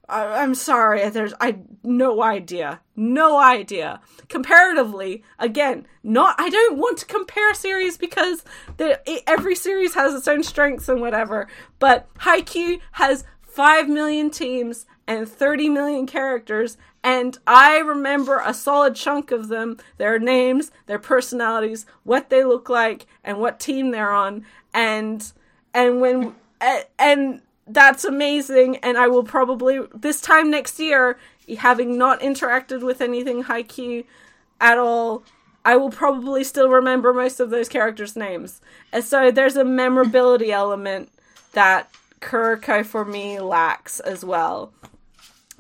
I, 0.08 0.42
am 0.42 0.54
sorry. 0.54 1.08
There's 1.10 1.34
I 1.40 1.58
no 1.82 2.22
idea, 2.22 2.80
no 2.96 3.38
idea. 3.38 4.00
Comparatively, 4.28 5.22
again, 5.38 5.86
not. 6.02 6.36
I 6.38 6.48
don't 6.48 6.78
want 6.78 6.98
to 6.98 7.06
compare 7.06 7.52
series 7.54 7.98
because 7.98 8.44
every 9.26 9.54
series 9.54 9.94
has 9.94 10.14
its 10.14 10.28
own 10.28 10.42
strengths 10.42 10.88
and 10.88 11.00
whatever. 11.00 11.48
But 11.78 12.12
Haikyuu 12.20 12.80
has 12.92 13.24
five 13.42 13.88
million 13.88 14.30
teams 14.30 14.86
and 15.06 15.28
30 15.28 15.70
million 15.70 16.06
characters, 16.06 16.76
and 17.02 17.38
I 17.46 17.78
remember 17.78 18.42
a 18.44 18.52
solid 18.54 18.94
chunk 18.94 19.30
of 19.30 19.48
them. 19.48 19.78
Their 19.96 20.18
names, 20.18 20.70
their 20.86 20.98
personalities, 20.98 21.86
what 22.04 22.30
they 22.30 22.44
look 22.44 22.68
like, 22.68 23.06
and 23.24 23.38
what 23.38 23.60
team 23.60 23.90
they're 23.90 24.12
on, 24.12 24.44
and 24.72 25.32
and 25.74 26.00
when 26.00 26.34
and 26.98 27.42
that's 27.68 28.04
amazing 28.04 28.76
and 28.78 28.96
i 28.96 29.06
will 29.06 29.22
probably 29.22 29.80
this 29.94 30.20
time 30.20 30.50
next 30.50 30.78
year 30.78 31.18
having 31.58 31.96
not 31.96 32.20
interacted 32.20 32.82
with 32.82 33.00
anything 33.00 33.44
Haikyuu 33.44 34.04
at 34.60 34.78
all 34.78 35.22
i 35.64 35.76
will 35.76 35.90
probably 35.90 36.44
still 36.44 36.68
remember 36.68 37.12
most 37.12 37.40
of 37.40 37.50
those 37.50 37.68
characters 37.68 38.16
names. 38.16 38.60
And 38.92 39.04
so 39.04 39.30
there's 39.30 39.56
a 39.56 39.64
memorability 39.64 40.50
element 40.62 41.10
that 41.52 41.90
kuroko 42.20 42.84
for 42.84 43.04
me 43.04 43.38
lacks 43.40 44.00
as 44.00 44.24
well. 44.24 44.72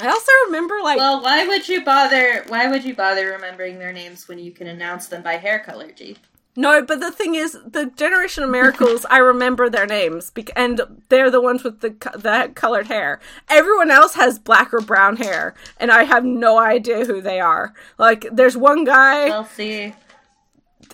I 0.00 0.08
also 0.08 0.32
remember 0.46 0.78
like 0.82 0.96
well 0.96 1.20
why 1.20 1.46
would 1.46 1.68
you 1.68 1.84
bother 1.84 2.44
why 2.46 2.68
would 2.68 2.84
you 2.84 2.94
bother 2.94 3.32
remembering 3.32 3.80
their 3.80 3.92
names 3.92 4.28
when 4.28 4.38
you 4.38 4.52
can 4.52 4.68
announce 4.68 5.08
them 5.08 5.22
by 5.22 5.38
hair 5.38 5.58
color 5.58 5.90
g 5.90 6.16
no, 6.58 6.82
but 6.82 6.98
the 6.98 7.12
thing 7.12 7.36
is, 7.36 7.52
the 7.52 7.86
Generation 7.94 8.42
of 8.42 8.50
Miracles, 8.50 9.06
I 9.08 9.18
remember 9.18 9.70
their 9.70 9.86
names, 9.86 10.32
and 10.56 10.80
they're 11.08 11.30
the 11.30 11.40
ones 11.40 11.62
with 11.62 11.82
the 11.82 11.90
the 11.90 12.50
colored 12.52 12.88
hair. 12.88 13.20
Everyone 13.48 13.92
else 13.92 14.14
has 14.14 14.40
black 14.40 14.74
or 14.74 14.80
brown 14.80 15.18
hair, 15.18 15.54
and 15.76 15.92
I 15.92 16.02
have 16.02 16.24
no 16.24 16.58
idea 16.58 17.04
who 17.04 17.20
they 17.20 17.38
are. 17.38 17.74
Like, 17.96 18.26
there's 18.32 18.56
one 18.56 18.82
guy. 18.82 19.28
I'll 19.28 19.44
see, 19.44 19.94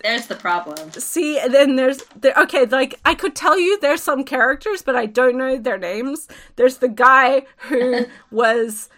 there's 0.03 0.27
the 0.27 0.35
problem. 0.35 0.91
See, 0.91 1.39
and 1.39 1.51
then 1.51 1.77
there's 1.77 2.03
the 2.21 2.39
okay. 2.43 2.65
Like, 2.67 2.99
I 3.03 3.15
could 3.15 3.35
tell 3.35 3.59
you 3.59 3.79
there's 3.79 4.03
some 4.03 4.23
characters, 4.23 4.83
but 4.83 4.95
I 4.95 5.07
don't 5.07 5.35
know 5.35 5.57
their 5.57 5.79
names. 5.79 6.27
There's 6.57 6.77
the 6.77 6.89
guy 6.89 7.41
who 7.69 8.05
was, 8.29 8.89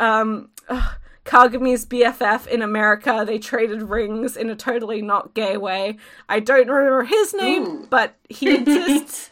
um. 0.00 0.50
Ugh, 0.68 0.96
Kagami's 1.26 1.84
BFF 1.84 2.46
in 2.46 2.62
America. 2.62 3.24
They 3.26 3.38
traded 3.38 3.82
rings 3.82 4.36
in 4.36 4.48
a 4.48 4.56
totally 4.56 5.02
not 5.02 5.34
gay 5.34 5.56
way. 5.56 5.98
I 6.28 6.40
don't 6.40 6.68
remember 6.68 7.04
his 7.04 7.34
name, 7.34 7.62
Ooh. 7.62 7.86
but 7.90 8.14
he 8.28 8.54
exists. 8.54 9.30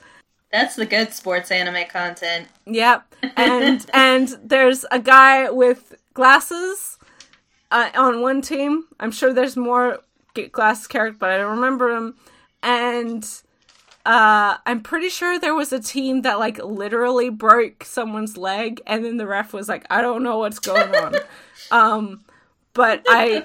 That's 0.53 0.77
the 0.77 0.87
good 0.87 1.13
sports 1.13 1.51
anime 1.51 1.87
content. 1.89 2.49
Yep. 2.67 3.15
And 3.37 3.87
and 3.95 4.29
there's 4.45 4.85
a 4.91 4.99
guy 4.99 5.51
with 5.51 5.95
glasses 6.13 6.99
uh, 7.71 7.89
on 7.95 8.21
one 8.21 8.43
team. 8.43 8.85
I'm 9.01 9.11
sure 9.11 9.33
there's 9.33 9.57
more 9.57 10.01
glasses 10.53 10.87
character, 10.87 11.17
but 11.19 11.31
I 11.31 11.39
don't 11.39 11.57
remember 11.57 11.97
him. 11.97 12.17
And 12.63 13.27
uh, 14.07 14.59
I'm 14.67 14.83
pretty 14.83 15.09
sure 15.09 15.39
there 15.39 15.55
was 15.55 15.73
a 15.73 15.81
team 15.81 16.23
that 16.23 16.39
like 16.39 16.59
literally 16.59 17.31
broke 17.31 17.85
someone's 17.85 18.37
leg, 18.37 18.83
and 18.87 19.05
then 19.05 19.17
the 19.17 19.27
ref 19.27 19.53
was 19.53 19.69
like, 19.69 19.87
"I 19.89 20.03
don't 20.03 20.23
know 20.23 20.39
what's 20.39 20.59
going 20.59 20.95
on." 20.95 21.15
um, 21.71 22.25
but 22.75 23.03
I, 23.09 23.45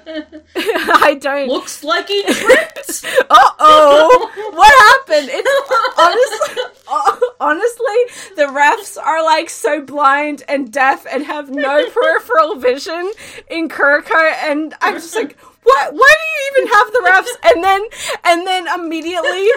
I 0.56 1.14
don't. 1.14 1.48
Looks 1.48 1.84
like 1.84 2.08
he 2.08 2.24
tripped. 2.24 3.06
uh 3.30 3.50
oh, 3.60 4.32
what 4.54 5.08
happened? 5.08 5.30
It's 5.32 5.50
honestly, 5.98 7.34
honestly, 7.40 8.36
the 8.36 8.52
refs 8.52 8.98
are 9.02 9.24
like 9.24 9.50
so 9.50 9.82
blind 9.82 10.44
and 10.50 10.74
deaf 10.74 11.06
and 11.10 11.24
have 11.26 11.50
no 11.50 11.90
peripheral 11.92 12.56
vision 12.56 13.12
in 13.50 13.70
Kuroko, 13.70 14.34
and 14.44 14.74
I'm 14.82 14.96
just 14.96 15.16
like, 15.16 15.38
what? 15.64 15.94
Why 15.94 16.14
do 16.20 16.28
you 16.34 16.52
even 16.52 16.74
have 16.74 16.92
the 16.92 17.00
refs? 17.10 17.30
And 17.56 17.64
then, 17.64 17.82
and 18.26 18.48
then 18.48 18.68
immediately, 18.68 19.48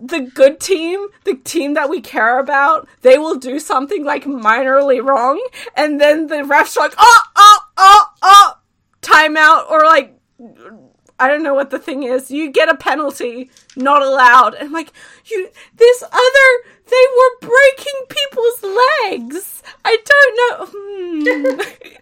the 0.00 0.30
good 0.34 0.60
team, 0.60 1.08
the 1.24 1.34
team 1.34 1.74
that 1.74 1.88
we 1.88 2.00
care 2.00 2.38
about, 2.38 2.88
they 3.02 3.18
will 3.18 3.36
do 3.36 3.58
something 3.58 4.04
like 4.04 4.24
minorly 4.24 5.04
wrong, 5.04 5.40
and 5.76 6.00
then 6.00 6.26
the 6.26 6.36
refs 6.36 6.76
are 6.76 6.84
like, 6.84 6.94
oh, 6.98 7.22
oh, 7.36 7.60
oh, 7.76 8.04
oh 8.22 8.54
timeout 9.02 9.70
or 9.70 9.84
like 9.84 10.14
I 11.20 11.26
don't 11.26 11.42
know 11.42 11.54
what 11.54 11.70
the 11.70 11.80
thing 11.80 12.04
is. 12.04 12.30
You 12.30 12.52
get 12.52 12.68
a 12.68 12.76
penalty, 12.76 13.50
not 13.74 14.02
allowed. 14.02 14.54
And 14.54 14.68
I'm 14.68 14.72
like, 14.72 14.92
you 15.26 15.50
this 15.76 16.02
other 16.02 16.50
they 16.86 17.06
were 17.16 17.48
breaking 17.48 18.00
people's 18.08 18.62
legs. 18.62 19.62
I 19.84 19.98
don't 20.06 20.36
know. 20.38 20.66
Hmm. 20.72 21.60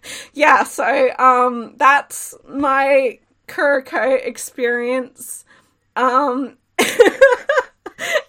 yeah, 0.35 0.65
so 0.65 1.11
um 1.19 1.75
that's 1.77 2.35
my 2.49 3.19
Kuroko 3.47 4.25
experience. 4.25 5.45
Um 5.95 6.59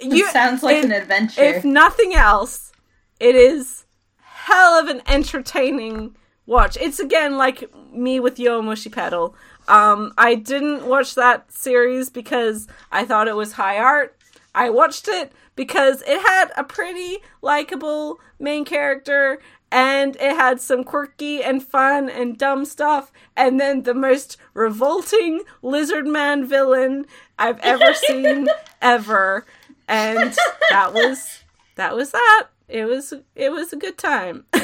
you, 0.02 0.30
sounds 0.30 0.64
like 0.64 0.78
it, 0.78 0.86
an 0.86 0.92
adventure. 0.92 1.42
If 1.42 1.66
nothing 1.66 2.16
else, 2.16 2.72
it 3.20 3.36
is 3.36 3.86
hell 4.20 4.80
of 4.80 4.88
an 4.88 5.02
entertaining 5.08 6.16
watch. 6.46 6.78
It's 6.80 7.00
again 7.00 7.38
like 7.38 7.70
me 7.94 8.20
with 8.20 8.38
Yowamushi 8.38 8.92
Pedal. 8.92 9.36
Um, 9.68 10.14
I 10.18 10.36
didn't 10.36 10.86
watch 10.88 11.16
that 11.16 11.52
series 11.52 12.10
because 12.10 12.68
I 12.92 13.06
thought 13.06 13.28
it 13.28 13.36
was 13.36 13.54
high 13.54 13.78
art. 13.78 14.18
I 14.56 14.70
watched 14.70 15.08
it 15.08 15.34
because 15.56 16.02
it 16.08 16.22
had 16.26 16.52
a 16.56 16.64
pretty 16.64 17.18
likable 17.42 18.20
main 18.40 18.64
character 18.64 19.40
and 19.72 20.16
it 20.18 20.36
had 20.36 20.62
some 20.62 20.84
quirky 20.84 21.44
and 21.44 21.64
fun 21.64 22.10
and 22.10 22.38
dumb 22.38 22.66
stuff 22.66 23.12
and 23.36 23.60
then 23.60 23.84
the 23.84 23.94
most 23.94 24.38
revolting 24.54 25.42
lizard 25.62 26.08
man 26.08 26.48
villain 26.48 27.06
I've 27.38 27.60
ever 27.60 27.94
seen 28.08 28.48
ever 28.82 29.46
and 29.88 30.36
that 30.70 30.94
was 30.94 31.44
that 31.78 31.96
was 31.96 32.12
that. 32.12 32.48
It 32.68 32.86
was 32.86 33.14
it 33.36 33.52
was 33.52 33.72
a 33.72 33.78
good 33.78 33.98
time. 33.98 34.46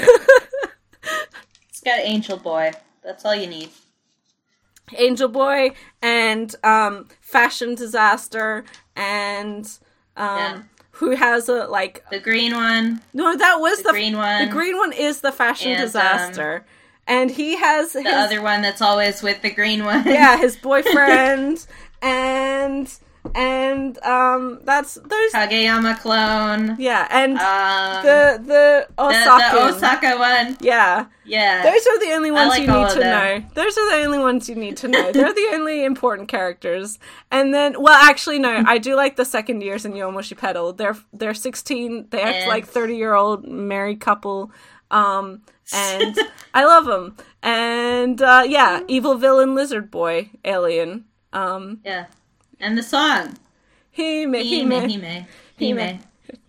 It's 1.70 1.82
got 1.82 2.00
Angel 2.00 2.38
Boy. 2.38 2.72
That's 3.04 3.26
all 3.26 3.36
you 3.36 3.46
need. 3.48 3.70
Angel 4.96 5.28
Boy 5.28 5.74
and 6.02 6.56
um, 6.64 7.10
Fashion 7.20 7.76
Disaster 7.76 8.64
and 8.96 9.66
um, 10.16 10.38
yeah. 10.38 10.62
Who 11.04 11.16
has 11.16 11.50
a 11.50 11.66
like 11.68 12.04
the 12.10 12.20
green 12.20 12.54
one. 12.54 13.02
No, 13.14 13.36
that 13.36 13.60
was 13.60 13.80
the, 13.80 13.84
the 13.84 13.90
green 13.92 14.18
one. 14.18 14.46
The 14.46 14.52
green 14.52 14.78
one 14.78 14.94
is 14.94 15.22
the 15.22 15.32
Fashion 15.32 15.72
and, 15.72 15.82
Disaster. 15.82 16.58
Um, 16.58 16.64
and 17.06 17.32
he 17.32 17.58
has 17.58 17.94
the 17.94 18.04
his, 18.04 18.14
other 18.14 18.42
one 18.42 18.62
that's 18.62 18.82
always 18.82 19.22
with 19.22 19.42
the 19.42 19.50
green 19.50 19.84
one. 19.84 20.06
yeah, 20.06 20.38
his 20.38 20.56
boyfriend 20.62 21.66
and 22.02 22.94
and 23.36 23.98
um 24.04 24.60
that's 24.64 24.95
those 24.95 25.32
Kageyama 25.34 25.98
clone. 26.00 26.76
Yeah, 26.80 27.08
and 27.10 27.38
um, 27.38 28.04
the 28.04 28.41
the 28.45 28.88
Osaka 29.02 29.56
the, 29.56 29.62
the, 29.62 29.76
Osaka 29.76 30.18
one. 30.18 30.58
Yeah, 30.62 31.06
yeah. 31.26 31.64
Those 31.64 31.88
are 31.88 32.00
the 32.00 32.12
only 32.14 32.32
ones 32.32 32.50
like 32.50 32.62
you 32.62 32.68
need 32.68 32.90
to 32.90 33.00
them. 33.00 33.41
know. 33.41 33.45
Those 33.54 33.78
are 33.78 33.91
the 33.98 34.06
only 34.06 34.20
ones 34.20 34.50
you 34.50 34.56
need 34.56 34.78
to 34.78 34.88
know. 34.88 35.12
They're 35.12 35.34
the 35.34 35.50
only 35.54 35.84
important 35.86 36.28
characters. 36.28 37.00
And 37.32 37.54
then, 37.54 37.82
well, 37.82 37.94
actually, 37.94 38.40
no, 38.40 38.64
I 38.68 38.78
do 38.78 38.95
like 38.95 39.16
the 39.16 39.26
second 39.26 39.62
years 39.62 39.86
in 39.86 39.94
Yowamushi 39.94 40.38
Pedal. 40.38 40.74
They're 40.74 40.98
they're 41.14 41.34
sixteen. 41.34 42.08
They 42.10 42.22
act 42.22 42.38
And- 42.40 42.50
like 42.50 42.68
thirty 42.68 42.98
year 42.98 43.14
old 43.14 43.48
married 43.48 44.00
couple. 44.00 44.52
Um, 44.91 45.41
and 45.74 46.20
I 46.54 46.66
love 46.66 46.86
them. 46.86 47.16
And 47.41 48.22
uh, 48.22 48.44
yeah, 48.45 48.82
evil 48.88 49.16
villain 49.16 49.56
lizard 49.56 49.90
boy 49.90 50.30
alien. 50.44 51.06
Um, 51.32 51.80
Yeah. 51.86 52.06
And 52.64 52.77
the 52.77 52.84
song. 52.84 53.35
Hime, 53.91 54.34
Hime, 54.34 54.72
Hime. 54.72 55.26
Hime, 55.60 55.99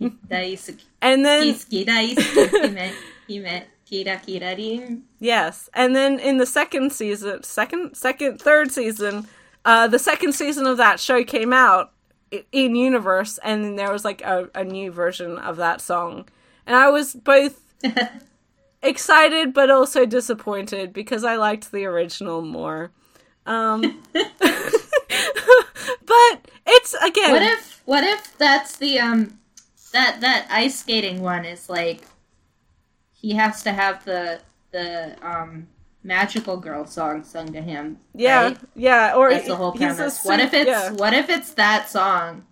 Hime. 0.01 0.19
Daisuki. 0.31 0.85
And 1.03 1.27
then 1.27 1.43
Kisuki, 1.43 1.85
daisuki, 1.85 2.51
Hime, 2.63 2.93
Hime, 3.29 3.63
kira 3.85 4.25
kira 4.25 4.57
rin. 4.57 5.03
Yes, 5.19 5.69
and 5.75 5.95
then 5.97 6.21
in 6.21 6.39
the 6.39 6.47
second 6.47 6.93
season, 6.93 7.43
second, 7.43 7.97
second, 7.97 8.41
third 8.41 8.71
season, 8.71 9.27
uh, 9.65 9.89
the 9.89 9.99
second 9.99 10.35
season 10.35 10.67
of 10.69 10.77
that 10.77 11.01
show 11.01 11.25
came 11.25 11.53
out 11.53 11.93
in 12.53 12.77
universe, 12.77 13.39
and 13.43 13.65
then 13.65 13.77
there 13.77 13.93
was 13.93 14.05
like 14.05 14.23
a, 14.23 14.49
a 14.55 14.63
new 14.63 14.93
version 14.93 15.37
of 15.39 15.57
that 15.57 15.81
song, 15.81 16.29
and 16.65 16.77
I 16.77 16.91
was 16.91 17.13
both 17.13 17.61
excited 18.83 19.53
but 19.53 19.69
also 19.69 20.07
disappointed 20.07 20.93
because 20.93 21.25
I 21.25 21.35
liked 21.35 21.73
the 21.73 21.85
original 21.87 22.41
more. 22.41 22.93
Um, 23.47 24.01
but 26.07 26.51
it's 26.67 26.95
again, 26.95 27.33
What 27.33 27.43
if 27.43 27.83
what 27.85 28.05
if 28.05 28.37
that's 28.39 28.77
the 28.77 28.99
um 29.01 29.39
that 29.93 30.21
that 30.21 30.47
ice 30.51 30.79
skating 30.81 31.21
one 31.23 31.45
is 31.45 31.69
like 31.69 32.03
he 33.13 33.33
has 33.35 33.63
to 33.63 33.73
have 33.73 34.05
the 34.05 34.41
the 34.71 35.17
um 35.23 35.69
magical 36.03 36.57
girl 36.59 36.85
song 36.87 37.25
sung 37.25 37.53
to 37.53 37.61
him. 37.63 37.99
yeah, 38.15 38.43
right? 38.45 38.59
yeah, 38.75 39.15
or 39.15 39.31
That's 39.31 39.47
the 39.47 39.57
whole 39.57 39.73
premise. 39.73 40.23
What 40.25 40.41
if 40.41 40.53
it's 40.53 40.69
yeah. 40.69 40.91
what 40.93 41.15
if 41.15 41.31
it's 41.31 41.55
that 41.55 41.89
song? 41.89 42.45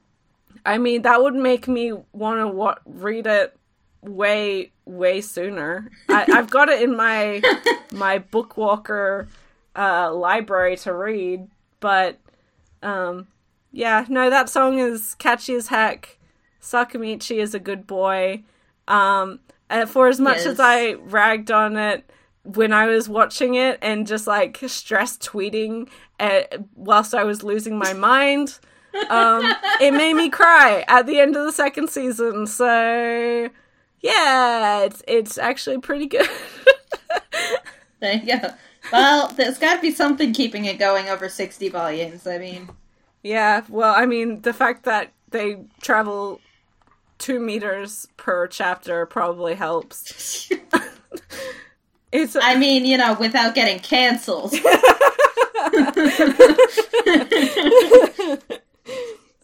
I 0.64 0.78
mean, 0.78 1.02
that 1.02 1.22
would 1.22 1.34
make 1.34 1.66
me 1.68 1.92
want 2.12 2.38
to 2.40 2.46
wa- 2.46 2.78
read 2.86 3.26
it 3.26 3.56
way, 4.00 4.70
way 4.84 5.20
sooner. 5.20 5.90
I- 6.08 6.26
I've 6.32 6.48
got 6.50 6.68
it 6.68 6.80
in 6.82 6.96
my 6.96 7.42
my 7.92 8.20
Bookwalker 8.20 9.26
uh, 9.76 10.14
library 10.14 10.76
to 10.76 10.94
read, 10.94 11.48
but 11.80 12.18
um, 12.82 13.26
yeah, 13.70 14.04
no, 14.08 14.28
that 14.30 14.48
song 14.48 14.78
is 14.78 15.14
catchy 15.14 15.54
as 15.54 15.68
heck. 15.68 16.18
Sakamichi 16.60 17.36
is 17.38 17.54
a 17.54 17.58
good 17.60 17.86
boy. 17.86 18.42
Um, 18.88 19.40
and 19.70 19.88
for 19.88 20.08
as 20.08 20.20
much 20.20 20.38
Yes. 20.38 20.46
as 20.46 20.60
I 20.60 20.92
ragged 20.94 21.50
on 21.50 21.76
it 21.76 22.08
when 22.44 22.72
I 22.72 22.86
was 22.86 23.08
watching 23.08 23.54
it 23.54 23.78
and 23.80 24.06
just 24.06 24.26
like 24.26 24.58
stress 24.66 25.16
tweeting 25.16 25.88
uh, 26.20 26.40
whilst 26.74 27.14
I 27.14 27.24
was 27.24 27.42
losing 27.42 27.78
my 27.78 27.92
mind 28.10 28.58
um, 29.08 29.42
it 29.80 29.92
made 29.92 30.14
me 30.14 30.28
cry 30.28 30.84
at 30.88 31.06
the 31.06 31.18
end 31.18 31.34
of 31.36 31.46
the 31.46 31.52
second 31.52 31.88
season. 31.88 32.46
So 32.46 33.48
yeah, 34.00 34.80
it's 34.82 35.02
it's 35.08 35.38
actually 35.38 35.78
pretty 35.78 36.06
good. 36.06 36.28
There 38.00 38.14
you 38.14 38.38
go. 38.40 38.48
Well, 38.90 39.28
there's 39.28 39.58
got 39.58 39.76
to 39.76 39.80
be 39.80 39.92
something 39.92 40.32
keeping 40.32 40.64
it 40.64 40.78
going 40.78 41.08
over 41.08 41.28
sixty 41.28 41.68
volumes. 41.68 42.26
I 42.26 42.38
mean, 42.38 42.68
yeah, 43.22 43.62
well, 43.68 43.94
I 43.94 44.06
mean, 44.06 44.40
the 44.40 44.52
fact 44.52 44.84
that 44.84 45.12
they 45.30 45.58
travel 45.80 46.40
two 47.18 47.38
meters 47.38 48.08
per 48.16 48.48
chapter 48.48 49.06
probably 49.06 49.54
helps. 49.54 50.50
it's 52.12 52.36
I 52.40 52.56
mean, 52.56 52.84
you 52.84 52.98
know, 52.98 53.14
without 53.14 53.54
getting 53.54 53.78
canceled. 53.78 54.54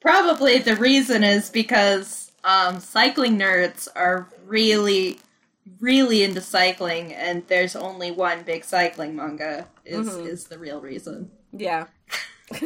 Probably 0.00 0.58
the 0.58 0.76
reason 0.78 1.24
is 1.24 1.50
because 1.50 2.30
um, 2.44 2.80
cycling 2.80 3.38
nerds 3.38 3.88
are 3.96 4.28
really, 4.46 5.18
really 5.80 6.22
into 6.22 6.40
cycling, 6.40 7.12
and 7.12 7.46
there's 7.48 7.74
only 7.76 8.10
one 8.10 8.42
big 8.42 8.64
cycling 8.64 9.16
manga. 9.16 9.66
Is 9.84 10.08
Mhm. 10.08 10.26
is 10.26 10.44
the 10.44 10.58
real 10.58 10.80
reason? 10.80 11.30
yeah. 11.52 11.86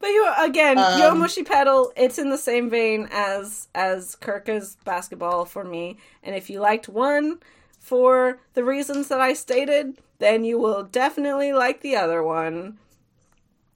But 0.00 0.08
you 0.10 0.30
again, 0.38 0.76
Um, 0.78 0.84
Yowamushi 1.00 1.46
Pedal, 1.46 1.90
it's 1.96 2.18
in 2.18 2.28
the 2.28 2.36
same 2.36 2.68
vein 2.68 3.08
as 3.10 3.68
as 3.74 4.16
Kuroko's 4.16 4.76
basketball 4.84 5.46
for 5.46 5.64
me. 5.64 5.96
And 6.22 6.34
if 6.36 6.50
you 6.50 6.60
liked 6.60 6.90
one 6.90 7.38
for 7.78 8.38
the 8.52 8.64
reasons 8.64 9.08
that 9.08 9.20
I 9.20 9.32
stated, 9.32 9.96
then 10.18 10.44
you 10.44 10.58
will 10.58 10.82
definitely 10.82 11.54
like 11.54 11.80
the 11.80 11.96
other 11.96 12.22
one. 12.22 12.78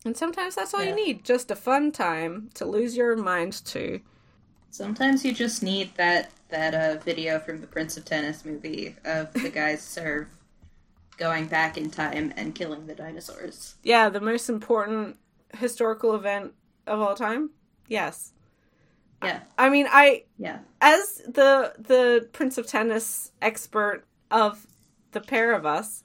And 0.04 0.16
sometimes 0.18 0.54
that's 0.54 0.74
all 0.74 0.82
Yeah. 0.82 0.90
you 0.90 0.96
need, 0.96 1.24
just 1.24 1.50
a 1.50 1.56
fun 1.56 1.92
time 1.92 2.50
to 2.54 2.66
lose 2.66 2.94
your 2.96 3.16
mind 3.16 3.64
to. 3.66 4.00
Sometimes 4.78 5.24
you 5.24 5.32
just 5.34 5.60
need 5.60 5.92
that 5.96 6.30
that 6.50 6.72
uh, 6.72 7.00
video 7.02 7.40
from 7.40 7.60
the 7.60 7.66
Prince 7.66 7.96
of 7.96 8.04
Tennis 8.04 8.44
movie 8.44 8.94
of 9.04 9.32
the 9.32 9.48
guys 9.50 9.82
serve 9.96 10.28
going 11.16 11.46
back 11.46 11.76
in 11.76 11.90
time 11.90 12.32
and 12.36 12.54
killing 12.54 12.86
the 12.86 12.94
dinosaurs. 12.94 13.74
Yeah, 13.82 14.08
the 14.08 14.20
most 14.20 14.48
important 14.48 15.16
historical 15.52 16.14
event 16.14 16.52
of 16.86 17.00
all 17.00 17.16
time. 17.16 17.50
Yes. 17.88 18.32
Yeah. 19.24 19.40
I 19.58 19.68
mean, 19.68 19.88
I 19.90 20.22
Yeah. 20.38 20.60
as 20.80 21.22
the 21.26 21.72
the 21.76 22.28
Prince 22.32 22.56
of 22.56 22.68
Tennis 22.68 23.32
expert 23.42 24.04
of 24.30 24.64
the 25.10 25.20
pair 25.20 25.54
of 25.54 25.66
us, 25.66 26.04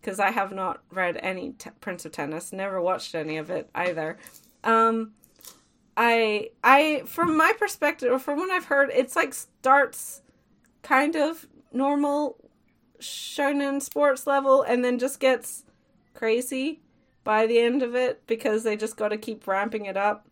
because 0.00 0.18
I 0.18 0.30
have 0.30 0.50
not 0.50 0.80
read 0.90 1.18
any 1.18 1.52
t- 1.52 1.68
Prince 1.82 2.06
of 2.06 2.12
Tennis, 2.12 2.54
never 2.54 2.80
watched 2.80 3.14
any 3.14 3.36
of 3.36 3.50
it 3.50 3.68
either. 3.74 4.16
Um, 4.64 5.12
I 5.96 6.50
I 6.62 7.02
from 7.06 7.36
my 7.36 7.52
perspective, 7.58 8.10
or 8.12 8.18
from 8.18 8.38
what 8.38 8.50
I've 8.50 8.66
heard, 8.66 8.90
it's 8.92 9.16
like 9.16 9.34
starts 9.34 10.22
kind 10.82 11.16
of 11.16 11.46
normal 11.72 12.36
shonen 13.00 13.82
sports 13.82 14.26
level, 14.26 14.62
and 14.62 14.84
then 14.84 14.98
just 14.98 15.20
gets 15.20 15.64
crazy 16.14 16.80
by 17.22 17.46
the 17.46 17.58
end 17.58 17.82
of 17.82 17.94
it 17.94 18.26
because 18.26 18.62
they 18.62 18.76
just 18.76 18.96
got 18.96 19.08
to 19.08 19.16
keep 19.16 19.46
ramping 19.46 19.86
it 19.86 19.96
up. 19.96 20.26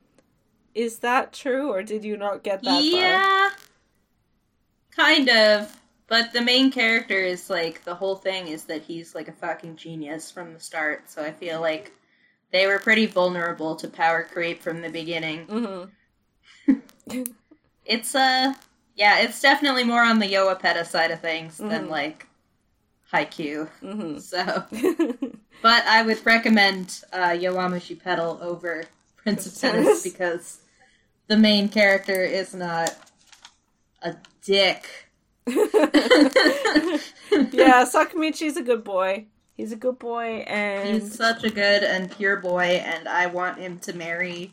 Is 0.74 0.98
that 1.00 1.32
true, 1.32 1.70
or 1.70 1.82
did 1.82 2.04
you 2.04 2.16
not 2.16 2.42
get 2.42 2.62
that 2.62 2.70
far? 2.70 3.00
Yeah. 3.00 3.50
Kind 4.96 5.28
of. 5.28 5.76
But 6.06 6.32
the 6.32 6.42
main 6.42 6.70
character 6.70 7.16
is 7.16 7.48
like 7.48 7.84
the 7.84 7.94
whole 7.94 8.16
thing 8.16 8.48
is 8.48 8.64
that 8.64 8.82
he's 8.82 9.14
like 9.14 9.28
a 9.28 9.32
fucking 9.32 9.76
genius 9.76 10.30
from 10.30 10.52
the 10.52 10.60
start. 10.60 11.08
So 11.08 11.22
I 11.22 11.32
feel 11.32 11.60
like 11.60 11.92
they 12.52 12.66
were 12.66 12.78
pretty 12.78 13.06
vulnerable 13.06 13.74
to 13.76 13.88
power 13.88 14.22
creep 14.30 14.60
from 14.62 14.82
the 14.82 14.90
beginning. 14.90 15.46
Mm-hmm. 15.46 17.22
It's 17.84 18.14
uh 18.14 18.54
yeah, 18.94 19.18
it's 19.20 19.40
definitely 19.40 19.82
more 19.84 20.02
on 20.02 20.18
the 20.20 20.26
Yowapeda 20.32 20.86
side 20.86 21.10
of 21.10 21.20
things 21.20 21.56
than 21.58 21.86
Mhm. 21.86 21.90
like 21.90 22.26
Haikyuu. 23.12 23.68
Mm-hmm. 23.82 24.18
So 24.18 24.64
but 25.62 25.84
I 25.86 26.02
would 26.02 26.24
recommend 26.24 27.02
uh 27.12 27.30
Yowamushi 27.30 28.00
Pedal 28.02 28.38
over 28.40 28.84
Prince 29.16 29.46
of. 29.46 29.56
Tennis 29.58 30.02
because 30.04 30.60
the 31.26 31.36
main 31.36 31.68
character 31.68 32.22
is 32.24 32.54
not 32.54 32.94
a 34.02 34.14
dick. 34.44 35.08
yeah, 35.46 35.56
Sakamichi's 37.84 38.56
a 38.56 38.62
good 38.62 38.84
boy. 38.84 39.26
He's 39.62 39.70
a 39.70 39.76
good 39.76 40.00
boy, 40.00 40.42
and 40.48 40.88
He's 40.88 41.14
such 41.14 41.44
a 41.44 41.48
good 41.48 41.84
and 41.84 42.10
pure 42.10 42.36
boy, 42.38 42.82
and 42.84 43.06
I 43.06 43.26
want 43.26 43.58
him 43.58 43.78
to 43.78 43.92
marry 43.92 44.50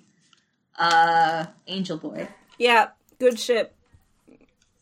uh 0.78 1.48
Angel 1.66 1.98
Boy. 1.98 2.28
yeah, 2.60 2.90
good 3.18 3.40
ship. 3.40 3.74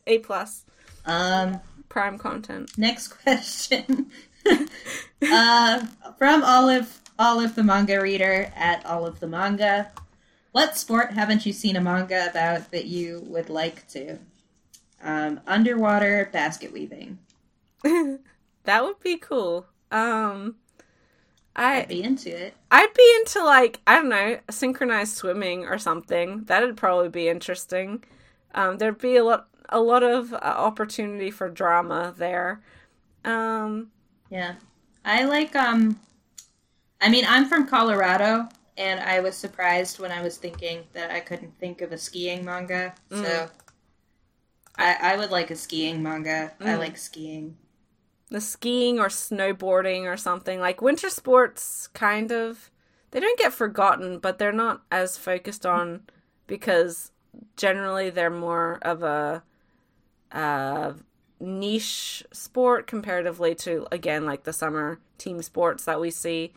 A 0.06 0.18
plus 0.18 0.66
Um 1.06 1.60
prime 1.88 2.18
content. 2.18 2.76
next 2.76 3.08
question. 3.22 4.10
uh 5.22 5.86
from 6.18 6.44
Olive 6.44 7.00
Olive 7.18 7.54
the 7.54 7.64
manga 7.64 7.98
reader 7.98 8.52
at 8.54 8.84
Olive 8.84 9.20
the 9.20 9.28
manga. 9.28 9.90
What 10.52 10.76
sport 10.76 11.12
haven't 11.12 11.46
you 11.46 11.54
seen 11.54 11.74
a 11.74 11.80
manga 11.80 12.28
about 12.28 12.70
that 12.72 12.84
you 12.84 13.24
would 13.28 13.48
like 13.48 13.88
to? 13.92 14.18
Um, 15.02 15.40
underwater 15.46 16.28
basket 16.34 16.70
weaving. 16.70 17.18
that 17.82 18.84
would 18.84 19.00
be 19.00 19.16
cool. 19.16 19.64
Um, 19.90 20.56
I 21.56 21.86
I'd 21.86 21.88
be 21.88 22.02
into 22.02 22.28
it. 22.36 22.58
I'd 22.70 22.94
be 22.94 23.14
into 23.20 23.44
like 23.44 23.80
I 23.86 23.96
don't 23.96 24.08
know 24.08 24.38
synchronized 24.50 25.16
swimming 25.16 25.64
or 25.66 25.78
something. 25.78 26.44
That'd 26.44 26.76
probably 26.76 27.08
be 27.10 27.28
interesting. 27.28 28.04
Um, 28.54 28.78
there'd 28.78 28.98
be 28.98 29.16
a 29.16 29.24
lot 29.24 29.48
a 29.70 29.80
lot 29.80 30.02
of 30.02 30.34
uh, 30.34 30.38
opportunity 30.42 31.30
for 31.30 31.48
drama 31.50 32.14
there. 32.16 32.62
Um, 33.24 33.92
Yeah. 34.30 34.56
I 35.04 35.24
like 35.24 35.54
um 35.56 35.98
I 37.00 37.08
mean, 37.08 37.24
I'm 37.26 37.46
from 37.48 37.66
Colorado 37.66 38.48
and 38.76 39.00
I 39.00 39.20
was 39.20 39.36
surprised 39.36 39.98
when 39.98 40.12
I 40.12 40.22
was 40.22 40.36
thinking 40.36 40.86
that 40.92 41.10
I 41.10 41.20
couldn't 41.20 41.58
think 41.58 41.80
of 41.80 41.92
a 41.92 41.98
skiing 41.98 42.44
manga. 42.44 42.94
So 43.10 43.28
Mm. 43.28 43.50
I 44.78 45.12
I 45.12 45.16
would 45.18 45.30
like 45.30 45.50
a 45.50 45.56
skiing 45.56 46.02
manga. 46.02 46.54
I 46.64 46.76
Mm. 46.76 46.76
like 46.76 46.96
skiing. 46.96 47.58
The 48.30 48.40
skiing 48.40 48.98
or 48.98 49.08
snowboarding 49.08 50.04
or 50.04 50.16
something. 50.16 50.60
Like 50.60 50.82
winter 50.82 51.10
sports 51.10 51.88
kind 51.88 52.30
of 52.30 52.70
they 53.10 53.20
don't 53.20 53.38
get 53.38 53.52
forgotten 53.52 54.18
but 54.18 54.38
they're 54.38 54.52
not 54.52 54.82
as 54.90 55.16
focused 55.16 55.64
on 55.64 56.02
because 56.46 57.10
generally 57.56 58.10
they're 58.10 58.30
more 58.30 58.78
of 58.82 59.02
a 59.02 59.42
uh, 60.32 60.92
niche 61.40 62.24
sport 62.32 62.86
comparatively 62.86 63.54
to 63.54 63.86
again 63.92 64.26
like 64.26 64.44
the 64.44 64.52
summer 64.52 64.98
team 65.18 65.40
sports 65.42 65.84
that 65.84 66.00
we 66.00 66.10
see. 66.10 66.52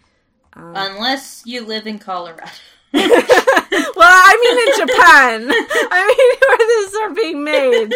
Um, 0.53 0.73
Unless 0.75 1.43
you 1.45 1.65
live 1.65 1.87
in 1.87 1.99
Colorado. 1.99 2.51
well 2.93 3.03
i 4.03 4.35
mean 4.41 4.57
in 4.67 4.87
japan. 4.87 5.47
I 5.91 5.99
mean 6.11 6.31
where 6.47 6.67
these 6.67 6.95
are 6.95 7.13
being 7.13 7.43
made 7.43 7.93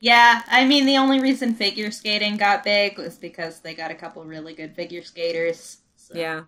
yeah, 0.00 0.42
I 0.48 0.64
mean 0.66 0.86
the 0.86 0.96
only 0.96 1.20
reason 1.20 1.54
figure 1.54 1.90
skating 1.90 2.36
got 2.36 2.64
big 2.64 2.98
was 2.98 3.16
because 3.16 3.60
they 3.60 3.74
got 3.74 3.90
a 3.90 3.94
couple 3.94 4.24
really 4.24 4.54
good 4.54 4.74
figure 4.74 5.02
skaters. 5.02 5.78
So 5.96 6.14
yeah 6.14 6.42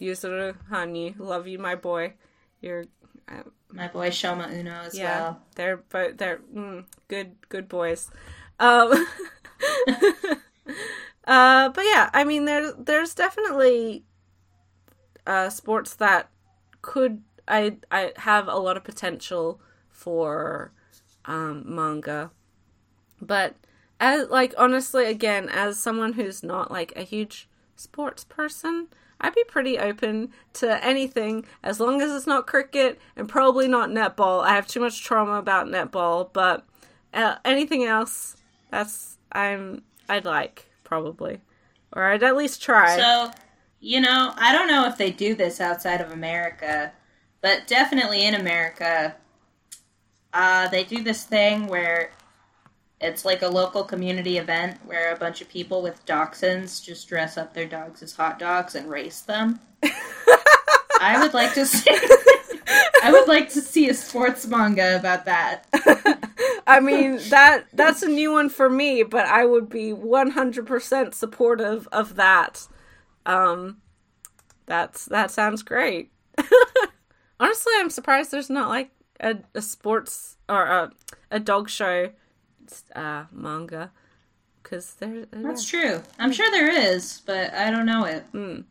yuzuru 0.00 0.56
Hanyu 0.70 1.18
love 1.18 1.46
you 1.46 1.58
my 1.58 1.74
boy 1.74 2.14
you're 2.60 2.84
uh, 3.28 3.42
My 3.72 3.88
boy 3.88 4.10
Shoma 4.10 4.50
Uno 4.52 4.72
as 4.86 4.98
yeah, 4.98 5.20
well. 5.20 5.42
they're 5.56 5.78
but 5.88 6.18
they're 6.18 6.38
mm, 6.54 6.84
good 7.08 7.36
good 7.48 7.68
boys. 7.68 8.10
Um, 8.58 8.92
uh, 11.26 11.68
but 11.70 11.84
yeah, 11.84 12.10
I 12.12 12.24
mean 12.24 12.44
there's 12.44 12.72
there's 12.78 13.14
definitely 13.14 14.04
uh, 15.26 15.50
sports 15.50 15.94
that 15.96 16.30
could 16.82 17.22
I 17.48 17.76
I 17.90 18.12
have 18.16 18.48
a 18.48 18.56
lot 18.56 18.76
of 18.76 18.84
potential 18.84 19.60
for 19.90 20.72
um, 21.24 21.64
manga, 21.66 22.30
but 23.20 23.54
as 23.98 24.28
like 24.28 24.54
honestly 24.58 25.06
again 25.06 25.48
as 25.48 25.78
someone 25.78 26.14
who's 26.14 26.42
not 26.42 26.70
like 26.70 26.92
a 26.96 27.02
huge 27.02 27.48
sports 27.76 28.24
person. 28.24 28.88
I'd 29.18 29.34
be 29.34 29.44
pretty 29.44 29.78
open 29.78 30.32
to 30.54 30.84
anything 30.84 31.46
as 31.62 31.80
long 31.80 32.02
as 32.02 32.10
it's 32.10 32.26
not 32.26 32.46
cricket 32.46 32.98
and 33.16 33.28
probably 33.28 33.66
not 33.66 33.88
netball. 33.88 34.44
I 34.44 34.54
have 34.54 34.66
too 34.66 34.80
much 34.80 35.02
trauma 35.02 35.34
about 35.34 35.68
netball, 35.68 36.28
but 36.32 36.66
uh, 37.14 37.36
anything 37.44 37.84
else, 37.84 38.36
that's 38.70 39.16
I'm 39.32 39.82
I'd 40.08 40.24
like 40.26 40.66
probably, 40.84 41.40
or 41.92 42.04
I'd 42.04 42.22
at 42.22 42.36
least 42.36 42.62
try. 42.62 42.98
So, 42.98 43.30
you 43.80 44.00
know, 44.00 44.34
I 44.36 44.52
don't 44.52 44.68
know 44.68 44.86
if 44.86 44.98
they 44.98 45.10
do 45.10 45.34
this 45.34 45.60
outside 45.60 46.00
of 46.02 46.12
America, 46.12 46.92
but 47.40 47.66
definitely 47.66 48.24
in 48.24 48.34
America, 48.34 49.16
uh, 50.34 50.68
they 50.68 50.84
do 50.84 51.02
this 51.02 51.24
thing 51.24 51.68
where 51.68 52.10
it's 53.00 53.24
like 53.24 53.42
a 53.42 53.48
local 53.48 53.84
community 53.84 54.38
event 54.38 54.78
where 54.86 55.12
a 55.12 55.18
bunch 55.18 55.40
of 55.40 55.48
people 55.48 55.82
with 55.82 56.04
dachshunds 56.06 56.82
just 56.82 57.08
dress 57.08 57.36
up 57.36 57.52
their 57.52 57.66
dogs 57.66 58.02
as 58.02 58.14
hot 58.14 58.38
dogs 58.38 58.74
and 58.74 58.88
race 58.88 59.20
them. 59.20 59.60
I 61.00 61.18
would 61.20 61.34
like 61.34 61.52
to 61.54 61.66
see. 61.66 61.90
I 63.02 63.12
would 63.12 63.28
like 63.28 63.50
to 63.50 63.60
see 63.60 63.88
a 63.88 63.94
sports 63.94 64.46
manga 64.46 64.96
about 64.96 65.26
that. 65.26 65.66
I 66.66 66.80
mean 66.80 67.18
that 67.28 67.66
that's 67.72 68.02
a 68.02 68.08
new 68.08 68.32
one 68.32 68.48
for 68.48 68.68
me, 68.68 69.02
but 69.02 69.26
I 69.26 69.44
would 69.44 69.68
be 69.68 69.92
100% 69.92 71.14
supportive 71.14 71.88
of 71.92 72.16
that. 72.16 72.66
Um 73.24 73.78
that's 74.64 75.04
that 75.06 75.30
sounds 75.30 75.62
great. 75.62 76.10
Honestly, 77.40 77.72
I'm 77.76 77.90
surprised 77.90 78.30
there's 78.30 78.50
not 78.50 78.70
like 78.70 78.90
a, 79.20 79.36
a 79.54 79.62
sports 79.62 80.38
or 80.48 80.64
a, 80.64 80.90
a 81.30 81.38
dog 81.38 81.68
show 81.68 82.10
uh 82.94 83.24
manga 83.32 83.90
cuz 84.62 84.94
there 84.94 85.26
That's 85.30 85.64
true. 85.64 86.02
I'm 86.18 86.32
sure 86.32 86.50
there 86.50 86.70
is, 86.70 87.22
but 87.26 87.52
I 87.54 87.70
don't 87.70 87.86
know 87.86 88.04
it. 88.04 88.24
Mm. 88.32 88.64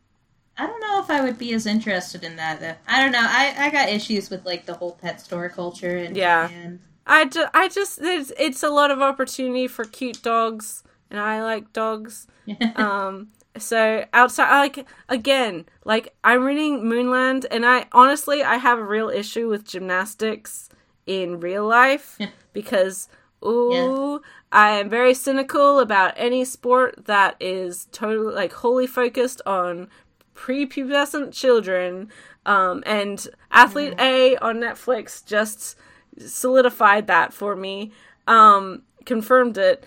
I 0.58 0.66
don't 0.66 0.80
know 0.80 1.00
if 1.02 1.10
I 1.10 1.20
would 1.22 1.36
be 1.38 1.52
as 1.52 1.66
interested 1.66 2.24
in 2.24 2.36
that. 2.36 2.60
Though. 2.60 2.74
I 2.88 3.02
don't 3.02 3.12
know. 3.12 3.20
I, 3.22 3.54
I 3.66 3.70
got 3.70 3.88
issues 3.90 4.30
with 4.30 4.46
like 4.46 4.64
the 4.66 4.74
whole 4.74 4.92
pet 4.92 5.20
store 5.20 5.48
culture 5.50 5.96
and 5.98 6.16
Yeah. 6.16 6.46
Japan. 6.48 6.80
I, 7.06 7.24
ju- 7.26 7.46
I 7.54 7.68
just 7.68 8.00
there's 8.00 8.32
it's 8.38 8.62
a 8.62 8.70
lot 8.70 8.90
of 8.90 9.00
opportunity 9.00 9.68
for 9.68 9.84
cute 9.84 10.22
dogs 10.22 10.82
and 11.10 11.20
I 11.20 11.42
like 11.42 11.72
dogs. 11.72 12.26
um 12.76 13.28
so 13.58 14.04
outside 14.12 14.50
like 14.60 14.86
again 15.08 15.64
like 15.86 16.14
i'm 16.22 16.44
reading 16.44 16.82
moonland 16.82 17.46
and 17.50 17.64
i 17.64 17.86
honestly 17.90 18.42
i 18.42 18.56
have 18.56 18.78
a 18.78 18.84
real 18.84 19.08
issue 19.08 19.48
with 19.48 19.64
gymnastics 19.66 20.68
in 21.06 21.40
real 21.40 21.66
life 21.66 22.18
because 22.52 23.08
ooh 23.44 24.20
i 24.52 24.70
am 24.70 24.88
very 24.88 25.14
cynical 25.14 25.78
about 25.78 26.14
any 26.16 26.44
sport 26.44 27.06
that 27.06 27.36
is 27.40 27.86
totally 27.92 28.34
like 28.34 28.52
wholly 28.52 28.86
focused 28.86 29.40
on 29.46 29.88
prepubescent 30.34 31.32
children 31.32 32.08
um 32.44 32.82
and 32.86 33.28
athlete 33.50 33.94
a 33.98 34.36
on 34.38 34.56
netflix 34.56 35.24
just 35.24 35.76
solidified 36.18 37.06
that 37.06 37.32
for 37.32 37.54
me 37.56 37.92
um 38.26 38.82
confirmed 39.06 39.56
it. 39.56 39.84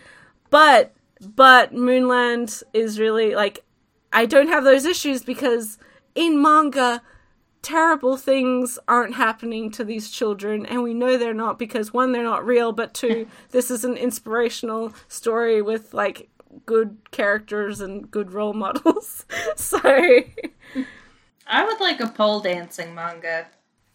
But 0.49 0.93
but 1.35 1.73
Moonland 1.73 2.63
is 2.73 2.99
really 2.99 3.35
like 3.35 3.63
I 4.11 4.25
don't 4.25 4.47
have 4.47 4.63
those 4.63 4.85
issues 4.85 5.21
because 5.21 5.77
in 6.15 6.41
manga 6.41 7.03
terrible 7.61 8.15
things 8.15 8.79
aren't 8.87 9.15
happening 9.15 9.69
to 9.69 9.83
these 9.83 10.09
children 10.09 10.65
and 10.65 10.81
we 10.81 10.93
know 10.93 11.17
they're 11.17 11.33
not 11.33 11.59
because 11.59 11.93
one 11.93 12.11
they're 12.11 12.23
not 12.23 12.45
real 12.45 12.71
but 12.71 12.93
two 12.93 13.27
this 13.51 13.69
is 13.69 13.83
an 13.83 13.97
inspirational 13.97 14.93
story 15.07 15.61
with 15.61 15.93
like 15.93 16.29
good 16.65 16.97
characters 17.11 17.81
and 17.81 18.09
good 18.09 18.31
role 18.31 18.53
models 18.53 19.25
so 19.55 19.79
I 21.49 21.65
would 21.65 21.79
like 21.79 21.99
a 21.99 22.07
pole 22.07 22.39
dancing 22.41 22.93
manga. 22.93 23.47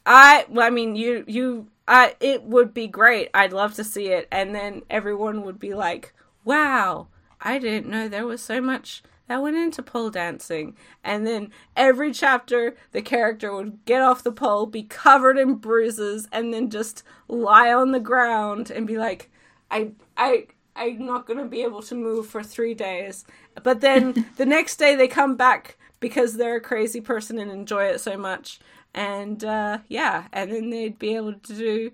I 0.05 0.45
well, 0.49 0.66
I 0.66 0.70
mean 0.70 0.97
you 0.97 1.24
you 1.27 1.69
I 1.86 2.16
it 2.20 2.43
would 2.43 2.74
be 2.74 2.89
great. 2.89 3.31
I'd 3.32 3.53
love 3.53 3.74
to 3.74 3.85
see 3.85 4.09
it 4.09 4.27
and 4.32 4.55
then 4.55 4.82
everyone 4.91 5.43
would 5.43 5.61
be 5.61 5.73
like, 5.73 6.12
"Wow, 6.45 7.09
I 7.41 7.59
didn't 7.59 7.89
know 7.89 8.09
there 8.09 8.27
was 8.27 8.43
so 8.43 8.61
much 8.61 9.03
that 9.29 9.43
went 9.43 9.57
into 9.57 9.83
pole 9.83 10.11
dancing." 10.11 10.77
And 11.03 11.27
then 11.27 11.51
every 11.77 12.13
chapter 12.13 12.77
the 12.93 13.03
character 13.03 13.55
would 13.55 13.85
get 13.85 14.03
off 14.03 14.23
the 14.23 14.33
pole, 14.33 14.67
be 14.67 14.83
covered 14.83 15.39
in 15.39 15.57
bruises 15.57 16.29
and 16.33 16.53
then 16.53 16.71
just 16.71 17.03
lie 17.29 17.73
on 17.73 17.93
the 17.93 18.01
ground 18.01 18.71
and 18.71 18.87
be 18.87 18.99
like, 18.99 19.31
"I 19.71 19.93
I 20.17 20.47
I'm 20.77 21.07
not 21.07 21.27
going 21.27 21.39
to 21.39 21.45
be 21.45 21.63
able 21.63 21.83
to 21.83 21.95
move 21.95 22.27
for 22.27 22.43
3 22.43 22.75
days." 22.75 23.25
But 23.63 23.81
then 23.81 24.27
the 24.37 24.47
next 24.47 24.77
day 24.77 24.95
they 24.95 25.09
come 25.09 25.37
back 25.37 25.77
because 26.01 26.35
they're 26.35 26.57
a 26.57 26.61
crazy 26.61 27.01
person 27.01 27.39
and 27.39 27.51
enjoy 27.51 27.85
it 27.87 28.01
so 28.01 28.17
much. 28.17 28.61
And 28.93 29.43
uh, 29.43 29.79
yeah, 29.89 30.29
and 30.33 30.53
then 30.53 30.71
they'd 30.71 30.99
be 30.99 31.17
able 31.17 31.35
to 31.35 31.55
do 31.55 31.91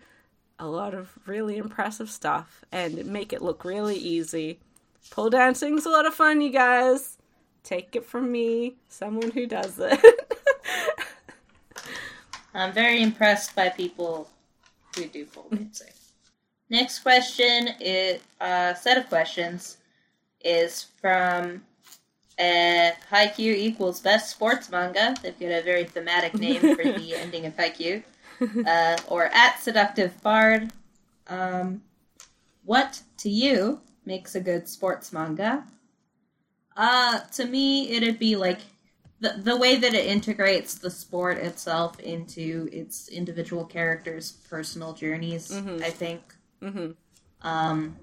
a 0.58 0.66
lot 0.66 0.94
of 0.94 1.18
really 1.26 1.56
impressive 1.56 2.10
stuff 2.10 2.64
and 2.70 3.06
make 3.06 3.32
it 3.32 3.40
look 3.40 3.64
really 3.64 3.96
easy. 3.96 4.58
Pole 5.10 5.30
dancing's 5.30 5.86
a 5.86 5.90
lot 5.90 6.06
of 6.06 6.14
fun, 6.14 6.40
you 6.40 6.50
guys. 6.50 7.16
Take 7.62 7.96
it 7.96 8.04
from 8.04 8.32
me, 8.32 8.76
someone 8.88 9.30
who 9.30 9.46
does 9.46 9.78
it. 9.78 10.00
I'm 12.54 12.72
very 12.72 13.02
impressed 13.02 13.54
by 13.54 13.68
people 13.68 14.28
who 14.96 15.06
do 15.06 15.24
pole 15.26 15.46
dancing. 15.50 15.92
Next 16.68 17.00
question 17.00 17.68
is 17.80 18.20
a 18.40 18.44
uh, 18.44 18.74
set 18.74 18.98
of 18.98 19.08
questions 19.08 19.78
is 20.44 20.86
from 21.00 21.62
uh, 22.38 22.90
Haikyuu 23.10 23.54
equals 23.54 24.00
best 24.00 24.30
sports 24.30 24.70
manga. 24.70 25.14
They've 25.22 25.38
got 25.38 25.50
a 25.50 25.62
very 25.62 25.84
thematic 25.84 26.34
name 26.34 26.60
for 26.60 26.82
the 26.82 27.14
ending 27.16 27.46
of 27.46 27.56
Haikyuu. 27.56 28.02
Uh, 28.66 28.96
or 29.08 29.26
at 29.34 29.60
Seductive 29.60 30.20
Bard. 30.22 30.72
Um, 31.28 31.82
what 32.64 33.02
to 33.18 33.28
you 33.28 33.80
makes 34.06 34.34
a 34.34 34.40
good 34.40 34.66
sports 34.66 35.12
manga? 35.12 35.64
Uh, 36.80 37.20
to 37.32 37.44
me, 37.44 37.90
it'd 37.90 38.18
be 38.18 38.36
like 38.36 38.60
the 39.20 39.34
the 39.44 39.54
way 39.56 39.76
that 39.76 39.92
it 39.92 40.06
integrates 40.06 40.76
the 40.76 40.90
sport 40.90 41.36
itself 41.36 42.00
into 42.00 42.70
its 42.72 43.08
individual 43.08 43.66
characters' 43.66 44.32
personal 44.48 44.94
journeys. 44.94 45.50
Mhm. 45.50 45.82
I 45.82 45.90
think. 45.90 46.22
hmm 46.62 46.92
Um, 47.42 47.96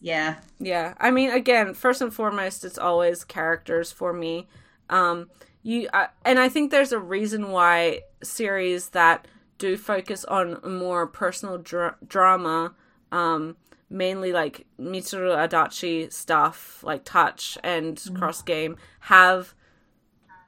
yeah, 0.00 0.36
Yeah, 0.58 0.94
I 0.98 1.10
mean, 1.10 1.30
again, 1.30 1.74
first 1.74 2.00
and 2.00 2.12
foremost, 2.12 2.64
it's 2.64 2.78
always 2.78 3.24
characters 3.24 3.92
for 3.92 4.12
me. 4.12 4.48
Um, 4.88 5.28
you 5.62 5.88
I, 5.92 6.08
and 6.24 6.38
I 6.38 6.48
think 6.48 6.70
there's 6.70 6.92
a 6.92 6.98
reason 6.98 7.50
why 7.50 8.02
series 8.22 8.90
that 8.90 9.26
do 9.58 9.76
focus 9.76 10.24
on 10.24 10.60
more 10.78 11.06
personal 11.06 11.58
dra- 11.58 11.96
drama, 12.06 12.74
um, 13.12 13.56
mainly 13.88 14.32
like 14.32 14.66
Mitsuru 14.80 15.36
Adachi 15.36 16.12
stuff, 16.12 16.82
like 16.82 17.04
Touch 17.04 17.56
and 17.62 18.02
Cross 18.14 18.42
Game, 18.42 18.76
have 19.00 19.54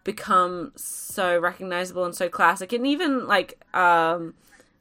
become 0.04 0.72
so 0.76 1.38
recognizable 1.38 2.04
and 2.04 2.14
so 2.14 2.28
classic, 2.28 2.72
and 2.72 2.86
even 2.86 3.26
like 3.26 3.62
um, 3.74 4.34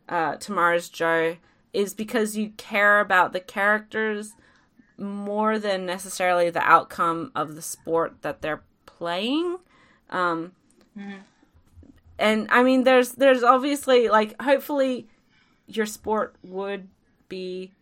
uh, 0.10 0.36
Tomorrow's 0.38 0.90
Joe 0.90 1.38
is 1.74 1.94
because 1.94 2.38
you 2.38 2.52
care 2.58 3.00
about 3.00 3.34
the 3.34 3.40
characters 3.40 4.34
more 4.98 5.60
than 5.60 5.86
necessarily 5.86 6.50
the 6.50 6.62
outcome 6.62 7.32
of 7.36 7.56
the 7.56 7.62
sport 7.62 8.16
that 8.22 8.42
they're 8.42 8.64
playing. 8.86 9.58
Um, 10.10 10.54
And 12.20 12.48
I 12.50 12.64
mean, 12.64 12.84
there's 12.84 13.12
there's 13.12 13.44
obviously 13.44 14.08
like 14.08 14.42
hopefully 14.42 15.08
your 15.68 15.86
sport 15.86 16.36
would 16.44 16.88
be 17.30 17.74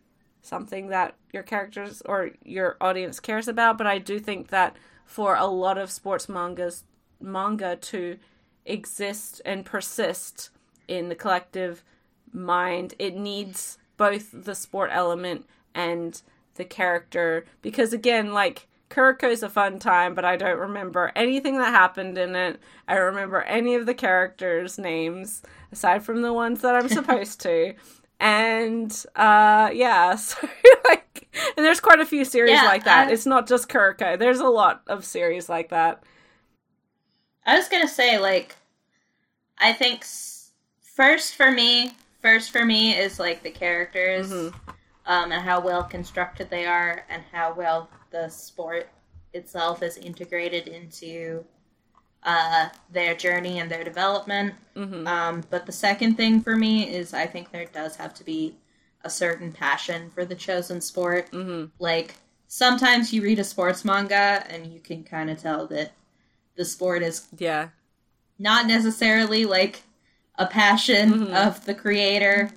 something 0.46 0.88
that 0.88 1.16
your 1.34 1.44
characters 1.44 2.02
or 2.06 2.32
your 2.44 2.78
audience 2.80 3.20
cares 3.20 3.48
about, 3.48 3.78
but 3.78 3.88
I 3.88 3.98
do 3.98 4.20
think 4.20 4.50
that 4.50 4.76
for 5.06 5.36
a 5.36 5.46
lot 5.46 5.78
of 5.78 5.92
sports 5.92 6.28
mangas 6.30 6.84
manga 7.20 7.76
to 7.76 8.18
exist 8.66 9.42
and 9.46 9.66
persist 9.66 10.50
in 10.88 11.10
the 11.10 11.16
collective 11.16 11.84
mind, 12.32 12.94
it 13.00 13.16
needs 13.16 13.78
both 13.98 14.30
the 14.34 14.56
sport 14.56 14.90
element 14.92 15.46
and 15.74 16.22
the 16.56 16.66
character 16.66 17.46
because 17.62 17.94
again, 17.94 18.34
like 18.34 18.68
Kuroko's 18.90 19.44
a 19.44 19.50
fun 19.50 19.80
time, 19.80 20.14
but 20.14 20.26
I 20.26 20.38
don't 20.38 20.60
remember 20.60 21.12
anything 21.16 21.58
that 21.58 21.74
happened 21.74 22.18
in 22.18 22.36
it. 22.36 22.60
I 22.88 22.96
remember 22.96 23.42
any 23.42 23.76
of 23.76 23.86
the 23.86 23.94
characters' 23.94 24.78
names 24.78 25.42
aside 25.72 26.04
from 26.04 26.22
the 26.22 26.34
ones 26.34 26.62
that 26.62 26.76
I'm 26.76 26.88
supposed 26.90 27.42
to. 27.42 27.74
And 28.20 28.92
uh 29.16 29.70
yeah, 29.74 30.16
so 30.16 30.48
like 30.88 31.28
and 31.58 31.66
there's 31.66 31.80
quite 31.80 32.00
a 32.00 32.06
few 32.06 32.26
series 32.26 32.54
Yeah, 32.54 32.64
like 32.64 32.84
that. 32.86 33.08
I- 33.08 33.12
It's 33.12 33.26
not 33.26 33.48
just 33.48 33.68
Kuroko. 33.70 34.18
There's 34.18 34.40
a 34.40 34.48
lot 34.48 34.82
of 34.88 35.04
series 35.06 35.50
like 35.50 35.70
that. 35.70 36.04
I 37.46 37.58
was 37.58 37.68
gonna 37.68 37.88
say 37.88 38.18
like, 38.20 38.56
I 39.60 39.74
think 39.74 40.02
s- 40.02 40.52
first 40.82 41.36
for 41.36 41.52
me, 41.52 41.92
first 42.22 42.52
for 42.52 42.66
me 42.66 42.96
is 42.96 43.20
like 43.20 43.44
the 43.44 43.52
characters, 43.52 44.32
Mhm. 44.32 44.54
um, 45.06 45.32
and 45.32 45.42
how 45.42 45.60
well 45.60 45.84
constructed 45.84 46.50
they 46.50 46.66
are, 46.66 47.06
and 47.10 47.22
how 47.32 47.54
well 47.54 47.90
the 48.12 48.30
sport 48.30 48.90
itself 49.34 49.84
is 49.84 49.98
integrated 49.98 50.68
into 50.68 51.46
uh, 52.26 52.70
their 52.92 53.16
journey 53.16 53.60
and 53.60 53.70
their 53.72 53.84
development. 53.84 54.56
Mhm. 54.76 55.08
Um, 55.08 55.44
but 55.50 55.66
the 55.66 55.72
second 55.72 56.16
thing 56.16 56.42
for 56.42 56.56
me 56.56 56.90
is 56.94 57.14
I 57.14 57.28
think 57.28 57.52
there 57.52 57.66
does 57.66 57.96
have 57.96 58.14
to 58.16 58.24
be 58.24 58.56
a 59.04 59.10
certain 59.10 59.52
passion 59.52 60.10
for 60.14 60.26
the 60.26 60.36
chosen 60.36 60.82
sport. 60.82 61.32
Mhm. 61.32 61.70
Like 61.80 62.16
sometimes 62.48 63.14
you 63.14 63.22
read 63.22 63.40
a 63.40 63.44
sports 63.44 63.86
manga 63.86 64.44
and 64.50 64.66
you 64.74 64.80
can 64.80 65.04
kind 65.04 65.30
of 65.30 65.40
tell 65.40 65.68
that 65.68 65.92
the 66.56 66.66
sport 66.66 67.04
is 67.04 67.28
Yeah. 67.38 67.70
not 68.40 68.66
necessarily 68.66 69.46
like 69.46 69.84
a 70.38 70.48
passion 70.48 71.28
Mhm. 71.28 71.48
of 71.48 71.64
the 71.66 71.76
creator. 71.76 72.50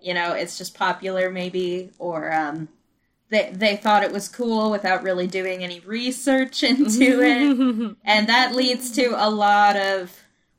You 0.00 0.14
know, 0.14 0.32
it's 0.32 0.56
just 0.56 0.74
popular 0.74 1.30
maybe, 1.30 1.90
or 1.98 2.32
um, 2.32 2.68
they 3.30 3.50
they 3.52 3.76
thought 3.76 4.02
it 4.02 4.12
was 4.12 4.28
cool 4.28 4.70
without 4.70 5.02
really 5.02 5.26
doing 5.26 5.64
any 5.64 5.80
research 5.80 6.62
into 6.62 7.22
it, 7.22 7.96
and 8.04 8.28
that 8.28 8.54
leads 8.54 8.90
to 8.92 9.14
a 9.16 9.30
lot 9.30 9.76
of 9.76 10.16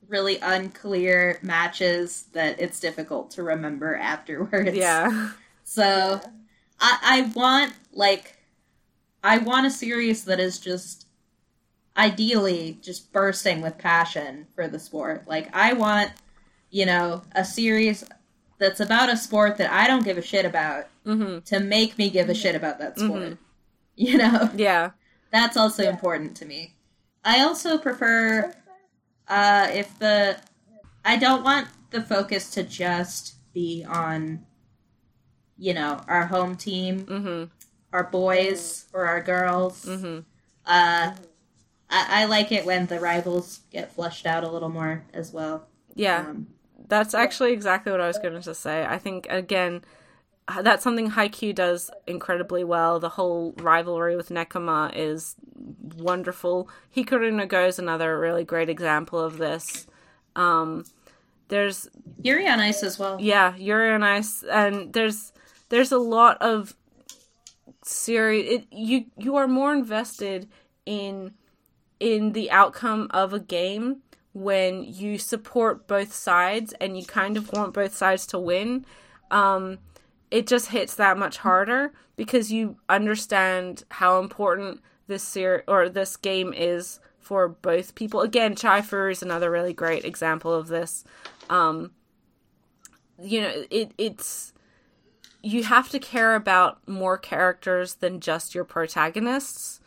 really 0.08 0.38
unclear 0.42 1.40
matches 1.42 2.26
that 2.34 2.60
it's 2.60 2.80
difficult 2.80 3.32
to 3.32 3.44
remember 3.44 3.96
afterwards. 3.96 4.76
yeah. 4.76 5.32
So 5.64 6.20
I, 6.80 6.98
I 7.02 7.32
want 7.34 7.74
like 7.94 8.38
I 9.24 9.38
want 9.38 9.68
a 9.68 9.72
series 9.72 10.26
that 10.26 10.40
is 10.40 10.60
just 10.60 11.08
ideally 11.96 12.80
just 12.82 13.12
bursting 13.12 13.62
with 13.62 13.78
passion 13.78 14.48
for 14.56 14.68
the 14.68 14.80
sport. 14.80 15.28
Like 15.28 15.50
I 15.56 15.74
want, 15.74 16.12
you 16.70 16.86
know, 16.86 17.22
a 17.34 17.46
series 17.46 18.04
that's 18.62 18.80
about 18.80 19.10
a 19.10 19.18
sport 19.18 19.58
that 19.58 19.72
I 19.72 19.88
don't 19.88 20.06
give 20.06 20.18
a 20.18 20.22
shit 20.22 20.46
about 20.46 20.86
Mhm. 21.06 21.44
to 21.46 21.60
make 21.60 21.98
me 21.98 22.10
give 22.12 22.30
a 22.30 22.36
shit 22.36 22.56
about 22.56 22.78
that 22.80 22.98
sport. 22.98 23.22
Mhm. 23.24 23.38
You 23.96 24.18
know? 24.18 24.50
Yeah. 24.56 24.92
That's 25.32 25.58
also 25.58 25.84
important 25.84 26.38
to 26.38 26.46
me. 26.46 26.76
I 27.26 27.42
also 27.42 27.78
prefer 27.78 28.54
uh, 29.28 29.68
if 29.74 29.98
the 30.00 30.38
I 31.04 31.18
don't 31.18 31.44
want 31.44 31.68
the 31.90 32.02
focus 32.02 32.50
to 32.52 32.64
just 32.64 33.36
be 33.54 33.84
on 33.88 34.46
you 35.58 35.74
know 35.74 36.02
our 36.08 36.26
home 36.28 36.56
team, 36.56 37.06
Mhm. 37.06 37.50
our 37.94 38.04
boys 38.06 38.86
or 38.94 39.06
our 39.06 39.22
girls. 39.22 39.86
Mhm. 39.86 40.24
Uh, 40.66 41.14
I, 41.90 42.22
I 42.22 42.26
like 42.26 42.52
it 42.52 42.66
when 42.66 42.86
the 42.88 43.00
rivals 43.00 43.60
get 43.72 43.92
flushed 43.94 44.26
out 44.26 44.44
a 44.44 44.50
little 44.50 44.70
more 44.70 45.04
as 45.14 45.32
well. 45.34 45.68
Yeah. 45.96 46.20
Um, 46.30 46.48
That's 46.92 47.14
actually 47.14 47.54
exactly 47.54 47.90
what 47.90 48.02
I 48.02 48.08
was 48.08 48.18
going 48.18 48.42
to 48.42 48.54
say. 48.54 48.86
I 48.86 48.98
think 48.98 49.26
again, 49.30 49.82
that's 50.62 50.84
something 50.84 51.12
Haikyuu 51.12 51.56
does 51.56 51.90
incredibly 52.06 52.66
well. 52.66 53.00
The 53.00 53.08
whole 53.08 53.54
rivalry 53.62 54.18
with 54.18 54.28
Nekoma 54.28 54.92
is 54.94 55.38
wonderful. 55.96 56.68
Hikaru 56.94 57.32
no 57.32 57.46
Go 57.46 57.66
is 57.66 57.80
another 57.80 58.20
really 58.20 58.44
great 58.44 58.68
example 58.68 59.22
of 59.22 59.38
this. 59.38 59.88
Um, 60.36 60.84
there's 61.48 61.90
Yuri 62.24 62.46
on 62.50 62.60
Ice 62.60 62.84
as 62.84 63.00
well. 63.00 63.16
yeah, 63.22 63.56
Yuri 63.56 63.94
on 63.94 64.04
Ice, 64.04 64.44
and 64.44 64.92
there's 64.92 65.32
there's 65.70 65.94
a 65.94 65.98
lot 65.98 66.42
of 66.42 66.76
series 67.84 68.52
it 68.52 68.68
you 68.70 69.06
you 69.16 69.38
are 69.38 69.48
more 69.48 69.72
invested 69.72 70.50
in 70.86 71.36
in 72.02 72.34
the 72.34 72.52
outcome 72.52 73.08
of 73.12 73.32
a 73.32 73.40
game 73.40 74.02
when 74.34 74.84
you 74.84 75.18
support 75.18 75.88
both 75.88 76.14
sides 76.14 76.74
and 76.80 76.98
you 76.98 77.06
kind 77.06 77.36
of 77.38 77.52
want 77.52 77.74
both 77.74 77.96
sides 77.96 78.26
to 78.26 78.40
win 78.40 78.86
um 79.30 79.78
it 80.32 80.48
just 80.48 80.70
hits 80.70 80.96
that 80.96 81.18
much 81.18 81.38
harder 81.38 81.92
because 82.16 82.52
you 82.52 82.78
understand 82.88 83.84
how 83.92 84.20
important 84.20 84.82
this 85.08 85.24
ser- 85.24 85.64
or 85.68 85.90
this 85.90 86.16
game 86.16 86.54
is 86.54 87.00
for 87.20 87.48
both 87.48 87.96
people. 87.96 88.22
Again, 88.22 88.56
Chihayafuru 88.56 89.12
is 89.12 89.22
another 89.22 89.52
really 89.52 89.74
great 89.74 90.06
example 90.06 90.54
of 90.54 90.68
this. 90.68 91.04
Um, 91.50 91.92
you 93.22 93.42
know, 93.42 93.66
it 93.70 93.92
it's 93.98 94.54
you 95.44 95.64
have 95.64 95.90
to 95.90 96.00
care 96.00 96.36
about 96.36 96.88
more 96.88 97.18
characters 97.18 97.96
than 97.96 98.20
just 98.20 98.56
your 98.56 98.64
protagonists. 98.64 99.80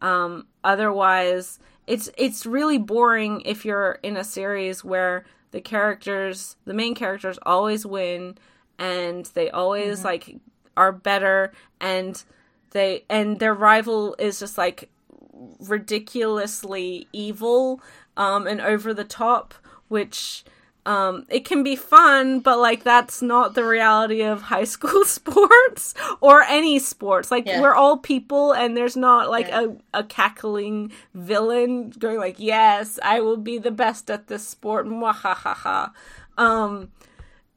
Um, 0.00 0.46
otherwise, 0.64 1.58
it's 1.86 2.10
it's 2.16 2.46
really 2.46 2.78
boring 2.78 3.42
if 3.44 3.64
you're 3.64 3.98
in 4.02 4.16
a 4.16 4.24
series 4.24 4.84
where 4.84 5.24
the 5.50 5.60
characters, 5.60 6.56
the 6.64 6.74
main 6.74 6.94
characters, 6.94 7.38
always 7.42 7.84
win 7.84 8.36
and 8.78 9.26
they 9.34 9.50
always 9.50 9.98
mm-hmm. 9.98 10.06
like 10.06 10.36
are 10.76 10.92
better 10.92 11.52
and 11.80 12.24
they 12.70 13.04
and 13.08 13.38
their 13.38 13.54
rival 13.54 14.16
is 14.18 14.38
just 14.38 14.56
like 14.56 14.88
ridiculously 15.60 17.06
evil 17.12 17.80
um 18.16 18.46
and 18.46 18.60
over 18.60 18.94
the 18.94 19.04
top 19.04 19.54
which 19.88 20.44
um 20.84 21.24
it 21.28 21.44
can 21.44 21.62
be 21.62 21.76
fun 21.76 22.40
but 22.40 22.58
like 22.58 22.82
that's 22.82 23.22
not 23.22 23.54
the 23.54 23.64
reality 23.64 24.22
of 24.22 24.42
high 24.42 24.64
school 24.76 25.04
sports 25.04 25.94
or 26.20 26.42
any 26.42 26.78
sports 26.78 27.30
like 27.30 27.46
yeah. 27.46 27.60
we're 27.60 27.74
all 27.74 27.96
people 27.96 28.52
and 28.52 28.76
there's 28.76 28.96
not 28.96 29.30
like 29.30 29.48
yeah. 29.48 29.66
a, 29.94 30.00
a 30.00 30.04
cackling 30.04 30.90
villain 31.14 31.90
going 31.90 32.18
like 32.18 32.36
yes 32.38 32.98
i 33.02 33.20
will 33.20 33.36
be 33.36 33.58
the 33.58 33.70
best 33.70 34.10
at 34.10 34.26
this 34.26 34.46
sport 34.46 34.86
Mwahahaha. 34.86 35.92
um 36.36 36.90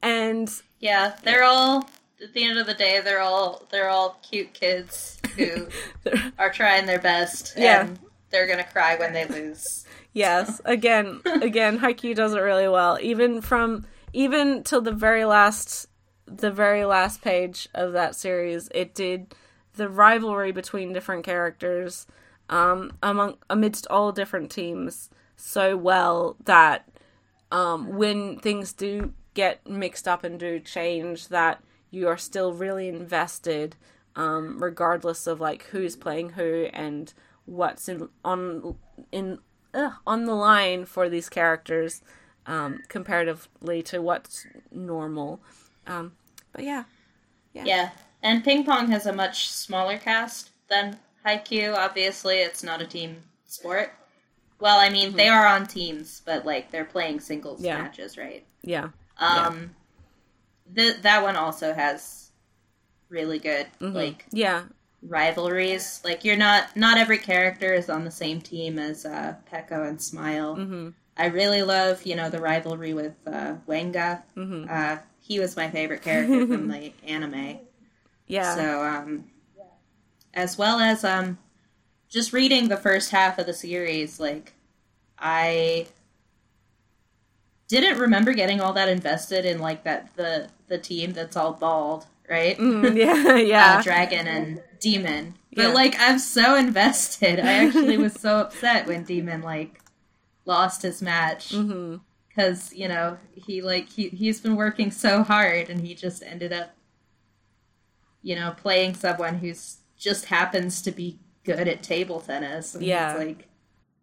and 0.02 0.62
yeah, 0.80 1.16
they're 1.22 1.44
all 1.44 1.88
at 2.22 2.32
the 2.32 2.44
end 2.44 2.58
of 2.58 2.66
the 2.66 2.74
day 2.74 3.00
they're 3.00 3.20
all 3.20 3.66
they're 3.70 3.88
all 3.88 4.18
cute 4.22 4.52
kids 4.54 5.20
who 5.36 5.68
are 6.38 6.50
trying 6.50 6.86
their 6.86 7.00
best 7.00 7.54
yeah. 7.56 7.88
they're 8.30 8.46
gonna 8.46 8.64
cry 8.64 8.96
when 8.96 9.12
they 9.12 9.26
lose. 9.26 9.85
Yes. 10.16 10.62
Again 10.64 11.20
again, 11.26 11.78
Haikyuu 11.78 12.14
does 12.14 12.32
it 12.32 12.40
really 12.40 12.68
well. 12.68 12.98
Even 13.02 13.42
from 13.42 13.86
even 14.14 14.64
till 14.64 14.80
the 14.80 14.92
very 14.92 15.26
last 15.26 15.88
the 16.24 16.50
very 16.50 16.86
last 16.86 17.20
page 17.20 17.68
of 17.74 17.92
that 17.92 18.16
series, 18.16 18.70
it 18.74 18.94
did 18.94 19.34
the 19.74 19.90
rivalry 19.90 20.52
between 20.52 20.94
different 20.94 21.22
characters 21.22 22.06
um 22.48 22.92
among 23.02 23.36
amidst 23.50 23.86
all 23.88 24.10
different 24.10 24.50
teams 24.50 25.10
so 25.36 25.76
well 25.76 26.36
that 26.44 26.88
um 27.50 27.96
when 27.96 28.38
things 28.38 28.72
do 28.72 29.12
get 29.34 29.66
mixed 29.68 30.08
up 30.08 30.24
and 30.24 30.38
do 30.40 30.58
change 30.60 31.28
that 31.28 31.62
you 31.90 32.08
are 32.08 32.16
still 32.16 32.54
really 32.54 32.88
invested 32.88 33.76
um, 34.14 34.62
regardless 34.62 35.26
of 35.26 35.40
like 35.40 35.64
who's 35.64 35.96
playing 35.96 36.30
who 36.30 36.68
and 36.72 37.12
what's 37.44 37.88
in 37.88 38.08
on 38.24 38.76
in 39.12 39.38
uh, 39.76 39.92
on 40.06 40.24
the 40.24 40.34
line 40.34 40.84
for 40.86 41.08
these 41.08 41.28
characters 41.28 42.02
um, 42.46 42.80
comparatively 42.88 43.82
to 43.82 44.00
what's 44.00 44.46
normal. 44.72 45.40
Um, 45.86 46.12
but 46.52 46.64
yeah. 46.64 46.84
Yeah. 47.52 47.64
Yeah. 47.64 47.90
And 48.22 48.42
ping 48.42 48.64
pong 48.64 48.90
has 48.90 49.06
a 49.06 49.12
much 49.12 49.48
smaller 49.50 49.98
cast 49.98 50.50
than 50.68 50.98
haikyuu. 51.24 51.76
Obviously 51.76 52.36
it's 52.36 52.62
not 52.62 52.80
a 52.80 52.86
team 52.86 53.16
sport. 53.46 53.92
Well 54.58 54.80
i 54.80 54.88
mean 54.88 55.08
mm-hmm. 55.08 55.18
they 55.18 55.28
are 55.28 55.46
on 55.46 55.66
teams 55.66 56.22
but 56.24 56.46
like 56.46 56.70
they're 56.70 56.86
playing 56.86 57.20
singles 57.20 57.60
yeah. 57.62 57.82
matches 57.82 58.16
right? 58.16 58.44
Yeah. 58.62 58.88
Um, 59.18 59.70
yeah. 60.74 60.92
that 61.02 61.22
one 61.22 61.36
also 61.36 61.74
has 61.74 62.30
really 63.10 63.38
good 63.38 63.66
mm-hmm. 63.80 63.94
like 63.94 64.24
yeah 64.32 64.64
rivalries. 65.06 66.00
Like 66.04 66.24
you're 66.24 66.36
not 66.36 66.76
not 66.76 66.98
every 66.98 67.18
character 67.18 67.72
is 67.72 67.88
on 67.88 68.04
the 68.04 68.10
same 68.10 68.40
team 68.40 68.78
as 68.78 69.04
uh, 69.04 69.34
Peko 69.50 69.88
and 69.88 70.00
Smile. 70.00 70.56
Mm-hmm. 70.56 70.88
I 71.16 71.26
really 71.26 71.62
love 71.62 72.04
you 72.04 72.16
know 72.16 72.28
the 72.28 72.40
rivalry 72.40 72.94
with 72.94 73.14
uh, 73.26 73.54
Wenga. 73.68 74.22
Mm-hmm. 74.36 74.66
Uh, 74.68 74.98
he 75.20 75.40
was 75.40 75.56
my 75.56 75.70
favorite 75.70 76.02
character 76.02 76.46
from 76.46 76.68
the 76.72 76.92
anime. 77.04 77.60
Yeah. 78.26 78.54
So 78.54 78.84
um, 78.84 79.24
as 80.34 80.58
well 80.58 80.78
as 80.78 81.04
um, 81.04 81.38
just 82.08 82.32
reading 82.32 82.68
the 82.68 82.76
first 82.76 83.10
half 83.10 83.38
of 83.38 83.46
the 83.46 83.54
series, 83.54 84.20
like 84.20 84.52
I 85.18 85.86
didn't 87.68 87.98
remember 87.98 88.32
getting 88.32 88.60
all 88.60 88.72
that 88.74 88.88
invested 88.88 89.44
in 89.44 89.58
like 89.58 89.84
that 89.84 90.14
the 90.16 90.48
the 90.68 90.78
team 90.78 91.12
that's 91.12 91.36
all 91.36 91.52
bald, 91.52 92.06
right? 92.28 92.56
Mm, 92.58 92.96
yeah, 92.96 93.36
yeah. 93.36 93.76
uh, 93.78 93.82
Dragon 93.82 94.26
and 94.26 94.62
Demon. 94.80 95.34
But 95.54 95.68
yeah. 95.68 95.72
like 95.72 95.96
I'm 95.98 96.18
so 96.18 96.54
invested. 96.54 97.40
I 97.40 97.64
actually 97.64 97.96
was 97.96 98.14
so 98.14 98.38
upset 98.40 98.86
when 98.86 99.04
Demon 99.04 99.42
like 99.42 99.80
lost 100.44 100.82
his 100.82 101.02
match. 101.02 101.50
Mm-hmm 101.50 101.96
because 102.36 102.72
you 102.74 102.86
know 102.86 103.16
he 103.34 103.62
like 103.62 103.90
he 103.90 104.08
he's 104.10 104.40
been 104.40 104.56
working 104.56 104.90
so 104.90 105.22
hard 105.22 105.70
and 105.70 105.80
he 105.80 105.94
just 105.94 106.22
ended 106.22 106.52
up 106.52 106.70
you 108.22 108.36
know 108.36 108.54
playing 108.56 108.94
someone 108.94 109.38
who's 109.38 109.78
just 109.96 110.26
happens 110.26 110.82
to 110.82 110.90
be 110.90 111.18
good 111.44 111.68
at 111.68 111.82
table 111.82 112.20
tennis 112.20 112.74
and 112.74 112.84
yeah 112.84 113.14
like 113.14 113.48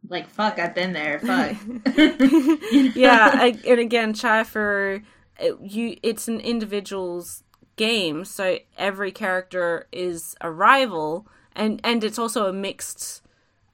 like 0.09 0.29
fuck 0.29 0.57
i've 0.59 0.73
been 0.73 0.93
there 0.93 1.19
fuck 1.25 1.55
you 1.95 2.83
know? 2.83 2.91
yeah 2.95 3.31
I, 3.33 3.57
and 3.67 3.79
again 3.79 4.13
chai 4.13 4.43
for 4.43 5.01
you 5.61 5.97
it's 6.01 6.27
an 6.27 6.39
individual's 6.39 7.43
game 7.75 8.23
so 8.23 8.57
every 8.77 9.11
character 9.11 9.87
is 9.91 10.35
a 10.41 10.51
rival 10.51 11.27
and 11.55 11.81
and 11.83 12.03
it's 12.03 12.19
also 12.19 12.47
a 12.47 12.53
mixed 12.53 13.21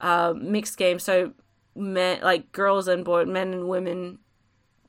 uh 0.00 0.32
mixed 0.36 0.78
game 0.78 0.98
so 0.98 1.32
men 1.76 2.20
like 2.22 2.50
girls 2.52 2.88
and 2.88 3.04
boys 3.04 3.26
men 3.26 3.52
and 3.52 3.68
women 3.68 4.18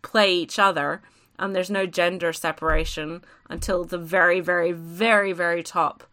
play 0.02 0.34
each 0.34 0.58
other 0.58 1.02
um 1.40 1.54
there's 1.54 1.70
no 1.70 1.86
gender 1.86 2.32
separation 2.32 3.24
until 3.50 3.84
the 3.84 3.98
very 3.98 4.40
very 4.40 4.72
very 4.72 5.34
very 5.34 5.62
top 5.62 6.04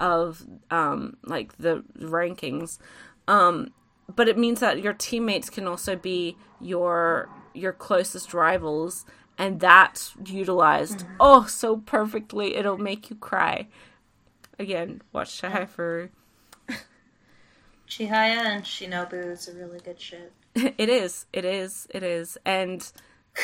of 0.00 0.46
um 0.70 1.16
like 1.24 1.56
the 1.58 1.84
rankings. 2.00 2.78
Um 3.28 3.72
but 4.12 4.28
it 4.28 4.36
means 4.36 4.58
that 4.58 4.82
your 4.82 4.94
teammates 4.94 5.50
can 5.50 5.68
also 5.68 5.94
be 5.94 6.36
your 6.60 7.28
your 7.54 7.72
closest 7.72 8.34
rivals 8.34 9.04
and 9.40 9.58
that's 9.58 10.14
utilized 10.26 11.00
mm-hmm. 11.00 11.14
oh 11.18 11.46
so 11.46 11.78
perfectly 11.78 12.54
it'll 12.54 12.78
make 12.78 13.10
you 13.10 13.16
cry 13.16 13.66
again 14.58 15.02
watch 15.12 15.40
Chihaya 15.40 16.10
Chihaya 17.88 18.46
and 18.46 18.62
Shinobu 18.64 19.32
is 19.32 19.48
a 19.48 19.54
really 19.54 19.80
good 19.80 20.00
ship. 20.00 20.32
it 20.54 20.88
is, 20.88 21.26
it 21.32 21.44
is, 21.44 21.88
it 21.90 22.04
is, 22.04 22.38
and 22.46 22.88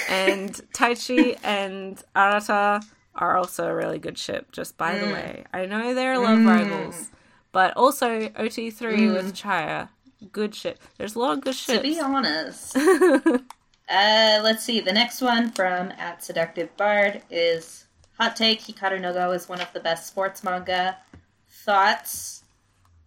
and 0.09 0.53
Taichi 0.73 1.37
and 1.43 2.01
Arata 2.15 2.85
are 3.17 3.37
also 3.37 3.67
a 3.67 3.75
really 3.75 3.99
good 3.99 4.17
ship. 4.17 4.53
Just 4.53 4.77
by 4.77 4.95
mm. 4.95 5.01
the 5.01 5.07
way, 5.07 5.45
I 5.53 5.67
know 5.67 5.95
they're 5.95 6.17
love 6.17 6.39
mm. 6.39 6.47
rivals, 6.47 7.11
but 7.51 7.77
also 7.77 8.31
OT 8.37 8.71
three 8.71 9.01
mm. 9.01 9.15
with 9.15 9.35
Chihaya 9.35 9.89
good 10.33 10.55
ship 10.55 10.79
There's 10.97 11.15
a 11.15 11.19
lot 11.19 11.39
of 11.39 11.45
good 11.45 11.55
shit. 11.55 11.77
To 11.77 11.83
be 11.83 12.01
honest. 12.01 12.77
uh, 13.89 14.41
let's 14.43 14.65
see. 14.65 14.81
The 14.81 14.93
next 14.93 15.21
one 15.21 15.51
from 15.51 15.93
at 15.99 16.23
Seductive 16.23 16.77
Bard 16.77 17.23
is 17.31 17.87
Hot 18.19 18.35
Take 18.37 18.61
Hikaru 18.61 19.01
no 19.01 19.13
Go 19.13 19.33
is 19.33 19.49
one 19.49 19.61
of 19.61 19.73
the 19.73 19.81
best 19.81 20.07
sports 20.07 20.43
manga. 20.43 20.97
Thoughts? 21.49 22.45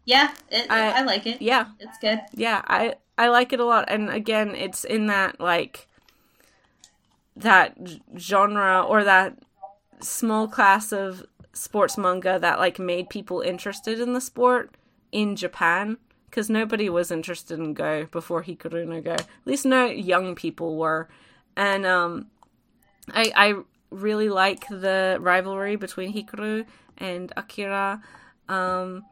Yeah, 0.06 0.34
it, 0.50 0.68
I, 0.70 1.00
I 1.00 1.02
like 1.04 1.26
it. 1.28 1.42
Yeah. 1.42 1.68
It's 1.80 1.98
good. 2.00 2.22
Yeah, 2.34 2.62
I 2.66 2.96
I 3.18 3.30
like 3.30 3.54
it 3.54 3.60
a 3.60 3.66
lot. 3.66 3.86
And 3.90 4.10
again, 4.10 4.56
it's 4.56 4.84
in 4.84 5.08
that 5.08 5.40
like 5.40 5.88
that 7.36 7.78
genre 8.18 8.82
or 8.82 9.04
that 9.04 9.38
small 10.02 10.48
class 10.48 10.92
of 10.92 11.26
sports 11.54 11.98
manga 11.98 12.40
that 12.40 12.60
like 12.60 12.80
made 12.80 13.10
people 13.10 13.42
interested 13.42 14.00
in 14.00 14.14
the 14.14 14.22
sport 14.22 14.76
in 15.12 15.36
Japan 15.36 15.98
because 16.30 16.50
nobody 16.50 16.90
was 16.90 17.12
interested 17.12 17.60
in 17.60 17.74
Go 17.74 18.06
before 18.06 18.44
Hikaru 18.44 18.88
no 18.88 19.02
Go. 19.02 19.14
At 19.14 19.28
least 19.46 19.66
no 19.66 19.86
young 19.86 20.36
people 20.36 20.78
were, 20.78 21.10
and 21.56 21.86
um, 21.86 22.28
I 23.12 23.32
I 23.36 23.54
really 23.92 24.30
like 24.30 24.68
the 24.68 25.18
rivalry 25.20 25.76
between 25.76 26.14
Hikaru 26.14 26.66
and 26.98 27.32
Akira. 27.36 28.02
Um, 28.48 29.06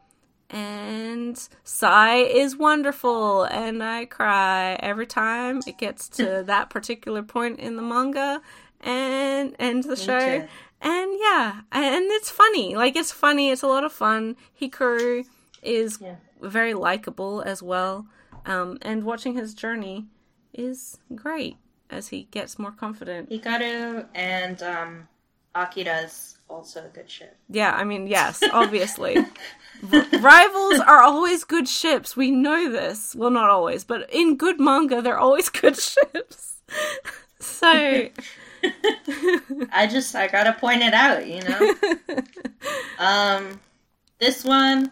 and 0.50 1.38
Sai 1.64 2.18
is 2.18 2.56
wonderful, 2.56 3.44
and 3.44 3.84
I 3.84 4.06
cry 4.06 4.78
every 4.80 5.08
time 5.08 5.62
it 5.68 5.78
gets 5.78 6.08
to 6.10 6.44
that 6.48 6.70
particular 6.70 7.24
point 7.24 7.60
in 7.60 7.76
the 7.76 7.82
manga 7.82 8.42
and 8.82 9.56
and 9.60 9.84
the 9.84 9.96
show. 9.96 10.48
and 10.82 11.12
yeah, 11.20 11.62
and 11.72 12.06
it's 12.12 12.30
funny. 12.30 12.76
Like 12.76 12.96
it's 12.96 13.12
funny. 13.12 13.50
It's 13.50 13.64
a 13.64 13.68
lot 13.68 13.84
of 13.84 13.92
fun. 13.92 14.38
Hikaru 14.62 15.26
is 15.62 16.00
Yeah. 16.02 16.16
Very 16.42 16.74
likable 16.74 17.42
as 17.42 17.62
well, 17.64 18.08
um, 18.46 18.78
and 18.82 19.04
watching 19.04 19.36
his 19.36 19.54
journey 19.54 20.06
is 20.54 20.98
great 21.16 21.58
as 21.90 22.10
he 22.10 22.24
gets 22.32 22.60
more 22.60 22.72
confident. 22.72 23.30
Hikaru 23.30 24.06
and 24.16 24.62
um, 24.64 25.08
Akira's 25.56 26.38
also 26.50 26.86
a 26.86 26.90
good 26.90 27.10
ship. 27.10 27.36
Yeah, 27.50 27.74
I 27.74 27.84
mean, 27.84 28.08
yes, 28.08 28.42
obviously. 28.54 29.18
Rivals 29.84 30.80
are 30.80 31.02
always 31.02 31.44
good 31.44 31.68
ships. 31.68 32.16
We 32.16 32.32
know 32.32 32.72
this. 32.72 33.16
Well, 33.16 33.30
not 33.30 33.50
always, 33.50 33.84
but 33.84 34.10
in 34.12 34.38
good 34.38 34.60
manga, 34.60 35.02
they're 35.02 35.20
always 35.20 35.50
good 35.62 35.78
ships. 35.78 36.58
so, 37.40 37.68
I 39.72 39.88
just 39.90 40.16
I 40.16 40.28
gotta 40.28 40.54
point 40.54 40.82
it 40.82 40.94
out, 40.94 41.28
you 41.28 41.42
know. 41.42 41.76
um, 43.00 43.60
this 44.20 44.44
one, 44.44 44.92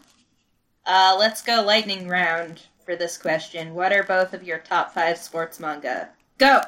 uh, 0.85 1.15
let's 1.17 1.41
go 1.41 1.61
lightning 1.61 2.07
round 2.07 2.61
for 2.85 2.95
this 2.95 3.17
question. 3.17 3.73
What 3.73 3.91
are 3.91 4.03
both 4.03 4.33
of 4.33 4.43
your 4.43 4.59
top 4.59 4.93
five 4.93 5.17
sports 5.17 5.59
manga? 5.59 6.09
Go. 6.37 6.61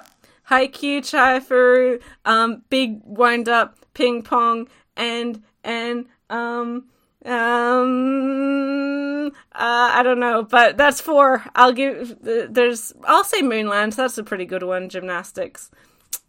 Haikyuu, 0.49 1.01
Chihayafuru, 1.01 2.01
um, 2.25 2.63
Big 2.69 3.01
Wind 3.03 3.49
Up, 3.49 3.77
Ping 3.93 4.23
Pong, 4.23 4.67
and, 4.95 5.43
and, 5.63 6.05
um, 6.29 6.85
um, 7.25 9.27
uh, 9.27 9.29
I 9.53 10.01
don't 10.03 10.19
know, 10.19 10.43
but 10.43 10.77
that's 10.77 11.01
four. 11.01 11.43
I'll 11.53 11.73
give, 11.73 12.15
there's, 12.21 12.93
I'll 13.03 13.25
say 13.25 13.41
Moonland. 13.41 13.95
That's 13.95 14.17
a 14.17 14.23
pretty 14.23 14.45
good 14.45 14.63
one. 14.63 14.87
Gymnastics. 14.87 15.69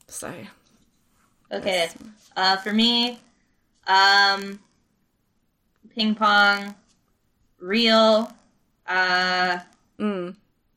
So, 0.09 0.35
Okay. 1.51 1.89
Uh, 2.37 2.57
for 2.57 2.73
me, 2.73 3.19
um, 3.87 4.61
ping 5.95 6.15
pong, 6.15 6.75
real, 7.59 8.33
uh, 8.87 9.59
mm. 9.99 10.35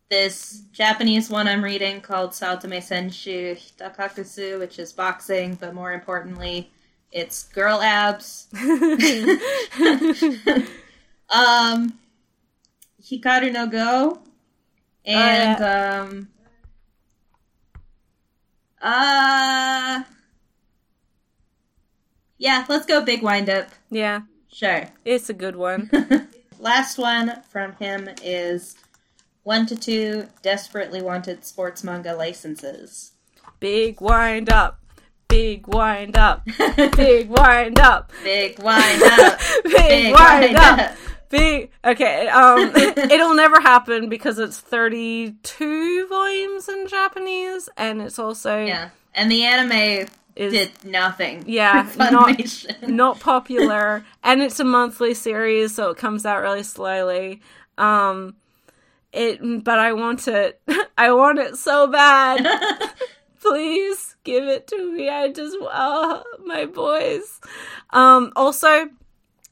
this 0.09 0.63
Japanese 0.71 1.29
one 1.29 1.47
I'm 1.47 1.63
reading 1.63 2.01
called 2.01 2.31
Saotome 2.31 2.77
Senshu 2.77 3.55
Hitakakusu, 3.55 4.59
which 4.59 4.79
is 4.79 4.91
boxing, 4.91 5.55
but 5.55 5.73
more 5.73 5.93
importantly, 5.93 6.69
it's 7.11 7.43
girl 7.43 7.81
abs. 7.81 8.47
um, 11.29 11.97
Hikaru 13.03 13.51
no 13.51 13.67
Go, 13.67 14.19
and 15.05 15.61
um, 15.63 16.29
uh, 18.81 20.03
yeah, 22.37 22.65
let's 22.69 22.85
go 22.85 23.01
big 23.03 23.21
wind 23.21 23.49
up. 23.49 23.69
yeah, 23.89 24.21
Sure. 24.51 24.85
it's 25.05 25.29
a 25.29 25.33
good 25.33 25.55
one. 25.55 25.89
Last 26.61 26.99
one 26.99 27.41
from 27.49 27.73
him 27.77 28.07
is 28.21 28.75
one 29.41 29.65
to 29.65 29.75
two 29.75 30.27
desperately 30.43 31.01
wanted 31.01 31.43
sports 31.43 31.83
manga 31.83 32.13
licenses. 32.13 33.13
Big 33.59 33.99
wind 33.99 34.47
up. 34.47 34.79
Big 35.27 35.65
wind 35.67 36.15
up. 36.15 36.45
Big 36.95 37.29
wind 37.29 37.79
up. 37.79 38.11
Big 38.23 38.59
wind 38.59 39.01
up. 39.03 39.39
Big, 39.63 39.73
Big 39.73 40.13
wind 40.13 40.43
wind 40.43 40.55
up. 40.57 40.79
up. 40.79 40.97
Big. 41.29 41.71
Okay. 41.83 42.27
Um, 42.27 42.59
it'll 42.75 43.33
never 43.33 43.59
happen 43.59 44.07
because 44.07 44.38
it's 44.38 44.59
thirty-two 44.59 46.07
volumes 46.09 46.69
in 46.69 46.88
Japanese, 46.88 47.69
and 47.75 48.03
it's 48.03 48.19
also 48.19 48.63
Yeah. 48.63 48.89
And 49.15 49.31
the 49.31 49.43
anime 49.45 50.07
is 50.41 50.53
did 50.53 50.72
nothing. 50.84 51.43
Yeah, 51.45 51.88
not- 51.97 52.65
not 52.88 53.19
popular, 53.19 54.03
and 54.23 54.41
it's 54.41 54.59
a 54.59 54.63
monthly 54.63 55.13
series, 55.13 55.76
so 55.76 55.91
it 55.91 55.97
comes 55.97 56.26
out 56.26 56.41
really 56.41 56.63
slowly. 56.63 57.41
Um, 57.77 58.35
it, 59.13 59.63
but 59.63 59.77
I 59.80 59.93
want 59.93 60.27
it. 60.27 60.61
I 60.97 61.11
want 61.11 61.39
it 61.39 61.57
so 61.57 61.88
bad. 61.88 62.45
Please 63.41 64.15
give 64.23 64.43
it 64.43 64.68
to 64.68 64.93
me. 64.93 65.09
I 65.09 65.31
just, 65.31 65.55
oh, 65.59 66.23
my 66.45 66.65
boys. 66.65 67.39
Um, 67.89 68.31
also, 68.35 68.89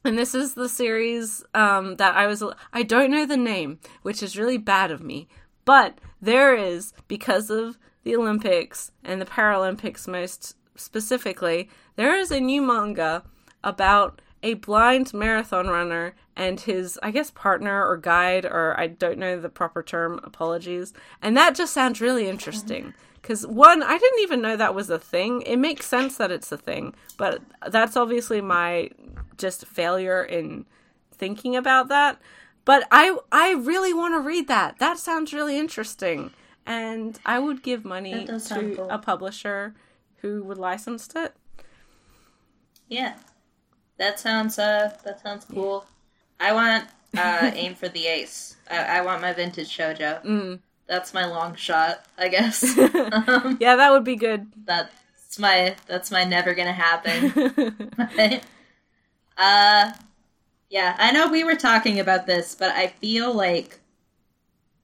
and 0.04 0.16
this 0.16 0.34
is 0.34 0.54
the 0.54 0.68
series 0.68 1.44
um, 1.54 1.96
that 1.96 2.16
I 2.16 2.26
was. 2.26 2.42
I 2.72 2.82
don't 2.82 3.10
know 3.10 3.26
the 3.26 3.36
name, 3.36 3.80
which 4.02 4.22
is 4.22 4.36
really 4.38 4.58
bad 4.58 4.90
of 4.90 5.02
me. 5.02 5.28
But 5.64 5.98
there 6.20 6.54
is 6.54 6.92
because 7.06 7.50
of 7.50 7.78
the 8.02 8.16
Olympics 8.16 8.92
and 9.04 9.20
the 9.20 9.26
Paralympics, 9.26 10.08
most 10.08 10.56
specifically, 10.76 11.68
there 11.96 12.16
is 12.16 12.30
a 12.30 12.40
new 12.40 12.62
manga 12.62 13.22
about 13.62 14.20
a 14.42 14.54
blind 14.54 15.12
marathon 15.12 15.68
runner 15.68 16.14
and 16.34 16.60
his, 16.60 16.98
I 17.02 17.10
guess, 17.10 17.30
partner 17.30 17.86
or 17.86 17.96
guide, 17.98 18.46
or 18.46 18.74
I 18.78 18.86
don't 18.86 19.18
know 19.18 19.38
the 19.38 19.50
proper 19.50 19.82
term. 19.82 20.20
Apologies. 20.24 20.94
And 21.20 21.36
that 21.36 21.54
just 21.54 21.74
sounds 21.74 22.00
really 22.00 22.26
interesting. 22.26 22.84
Mm-hmm. 22.84 22.98
Because 23.20 23.46
one, 23.46 23.82
I 23.82 23.98
didn't 23.98 24.20
even 24.20 24.40
know 24.40 24.56
that 24.56 24.74
was 24.74 24.88
a 24.88 24.98
thing. 24.98 25.42
It 25.42 25.58
makes 25.58 25.84
sense 25.84 26.16
that 26.16 26.30
it's 26.30 26.50
a 26.52 26.56
thing, 26.56 26.94
but 27.18 27.42
that's 27.68 27.94
obviously 27.96 28.40
my 28.40 28.90
just 29.36 29.66
failure 29.66 30.22
in 30.22 30.64
thinking 31.12 31.54
about 31.54 31.88
that. 31.88 32.18
But 32.64 32.88
I 32.90 33.16
I 33.30 33.52
really 33.52 33.92
want 33.92 34.14
to 34.14 34.20
read 34.20 34.48
that. 34.48 34.78
That 34.78 34.98
sounds 34.98 35.34
really 35.34 35.58
interesting, 35.58 36.30
and 36.64 37.18
I 37.26 37.38
would 37.38 37.62
give 37.62 37.84
money 37.84 38.14
That 38.14 38.26
does 38.26 38.44
sound 38.44 38.70
to 38.70 38.76
cool. 38.76 38.90
a 38.90 38.96
publisher 38.96 39.74
who 40.22 40.42
would 40.44 40.58
license 40.58 41.08
it. 41.14 41.34
Yeah. 42.88 43.14
That 43.98 44.18
sounds 44.18 44.58
uh 44.58 44.96
that 45.04 45.20
sounds 45.22 45.44
cool. 45.44 45.84
I 46.38 46.52
want 46.52 46.84
uh 47.16 47.50
aim 47.54 47.74
for 47.74 47.88
the 47.88 48.06
ace. 48.06 48.56
I, 48.70 48.98
I 48.98 49.00
want 49.02 49.20
my 49.22 49.32
vintage 49.32 49.68
shoujo. 49.76 50.24
Mm. 50.24 50.60
That's 50.86 51.14
my 51.14 51.24
long 51.26 51.54
shot, 51.54 52.04
I 52.18 52.28
guess. 52.28 52.76
um, 52.78 53.58
Yeah, 53.60 53.76
that 53.76 53.92
would 53.92 54.04
be 54.04 54.16
good. 54.16 54.46
that's 54.64 55.38
my 55.38 55.76
that's 55.86 56.10
my 56.10 56.24
never 56.24 56.54
gonna 56.54 56.72
happen. 56.72 57.32
Uh, 59.38 59.92
yeah, 60.68 60.94
I 60.98 61.12
know 61.12 61.28
we 61.28 61.44
were 61.44 61.54
talking 61.56 61.98
about 61.98 62.26
this, 62.26 62.54
but 62.54 62.70
I 62.72 62.88
feel 62.88 63.32
like 63.32 63.80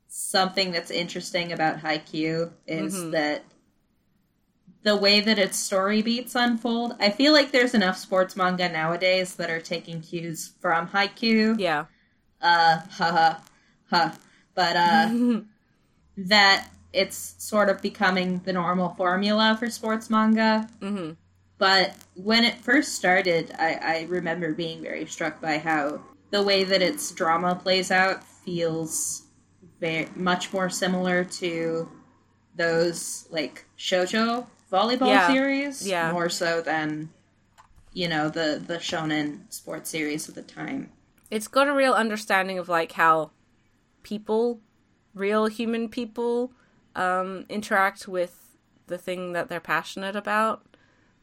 something 0.08 0.70
that's 0.72 0.90
interesting 0.90 1.52
about 1.52 1.78
Haikyuu 1.82 2.50
is 2.66 2.94
Mhm. 2.94 3.10
that 3.12 3.44
the 4.86 4.96
way 4.96 5.20
that 5.20 5.36
its 5.36 5.58
story 5.58 6.00
beats 6.00 6.36
unfold. 6.36 6.94
I 7.00 7.10
feel 7.10 7.32
like 7.32 7.50
there's 7.50 7.74
enough 7.74 7.96
sports 7.98 8.36
manga 8.36 8.68
nowadays 8.68 9.34
that 9.34 9.50
are 9.50 9.60
taking 9.60 10.00
cues 10.00 10.52
from 10.60 10.86
Haikyuu. 10.86 11.58
yeah. 11.58 11.86
Uh, 12.40 12.78
ha 12.92 13.42
ha, 13.90 14.16
But 14.54 14.76
uh, 14.76 15.40
that 16.16 16.68
it's 16.92 17.34
sort 17.38 17.68
of 17.68 17.82
becoming 17.82 18.40
the 18.44 18.52
normal 18.52 18.90
formula 18.90 19.56
for 19.58 19.68
sports 19.68 20.08
manga. 20.08 20.68
hmm 20.80 21.10
But 21.58 21.96
when 22.14 22.44
it 22.44 22.54
first 22.60 22.94
started, 22.94 23.52
I, 23.58 23.74
I 23.82 24.06
remember 24.08 24.52
being 24.52 24.82
very 24.82 25.04
struck 25.06 25.40
by 25.40 25.58
how 25.58 26.00
the 26.30 26.44
way 26.44 26.62
that 26.62 26.80
its 26.80 27.10
drama 27.10 27.56
plays 27.56 27.90
out 27.90 28.22
feels 28.22 29.22
very 29.80 30.08
much 30.14 30.52
more 30.52 30.70
similar 30.70 31.24
to 31.24 31.88
those 32.54 33.26
like 33.32 33.64
shojo 33.76 34.46
volleyball 34.72 35.08
Yeah. 35.08 35.28
series, 35.28 35.86
Yeah. 35.86 36.12
more 36.12 36.28
so 36.28 36.60
than 36.60 37.10
you 37.92 38.08
know 38.08 38.28
the 38.28 38.62
the 38.64 38.76
shonen 38.76 39.40
sports 39.52 39.90
series 39.90 40.28
of 40.28 40.34
the 40.34 40.42
time. 40.42 40.90
It's 41.30 41.48
got 41.48 41.68
a 41.68 41.72
real 41.72 41.92
understanding 41.94 42.58
of 42.58 42.68
like 42.68 42.92
how 42.92 43.30
people, 44.02 44.60
real 45.14 45.46
human 45.46 45.88
people, 45.88 46.52
um, 46.94 47.44
interact 47.48 48.06
with 48.06 48.56
the 48.86 48.98
thing 48.98 49.32
that 49.32 49.48
they're 49.48 49.60
passionate 49.60 50.14
about. 50.14 50.62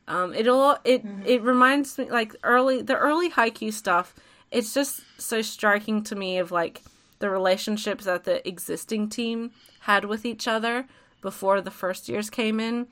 Um, 0.08 0.34
it 0.34 0.48
all 0.48 0.78
it 0.84 1.04
it 1.26 1.42
reminds 1.42 1.98
me 1.98 2.10
like 2.12 2.36
early 2.44 2.82
the 2.82 2.98
early 2.98 3.30
Haikyuu 3.30 3.72
stuff. 3.72 4.14
It's 4.52 4.74
just 4.74 5.02
so 5.18 5.42
striking 5.42 6.04
to 6.04 6.16
me 6.16 6.38
of 6.38 6.52
like 6.52 6.82
the 7.20 7.30
relationships 7.30 8.04
that 8.06 8.26
the 8.26 8.46
existing 8.48 9.10
team 9.10 9.52
had 9.82 10.06
with 10.06 10.26
each 10.26 10.48
other 10.48 10.86
before 11.22 11.62
the 11.62 11.72
first 11.72 12.10
years 12.10 12.30
came 12.30 12.60
in, 12.60 12.88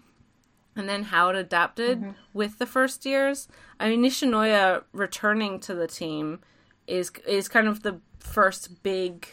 and 0.75 0.87
then 0.87 1.03
how 1.03 1.29
it 1.29 1.35
adapted 1.35 2.15
with 2.33 2.57
the 2.59 2.65
first 2.65 3.05
years. 3.05 3.47
I 3.79 3.89
mean, 3.89 4.01
Nishinoya 4.03 4.83
returning 4.93 5.59
to 5.61 5.75
the 5.75 5.87
team 5.87 6.39
is 6.87 7.11
is 7.27 7.47
kind 7.47 7.67
of 7.67 7.83
the 7.83 7.99
first 8.19 8.83
big 8.83 9.27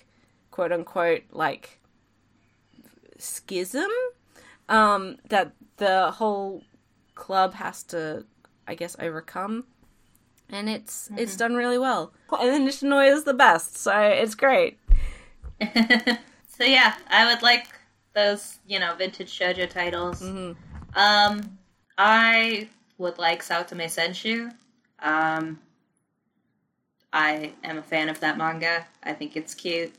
quote 0.51 0.73
unquote 0.73 1.23
like 1.31 1.81
schism 3.19 3.91
um 4.69 5.17
that 5.29 5.53
the 5.79 6.11
whole 6.13 6.63
club 7.15 7.55
has 7.55 7.83
to 7.83 8.25
I 8.67 8.75
guess 8.75 8.97
overcome 8.99 9.65
and 10.51 10.69
it's 10.69 11.11
it's 11.17 11.37
done 11.37 11.55
really 11.55 11.79
well. 11.79 12.13
And 12.41 12.49
then 12.49 12.67
Nishinoya 12.67 13.13
is 13.13 13.25
the 13.25 13.35
best, 13.35 13.77
so 13.77 13.99
it's 13.99 14.35
great. 14.35 14.79
so 16.57 16.65
yeah, 16.65 16.95
I 17.09 17.31
would 17.31 17.43
like 17.43 17.67
those, 18.15 18.59
you 18.67 18.79
know, 18.79 18.95
vintage 18.95 19.37
shoujo 19.39 19.69
titles. 19.69 20.23
Mhm. 20.23 20.57
Um, 20.99 21.59
I 21.97 22.69
would 22.99 23.19
like 23.19 23.43
Saotome 23.43 23.85
Senshu. 23.85 24.53
Um, 24.99 25.61
I 27.13 27.53
am 27.63 27.79
a 27.79 27.83
fan 27.83 28.09
of 28.09 28.19
that 28.21 28.37
manga. 28.37 28.85
I 29.05 29.13
think 29.13 29.37
it's 29.37 29.55
cute. 29.55 29.95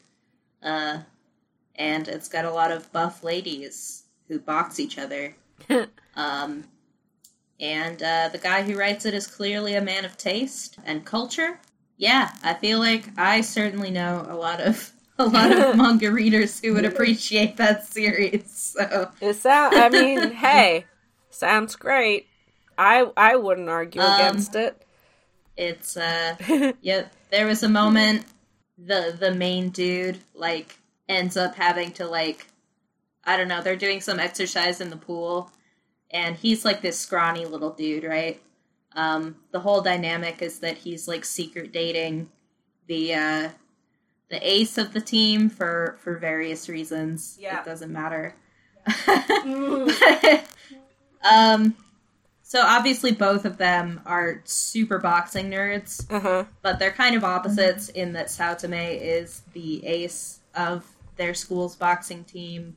Uh, 0.62 1.00
and 1.76 2.08
it's 2.10 2.28
got 2.28 2.44
a 2.44 2.52
lot 2.52 2.72
of 2.72 2.92
buff 2.92 3.24
ladies 3.24 4.04
who 4.28 4.40
box 4.40 4.78
each 4.78 4.98
other. 4.98 5.34
um, 6.16 6.66
and 7.62 8.04
uh, 8.04 8.30
the 8.30 8.38
guy 8.38 8.62
who 8.62 8.78
writes 8.78 9.06
it 9.06 9.14
is 9.14 9.26
clearly 9.26 9.76
a 9.76 9.82
man 9.82 10.04
of 10.04 10.18
taste 10.18 10.80
and 10.86 11.06
culture. 11.06 11.60
Yeah, 11.98 12.32
I 12.44 12.56
feel 12.56 12.80
like 12.80 13.06
I 13.18 13.40
certainly 13.40 13.90
know 13.90 14.26
a 14.30 14.36
lot 14.36 14.60
of 14.60 14.92
a 15.18 15.26
lot 15.26 15.52
of 15.52 15.76
manga 15.76 16.12
readers 16.12 16.60
who 16.60 16.74
would 16.74 16.86
appreciate 16.86 17.58
that 17.58 17.86
series. 17.86 18.74
So 18.80 19.12
It 19.22 19.36
sound. 19.36 19.76
I 19.76 19.90
mean, 19.90 20.32
hey, 20.32 20.86
sounds 21.40 21.76
great. 21.76 22.28
I 22.78 23.12
I 23.18 23.36
wouldn't 23.36 23.70
argue 23.70 24.02
Um, 24.02 24.14
against 24.14 24.56
it. 24.56 24.86
it's 25.58 25.98
uh 25.98 26.36
yeah, 26.82 27.08
there 27.32 27.48
was 27.48 27.64
a 27.64 27.70
moment 27.70 28.26
the 28.78 29.16
the 29.20 29.34
main 29.34 29.70
dude 29.70 30.20
like 30.34 30.78
ends 31.08 31.36
up 31.38 31.56
having 31.56 31.92
to 31.94 32.08
like 32.08 32.48
I 33.26 33.36
don't 33.38 33.48
know, 33.48 33.62
they're 33.62 33.76
doing 33.76 34.02
some 34.02 34.20
exercise 34.20 34.82
in 34.82 34.90
the 34.90 34.98
pool 34.98 35.52
and 36.12 36.36
he's 36.36 36.64
like 36.66 36.82
this 36.82 37.00
scrawny 37.00 37.46
little 37.46 37.72
dude, 37.72 38.04
right? 38.04 38.42
Um 38.96 39.36
the 39.52 39.60
whole 39.60 39.82
dynamic 39.82 40.42
is 40.42 40.60
that 40.60 40.78
he's 40.78 41.08
like 41.08 41.26
secret 41.26 41.72
dating 41.72 42.30
the 42.88 43.14
uh 43.14 43.50
the 44.30 44.40
ace 44.48 44.78
of 44.78 44.94
the 44.94 45.02
team 45.02 45.50
for 45.50 45.98
for 46.02 46.18
various 46.18 46.70
reasons. 46.70 47.38
Yeah. 47.40 47.60
It 47.60 47.66
doesn't 47.66 47.92
matter. 47.92 48.36
Mm. 49.40 50.46
um 51.30 51.76
so 52.44 52.62
obviously 52.64 53.12
both 53.12 53.46
of 53.46 53.58
them 53.58 54.02
are 54.06 54.42
super 54.46 54.98
boxing 55.00 55.50
nerds 55.50 56.06
Uh 56.12 56.20
huh. 56.20 56.44
but 56.62 56.80
they're 56.80 56.92
kind 56.92 57.16
of 57.16 57.24
opposites 57.24 57.90
in 57.90 58.14
that 58.14 58.28
Saotome 58.28 58.98
is 59.02 59.42
the 59.54 59.86
ace 59.86 60.40
of 60.56 60.86
their 61.18 61.34
school's 61.34 61.76
boxing 61.76 62.24
team. 62.24 62.76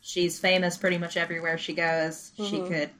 She's 0.00 0.38
famous 0.38 0.76
pretty 0.76 0.98
much 0.98 1.16
everywhere 1.16 1.56
she 1.58 1.72
goes. 1.74 2.32
She 2.36 2.58
Mhm. 2.58 2.68
could 2.68 2.90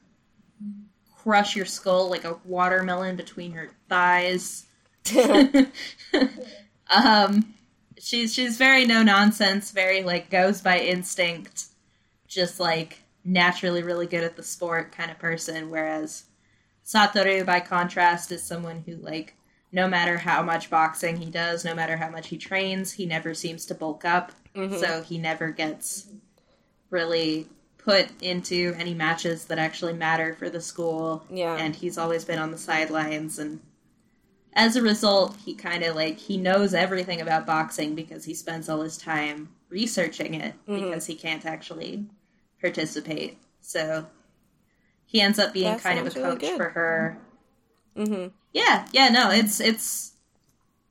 crush 1.17 1.57
your 1.57 1.67
skull 1.67 2.09
like 2.09 2.25
a 2.25 2.39
watermelon 2.45 3.17
between 3.17 3.53
her 3.53 3.71
thighs. 3.89 4.65
um, 6.91 7.55
she's 7.99 8.33
she's 8.35 8.57
very 8.57 8.85
no 8.87 9.03
nonsense, 9.03 9.71
very 9.71 10.03
like 10.03 10.31
goes 10.31 10.61
by 10.61 10.79
instinct, 10.81 11.67
just 12.27 12.61
like 12.61 13.03
naturally 13.29 13.83
really 13.83 14.07
good 14.07 14.25
at 14.25 14.37
the 14.37 14.43
sport 14.43 14.91
kind 14.93 15.11
of 15.11 15.19
person. 15.19 15.71
Whereas 15.71 16.25
Satoru, 16.85 17.45
by 17.45 17.61
contrast, 17.61 18.33
is 18.33 18.43
someone 18.43 18.83
who 18.87 18.97
like 18.97 19.35
no 19.71 19.87
matter 19.87 20.17
how 20.17 20.43
much 20.43 20.71
boxing 20.71 21.17
he 21.17 21.31
does, 21.31 21.63
no 21.65 21.75
matter 21.75 21.97
how 21.99 22.09
much 22.09 22.29
he 22.29 22.39
trains, 22.39 22.93
he 22.93 23.05
never 23.05 23.35
seems 23.35 23.67
to 23.67 23.75
bulk 23.75 24.05
up. 24.05 24.33
Mhm. 24.57 24.81
So 24.81 25.03
he 25.03 25.19
never 25.19 25.51
gets 25.51 26.07
really 26.89 27.47
put 27.77 28.09
into 28.23 28.75
any 28.79 28.95
matches 28.95 29.45
that 29.47 29.59
actually 29.59 29.93
matter 29.93 30.35
for 30.39 30.49
the 30.49 30.61
school. 30.61 31.23
Yeah. 31.31 31.55
And 31.57 31.77
he's 31.77 31.99
always 31.99 32.25
been 32.25 32.39
on 32.39 32.51
the 32.51 32.59
sidelines 32.59 33.39
and 33.39 33.61
as 34.55 34.75
a 34.75 34.83
result, 34.83 35.37
he 35.45 35.55
kind 35.55 35.85
of 35.85 35.95
like 35.95 36.19
he 36.19 36.37
knows 36.39 36.73
everything 36.75 37.21
about 37.21 37.47
boxing 37.47 37.95
because 37.95 38.25
he 38.25 38.35
spends 38.35 38.69
all 38.69 38.81
his 38.81 38.97
time 38.97 39.51
researching 39.69 40.35
it 40.35 40.55
Mhm. 40.67 40.81
because 40.85 41.07
he 41.07 41.15
can't 41.15 41.45
actually 41.45 42.07
participate. 42.61 43.39
So 43.61 44.07
he 45.07 45.21
ends 45.21 45.39
up 45.39 45.53
being 45.53 45.73
That 45.73 45.81
kind 45.83 45.99
of 45.99 46.07
a 46.07 46.11
sounds 46.11 46.25
really 46.25 46.39
coach 46.39 46.57
for 46.57 46.69
her. 46.71 47.19
Mhm. 47.97 48.33
Yeah, 48.53 48.87
yeah, 48.93 49.09
no, 49.09 49.31
it's 49.31 49.61
it's 49.61 50.13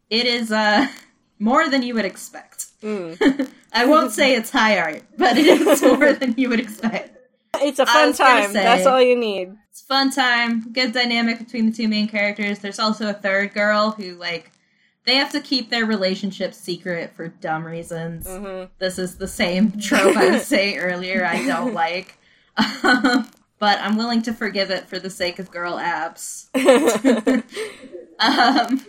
it 0.10 0.26
is 0.26 0.52
uh 0.52 0.88
more 1.40 1.70
than 1.70 1.84
you 1.84 1.94
would 1.94 2.06
expect. 2.06 2.66
Mm. 2.82 3.50
I 3.74 3.86
won't 3.86 4.12
say 4.12 4.36
it's 4.36 4.50
high 4.52 4.78
art, 4.80 5.04
but 5.18 5.38
it 5.38 5.46
is 5.46 5.82
more 5.84 6.14
than 6.14 6.36
you 6.38 6.50
would 6.50 6.60
expect. 6.60 7.14
It's 7.60 7.80
a 7.80 7.86
fun 7.86 8.14
time. 8.14 8.52
say- 8.54 8.64
That's 8.64 8.86
all 8.86 9.02
you 9.02 9.16
need. 9.16 9.56
It's 9.72 9.82
fun 9.82 10.12
time, 10.12 10.72
good 10.72 10.92
dynamic 10.94 11.40
between 11.40 11.66
the 11.68 11.72
two 11.72 11.88
main 11.88 12.08
characters. 12.08 12.60
There's 12.60 12.80
also 12.80 13.10
a 13.10 13.14
third 13.14 13.54
girl 13.54 13.92
who 13.92 14.16
like 14.16 14.52
they 15.08 15.16
have 15.16 15.32
to 15.32 15.40
keep 15.40 15.72
their 15.72 15.86
relationship 15.86 16.54
secret 16.54 17.14
for 17.16 17.30
dumb 17.30 17.66
reasons. 17.66 18.28
Mhm. 18.28 18.70
This 18.78 19.00
is 19.00 19.16
the 19.18 19.28
same 19.28 19.72
trope 19.80 20.16
I 20.16 20.30
was 20.30 20.46
saying 20.46 20.78
earlier 20.78 21.26
I 21.26 21.44
don't 21.46 21.74
like. 21.74 22.20
Um, 22.84 23.28
but 23.60 23.80
I'm 23.82 23.98
willing 23.98 24.22
to 24.24 24.34
forgive 24.34 24.70
it 24.70 24.88
for 24.88 25.00
the 25.00 25.10
sake 25.10 25.40
of 25.40 25.50
girl 25.50 25.80
abs. 25.80 26.50
Um, 28.20 28.84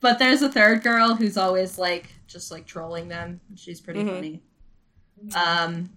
but 0.00 0.18
there's 0.20 0.42
a 0.42 0.48
third 0.48 0.82
girl 0.84 1.14
who's 1.16 1.36
always 1.36 1.78
like 1.78 2.12
just 2.28 2.50
like 2.52 2.64
trolling 2.66 3.08
them. 3.08 3.40
She's 3.56 3.80
pretty 3.80 4.04
Mhm. 4.04 4.14
funny. 4.14 4.42
Um, 5.34 5.90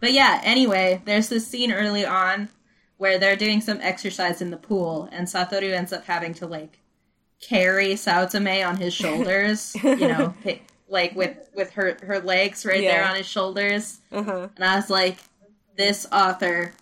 but 0.00 0.12
yeah. 0.14 0.40
Anyway, 0.42 1.02
there's 1.04 1.28
this 1.28 1.46
scene 1.46 1.70
early 1.72 2.06
on 2.06 2.48
where 2.96 3.18
they're 3.18 3.36
doing 3.36 3.60
some 3.60 3.78
exercise 3.82 4.40
in 4.40 4.50
the 4.50 4.56
pool, 4.56 5.08
and 5.12 5.26
Satoru 5.26 5.72
ends 5.74 5.92
up 5.92 6.04
having 6.06 6.32
to 6.34 6.46
like 6.46 6.78
carry 7.42 7.94
Saotome 7.94 8.66
on 8.66 8.76
his 8.78 8.94
shoulders. 8.94 9.74
you 9.82 10.08
know, 10.08 10.34
like 10.88 11.14
with 11.14 11.36
with 11.54 11.70
her 11.72 11.98
her 12.02 12.20
legs 12.20 12.64
right 12.64 12.80
there 12.80 13.04
on 13.04 13.16
his 13.16 13.26
shoulders. 13.26 13.98
Uh-huh. 14.10 14.48
And 14.56 14.64
I 14.64 14.76
was 14.76 14.88
like, 14.88 15.18
this 15.76 16.06
author 16.10 16.72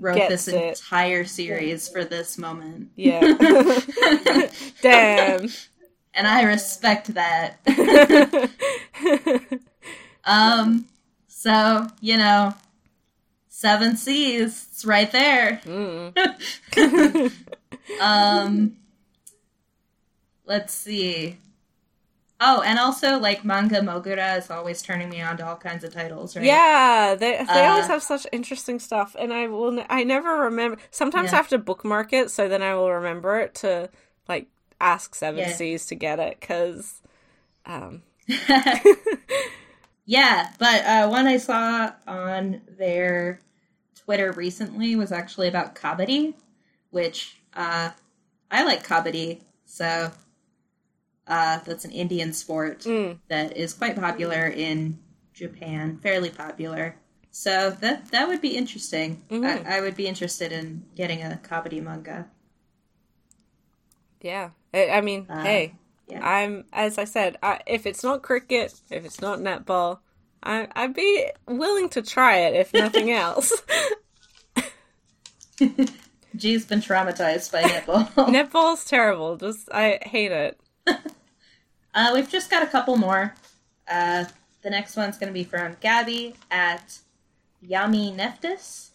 wrote 0.00 0.16
Gets 0.16 0.46
this 0.46 0.48
it. 0.48 0.64
entire 0.68 1.24
series 1.24 1.88
for 1.88 2.04
this 2.04 2.38
moment. 2.38 2.90
Yeah. 2.94 3.20
Damn. 4.80 5.48
and 6.14 6.26
I 6.26 6.42
respect 6.44 7.14
that. 7.14 7.58
um, 10.24 10.86
so 11.26 11.88
you 12.00 12.16
know, 12.16 12.54
seven 13.48 13.96
Seas, 13.96 14.68
it's 14.70 14.84
right 14.84 15.10
there. 15.10 15.60
Mm. 15.64 17.32
Um, 18.00 18.76
let's 20.48 20.74
see. 20.74 21.38
Oh, 22.40 22.62
and 22.62 22.78
also 22.78 23.18
like 23.18 23.44
manga 23.44 23.76
Mogura 23.80 24.38
is 24.38 24.50
always 24.50 24.82
turning 24.82 25.08
me 25.10 25.20
on 25.20 25.36
to 25.38 25.46
all 25.46 25.56
kinds 25.56 25.84
of 25.84 25.92
titles, 25.92 26.36
right? 26.36 26.64
Yeah, 26.64 27.16
they 27.18 27.44
they 27.52 27.66
Uh, 27.66 27.66
always 27.66 27.88
have 27.88 28.02
such 28.02 28.26
interesting 28.32 28.78
stuff, 28.78 29.16
and 29.18 29.32
I 29.32 29.48
will 29.48 29.72
ne- 29.72 29.86
I 29.90 30.04
never 30.04 30.38
remember. 30.44 30.78
Sometimes 30.90 31.32
Yeah. 31.32 31.32
I 31.32 31.36
have 31.38 31.48
to 31.48 31.58
bookmark 31.58 32.12
it, 32.12 32.30
so 32.30 32.48
then 32.48 32.62
I 32.62 32.74
will 32.76 32.92
remember 32.92 33.38
it 33.40 33.54
to 33.56 33.90
like 34.28 34.48
ask 34.80 35.14
Seven 35.16 35.46
Yeah. 35.46 35.48
Seas 35.48 35.86
to 35.86 35.94
get 35.96 36.18
it 36.20 36.38
because. 36.40 37.02
Um, 37.66 38.02
yeah, 40.06 40.50
but 40.58 40.84
uh, 40.84 41.08
one 41.08 41.26
I 41.26 41.36
saw 41.36 41.92
on 42.06 42.60
their 42.78 43.40
Twitter 43.96 44.32
recently 44.32 44.96
was 44.96 45.12
actually 45.12 45.48
about 45.48 45.74
kabaddi, 45.74 46.34
which 46.90 47.38
uh, 47.54 47.90
I 48.50 48.64
like 48.64 48.86
kabaddi. 48.86 49.42
So 49.66 50.12
uh, 51.28 51.58
that's 51.64 51.84
an 51.84 51.92
Indian 51.92 52.32
sport 52.32 52.80
mm, 52.80 53.18
that 53.28 53.56
is 53.56 53.74
quite 53.74 53.96
popular 53.96 54.46
in 54.46 54.98
Japan, 55.34 55.98
fairly 56.02 56.30
popular. 56.30 56.96
So 57.30 57.70
that 57.80 58.10
that 58.10 58.28
would 58.28 58.40
be 58.40 58.56
interesting. 58.56 59.22
Mhm. 59.30 59.66
I, 59.66 59.78
I 59.78 59.80
would 59.80 59.94
be 59.96 60.06
interested 60.06 60.50
in 60.52 60.84
getting 60.96 61.22
a 61.22 61.40
kabaddi 61.42 61.82
manga. 61.82 62.26
yeah, 64.20 64.50
I, 64.74 64.88
I 64.90 65.00
mean, 65.00 65.26
Uh, 65.28 65.42
hey, 65.42 65.74
yeah. 66.08 66.20
I'm 66.26 66.64
as 66.72 66.98
I 66.98 67.04
said, 67.04 67.36
I, 67.42 67.60
if 67.66 67.86
it's 67.86 68.02
not 68.02 68.22
cricket, 68.22 68.74
if 68.90 69.04
it's 69.04 69.20
not 69.20 69.38
netball, 69.38 69.98
I, 70.42 70.68
I'd 70.74 70.94
be 70.94 71.30
willing 71.46 71.88
to 71.90 72.02
try 72.02 72.38
it 72.38 72.54
if 72.54 72.74
nothing 72.74 73.10
else. 73.26 73.52
G's 76.36 76.64
been 76.66 76.80
traumatized 76.80 77.52
by 77.52 77.62
netball. 77.68 78.08
Netball's 78.28 78.84
terrible. 78.84 79.36
Just 79.36 79.68
I 79.72 79.98
hate 80.02 80.32
it. 80.32 80.60
Uh, 81.94 82.12
we've 82.14 82.28
just 82.28 82.50
got 82.50 82.62
a 82.62 82.66
couple 82.66 82.96
more. 82.96 83.34
Uh, 83.90 84.24
the 84.62 84.70
next 84.70 84.96
one's 84.96 85.18
going 85.18 85.28
to 85.28 85.34
be 85.34 85.44
from 85.44 85.76
Gabby 85.80 86.34
at 86.50 86.98
Yami 87.64 88.14
Neftis. 88.14 88.90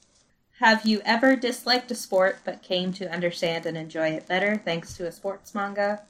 Have 0.60 0.86
you 0.86 1.02
ever 1.04 1.36
disliked 1.36 1.92
a 1.92 1.96
sport 1.96 2.40
but 2.46 2.62
came 2.62 2.94
to 2.94 3.12
understand 3.12 3.66
and 3.66 3.76
enjoy 3.76 4.10
it 4.10 4.28
better 4.28 4.62
thanks 4.64 4.96
to 4.98 5.08
a 5.08 5.12
sports 5.12 5.54
manga? 5.56 6.04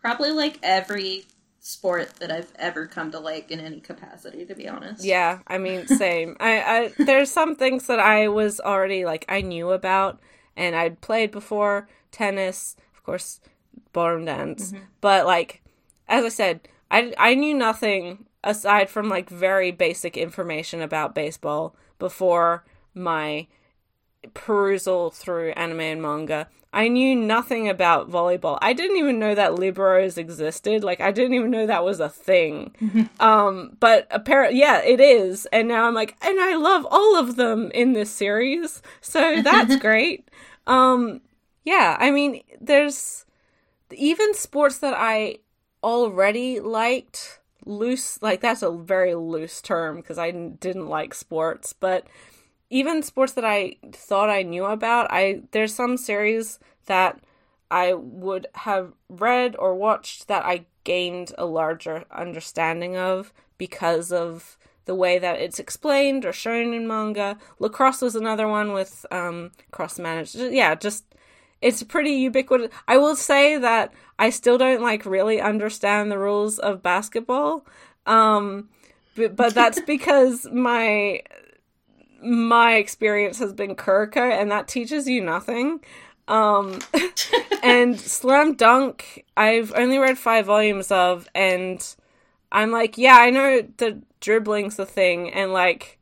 Probably 0.00 0.30
like 0.30 0.58
every 0.62 1.26
sport 1.60 2.14
that 2.16 2.30
I've 2.30 2.52
ever 2.58 2.86
come 2.86 3.10
to 3.12 3.18
like 3.18 3.50
in 3.50 3.60
any 3.60 3.80
capacity, 3.80 4.44
to 4.46 4.54
be 4.54 4.68
honest. 4.68 5.04
Yeah, 5.04 5.38
I 5.46 5.58
mean, 5.58 5.86
same. 5.88 6.36
I, 6.40 6.92
I 6.98 7.04
there's 7.04 7.30
some 7.30 7.56
things 7.56 7.86
that 7.86 8.00
I 8.00 8.28
was 8.28 8.60
already 8.60 9.04
like 9.04 9.24
I 9.28 9.40
knew 9.40 9.70
about 9.70 10.20
and 10.56 10.76
I'd 10.76 11.00
played 11.00 11.30
before 11.30 11.88
tennis, 12.10 12.76
of 12.94 13.02
course, 13.02 13.40
ballroom 13.92 14.26
dance, 14.26 14.72
but 15.00 15.26
like 15.26 15.62
as 16.08 16.24
I 16.24 16.28
said, 16.28 16.68
I 16.90 17.12
I 17.18 17.34
knew 17.34 17.54
nothing 17.54 18.26
aside 18.42 18.90
from 18.90 19.08
like 19.08 19.28
very 19.28 19.70
basic 19.70 20.16
information 20.16 20.82
about 20.82 21.14
baseball 21.14 21.74
before 21.98 22.64
my 22.94 23.46
perusal 24.32 25.10
through 25.10 25.50
anime 25.50 25.80
and 25.80 26.02
manga, 26.02 26.48
I 26.72 26.88
knew 26.88 27.14
nothing 27.14 27.68
about 27.68 28.10
volleyball. 28.10 28.58
I 28.60 28.72
didn't 28.72 28.96
even 28.96 29.18
know 29.18 29.34
that 29.34 29.52
liberos 29.52 30.18
existed. 30.18 30.82
Like 30.82 31.00
I 31.00 31.12
didn't 31.12 31.34
even 31.34 31.50
know 31.50 31.66
that 31.66 31.84
was 31.84 32.00
a 32.00 32.08
thing. 32.08 33.08
um, 33.20 33.76
but 33.80 34.06
apparently, 34.10 34.58
yeah, 34.58 34.82
it 34.82 35.00
is. 35.00 35.46
And 35.46 35.68
now 35.68 35.86
I'm 35.86 35.94
like, 35.94 36.16
and 36.22 36.40
I 36.40 36.56
love 36.56 36.86
all 36.90 37.16
of 37.16 37.36
them 37.36 37.70
in 37.72 37.92
this 37.92 38.10
series, 38.10 38.82
so 39.00 39.40
that's 39.42 39.76
great. 39.80 40.28
Um, 40.66 41.20
yeah, 41.64 41.96
I 42.00 42.10
mean, 42.10 42.42
there's 42.60 43.24
even 43.92 44.34
sports 44.34 44.78
that 44.78 44.94
I 44.96 45.38
already 45.84 46.60
liked 46.60 47.40
loose 47.66 48.20
like 48.20 48.40
that's 48.40 48.62
a 48.62 48.70
very 48.70 49.14
loose 49.14 49.60
term 49.62 49.96
because 49.96 50.18
I 50.18 50.30
didn't 50.30 50.88
like 50.88 51.14
sports, 51.14 51.72
but 51.72 52.06
even 52.70 53.02
sports 53.02 53.34
that 53.34 53.44
I 53.44 53.76
thought 53.92 54.30
I 54.30 54.42
knew 54.42 54.64
about, 54.64 55.06
I 55.10 55.42
there's 55.52 55.74
some 55.74 55.96
series 55.96 56.58
that 56.86 57.20
I 57.70 57.92
would 57.94 58.46
have 58.54 58.92
read 59.08 59.56
or 59.58 59.74
watched 59.74 60.28
that 60.28 60.44
I 60.44 60.66
gained 60.84 61.32
a 61.38 61.44
larger 61.44 62.04
understanding 62.10 62.96
of 62.96 63.32
because 63.58 64.10
of 64.10 64.56
the 64.86 64.94
way 64.94 65.18
that 65.18 65.40
it's 65.40 65.58
explained 65.58 66.24
or 66.24 66.32
shown 66.32 66.74
in 66.74 66.86
manga. 66.86 67.38
Lacrosse 67.58 68.02
was 68.02 68.14
another 68.14 68.46
one 68.46 68.72
with 68.72 69.06
um, 69.10 69.50
cross 69.70 69.98
managed. 69.98 70.36
Yeah, 70.36 70.74
just 70.74 71.04
it's 71.64 71.82
pretty 71.82 72.10
ubiquitous. 72.10 72.68
I 72.86 72.98
will 72.98 73.16
say 73.16 73.56
that 73.56 73.94
I 74.18 74.28
still 74.28 74.58
don't 74.58 74.82
like 74.82 75.06
really 75.06 75.40
understand 75.40 76.12
the 76.12 76.18
rules 76.18 76.58
of 76.58 76.82
basketball. 76.82 77.66
Um, 78.04 78.68
but, 79.16 79.34
but 79.34 79.54
that's 79.54 79.80
because 79.86 80.46
my 80.52 81.22
my 82.22 82.74
experience 82.74 83.38
has 83.38 83.54
been 83.54 83.76
Kuroko, 83.76 84.30
and 84.30 84.50
that 84.50 84.68
teaches 84.68 85.08
you 85.08 85.22
nothing. 85.22 85.80
Um, 86.28 86.80
and 87.62 87.98
Slam 87.98 88.54
Dunk, 88.54 89.24
I've 89.36 89.72
only 89.74 89.98
read 89.98 90.18
five 90.18 90.46
volumes 90.46 90.90
of, 90.90 91.28
and 91.34 91.82
I'm 92.52 92.72
like, 92.72 92.98
yeah, 92.98 93.16
I 93.16 93.30
know 93.30 93.62
the 93.78 94.02
dribbling's 94.20 94.76
the 94.76 94.86
thing, 94.86 95.32
and 95.32 95.54
like 95.54 95.98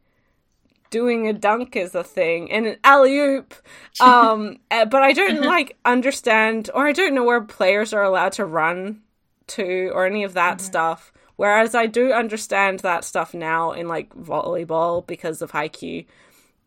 doing 0.92 1.26
a 1.26 1.32
dunk 1.32 1.74
is 1.74 1.96
a 1.96 2.04
thing, 2.04 2.52
and 2.52 2.66
an 2.66 2.76
alley 2.84 3.18
oop. 3.18 3.54
Um, 4.00 4.58
eh, 4.70 4.86
but 4.86 5.02
I 5.02 5.12
don't 5.12 5.42
like 5.42 5.76
understand, 5.84 6.70
or 6.74 6.86
I 6.86 6.92
don't 6.92 7.14
know 7.14 7.24
where 7.24 7.42
players 7.42 7.92
are 7.92 8.02
allowed 8.02 8.32
to 8.32 8.46
run 8.46 9.02
to, 9.48 9.90
or 9.92 10.06
any 10.06 10.24
of 10.24 10.32
that 10.34 10.58
mm-hmm. 10.58 10.66
stuff. 10.66 11.12
Whereas 11.36 11.74
I 11.74 11.86
do 11.86 12.12
understand 12.12 12.80
that 12.80 13.04
stuff 13.04 13.34
now 13.34 13.72
in 13.72 13.88
like 13.88 14.14
volleyball 14.14 15.06
because 15.06 15.42
of 15.42 15.52
Haikyuu. 15.52 16.06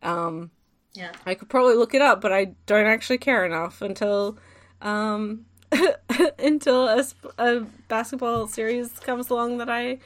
Um, 0.04 0.52
yeah, 0.94 1.14
I 1.26 1.34
could 1.34 1.50
probably 1.50 1.76
look 1.76 1.94
it 1.94 2.02
up, 2.02 2.22
but 2.22 2.32
I 2.32 2.54
don't 2.68 2.86
actually 2.86 3.18
care 3.18 3.44
enough 3.44 3.82
until 3.82 4.38
um, 4.82 5.46
until 6.40 6.88
a, 6.88 7.04
a 7.40 7.62
basketball 7.88 8.48
series 8.48 8.90
comes 9.00 9.30
along 9.30 9.58
that 9.58 9.70
I 9.70 9.98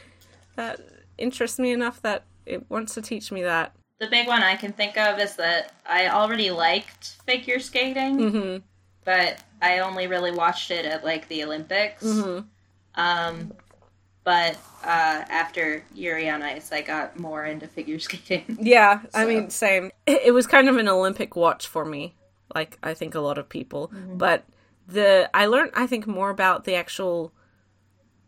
that 0.56 0.80
interests 1.18 1.60
me 1.60 1.72
enough 1.72 2.02
that 2.02 2.24
it 2.46 2.70
wants 2.70 2.94
to 2.96 3.02
teach 3.02 3.32
me 3.32 3.44
that. 3.44 3.74
The 4.00 4.08
big 4.08 4.28
one 4.28 4.44
I 4.44 4.56
can 4.56 4.72
think 4.72 4.98
of 4.98 5.20
is 5.20 5.36
that 5.36 5.74
I 5.86 6.08
already 6.08 6.52
liked 6.52 7.18
figure 7.26 7.60
skating, 7.60 8.18
mm-hmm. 8.18 8.58
but 9.04 9.44
I 9.62 9.80
only 9.80 10.08
really 10.08 10.32
watched 10.32 10.72
it 10.72 10.86
at 10.86 11.04
like 11.04 11.28
the 11.28 11.44
Olympics. 11.44 12.04
Mm-hmm. 12.04 12.48
Um, 12.96 13.54
but 14.24 14.56
uh, 14.84 15.26
after 15.30 15.84
Yuri 15.94 16.30
on 16.30 16.44
Ice, 16.44 16.72
I 16.72 16.82
got 16.82 17.20
more 17.20 17.44
into 17.46 17.68
figure 17.68 18.00
skating. 18.00 18.58
Yeah, 18.62 19.02
so. 19.02 19.08
I 19.14 19.26
mean, 19.26 19.50
same. 19.50 19.92
It 20.06 20.34
was 20.34 20.48
kind 20.48 20.70
of 20.70 20.78
an 20.78 20.88
Olympic 20.88 21.36
watch 21.36 21.68
for 21.68 21.84
me, 21.84 22.16
like 22.56 22.78
I 22.82 22.94
think 22.94 23.16
a 23.16 23.20
lot 23.20 23.38
of 23.38 23.50
people. 23.50 23.90
Mm-hmm. 23.94 24.18
But 24.18 24.46
the 24.88 25.30
I 25.34 25.48
learned, 25.48 25.72
I 25.76 25.88
think, 25.88 26.08
more 26.08 26.30
about 26.30 26.64
the 26.64 26.76
actual 26.76 27.34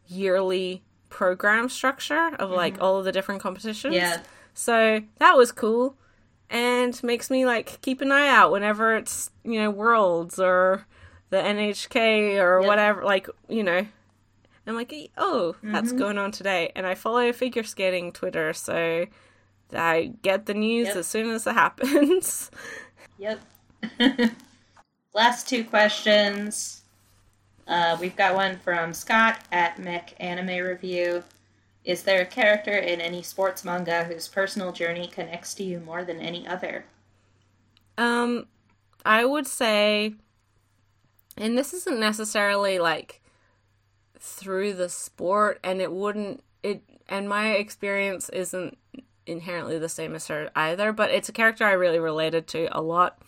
yearly 0.07 0.84
program 1.10 1.69
structure 1.69 2.35
of 2.39 2.49
like 2.49 2.73
mm-hmm. 2.73 2.84
all 2.84 2.99
of 2.99 3.06
the 3.06 3.11
different 3.11 3.41
competitions. 3.41 3.95
Yeah. 3.95 4.22
So 4.53 5.02
that 5.19 5.38
was 5.38 5.52
cool, 5.52 5.95
and 6.49 7.02
makes 7.03 7.30
me 7.30 7.45
like 7.45 7.82
keep 7.82 8.02
an 8.02 8.11
eye 8.11 8.28
out 8.28 8.52
whenever 8.52 8.95
it's 8.95 9.32
you 9.44 9.60
know 9.60 9.69
Worlds 9.69 10.40
or 10.40 10.86
the 11.30 11.38
NHK 11.38 12.41
or 12.41 12.60
yep. 12.61 12.68
whatever. 12.68 13.03
Like 13.03 13.30
you 13.48 13.64
know 13.64 13.86
I'm 14.68 14.76
like, 14.76 14.94
oh, 15.18 15.56
that's 15.64 15.90
mm-hmm. 15.90 15.98
going 15.98 16.18
on 16.18 16.32
today. 16.32 16.72
And 16.76 16.86
I 16.86 16.95
follow 16.95 17.32
figure 17.34 17.64
skating 17.64 18.11
Twitter, 18.11 18.53
so 18.53 19.07
I 19.73 20.14
get 20.22 20.45
the 20.45 20.53
news 20.53 20.88
yep. 20.88 20.98
as 20.98 21.07
soon 21.07 21.30
as 21.32 21.48
it 21.48 21.53
happens. 21.56 22.52
yep. 23.18 23.40
Last 25.14 25.49
two 25.49 25.64
questions. 25.64 26.84
Uh, 27.68 27.98
we've 27.99 28.15
got 28.15 28.36
one 28.36 28.57
from 28.60 28.94
Scott 28.94 29.40
at 29.52 29.80
Mech 29.80 30.14
Anime 30.19 30.64
Review. 30.64 31.23
Is 31.84 32.03
there 32.03 32.22
a 32.22 32.26
character 32.26 32.78
in 32.78 33.02
any 33.02 33.24
sports 33.24 33.64
manga 33.64 34.03
whose 34.03 34.28
personal 34.28 34.72
journey 34.72 35.08
connects 35.08 35.53
to 35.56 35.64
you 35.64 35.80
more 35.80 36.03
than 36.03 36.20
any 36.20 36.48
other? 36.48 36.86
Um, 37.98 38.48
I 39.03 39.26
would 39.26 39.48
say, 39.48 40.14
and 41.38 41.58
this 41.58 41.74
isn't 41.74 41.99
necessarily 41.99 42.78
like 42.78 43.22
through 44.20 44.74
the 44.74 44.90
sport 44.90 45.60
and 45.64 45.82
it 45.82 45.91
wouldn't 45.91 46.44
it 46.62 46.84
and 47.10 47.28
my 47.28 47.53
experience 47.53 48.30
isn't 48.30 48.78
inherently 49.26 49.80
the 49.80 49.90
same 49.90 50.14
as 50.14 50.28
her 50.28 50.52
either 50.56 50.94
but 50.94 51.10
it's 51.10 51.28
a 51.28 51.32
character 51.32 51.66
i 51.66 51.72
really 51.72 51.98
related 51.98 52.45
to 52.45 52.68
a 52.72 52.80
lot 52.80 53.20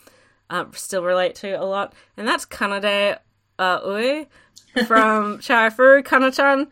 uh, 0.51 0.65
still 0.73 1.03
relate 1.03 1.33
to 1.33 1.49
a 1.53 1.65
lot 1.65 1.93
and 2.15 2.27
that's 2.27 2.45
kanade 2.45 3.17
uh, 3.57 3.79
ue 3.83 4.27
from 4.85 5.39
Chihayafuru 5.39 6.03
Kana-chan 6.05 6.67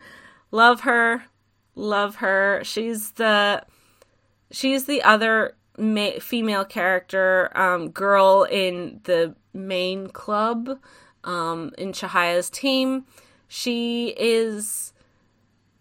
love 0.52 0.80
her 0.82 1.24
love 1.74 2.16
her. 2.16 2.62
She's 2.64 3.12
the 3.12 3.64
she's 4.50 4.84
the 4.84 5.02
other 5.02 5.56
ma- 5.78 6.18
female 6.20 6.64
character 6.64 7.50
um, 7.56 7.90
girl 7.90 8.46
in 8.50 9.00
the 9.04 9.34
main 9.52 10.08
club 10.08 10.78
um, 11.24 11.72
in 11.78 11.92
Chihaya's 11.92 12.50
team. 12.50 13.04
She 13.48 14.14
is 14.16 14.92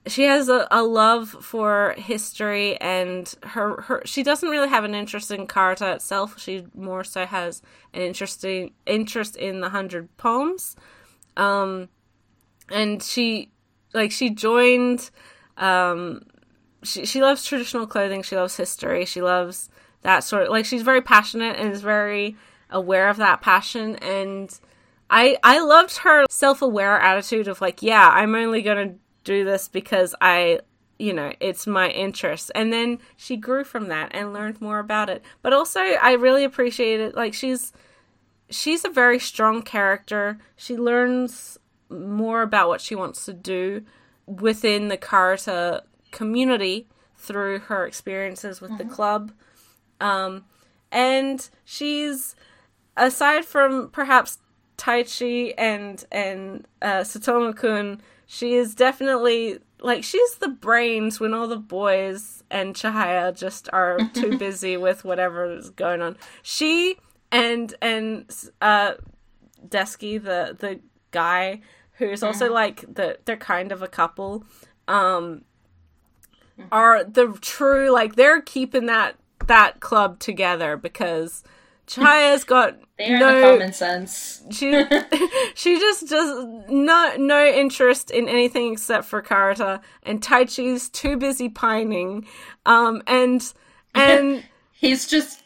she 0.07 0.23
has 0.23 0.49
a, 0.49 0.67
a 0.71 0.81
love 0.81 1.29
for 1.29 1.93
history 1.97 2.75
and 2.81 3.35
her, 3.43 3.81
her 3.81 4.01
she 4.03 4.23
doesn't 4.23 4.49
really 4.49 4.69
have 4.69 4.83
an 4.83 4.95
interest 4.95 5.29
in 5.29 5.45
karuta 5.45 5.95
itself. 5.95 6.39
She 6.39 6.65
more 6.73 7.03
so 7.03 7.25
has 7.25 7.61
an 7.93 8.01
interesting 8.01 8.73
interest 8.85 9.35
in 9.35 9.61
the 9.61 9.69
hundred 9.69 10.15
poems 10.17 10.75
um 11.37 11.87
and 12.69 13.01
she 13.01 13.51
like 13.93 14.11
she 14.11 14.29
joined 14.29 15.11
um 15.57 16.21
she, 16.83 17.05
she 17.05 17.21
loves 17.21 17.45
traditional 17.45 17.85
clothing 17.85 18.23
she 18.23 18.35
loves 18.35 18.57
history 18.57 19.05
she 19.05 19.21
loves 19.21 19.69
that 20.01 20.19
sort 20.23 20.43
of 20.43 20.49
like 20.49 20.65
she's 20.65 20.81
very 20.81 21.01
passionate 21.01 21.57
and 21.57 21.71
is 21.71 21.81
very 21.81 22.35
aware 22.69 23.09
of 23.09 23.17
that 23.17 23.41
passion 23.41 23.95
and 23.97 24.59
I 25.11 25.37
I 25.43 25.59
loved 25.59 25.97
her 25.97 26.25
self-aware 26.29 26.97
attitude 26.99 27.49
of 27.49 27.59
like, 27.59 27.83
yeah, 27.83 28.07
I'm 28.07 28.33
only 28.33 28.61
going 28.61 28.89
to 28.89 28.95
do 29.25 29.43
this 29.43 29.67
because 29.67 30.15
I 30.21 30.61
you 30.97 31.13
know, 31.13 31.33
it's 31.39 31.65
my 31.65 31.89
interest. 31.89 32.51
And 32.53 32.71
then 32.71 32.99
she 33.17 33.35
grew 33.35 33.63
from 33.63 33.87
that 33.87 34.11
and 34.13 34.33
learned 34.33 34.61
more 34.61 34.77
about 34.77 35.09
it. 35.09 35.23
But 35.41 35.51
also 35.51 35.79
I 35.79 36.13
really 36.13 36.43
appreciate 36.43 36.99
it 36.99 37.15
like 37.15 37.33
she's 37.33 37.73
she's 38.49 38.85
a 38.85 38.89
very 38.89 39.19
strong 39.19 39.63
character. 39.63 40.37
She 40.55 40.77
learns 40.77 41.57
more 41.89 42.41
about 42.41 42.69
what 42.69 42.81
she 42.81 42.95
wants 42.95 43.25
to 43.25 43.33
do 43.33 43.83
within 44.25 44.87
the 44.87 44.97
karuta 44.97 45.81
community 46.11 46.87
through 47.17 47.59
her 47.59 47.85
experiences 47.85 48.61
with 48.61 48.71
mm-hmm. 48.71 48.87
the 48.87 48.93
club. 48.93 49.31
Um, 49.99 50.45
and 50.91 51.47
she's 51.63 52.35
aside 52.97 53.45
from 53.45 53.89
perhaps 53.89 54.39
Taichi 54.77 55.53
and 55.57 56.03
and 56.11 56.67
uh, 56.81 57.03
Kun, 57.55 58.01
she 58.25 58.55
is 58.55 58.73
definitely 58.73 59.59
like 59.79 60.03
she's 60.03 60.35
the 60.35 60.49
brains 60.49 61.19
when 61.19 61.33
all 61.33 61.47
the 61.47 61.57
boys 61.57 62.43
and 62.49 62.75
Chihaya 62.75 63.37
just 63.37 63.69
are 63.71 63.99
too 64.13 64.37
busy 64.37 64.77
with 64.77 65.03
whatever 65.03 65.51
is 65.51 65.69
going 65.69 66.01
on. 66.01 66.17
She 66.41 66.97
and 67.31 67.73
and 67.81 68.25
uh 68.61 68.93
Deski, 69.67 70.21
the 70.21 70.55
the 70.57 70.79
guy 71.11 71.61
who's 72.09 72.23
also 72.23 72.49
mm. 72.49 72.53
like 72.53 72.81
the 72.93 73.17
they're 73.25 73.37
kind 73.37 73.71
of 73.71 73.81
a 73.81 73.87
couple, 73.87 74.43
um 74.87 75.43
are 76.71 77.03
the 77.03 77.37
true 77.41 77.91
like 77.91 78.15
they're 78.15 78.41
keeping 78.41 78.87
that 78.87 79.15
that 79.47 79.79
club 79.79 80.19
together 80.19 80.77
because 80.77 81.43
Chihaya's 81.87 82.43
got 82.43 82.77
no 82.99 83.51
common 83.51 83.73
sense. 83.73 84.43
she 84.51 84.71
she 85.55 85.79
just 85.79 86.07
does 86.07 86.45
no 86.69 87.15
no 87.17 87.45
interest 87.45 88.11
in 88.11 88.27
anything 88.27 88.73
except 88.73 89.05
for 89.05 89.21
karuta, 89.21 89.81
and 90.03 90.21
Taichi's 90.21 90.89
too 90.89 91.17
busy 91.17 91.49
pining. 91.49 92.25
Um, 92.65 93.01
and 93.07 93.53
and 93.93 94.43
he's 94.71 95.07
just 95.07 95.40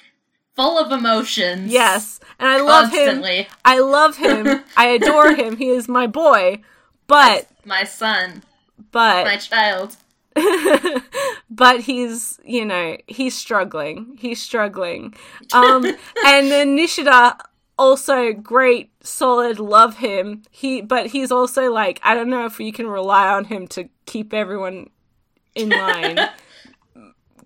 full 0.56 0.78
of 0.78 0.92
emotions. 0.92 1.72
Yes, 1.72 2.20
and 2.40 2.48
I 2.48 2.62
love 2.62 2.92
Constantly. 2.92 3.44
him. 3.44 3.46
I 3.64 3.80
love 3.80 4.18
him. 4.18 4.64
I 4.78 4.88
adore 4.88 5.36
him. 5.36 5.58
He 5.58 5.70
is 5.70 5.88
my 5.88 6.08
boy. 6.08 6.62
But 7.08 7.48
My 7.66 7.84
son, 7.84 8.44
but 8.92 9.26
my 9.26 9.38
child. 9.38 9.98
but 11.50 11.80
he's 11.82 12.40
you 12.44 12.66
know 12.66 12.98
he's 13.08 13.34
struggling 13.34 14.18
he's 14.20 14.42
struggling 14.42 15.14
um 15.54 15.86
and 16.26 16.52
then 16.52 16.76
nishida 16.78 17.40
also 17.80 18.34
great 18.34 18.92
solid 19.02 19.60
love 19.60 19.98
him 20.00 20.44
he 20.52 20.82
but 20.82 21.08
he's 21.08 21.32
also 21.32 21.72
like 21.72 22.02
i 22.04 22.14
don't 22.14 22.30
know 22.30 22.46
if 22.46 22.60
you 22.60 22.74
can 22.74 22.86
rely 22.86 23.30
on 23.30 23.46
him 23.46 23.66
to 23.66 23.88
keep 24.06 24.34
everyone 24.34 24.90
in 25.56 25.70
line 25.70 26.20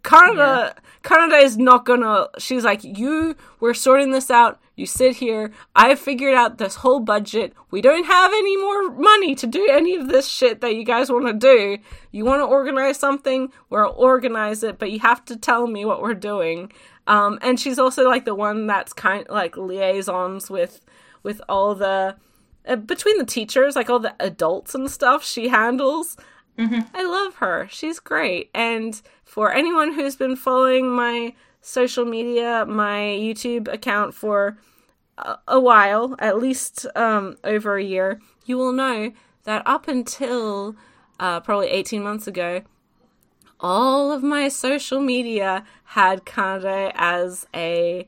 Kanade 0.03 0.73
Kanade 1.03 1.43
is 1.43 1.57
not 1.57 1.85
gonna 1.85 2.27
she's 2.37 2.63
like 2.63 2.83
you 2.83 3.35
we're 3.59 3.73
sorting 3.73 4.11
this 4.11 4.29
out. 4.31 4.59
You 4.75 4.85
sit 4.85 5.17
here. 5.17 5.51
I 5.75 5.95
figured 5.95 6.35
out 6.35 6.57
this 6.57 6.75
whole 6.75 7.01
budget. 7.01 7.53
We 7.69 7.81
don't 7.81 8.05
have 8.05 8.31
any 8.31 8.55
more 8.57 8.91
money 8.91 9.35
to 9.35 9.47
do 9.47 9.67
any 9.69 9.95
of 9.95 10.07
this 10.07 10.27
shit 10.27 10.61
that 10.61 10.75
you 10.75 10.85
guys 10.85 11.11
want 11.11 11.27
to 11.27 11.33
do. 11.33 11.77
You 12.11 12.23
want 12.23 12.41
to 12.41 12.45
organize 12.45 12.97
something? 12.97 13.51
We'll 13.69 13.93
organize 13.97 14.63
it 14.63 14.79
but 14.79 14.91
you 14.91 14.99
have 14.99 15.25
to 15.25 15.35
tell 15.35 15.67
me 15.67 15.85
what 15.85 16.01
we're 16.01 16.13
doing. 16.13 16.71
Um 17.07 17.39
and 17.41 17.59
she's 17.59 17.79
also 17.79 18.07
like 18.07 18.25
the 18.25 18.35
one 18.35 18.67
that's 18.67 18.93
kind 18.93 19.25
like 19.29 19.57
liaisons 19.57 20.49
with 20.49 20.81
with 21.23 21.41
all 21.49 21.75
the 21.75 22.15
uh, 22.67 22.75
between 22.75 23.17
the 23.17 23.25
teachers 23.25 23.75
like 23.75 23.89
all 23.89 23.99
the 23.99 24.15
adults 24.19 24.75
and 24.75 24.89
stuff 24.89 25.23
she 25.25 25.49
handles. 25.49 26.17
I 26.93 27.05
love 27.05 27.35
her. 27.35 27.67
She's 27.71 27.99
great. 27.99 28.49
And 28.53 29.01
for 29.29 29.53
anyone 29.53 29.93
who's 29.93 30.15
been 30.15 30.35
following 30.35 30.89
my 30.89 31.35
social 31.61 32.03
media, 32.03 32.65
my 32.67 32.97
YouTube 32.97 33.71
account 33.71 34.15
for 34.15 34.57
a, 35.47 35.59
while, 35.59 36.15
at 36.17 36.39
least 36.39 36.87
um, 36.95 37.37
over 37.43 37.77
a 37.77 37.83
year, 37.83 38.19
you 38.45 38.57
will 38.57 38.71
know 38.71 39.11
that 39.43 39.61
up 39.67 39.87
until 39.87 40.75
uh, 41.19 41.41
probably 41.41 41.67
18 41.67 42.01
months 42.01 42.25
ago, 42.25 42.63
all 43.59 44.11
of 44.11 44.23
my 44.23 44.47
social 44.47 44.99
media 44.99 45.63
had 45.83 46.25
Kanade 46.25 46.91
as 46.95 47.45
a 47.53 48.07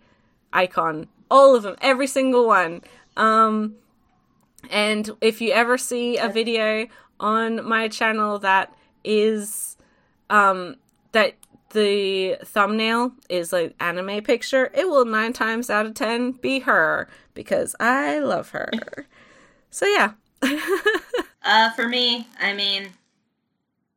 icon. 0.51 1.07
All 1.29 1.55
of 1.55 1.61
them, 1.61 1.75
every 1.81 2.07
single 2.07 2.47
one. 2.47 2.81
Um, 3.15 3.75
and 4.71 5.11
if 5.21 5.39
you 5.39 5.51
ever 5.51 5.77
see 5.77 6.17
a 6.17 6.29
video 6.29 6.87
on 7.19 7.63
my 7.63 7.87
channel 7.87 8.39
that 8.39 8.73
is 9.03 9.77
um 10.31 10.77
that 11.11 11.35
the 11.71 12.37
thumbnail 12.43 13.13
is 13.29 13.53
an 13.53 13.73
anime 13.79 14.21
picture, 14.23 14.69
it 14.73 14.89
will 14.89 15.05
nine 15.05 15.33
times 15.33 15.69
out 15.69 15.85
of 15.85 15.93
ten 15.93 16.31
be 16.31 16.59
her 16.59 17.07
because 17.33 17.75
I 17.79 18.19
love 18.19 18.49
her. 18.51 18.69
So 19.73 19.85
yeah. 19.85 20.11
Uh, 21.43 21.71
for 21.71 21.87
me, 21.87 22.27
I 22.39 22.53
mean, 22.53 22.89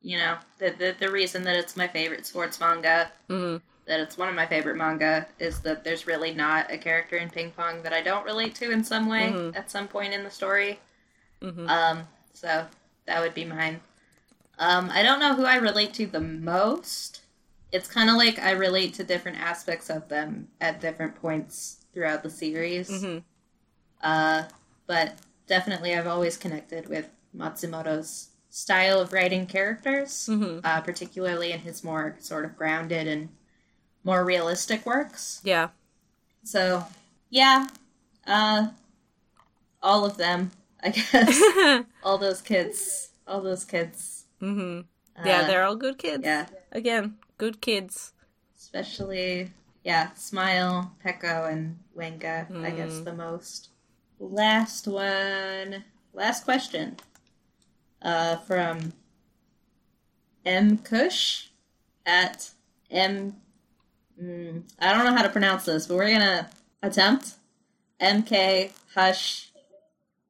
you 0.02 0.16
know, 0.18 0.36
the 0.58 0.70
the, 0.78 0.94
the 0.98 1.10
reason 1.10 1.42
that 1.44 1.56
it's 1.56 1.76
my 1.76 1.88
favorite 1.88 2.24
sports 2.26 2.60
manga, 2.60 3.10
Mhm. 3.28 3.60
that 3.86 4.00
it's 4.00 4.16
one 4.16 4.28
of 4.28 4.34
my 4.34 4.46
favorite 4.46 4.76
manga, 4.76 5.26
is 5.38 5.60
that 5.60 5.82
there's 5.84 6.06
really 6.06 6.32
not 6.32 6.70
a 6.70 6.78
character 6.78 7.16
in 7.16 7.28
Ping 7.28 7.50
Pong 7.50 7.82
that 7.82 7.92
I 7.92 8.02
don't 8.02 8.24
relate 8.24 8.54
to 8.56 8.70
in 8.70 8.82
some 8.84 9.08
way 9.08 9.32
Mhm. 9.32 9.56
at 9.56 9.70
some 9.70 9.88
point 9.88 10.14
in 10.14 10.22
the 10.24 10.30
story. 10.30 10.78
Mhm. 11.42 11.68
Um, 11.68 12.08
so 12.32 12.66
that 13.06 13.20
would 13.20 13.34
be 13.34 13.44
mine. 13.44 13.80
Um, 14.58 14.90
I 14.92 15.02
don't 15.02 15.20
know 15.20 15.34
who 15.34 15.44
I 15.44 15.56
relate 15.56 15.94
to 15.94 16.06
the 16.06 16.20
most. 16.20 17.20
It's 17.72 17.88
kind 17.88 18.08
of 18.08 18.16
like 18.16 18.38
I 18.38 18.52
relate 18.52 18.94
to 18.94 19.04
different 19.04 19.38
aspects 19.40 19.90
of 19.90 20.08
them 20.08 20.48
at 20.60 20.80
different 20.80 21.16
points 21.16 21.78
throughout 21.92 22.22
the 22.22 22.30
series. 22.30 22.88
Mhm. 22.88 23.24
Uh, 24.02 24.44
but 24.86 25.18
definitely, 25.46 25.94
I've 25.94 26.06
always 26.06 26.36
connected 26.36 26.88
with 26.88 27.08
Matsumoto's 27.36 28.28
style 28.48 29.00
of 29.00 29.12
writing 29.12 29.46
characters, 29.46 30.28
Mhm. 30.30 30.60
uh, 30.62 30.80
particularly 30.82 31.50
in 31.50 31.60
his 31.60 31.82
more 31.82 32.16
sort 32.20 32.44
of 32.44 32.56
grounded 32.56 33.08
and 33.08 33.28
more 34.04 34.24
realistic 34.24 34.86
works. 34.86 35.40
Yeah. 35.42 35.70
So, 36.44 36.86
yeah, 37.30 37.66
uh, 38.26 38.68
all 39.82 40.04
of 40.04 40.16
them, 40.16 40.52
I 40.80 40.90
guess. 40.90 41.40
all 42.04 42.18
those 42.18 42.40
kids, 42.40 43.08
all 43.26 43.40
those 43.40 43.64
kids. 43.64 44.13
Mhm. 44.44 44.84
Yeah, 45.24 45.40
Uh, 45.42 45.46
they're 45.46 45.64
all 45.64 45.76
good 45.76 45.96
kids. 45.98 46.24
yeah, 46.24 46.46
Again, 46.72 47.16
good 47.38 47.60
kids. 47.60 48.12
especially 48.56 49.50
yeah, 49.84 50.12
Smile, 50.14 50.96
Peko, 51.04 51.50
and 51.52 51.78
Wenga. 51.96 52.36
I 52.64 52.70
guess 52.70 53.00
the 53.00 53.12
most. 53.12 53.68
Last 54.18 54.86
one, 54.88 55.84
last 56.14 56.44
question, 56.44 56.96
uh, 58.02 58.36
from 58.48 58.92
M 60.44 60.78
Kush 60.78 61.48
at 62.06 62.50
M. 62.90 63.36
Mm, 64.20 64.62
I 64.78 64.94
don't 64.94 65.04
know 65.04 65.14
how 65.14 65.22
to 65.22 65.28
pronounce 65.28 65.64
this, 65.66 65.86
but 65.86 65.96
we're 65.96 66.10
gonna 66.10 66.48
attempt 66.82 67.34
MK 68.00 68.72
Hush 68.94 69.52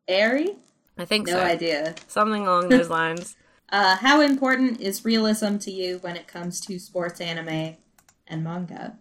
Airy. 0.08 0.56
I 0.98 1.04
think 1.04 1.26
No 1.26 1.34
so. 1.34 1.40
idea. 1.42 1.94
Something 2.08 2.46
along 2.46 2.68
those 2.70 2.88
lines. 3.00 3.36
Uh, 3.70 3.96
how 3.96 4.20
important 4.20 4.80
is 4.80 5.04
realism 5.04 5.56
to 5.58 5.70
you 5.70 5.98
when 5.98 6.16
it 6.16 6.26
comes 6.26 6.60
to 6.60 6.78
sports 6.78 7.20
anime 7.20 7.76
and 8.26 8.44
manga? 8.44 8.98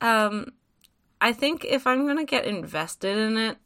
Um, 0.00 0.52
I 1.20 1.32
think 1.32 1.64
if 1.64 1.86
I'm 1.86 2.06
gonna 2.06 2.24
get 2.24 2.44
invested 2.44 3.16
in 3.16 3.36
it, 3.38 3.58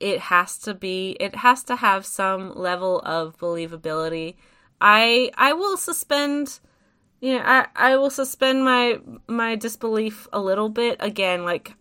it 0.00 0.20
has 0.20 0.58
to 0.60 0.74
be. 0.74 1.16
It 1.20 1.36
has 1.36 1.62
to 1.64 1.76
have 1.76 2.06
some 2.06 2.54
level 2.54 3.00
of 3.00 3.38
believability. 3.38 4.36
I 4.80 5.30
I 5.36 5.52
will 5.52 5.76
suspend. 5.76 6.60
You 7.20 7.38
know, 7.38 7.42
I 7.44 7.66
I 7.74 7.96
will 7.96 8.10
suspend 8.10 8.64
my 8.64 9.00
my 9.26 9.56
disbelief 9.56 10.28
a 10.32 10.40
little 10.40 10.68
bit. 10.68 10.96
Again, 11.00 11.44
like 11.44 11.74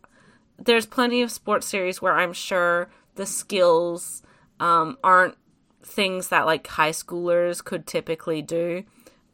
there's 0.58 0.86
plenty 0.86 1.22
of 1.22 1.32
sports 1.32 1.68
series 1.68 2.02
where 2.02 2.14
I'm 2.14 2.34
sure 2.34 2.90
the 3.16 3.26
skills 3.26 4.22
um, 4.60 4.98
aren't 5.04 5.36
things 5.86 6.30
that 6.30 6.46
like 6.46 6.68
high 6.68 6.92
schoolers 6.92 7.64
could 7.64 7.86
typically 7.88 8.42
do 8.42 8.84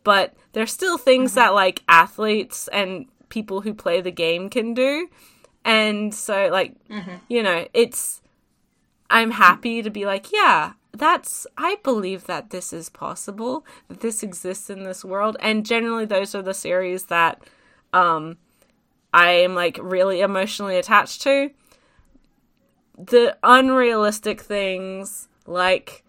but 0.04 0.34
there's 0.54 0.72
still 0.72 0.98
things 0.98 1.34
that 1.36 1.54
like 1.54 1.84
athletes 1.88 2.68
and 2.70 3.06
people 3.30 3.62
who 3.62 3.74
play 3.74 4.02
the 4.02 4.12
game 4.12 4.50
can 4.50 4.74
do. 4.74 5.08
And 5.64 6.14
so 6.14 6.50
like 6.52 6.76
you 7.28 7.44
know 7.44 7.68
it's 7.74 8.22
i'm 9.12 9.32
happy 9.32 9.82
to 9.82 9.90
be 9.90 10.06
like 10.06 10.32
yeah 10.32 10.74
that's 10.94 11.46
i 11.58 11.78
believe 11.84 12.26
that 12.26 12.50
this 12.50 12.74
is 12.74 12.90
possible 12.90 13.66
that 13.88 14.00
this 14.00 14.24
exists 14.24 14.70
in 14.70 14.84
this 14.84 15.06
world. 15.06 15.38
And 15.40 15.66
generally 15.66 16.06
those 16.06 16.34
are 16.34 16.42
the 16.42 16.54
series 16.54 17.06
that 17.06 17.44
um 17.94 18.38
i 19.14 19.32
am 19.32 19.54
like 19.54 19.78
really 19.82 20.22
emotionally 20.22 20.78
attached 20.78 21.22
to. 21.24 21.52
The 22.98 23.38
unrealistic 23.44 24.42
things 24.42 25.28
like 25.46 26.01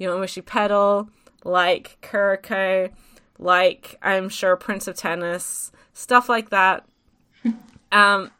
Yowamushi 0.00 0.44
Pedal, 0.44 1.08
like 1.44 1.98
Kuroko, 2.02 2.90
like 3.38 3.98
I'm 4.02 4.28
sure 4.28 4.56
Prince 4.56 4.86
of 4.86 4.96
Tennis, 4.96 5.72
stuff 5.92 6.28
like 6.28 6.50
that. 6.50 6.84
um, 7.92 8.30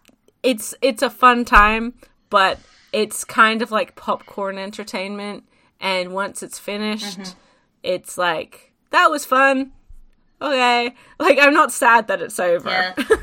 it's 0.43 0.75
it's 0.81 1.03
a 1.03 1.11
fun 1.11 1.45
time, 1.45 1.95
but 2.31 2.59
it's 2.93 3.25
kind 3.25 3.63
of 3.63 3.71
like 3.71 3.97
popcorn 3.97 4.59
entertainment. 4.59 5.45
And 5.81 6.13
once 6.13 6.43
it's 6.43 6.59
finished, 6.59 7.35
it's 7.83 8.17
like 8.17 8.73
that 8.91 9.11
was 9.11 9.25
fun. 9.25 9.73
Okay, 10.41 10.95
like 11.19 11.39
I'm 11.41 11.55
not 11.55 11.73
sad 11.73 12.09
that 12.09 12.23
it's 12.23 12.41
over. 12.41 12.71
Yeah. 12.71 12.95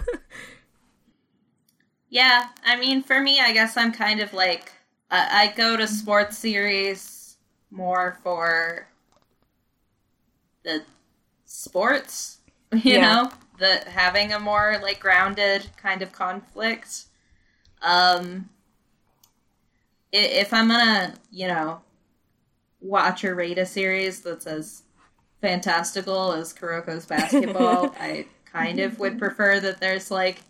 Yeah, 2.13 2.49
I 2.63 2.75
mean, 2.75 3.01
for 3.01 3.19
me, 3.19 3.39
I 3.39 3.53
guess 3.53 3.75
I'm 3.75 3.91
kind 3.91 4.19
of 4.19 4.33
like 4.33 4.71
I, 5.09 5.45
I 5.45 5.57
go 5.57 5.75
to 5.75 5.87
sports 5.87 6.37
series 6.37 7.22
more 7.73 8.19
for 8.23 8.87
the 10.63 10.83
sports, 11.45 12.39
you 12.85 12.99
Yeah. 12.99 12.99
know, 12.99 13.31
the 13.59 13.83
having 13.89 14.33
a 14.33 14.39
more 14.39 14.77
like 14.81 14.99
grounded 14.99 15.69
kind 15.77 16.01
of 16.01 16.11
conflict. 16.11 17.05
Um, 17.81 18.49
if 20.11 20.53
I'm 20.53 20.67
gonna, 20.67 21.15
you 21.31 21.47
know, 21.47 21.81
watch 22.81 23.23
or 23.23 23.35
rate 23.35 23.57
a 23.57 23.65
series 23.65 24.21
that's 24.21 24.47
as 24.47 24.83
fantastical 25.41 26.33
as 26.33 26.53
Kuroko's 26.53 27.05
basketball, 27.05 27.95
I 27.99 28.27
kind 28.45 28.79
of 28.79 28.99
would 28.99 29.17
prefer 29.17 29.59
that 29.61 29.79
there's 29.79 30.11
like 30.11 30.41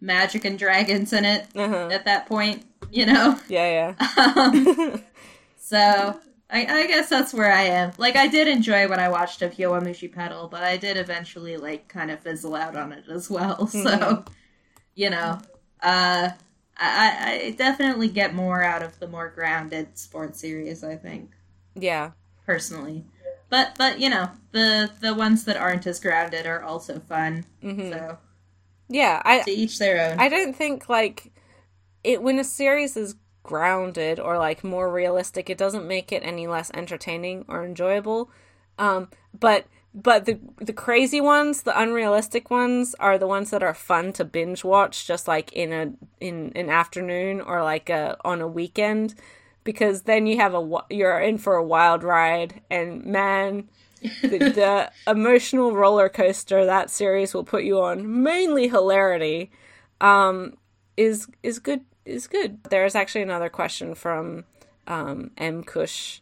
magic 0.00 0.44
and 0.44 0.58
dragons 0.58 1.12
in 1.12 1.24
it 1.24 1.46
Uh-huh. 1.54 1.88
at 1.90 2.04
that 2.06 2.26
point, 2.26 2.64
you 2.90 3.06
know? 3.06 3.38
Yeah, 3.48 3.94
Um, 4.18 4.62
yeah. 4.76 5.00
so 5.56 6.20
I, 6.50 6.64
I 6.66 6.86
guess 6.86 7.08
that's 7.10 7.34
where 7.34 7.52
I 7.52 7.62
am. 7.64 7.92
Like 7.98 8.16
I 8.16 8.26
did 8.26 8.48
enjoy 8.48 8.88
when 8.88 9.00
I 9.00 9.08
watched 9.08 9.42
of 9.42 9.54
Yowamushi 9.54 10.10
Pedal, 10.12 10.48
but 10.48 10.62
I 10.62 10.76
did 10.78 10.96
eventually 10.96 11.56
like 11.58 11.88
kind 11.88 12.10
of 12.10 12.20
fizzle 12.20 12.54
out 12.54 12.74
on 12.76 12.92
it 12.92 13.04
as 13.10 13.28
well. 13.30 13.66
So 13.72 13.78
Mhm. 13.90 14.26
you 14.94 15.10
know, 15.10 15.38
Uh, 15.82 16.30
I, 16.80 17.42
I 17.50 17.54
definitely 17.56 18.08
get 18.08 18.34
more 18.34 18.62
out 18.62 18.82
of 18.82 18.98
the 18.98 19.06
more 19.08 19.28
grounded 19.28 19.98
sports 19.98 20.40
series. 20.40 20.82
I 20.82 20.96
think. 20.96 21.30
Yeah. 21.74 22.12
Personally, 22.46 23.04
but 23.50 23.74
but 23.76 24.00
you 24.00 24.08
know 24.08 24.30
the 24.52 24.90
the 25.00 25.12
ones 25.14 25.44
that 25.44 25.56
aren't 25.56 25.86
as 25.86 26.00
grounded 26.00 26.46
are 26.46 26.62
also 26.62 26.98
fun. 26.98 27.44
Mm-hmm. 27.62 27.92
So 27.92 28.18
Yeah, 28.88 29.20
I 29.24 29.40
to 29.40 29.50
each 29.50 29.78
their 29.78 30.12
own. 30.12 30.18
I 30.18 30.28
don't 30.28 30.54
think 30.56 30.88
like 30.88 31.30
it 32.02 32.22
when 32.22 32.38
a 32.38 32.44
series 32.44 32.96
is 32.96 33.16
grounded 33.48 34.20
or 34.20 34.36
like 34.36 34.62
more 34.62 34.92
realistic, 34.92 35.48
it 35.48 35.56
doesn't 35.56 35.88
make 35.88 36.12
it 36.12 36.22
any 36.22 36.46
less 36.46 36.70
entertaining 36.74 37.46
or 37.48 37.64
enjoyable. 37.64 38.30
Um, 38.78 39.08
but 39.38 39.66
but 39.94 40.26
the 40.26 40.38
the 40.58 40.74
crazy 40.74 41.20
ones, 41.20 41.62
the 41.62 41.80
unrealistic 41.80 42.50
ones, 42.50 42.94
are 43.00 43.16
the 43.18 43.26
ones 43.26 43.50
that 43.50 43.62
are 43.62 43.74
fun 43.74 44.12
to 44.12 44.24
binge 44.24 44.62
watch, 44.62 45.06
just 45.06 45.26
like 45.26 45.50
in 45.52 45.72
a 45.72 45.92
in 46.20 46.52
an 46.54 46.68
afternoon 46.68 47.40
or 47.40 47.62
like 47.62 47.88
a 47.88 48.16
on 48.22 48.42
a 48.42 48.46
weekend, 48.46 49.14
because 49.64 50.02
then 50.02 50.26
you 50.26 50.36
have 50.36 50.54
a 50.54 50.84
you're 50.90 51.18
in 51.18 51.38
for 51.38 51.54
a 51.54 51.64
wild 51.64 52.02
ride, 52.04 52.60
and 52.70 53.04
man, 53.06 53.68
the, 54.22 54.38
the 54.60 54.92
emotional 55.10 55.74
roller 55.74 56.10
coaster 56.10 56.66
that 56.66 56.90
series 56.90 57.32
will 57.32 57.44
put 57.44 57.64
you 57.64 57.80
on, 57.80 58.22
mainly 58.22 58.68
hilarity, 58.68 59.50
um, 60.02 60.58
is 60.98 61.28
is 61.42 61.58
good 61.58 61.80
is 62.08 62.26
good. 62.26 62.62
There's 62.64 62.94
actually 62.94 63.22
another 63.22 63.48
question 63.48 63.94
from 63.94 64.44
um, 64.86 65.30
M 65.36 65.62
Kush 65.62 66.20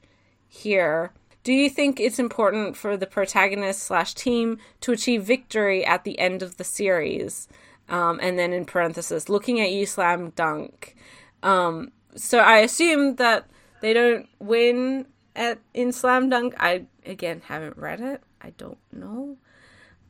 here. 0.48 1.12
Do 1.44 1.52
you 1.52 1.70
think 1.70 2.00
it's 2.00 2.18
important 2.18 2.76
for 2.76 2.96
the 2.96 3.06
protagonist 3.06 3.82
slash 3.82 4.14
team 4.14 4.58
to 4.80 4.92
achieve 4.92 5.22
victory 5.22 5.84
at 5.84 6.02
the 6.02 6.18
end 6.18 6.42
of 6.42 6.56
the 6.56 6.64
series? 6.64 7.48
Um, 7.88 8.18
and 8.20 8.36
then 8.36 8.52
in 8.52 8.64
parenthesis, 8.64 9.28
looking 9.28 9.60
at 9.60 9.70
you, 9.70 9.86
slam 9.86 10.30
dunk. 10.30 10.96
Um, 11.44 11.92
so 12.16 12.38
I 12.38 12.58
assume 12.58 13.16
that 13.16 13.46
they 13.80 13.92
don't 13.92 14.28
win 14.40 15.06
at 15.36 15.60
in 15.72 15.92
slam 15.92 16.28
dunk. 16.30 16.54
I 16.58 16.86
again 17.04 17.42
haven't 17.46 17.76
read 17.76 18.00
it. 18.00 18.22
I 18.40 18.50
don't 18.50 18.78
know. 18.92 19.36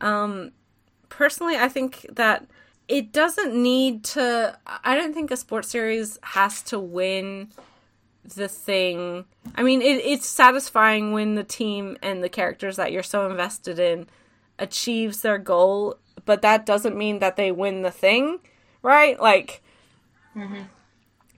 Um, 0.01 0.53
personally, 1.09 1.57
I 1.57 1.69
think 1.69 2.07
that 2.13 2.47
it 2.89 3.13
doesn't 3.13 3.55
need 3.55 4.05
to. 4.05 4.59
I 4.85 4.95
don't 4.95 5.15
think 5.15 5.31
a 5.31 5.37
sports 5.37 5.69
series 5.69 6.19
has 6.23 6.63
to 6.63 6.79
win 6.79 7.49
the 8.25 8.49
thing. 8.49 9.25
I 9.55 9.63
mean, 9.63 9.83
it, 9.83 10.05
it's 10.05 10.27
satisfying 10.27 11.13
when 11.13 11.35
the 11.35 11.45
team 11.45 11.97
and 12.03 12.23
the 12.23 12.29
characters 12.29 12.77
that 12.77 12.93
you're 12.93 13.03
so 13.03 13.29
invested 13.31 13.79
in 13.79 14.07
achieves 14.59 15.23
their 15.23 15.39
goal, 15.39 15.99
but 16.25 16.43
that 16.43 16.67
doesn't 16.67 16.97
mean 16.97 17.19
that 17.21 17.37
they 17.37 17.53
win 17.53 17.83
the 17.83 17.91
thing, 17.91 18.41
right? 18.83 19.21
Like, 19.21 19.63
mm-hmm. 20.35 20.63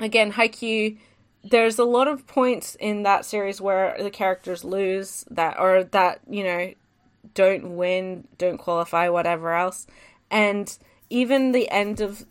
again, 0.00 0.32
Haikyuu 0.32 0.98
there's 1.44 1.78
a 1.78 1.84
lot 1.84 2.08
of 2.08 2.26
points 2.26 2.76
in 2.80 3.02
that 3.04 3.24
series 3.24 3.60
where 3.60 3.96
the 4.00 4.10
characters 4.10 4.64
lose 4.64 5.24
that, 5.30 5.58
or 5.58 5.84
that, 5.84 6.20
you 6.28 6.44
know, 6.44 6.72
don't 7.34 7.76
win, 7.76 8.26
don't 8.38 8.58
qualify, 8.58 9.08
whatever 9.08 9.54
else. 9.54 9.86
And 10.30 10.76
even 11.10 11.52
the 11.52 11.68
end 11.70 12.00
of 12.00 12.24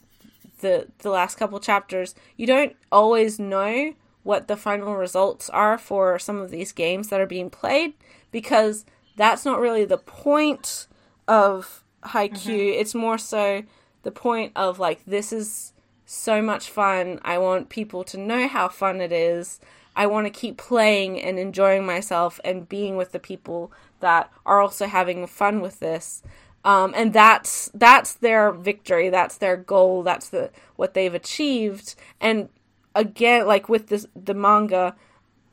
the 0.59 0.87
the 0.99 1.09
last 1.09 1.35
couple 1.35 1.59
chapters, 1.59 2.15
you 2.35 2.47
don't 2.47 2.75
always 2.91 3.39
know 3.39 3.93
what 4.23 4.47
the 4.47 4.57
final 4.57 4.95
results 4.95 5.49
are 5.51 5.77
for 5.77 6.19
some 6.19 6.37
of 6.37 6.51
these 6.51 6.71
games 6.71 7.07
that 7.07 7.21
are 7.21 7.25
being 7.25 7.49
played 7.49 7.93
because 8.31 8.85
that's 9.15 9.45
not 9.45 9.59
really 9.59 9.85
the 9.85 9.97
point 9.97 10.87
of 11.27 11.83
Haikyuu. 12.03 12.31
Mm-hmm. 12.33 12.79
It's 12.81 12.93
more 12.93 13.17
so 13.17 13.63
the 14.03 14.11
point 14.11 14.51
of 14.55 14.79
like 14.79 15.05
this 15.05 15.31
is 15.31 15.73
so 16.05 16.41
much 16.41 16.69
fun. 16.69 17.19
I 17.23 17.37
want 17.37 17.69
people 17.69 18.03
to 18.05 18.17
know 18.17 18.47
how 18.47 18.67
fun 18.69 19.01
it 19.01 19.11
is. 19.11 19.59
I 19.95 20.05
want 20.07 20.27
to 20.27 20.31
keep 20.31 20.57
playing 20.57 21.19
and 21.21 21.39
enjoying 21.39 21.85
myself 21.85 22.39
and 22.45 22.69
being 22.69 22.97
with 22.97 23.11
the 23.11 23.19
people 23.19 23.71
that 23.99 24.31
are 24.45 24.61
also 24.61 24.85
having 24.85 25.25
fun 25.25 25.59
with 25.59 25.79
this. 25.79 26.21
Um, 26.67 26.93
and 26.97 27.13
that's 27.13 27.71
that's 27.73 28.15
their 28.15 28.51
victory. 28.51 29.09
That's 29.09 29.37
their 29.37 29.55
goal. 29.55 30.03
That's 30.03 30.27
the 30.27 30.51
what 30.75 30.93
they've 30.93 31.13
achieved. 31.13 31.95
And 32.19 32.49
again, 32.93 33.47
like 33.47 33.69
with 33.69 33.87
this 33.87 34.05
the 34.17 34.33
manga, 34.33 34.93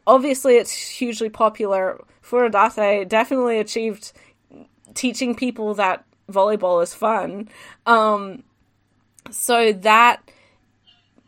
obviously 0.08 0.56
it's 0.56 0.72
hugely 0.72 1.28
popular. 1.28 2.02
Furudate 2.20 3.08
definitely 3.08 3.60
achieved 3.60 4.12
teaching 4.94 5.36
people 5.36 5.72
that 5.74 6.04
volleyball 6.28 6.82
is 6.82 6.94
fun. 6.94 7.48
Um, 7.86 8.42
so 9.30 9.72
that 9.72 10.28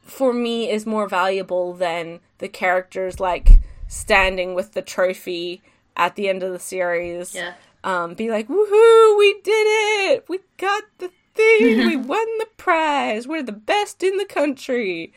for 0.03 0.33
me 0.33 0.69
is 0.69 0.85
more 0.85 1.09
valuable 1.09 1.75
than 1.75 2.19
the 2.39 2.49
characters 2.49 3.21
like 3.21 3.61
standing 3.87 4.55
with 4.55 4.73
the 4.73 4.83
trophy 4.83 5.63
at 5.97 6.17
the 6.17 6.29
end 6.29 6.43
of 6.43 6.51
the 6.53 6.59
series. 6.59 7.37
Yeah. 7.37 7.55
Um, 7.87 8.15
be 8.15 8.31
like, 8.31 8.49
woohoo, 8.49 9.17
we 9.19 9.41
did 9.43 9.67
it! 10.13 10.25
We 10.29 10.41
got 10.59 10.83
the 10.99 11.11
thing! 11.35 11.87
we 11.87 11.97
won 12.13 12.27
the 12.39 12.49
prize! 12.57 13.27
We're 13.29 13.45
the 13.45 13.53
best 13.53 14.03
in 14.03 14.17
the 14.17 14.25
country! 14.25 15.13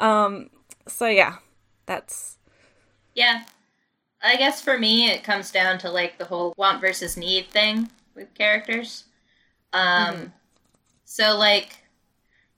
Um, 0.00 0.48
so 0.88 1.06
yeah, 1.06 1.36
that's. 1.86 2.38
Yeah. 3.14 3.44
I 4.22 4.36
guess 4.36 4.62
for 4.62 4.78
me, 4.78 5.10
it 5.10 5.22
comes 5.22 5.50
down 5.50 5.76
to 5.80 5.90
like 5.90 6.16
the 6.16 6.24
whole 6.24 6.54
want 6.56 6.80
versus 6.80 7.16
need 7.18 7.48
thing 7.50 7.90
with 8.14 8.32
characters. 8.34 9.04
Um, 9.74 10.32
so 11.04 11.36
like, 11.36 11.76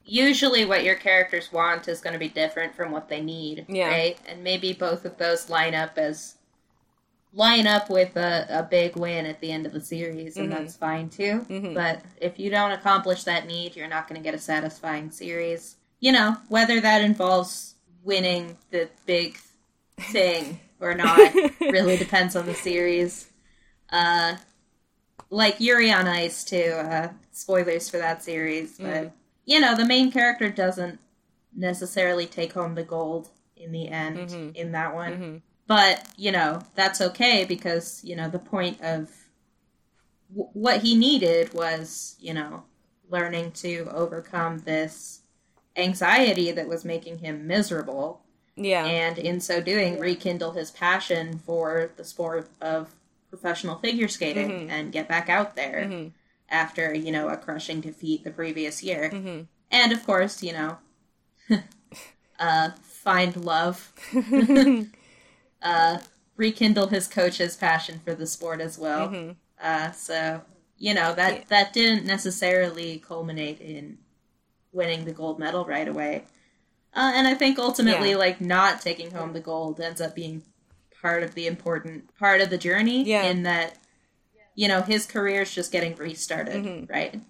usually 0.05 0.65
what 0.65 0.85
your 0.85 0.95
characters 0.95 1.53
want 1.53 1.89
is 1.89 2.01
going 2.01 2.13
to 2.13 2.21
be 2.21 2.29
different 2.29 2.77
from 2.77 2.93
what 2.93 3.09
they 3.09 3.21
need, 3.21 3.67
Yeah. 3.69 3.89
right? 3.89 4.19
And 4.29 4.45
maybe 4.45 4.73
both 4.75 5.05
of 5.05 5.19
those 5.19 5.51
line 5.51 5.75
up 5.75 5.99
as 5.99 6.36
line 7.37 7.67
up 7.67 7.91
with 7.91 8.17
a, 8.17 8.47
a 8.49 8.63
big 8.63 8.97
win 8.97 9.27
at 9.27 9.41
the 9.43 9.53
end 9.53 9.67
of 9.67 9.73
the 9.73 9.81
series, 9.81 10.39
and 10.39 10.49
Mhm. 10.51 10.57
that's 10.57 10.75
fine 10.77 11.11
too. 11.11 11.45
Mhm. 11.51 11.75
But 11.75 12.01
if 12.19 12.39
you 12.39 12.49
don't 12.51 12.73
accomplish 12.73 13.25
that 13.25 13.47
need, 13.47 13.77
you're 13.77 13.89
not 13.89 14.09
going 14.09 14.19
to 14.21 14.25
get 14.25 14.35
a 14.35 14.39
satisfying 14.39 15.11
series. 15.11 15.77
You 16.01 16.13
know, 16.13 16.39
whether 16.49 16.81
that 16.81 17.03
involves 17.03 17.75
winning 18.03 18.57
the 18.71 18.89
big 19.05 19.37
thing 20.13 20.61
or 20.81 20.95
not 20.95 21.35
really 21.61 21.99
depends 21.99 22.35
on 22.37 22.47
the 22.47 22.55
series. 22.55 23.29
Uh, 23.91 24.37
like 25.29 25.61
Yuri 25.61 25.93
on 25.93 26.07
Ice 26.09 26.43
too. 26.43 26.73
Uh, 26.77 27.09
spoilers 27.33 27.91
for 27.91 27.99
that 27.99 28.23
series, 28.23 28.79
but 28.79 28.87
Mm. 29.05 29.13
you 29.45 29.61
know 29.61 29.75
the 29.77 29.85
main 29.85 30.11
character 30.11 30.49
doesn't 30.49 30.99
necessarily 31.55 32.27
take 32.27 32.53
home 32.55 32.75
the 32.75 32.83
gold 32.83 33.29
in 33.57 33.73
the 33.73 33.89
end 33.89 34.19
Mhm. 34.31 34.55
in 34.57 34.73
that 34.73 34.95
one. 34.95 35.43
But 35.67 36.07
you 36.17 36.31
know 36.33 36.61
that's 36.75 37.01
okay 37.01 37.45
because 37.45 38.03
you 38.05 38.15
know 38.17 38.29
the 38.29 38.39
point 38.39 38.81
of 38.81 39.11
w- 40.31 40.51
what 40.53 40.83
he 40.83 40.97
needed 40.97 41.53
was 41.55 42.17
you 42.21 42.33
know 42.35 42.65
learning 43.11 43.53
to 43.53 43.89
overcome 43.93 44.59
this 44.61 45.21
anxiety 45.77 46.53
that 46.53 46.69
was 46.69 46.85
making 46.85 47.19
him 47.19 47.47
miserable 47.47 48.21
Yeah. 48.57 48.85
and 48.87 49.19
in 49.19 49.41
so 49.41 49.61
doing 49.61 49.99
rekindle 50.01 50.53
his 50.53 50.71
passion 50.71 51.39
for 51.39 51.91
the 51.97 52.05
sport 52.05 52.49
of 52.61 52.95
professional 53.29 53.77
figure 53.77 54.09
skating 54.09 54.49
Mhm. 54.51 54.71
and 54.71 54.93
get 54.93 55.09
back 55.09 55.29
out 55.29 55.55
there 55.57 55.85
Mhm. 55.89 56.13
after 56.49 56.95
you 56.95 57.13
know 57.13 57.29
a 57.29 57.37
crushing 57.37 57.81
defeat 57.81 58.25
the 58.25 58.31
previous 58.31 58.83
year 58.83 59.11
Mhm. 59.13 59.47
and 59.71 59.93
of 59.93 60.05
course 60.07 60.43
you 60.43 60.53
know 60.53 60.79
uh 62.39 62.71
find 62.83 63.37
love 63.45 63.93
uh 65.63 65.99
rekindle 66.37 66.89
his 66.89 67.09
coach's 67.09 67.57
passion 67.57 68.01
for 68.05 68.15
the 68.15 68.27
sport 68.27 68.61
as 68.61 68.79
well 68.79 69.09
Mhm. 69.09 69.37
uh 69.61 69.91
so 69.93 70.43
you 70.79 70.93
know 70.95 71.15
that 71.15 71.49
that 71.49 71.73
didn't 71.73 72.05
necessarily 72.07 72.99
culminate 72.99 73.61
in 73.61 73.99
winning 74.73 75.05
the 75.05 75.13
gold 75.13 75.39
medal 75.39 75.65
right 75.65 75.89
away 75.89 76.25
uh, 76.95 77.13
and 77.15 77.27
i 77.27 77.35
think 77.35 77.59
ultimately 77.59 78.11
Yeah. 78.11 78.17
like 78.17 78.41
not 78.41 78.83
taking 78.83 79.11
home 79.13 79.33
the 79.33 79.41
gold 79.41 79.81
ends 79.81 80.01
up 80.01 80.15
being 80.15 80.43
part 81.03 81.23
of 81.23 81.35
the 81.35 81.47
important 81.47 82.15
part 82.19 82.41
of 82.41 82.51
the 82.51 82.59
journey 82.59 83.03
Yeah. 83.05 83.23
in 83.25 83.43
that 83.45 83.77
you 84.55 84.69
know 84.69 84.83
his 84.83 85.07
career 85.07 85.43
is 85.43 85.55
just 85.55 85.73
getting 85.73 85.95
restarted 85.97 86.65
Mhm. 86.65 86.91
right 86.91 87.21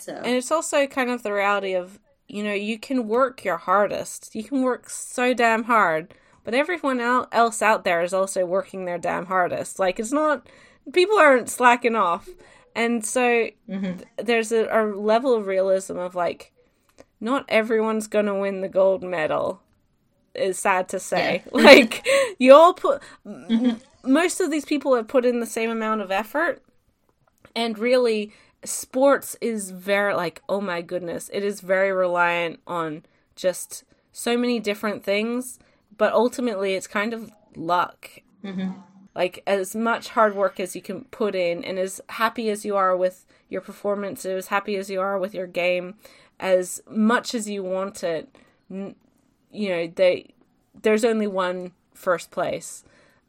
so 0.00 0.14
And 0.14 0.34
it's 0.36 0.50
also 0.52 0.86
kind 0.86 1.10
of 1.10 1.24
the 1.24 1.32
reality 1.32 1.74
of, 1.74 1.98
you 2.28 2.44
know, 2.44 2.52
you 2.52 2.78
can 2.78 3.08
work 3.08 3.44
your 3.44 3.56
hardest. 3.56 4.32
You 4.32 4.44
can 4.44 4.62
work 4.62 4.88
so 4.88 5.34
damn 5.34 5.64
hard, 5.64 6.14
but 6.44 6.54
everyone 6.54 7.00
else 7.00 7.62
out 7.62 7.84
there 7.84 8.02
is 8.02 8.12
also 8.12 8.44
working 8.44 8.84
their 8.84 8.98
damn 8.98 9.26
hardest. 9.26 9.78
Like, 9.78 9.98
it's 9.98 10.12
not, 10.12 10.46
people 10.92 11.18
aren't 11.18 11.50
slacking 11.50 11.96
off. 11.96 12.28
And 12.74 13.04
so 13.04 13.48
mhm. 13.68 13.98
th- 13.98 14.08
there's 14.16 14.52
a, 14.52 14.66
a 14.70 14.82
level 14.86 15.34
of 15.34 15.46
realism 15.46 15.98
of 15.98 16.14
like, 16.14 16.52
not 17.20 17.44
everyone's 17.48 18.06
gonna 18.06 18.38
win 18.38 18.60
the 18.60 18.68
gold 18.68 19.02
medal. 19.02 19.62
Is 20.34 20.58
sad 20.58 20.88
to 20.90 21.00
say. 21.00 21.42
Like, 21.52 22.06
you 22.38 22.54
all 22.54 22.74
put, 22.74 23.02
m- 23.26 23.80
most 24.04 24.40
of 24.40 24.50
these 24.50 24.64
people 24.64 24.94
have 24.94 25.08
put 25.08 25.24
in 25.24 25.40
the 25.40 25.46
same 25.46 25.70
amount 25.70 26.00
of 26.00 26.10
effort 26.10 26.62
and 27.54 27.78
really 27.78 28.32
sports 28.64 29.36
is 29.40 29.70
very 29.70 30.14
like 30.14 30.42
oh 30.48 30.60
my 30.60 30.82
goodness 30.82 31.30
it 31.32 31.44
is 31.44 31.60
very 31.60 31.92
reliant 31.92 32.58
on 32.66 33.04
just 33.36 33.84
so 34.12 34.36
many 34.36 34.58
different 34.58 35.04
things 35.04 35.58
but 35.98 36.12
ultimately 36.14 36.74
it's 36.74 36.86
kind 36.86 37.12
of 37.12 37.30
luck 37.54 38.10
Mm-hmm. 38.44 38.70
like 39.16 39.42
as 39.48 39.74
much 39.74 40.10
hard 40.10 40.34
work 40.36 40.60
as 40.60 40.76
you 40.76 40.80
can 40.80 41.04
put 41.06 41.34
in 41.34 41.64
and 41.64 41.76
as 41.78 42.00
happy 42.08 42.48
as 42.50 42.64
you 42.64 42.76
are 42.76 42.96
with 42.96 43.26
your 43.48 43.60
performance 43.60 44.24
as 44.24 44.46
happy 44.46 44.76
as 44.76 44.88
you 44.88 45.00
are 45.00 45.18
with 45.18 45.34
your 45.34 45.48
game 45.48 45.94
as 46.38 46.80
much 46.88 47.34
as 47.34 47.48
you 47.50 47.64
want 47.64 48.04
it 48.04 48.28
you 48.70 48.94
know 49.68 49.86
they 49.96 50.32
there's 50.82 51.04
only 51.04 51.26
one 51.26 51.72
first 51.94 52.30
place 52.30 52.84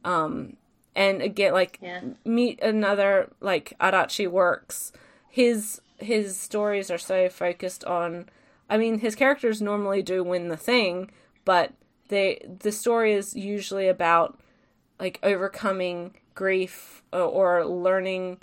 um 0.05 0.55
and 0.95 1.21
again 1.23 1.53
like 1.53 1.79
Yeah. 1.81 2.01
meet 2.23 2.61
another 2.61 3.31
like 3.41 3.73
Adachi 3.79 4.27
works 4.29 4.91
his 5.27 5.81
his 5.97 6.37
stories 6.37 6.91
are 6.91 6.97
so 6.99 7.29
focused 7.29 7.83
on 7.85 8.29
I 8.69 8.77
mean 8.77 8.99
his 8.99 9.15
characters 9.15 9.59
normally 9.61 10.03
do 10.03 10.23
win 10.23 10.49
the 10.49 10.57
thing 10.57 11.09
but 11.45 11.73
they 12.09 12.45
the 12.59 12.71
story 12.71 13.13
is 13.13 13.35
usually 13.35 13.87
about 13.87 14.39
like 14.99 15.19
overcoming 15.23 16.15
grief 16.35 17.01
or, 17.13 17.21
or 17.21 17.65
learning 17.65 18.39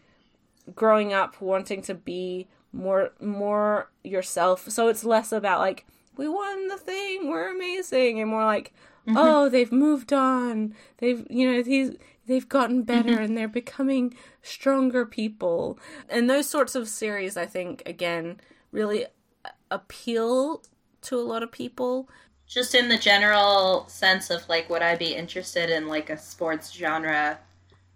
growing 0.75 1.13
up 1.13 1.41
wanting 1.41 1.83
to 1.83 1.95
be 1.95 2.49
more 2.73 3.13
more 3.21 3.91
yourself. 4.03 4.69
So 4.71 4.89
it's 4.89 5.05
less 5.05 5.33
about 5.33 5.61
like 5.61 5.87
we 6.17 6.29
won 6.29 6.69
the 6.69 6.79
thing 6.79 7.29
we're 7.29 7.55
amazing 7.55 8.21
and 8.21 8.31
more 8.31 8.45
like 8.45 8.73
mm-hmm. 9.07 9.17
oh 9.17 9.49
they've 9.49 9.73
moved 9.73 10.13
on. 10.13 10.75
They've 10.99 11.27
you 11.29 11.51
know 11.51 11.63
he's 11.63 11.93
they've 12.27 12.49
gotten 12.49 12.83
better 12.83 13.11
mm-hmm. 13.11 13.23
and 13.23 13.37
they're 13.37 13.49
becoming 13.49 14.15
stronger 14.43 15.07
people. 15.07 15.79
And 16.09 16.29
those 16.31 16.49
sorts 16.49 16.75
of 16.75 16.89
series 16.89 17.37
i 17.37 17.47
think 17.47 17.83
again 17.87 18.41
really 18.73 19.07
appeal 19.71 20.63
to 21.03 21.19
a 21.19 21.23
lot 21.23 21.43
of 21.43 21.53
people 21.53 22.09
Just 22.49 22.75
in 22.75 22.89
the 22.89 22.97
general 22.99 23.87
sense 23.89 24.31
of 24.31 24.49
like, 24.49 24.71
would 24.71 24.83
I 24.83 24.95
be 24.97 25.15
interested 25.15 25.69
in 25.71 25.89
like 25.89 26.11
a 26.11 26.17
sports 26.19 26.73
genre 26.73 27.39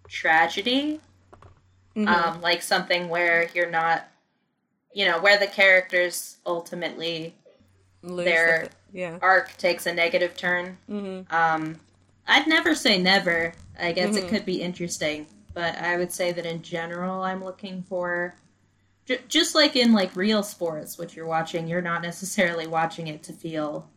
tragedy? 0.09 0.99
Um, 1.95 2.41
like 2.41 2.61
something 2.61 3.09
where 3.09 3.49
you're 3.53 3.69
not, 3.69 4.07
you 4.93 5.05
know, 5.05 5.19
where 5.21 5.37
the 5.37 5.47
characters 5.47 6.37
ultimately 6.45 7.35
Lose 8.03 8.25
They're- 8.25 8.69
the- 8.91 8.97
yeah 8.99 9.17
arc 9.21 9.55
takes 9.57 9.85
a 9.85 9.93
negative 9.93 10.35
turn. 10.35 10.77
mm-hmm. 10.89 11.33
Um, 11.33 11.79
I'd 12.27 12.47
never 12.47 12.73
say 12.75 12.97
never. 12.97 13.53
I 13.79 13.91
guess 13.91 14.15
Mhm. 14.15 14.23
it 14.23 14.27
could 14.29 14.43
be 14.45 14.61
interesting, 14.61 15.27
but 15.53 15.77
I 15.77 15.97
would 15.97 16.11
say 16.11 16.31
that 16.31 16.45
in 16.45 16.61
general, 16.63 17.21
I'm 17.23 17.43
looking 17.43 17.83
for 17.83 18.35
j- 19.05 19.21
just 19.27 19.53
like 19.53 19.75
in 19.75 19.93
like 19.93 20.15
real 20.15 20.41
sports, 20.43 20.97
which 20.97 21.15
you're 21.15 21.27
watching, 21.27 21.67
you're 21.67 21.81
not 21.81 22.01
necessarily 22.01 22.65
watching 22.67 23.07
it 23.07 23.21
to 23.23 23.33
feel 23.33 23.87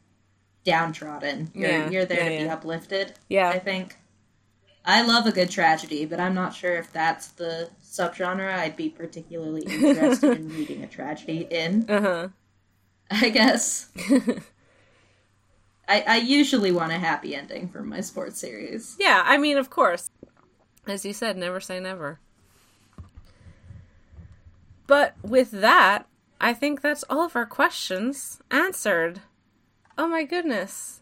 downtrodden. 0.65 1.51
You're 1.55 1.71
Yeah, 1.71 1.91
you're 1.91 2.05
there 2.05 2.31
yeah, 2.31 2.39
to 2.39 2.45
be 2.45 2.51
uplifted. 2.51 3.13
yeah. 3.29 3.49
I 3.49 3.59
think. 3.59 3.97
I 4.87 5.01
love 5.01 5.25
a 5.27 5.33
good 5.33 5.51
tragedy, 5.51 6.05
but 6.05 6.21
I'm 6.21 6.35
not 6.35 6.55
sure 6.55 6.75
if 6.77 6.93
that's 6.93 7.29
the 7.29 7.71
subgenre 7.83 8.53
I'd 8.53 8.77
be 8.77 8.91
particularly 8.91 9.63
interested 9.63 10.37
in 10.37 10.49
reading 10.57 10.83
a 10.85 10.87
tragedy 10.87 11.47
in. 11.51 11.89
uh-huh 11.89 12.29
I 13.11 13.29
guess. 13.31 13.89
I, 15.89 16.01
I 16.07 16.17
usually 16.17 16.73
want 16.73 16.93
a 16.93 16.99
happy 16.99 17.35
ending 17.35 17.69
for 17.69 17.83
my 17.83 18.01
sports 18.01 18.41
series. 18.41 18.97
Yeah, 18.99 19.23
I 19.25 19.37
mean, 19.37 19.59
of 19.59 19.71
course. 19.71 20.11
As 20.87 21.05
you 21.05 21.13
said, 21.13 21.37
never 21.37 21.61
say 21.61 21.81
never. 21.81 22.19
But 24.87 25.15
with 25.23 25.51
that, 25.51 26.07
I 26.41 26.53
think 26.55 26.81
that's 26.81 27.05
all 27.09 27.23
of 27.23 27.37
our 27.37 27.47
questions 27.47 28.41
answered. 28.51 29.21
Oh 29.97 30.09
my 30.09 30.25
goodness. 30.25 31.01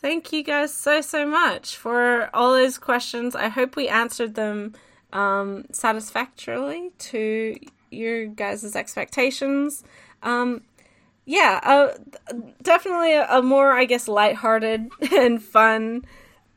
Thank 0.00 0.32
you 0.32 0.42
guys 0.42 0.74
so, 0.74 1.00
so 1.00 1.26
much 1.26 1.76
for 1.76 2.30
all 2.34 2.54
those 2.54 2.78
questions. 2.78 3.34
I 3.34 3.48
hope 3.48 3.76
we 3.76 3.88
answered 3.88 4.34
them 4.34 4.74
um, 5.12 5.66
satisfactorily 5.70 6.90
to 6.98 7.56
your 7.90 8.26
guys' 8.26 8.74
expectations. 8.74 9.84
Um, 10.22 10.62
yeah, 11.24 11.60
uh, 11.62 11.88
definitely 12.62 13.14
a, 13.14 13.42
more, 13.42 13.72
I 13.72 13.84
guess, 13.84 14.08
lighthearted 14.08 14.88
and 15.12 15.42
fun 15.42 16.04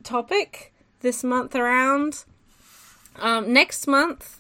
topic 0.04 0.74
this 1.02 1.24
month 1.24 1.56
around. 1.56 2.24
Um, 3.18 3.54
next 3.54 3.86
month, 3.86 4.40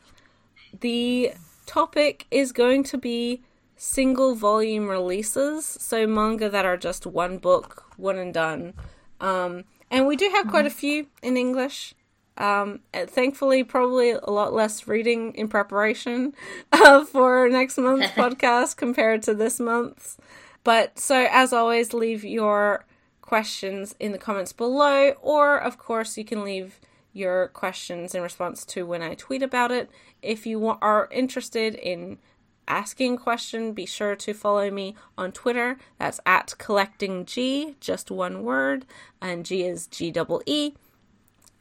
the 0.79 1.33
topic 1.65 2.25
is 2.31 2.51
going 2.51 2.83
to 2.85 2.97
be 2.97 3.43
single 3.75 4.35
volume 4.35 4.87
releases, 4.87 5.65
so 5.65 6.07
manga 6.07 6.49
that 6.49 6.65
are 6.65 6.77
just 6.77 7.05
one 7.05 7.37
book, 7.37 7.85
one 7.97 8.17
and 8.17 8.33
done. 8.33 8.73
Um, 9.19 9.65
and 9.91 10.07
we 10.07 10.15
do 10.15 10.29
have 10.33 10.47
quite 10.47 10.65
a 10.65 10.71
few 10.71 11.07
in 11.21 11.37
English. 11.37 11.93
Um, 12.37 12.81
thankfully, 12.93 13.63
probably 13.63 14.11
a 14.11 14.29
lot 14.29 14.53
less 14.53 14.87
reading 14.87 15.33
in 15.35 15.47
preparation 15.47 16.33
uh, 16.71 17.05
for 17.05 17.47
next 17.49 17.77
month's 17.77 18.07
podcast 18.11 18.75
compared 18.77 19.23
to 19.23 19.33
this 19.33 19.59
month's. 19.59 20.17
But 20.63 20.99
so, 20.99 21.27
as 21.29 21.53
always, 21.53 21.93
leave 21.93 22.23
your 22.23 22.85
questions 23.21 23.95
in 23.99 24.11
the 24.11 24.17
comments 24.17 24.51
below, 24.51 25.11
or 25.21 25.57
of 25.57 25.77
course, 25.77 26.17
you 26.17 26.25
can 26.25 26.43
leave 26.43 26.79
your 27.13 27.47
questions 27.49 28.13
in 28.13 28.21
response 28.21 28.65
to 28.65 28.85
when 28.85 29.01
I 29.01 29.15
tweet 29.15 29.41
about 29.41 29.71
it. 29.71 29.89
If 30.21 30.45
you 30.45 30.67
are 30.81 31.07
interested 31.11 31.75
in 31.75 32.17
asking 32.67 33.17
question, 33.17 33.73
be 33.73 33.85
sure 33.85 34.15
to 34.15 34.33
follow 34.33 34.69
me 34.71 34.95
on 35.17 35.31
Twitter. 35.31 35.77
That's 35.97 36.19
at 36.25 36.55
collecting 36.57 37.25
G, 37.25 37.75
just 37.79 38.11
one 38.11 38.43
word, 38.43 38.85
and 39.21 39.45
G 39.45 39.63
is 39.63 39.87
G 39.87 40.11
double 40.11 40.41
E. 40.45 40.73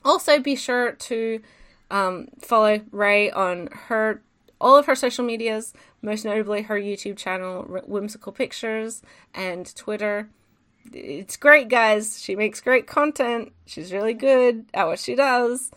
Also, 0.05 0.39
be 0.39 0.57
sure 0.57 0.93
to 0.93 1.41
um, 1.91 2.29
follow 2.41 2.81
Ray 2.91 3.31
on 3.31 3.69
her 3.89 4.23
all 4.61 4.77
of 4.79 4.87
her 4.87 4.95
social 4.95 5.25
medias, 5.25 5.75
most 6.01 6.25
notably 6.25 6.63
her 6.63 6.81
YouTube 6.81 7.17
channel, 7.17 7.63
Whimsical 7.87 8.33
Pictures, 8.33 9.03
and 9.35 9.75
Twitter. 9.77 10.29
It's 10.93 11.37
great, 11.37 11.69
guys. 11.69 12.23
She 12.23 12.37
makes 12.37 12.61
great 12.61 12.87
content. 12.87 13.53
She's 13.67 13.93
really 13.93 14.15
good 14.15 14.67
at 14.73 14.87
what 14.87 14.99
she 14.99 15.15
does. 15.15 15.71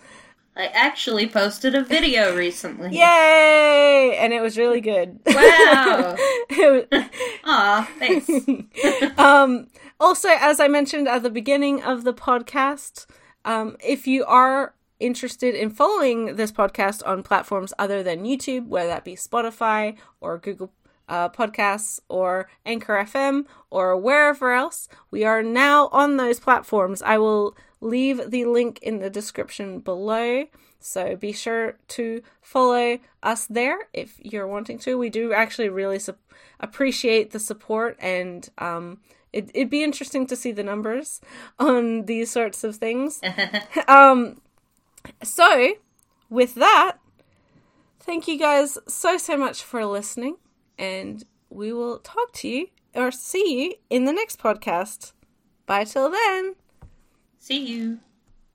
I 0.58 0.66
actually 0.74 1.28
posted 1.28 1.76
a 1.76 1.84
video 1.84 2.36
recently. 2.36 2.90
Yay! 2.98 4.18
And 4.18 4.34
it 4.34 4.42
was 4.42 4.58
really 4.58 4.82
good. 4.82 5.20
Wow. 5.28 6.16
It 6.50 6.88
was- 6.92 7.06
Aw, 7.44 7.90
thanks. 8.00 8.28
um, 9.20 9.68
also, 10.00 10.30
as 10.30 10.60
I 10.60 10.68
mentioned 10.68 11.08
at 11.08 11.22
the 11.22 11.30
beginning 11.30 11.84
of 11.84 12.04
the 12.04 12.14
podcast, 12.14 13.06
um, 13.46 13.78
if 13.84 14.08
you 14.08 14.26
are 14.26 14.74
interested 15.00 15.54
in 15.54 15.70
following 15.70 16.36
this 16.38 16.52
podcast 16.52 17.06
on 17.06 17.22
platforms 17.22 17.74
other 17.78 18.02
than 18.02 18.24
YouTube, 18.26 18.66
whether 18.68 18.88
that 18.90 19.06
be 19.06 19.16
Spotify 19.16 19.96
or 20.20 20.40
Google 20.40 20.74
uh, 21.08 21.30
Podcasts 21.30 22.00
or 22.10 22.50
Anchor 22.66 22.96
FM 22.96 23.46
or 23.70 23.96
wherever 23.96 24.52
else, 24.54 24.90
we 25.12 25.24
are 25.24 25.44
now 25.44 25.88
on 25.90 26.18
those 26.18 26.40
platforms. 26.40 27.02
I 27.04 27.18
will 27.20 27.56
leave 27.82 28.32
the 28.32 28.46
link 28.46 28.80
in 28.82 29.00
the 29.00 29.10
description 29.10 29.80
below. 29.80 30.46
So 30.80 31.16
be 31.16 31.32
sure 31.32 31.78
to 31.90 32.22
follow 32.42 33.00
us 33.24 33.46
there 33.48 33.88
if 33.94 34.16
you're 34.20 34.48
wanting 34.48 34.80
to. 34.80 34.98
We 34.98 35.10
do 35.10 35.34
actually 35.34 35.70
really 35.70 36.00
su- 36.00 36.16
appreciate 36.60 37.32
the 37.32 37.40
support, 37.40 37.98
and 38.00 38.48
um, 38.58 39.00
it, 39.34 39.50
it'd 39.54 39.70
be 39.70 39.84
interesting 39.84 40.28
to 40.28 40.36
see 40.36 40.52
the 40.52 40.64
numbers 40.64 41.22
on 41.60 42.06
these 42.06 42.32
sorts 42.32 42.64
of 42.64 42.76
things. 42.76 43.22
um, 43.88 44.42
so, 45.24 45.74
with 46.30 46.56
that, 46.56 46.98
thank 48.00 48.28
you 48.28 48.38
guys 48.38 48.78
so, 48.88 49.18
so 49.18 49.36
much 49.36 49.64
for 49.64 49.86
listening, 49.86 50.38
and 50.78 51.24
we 51.50 51.74
will 51.74 52.00
talk 52.00 52.32
to 52.34 52.48
you 52.48 52.68
or 52.94 53.12
see 53.12 53.64
you 53.64 53.74
in 53.90 54.06
the 54.06 54.14
next 54.14 54.40
podcast. 54.40 55.14
Bye 55.66 55.84
till 55.84 56.10
then. 56.10 56.56
See 57.48 57.66
you. 57.66 58.00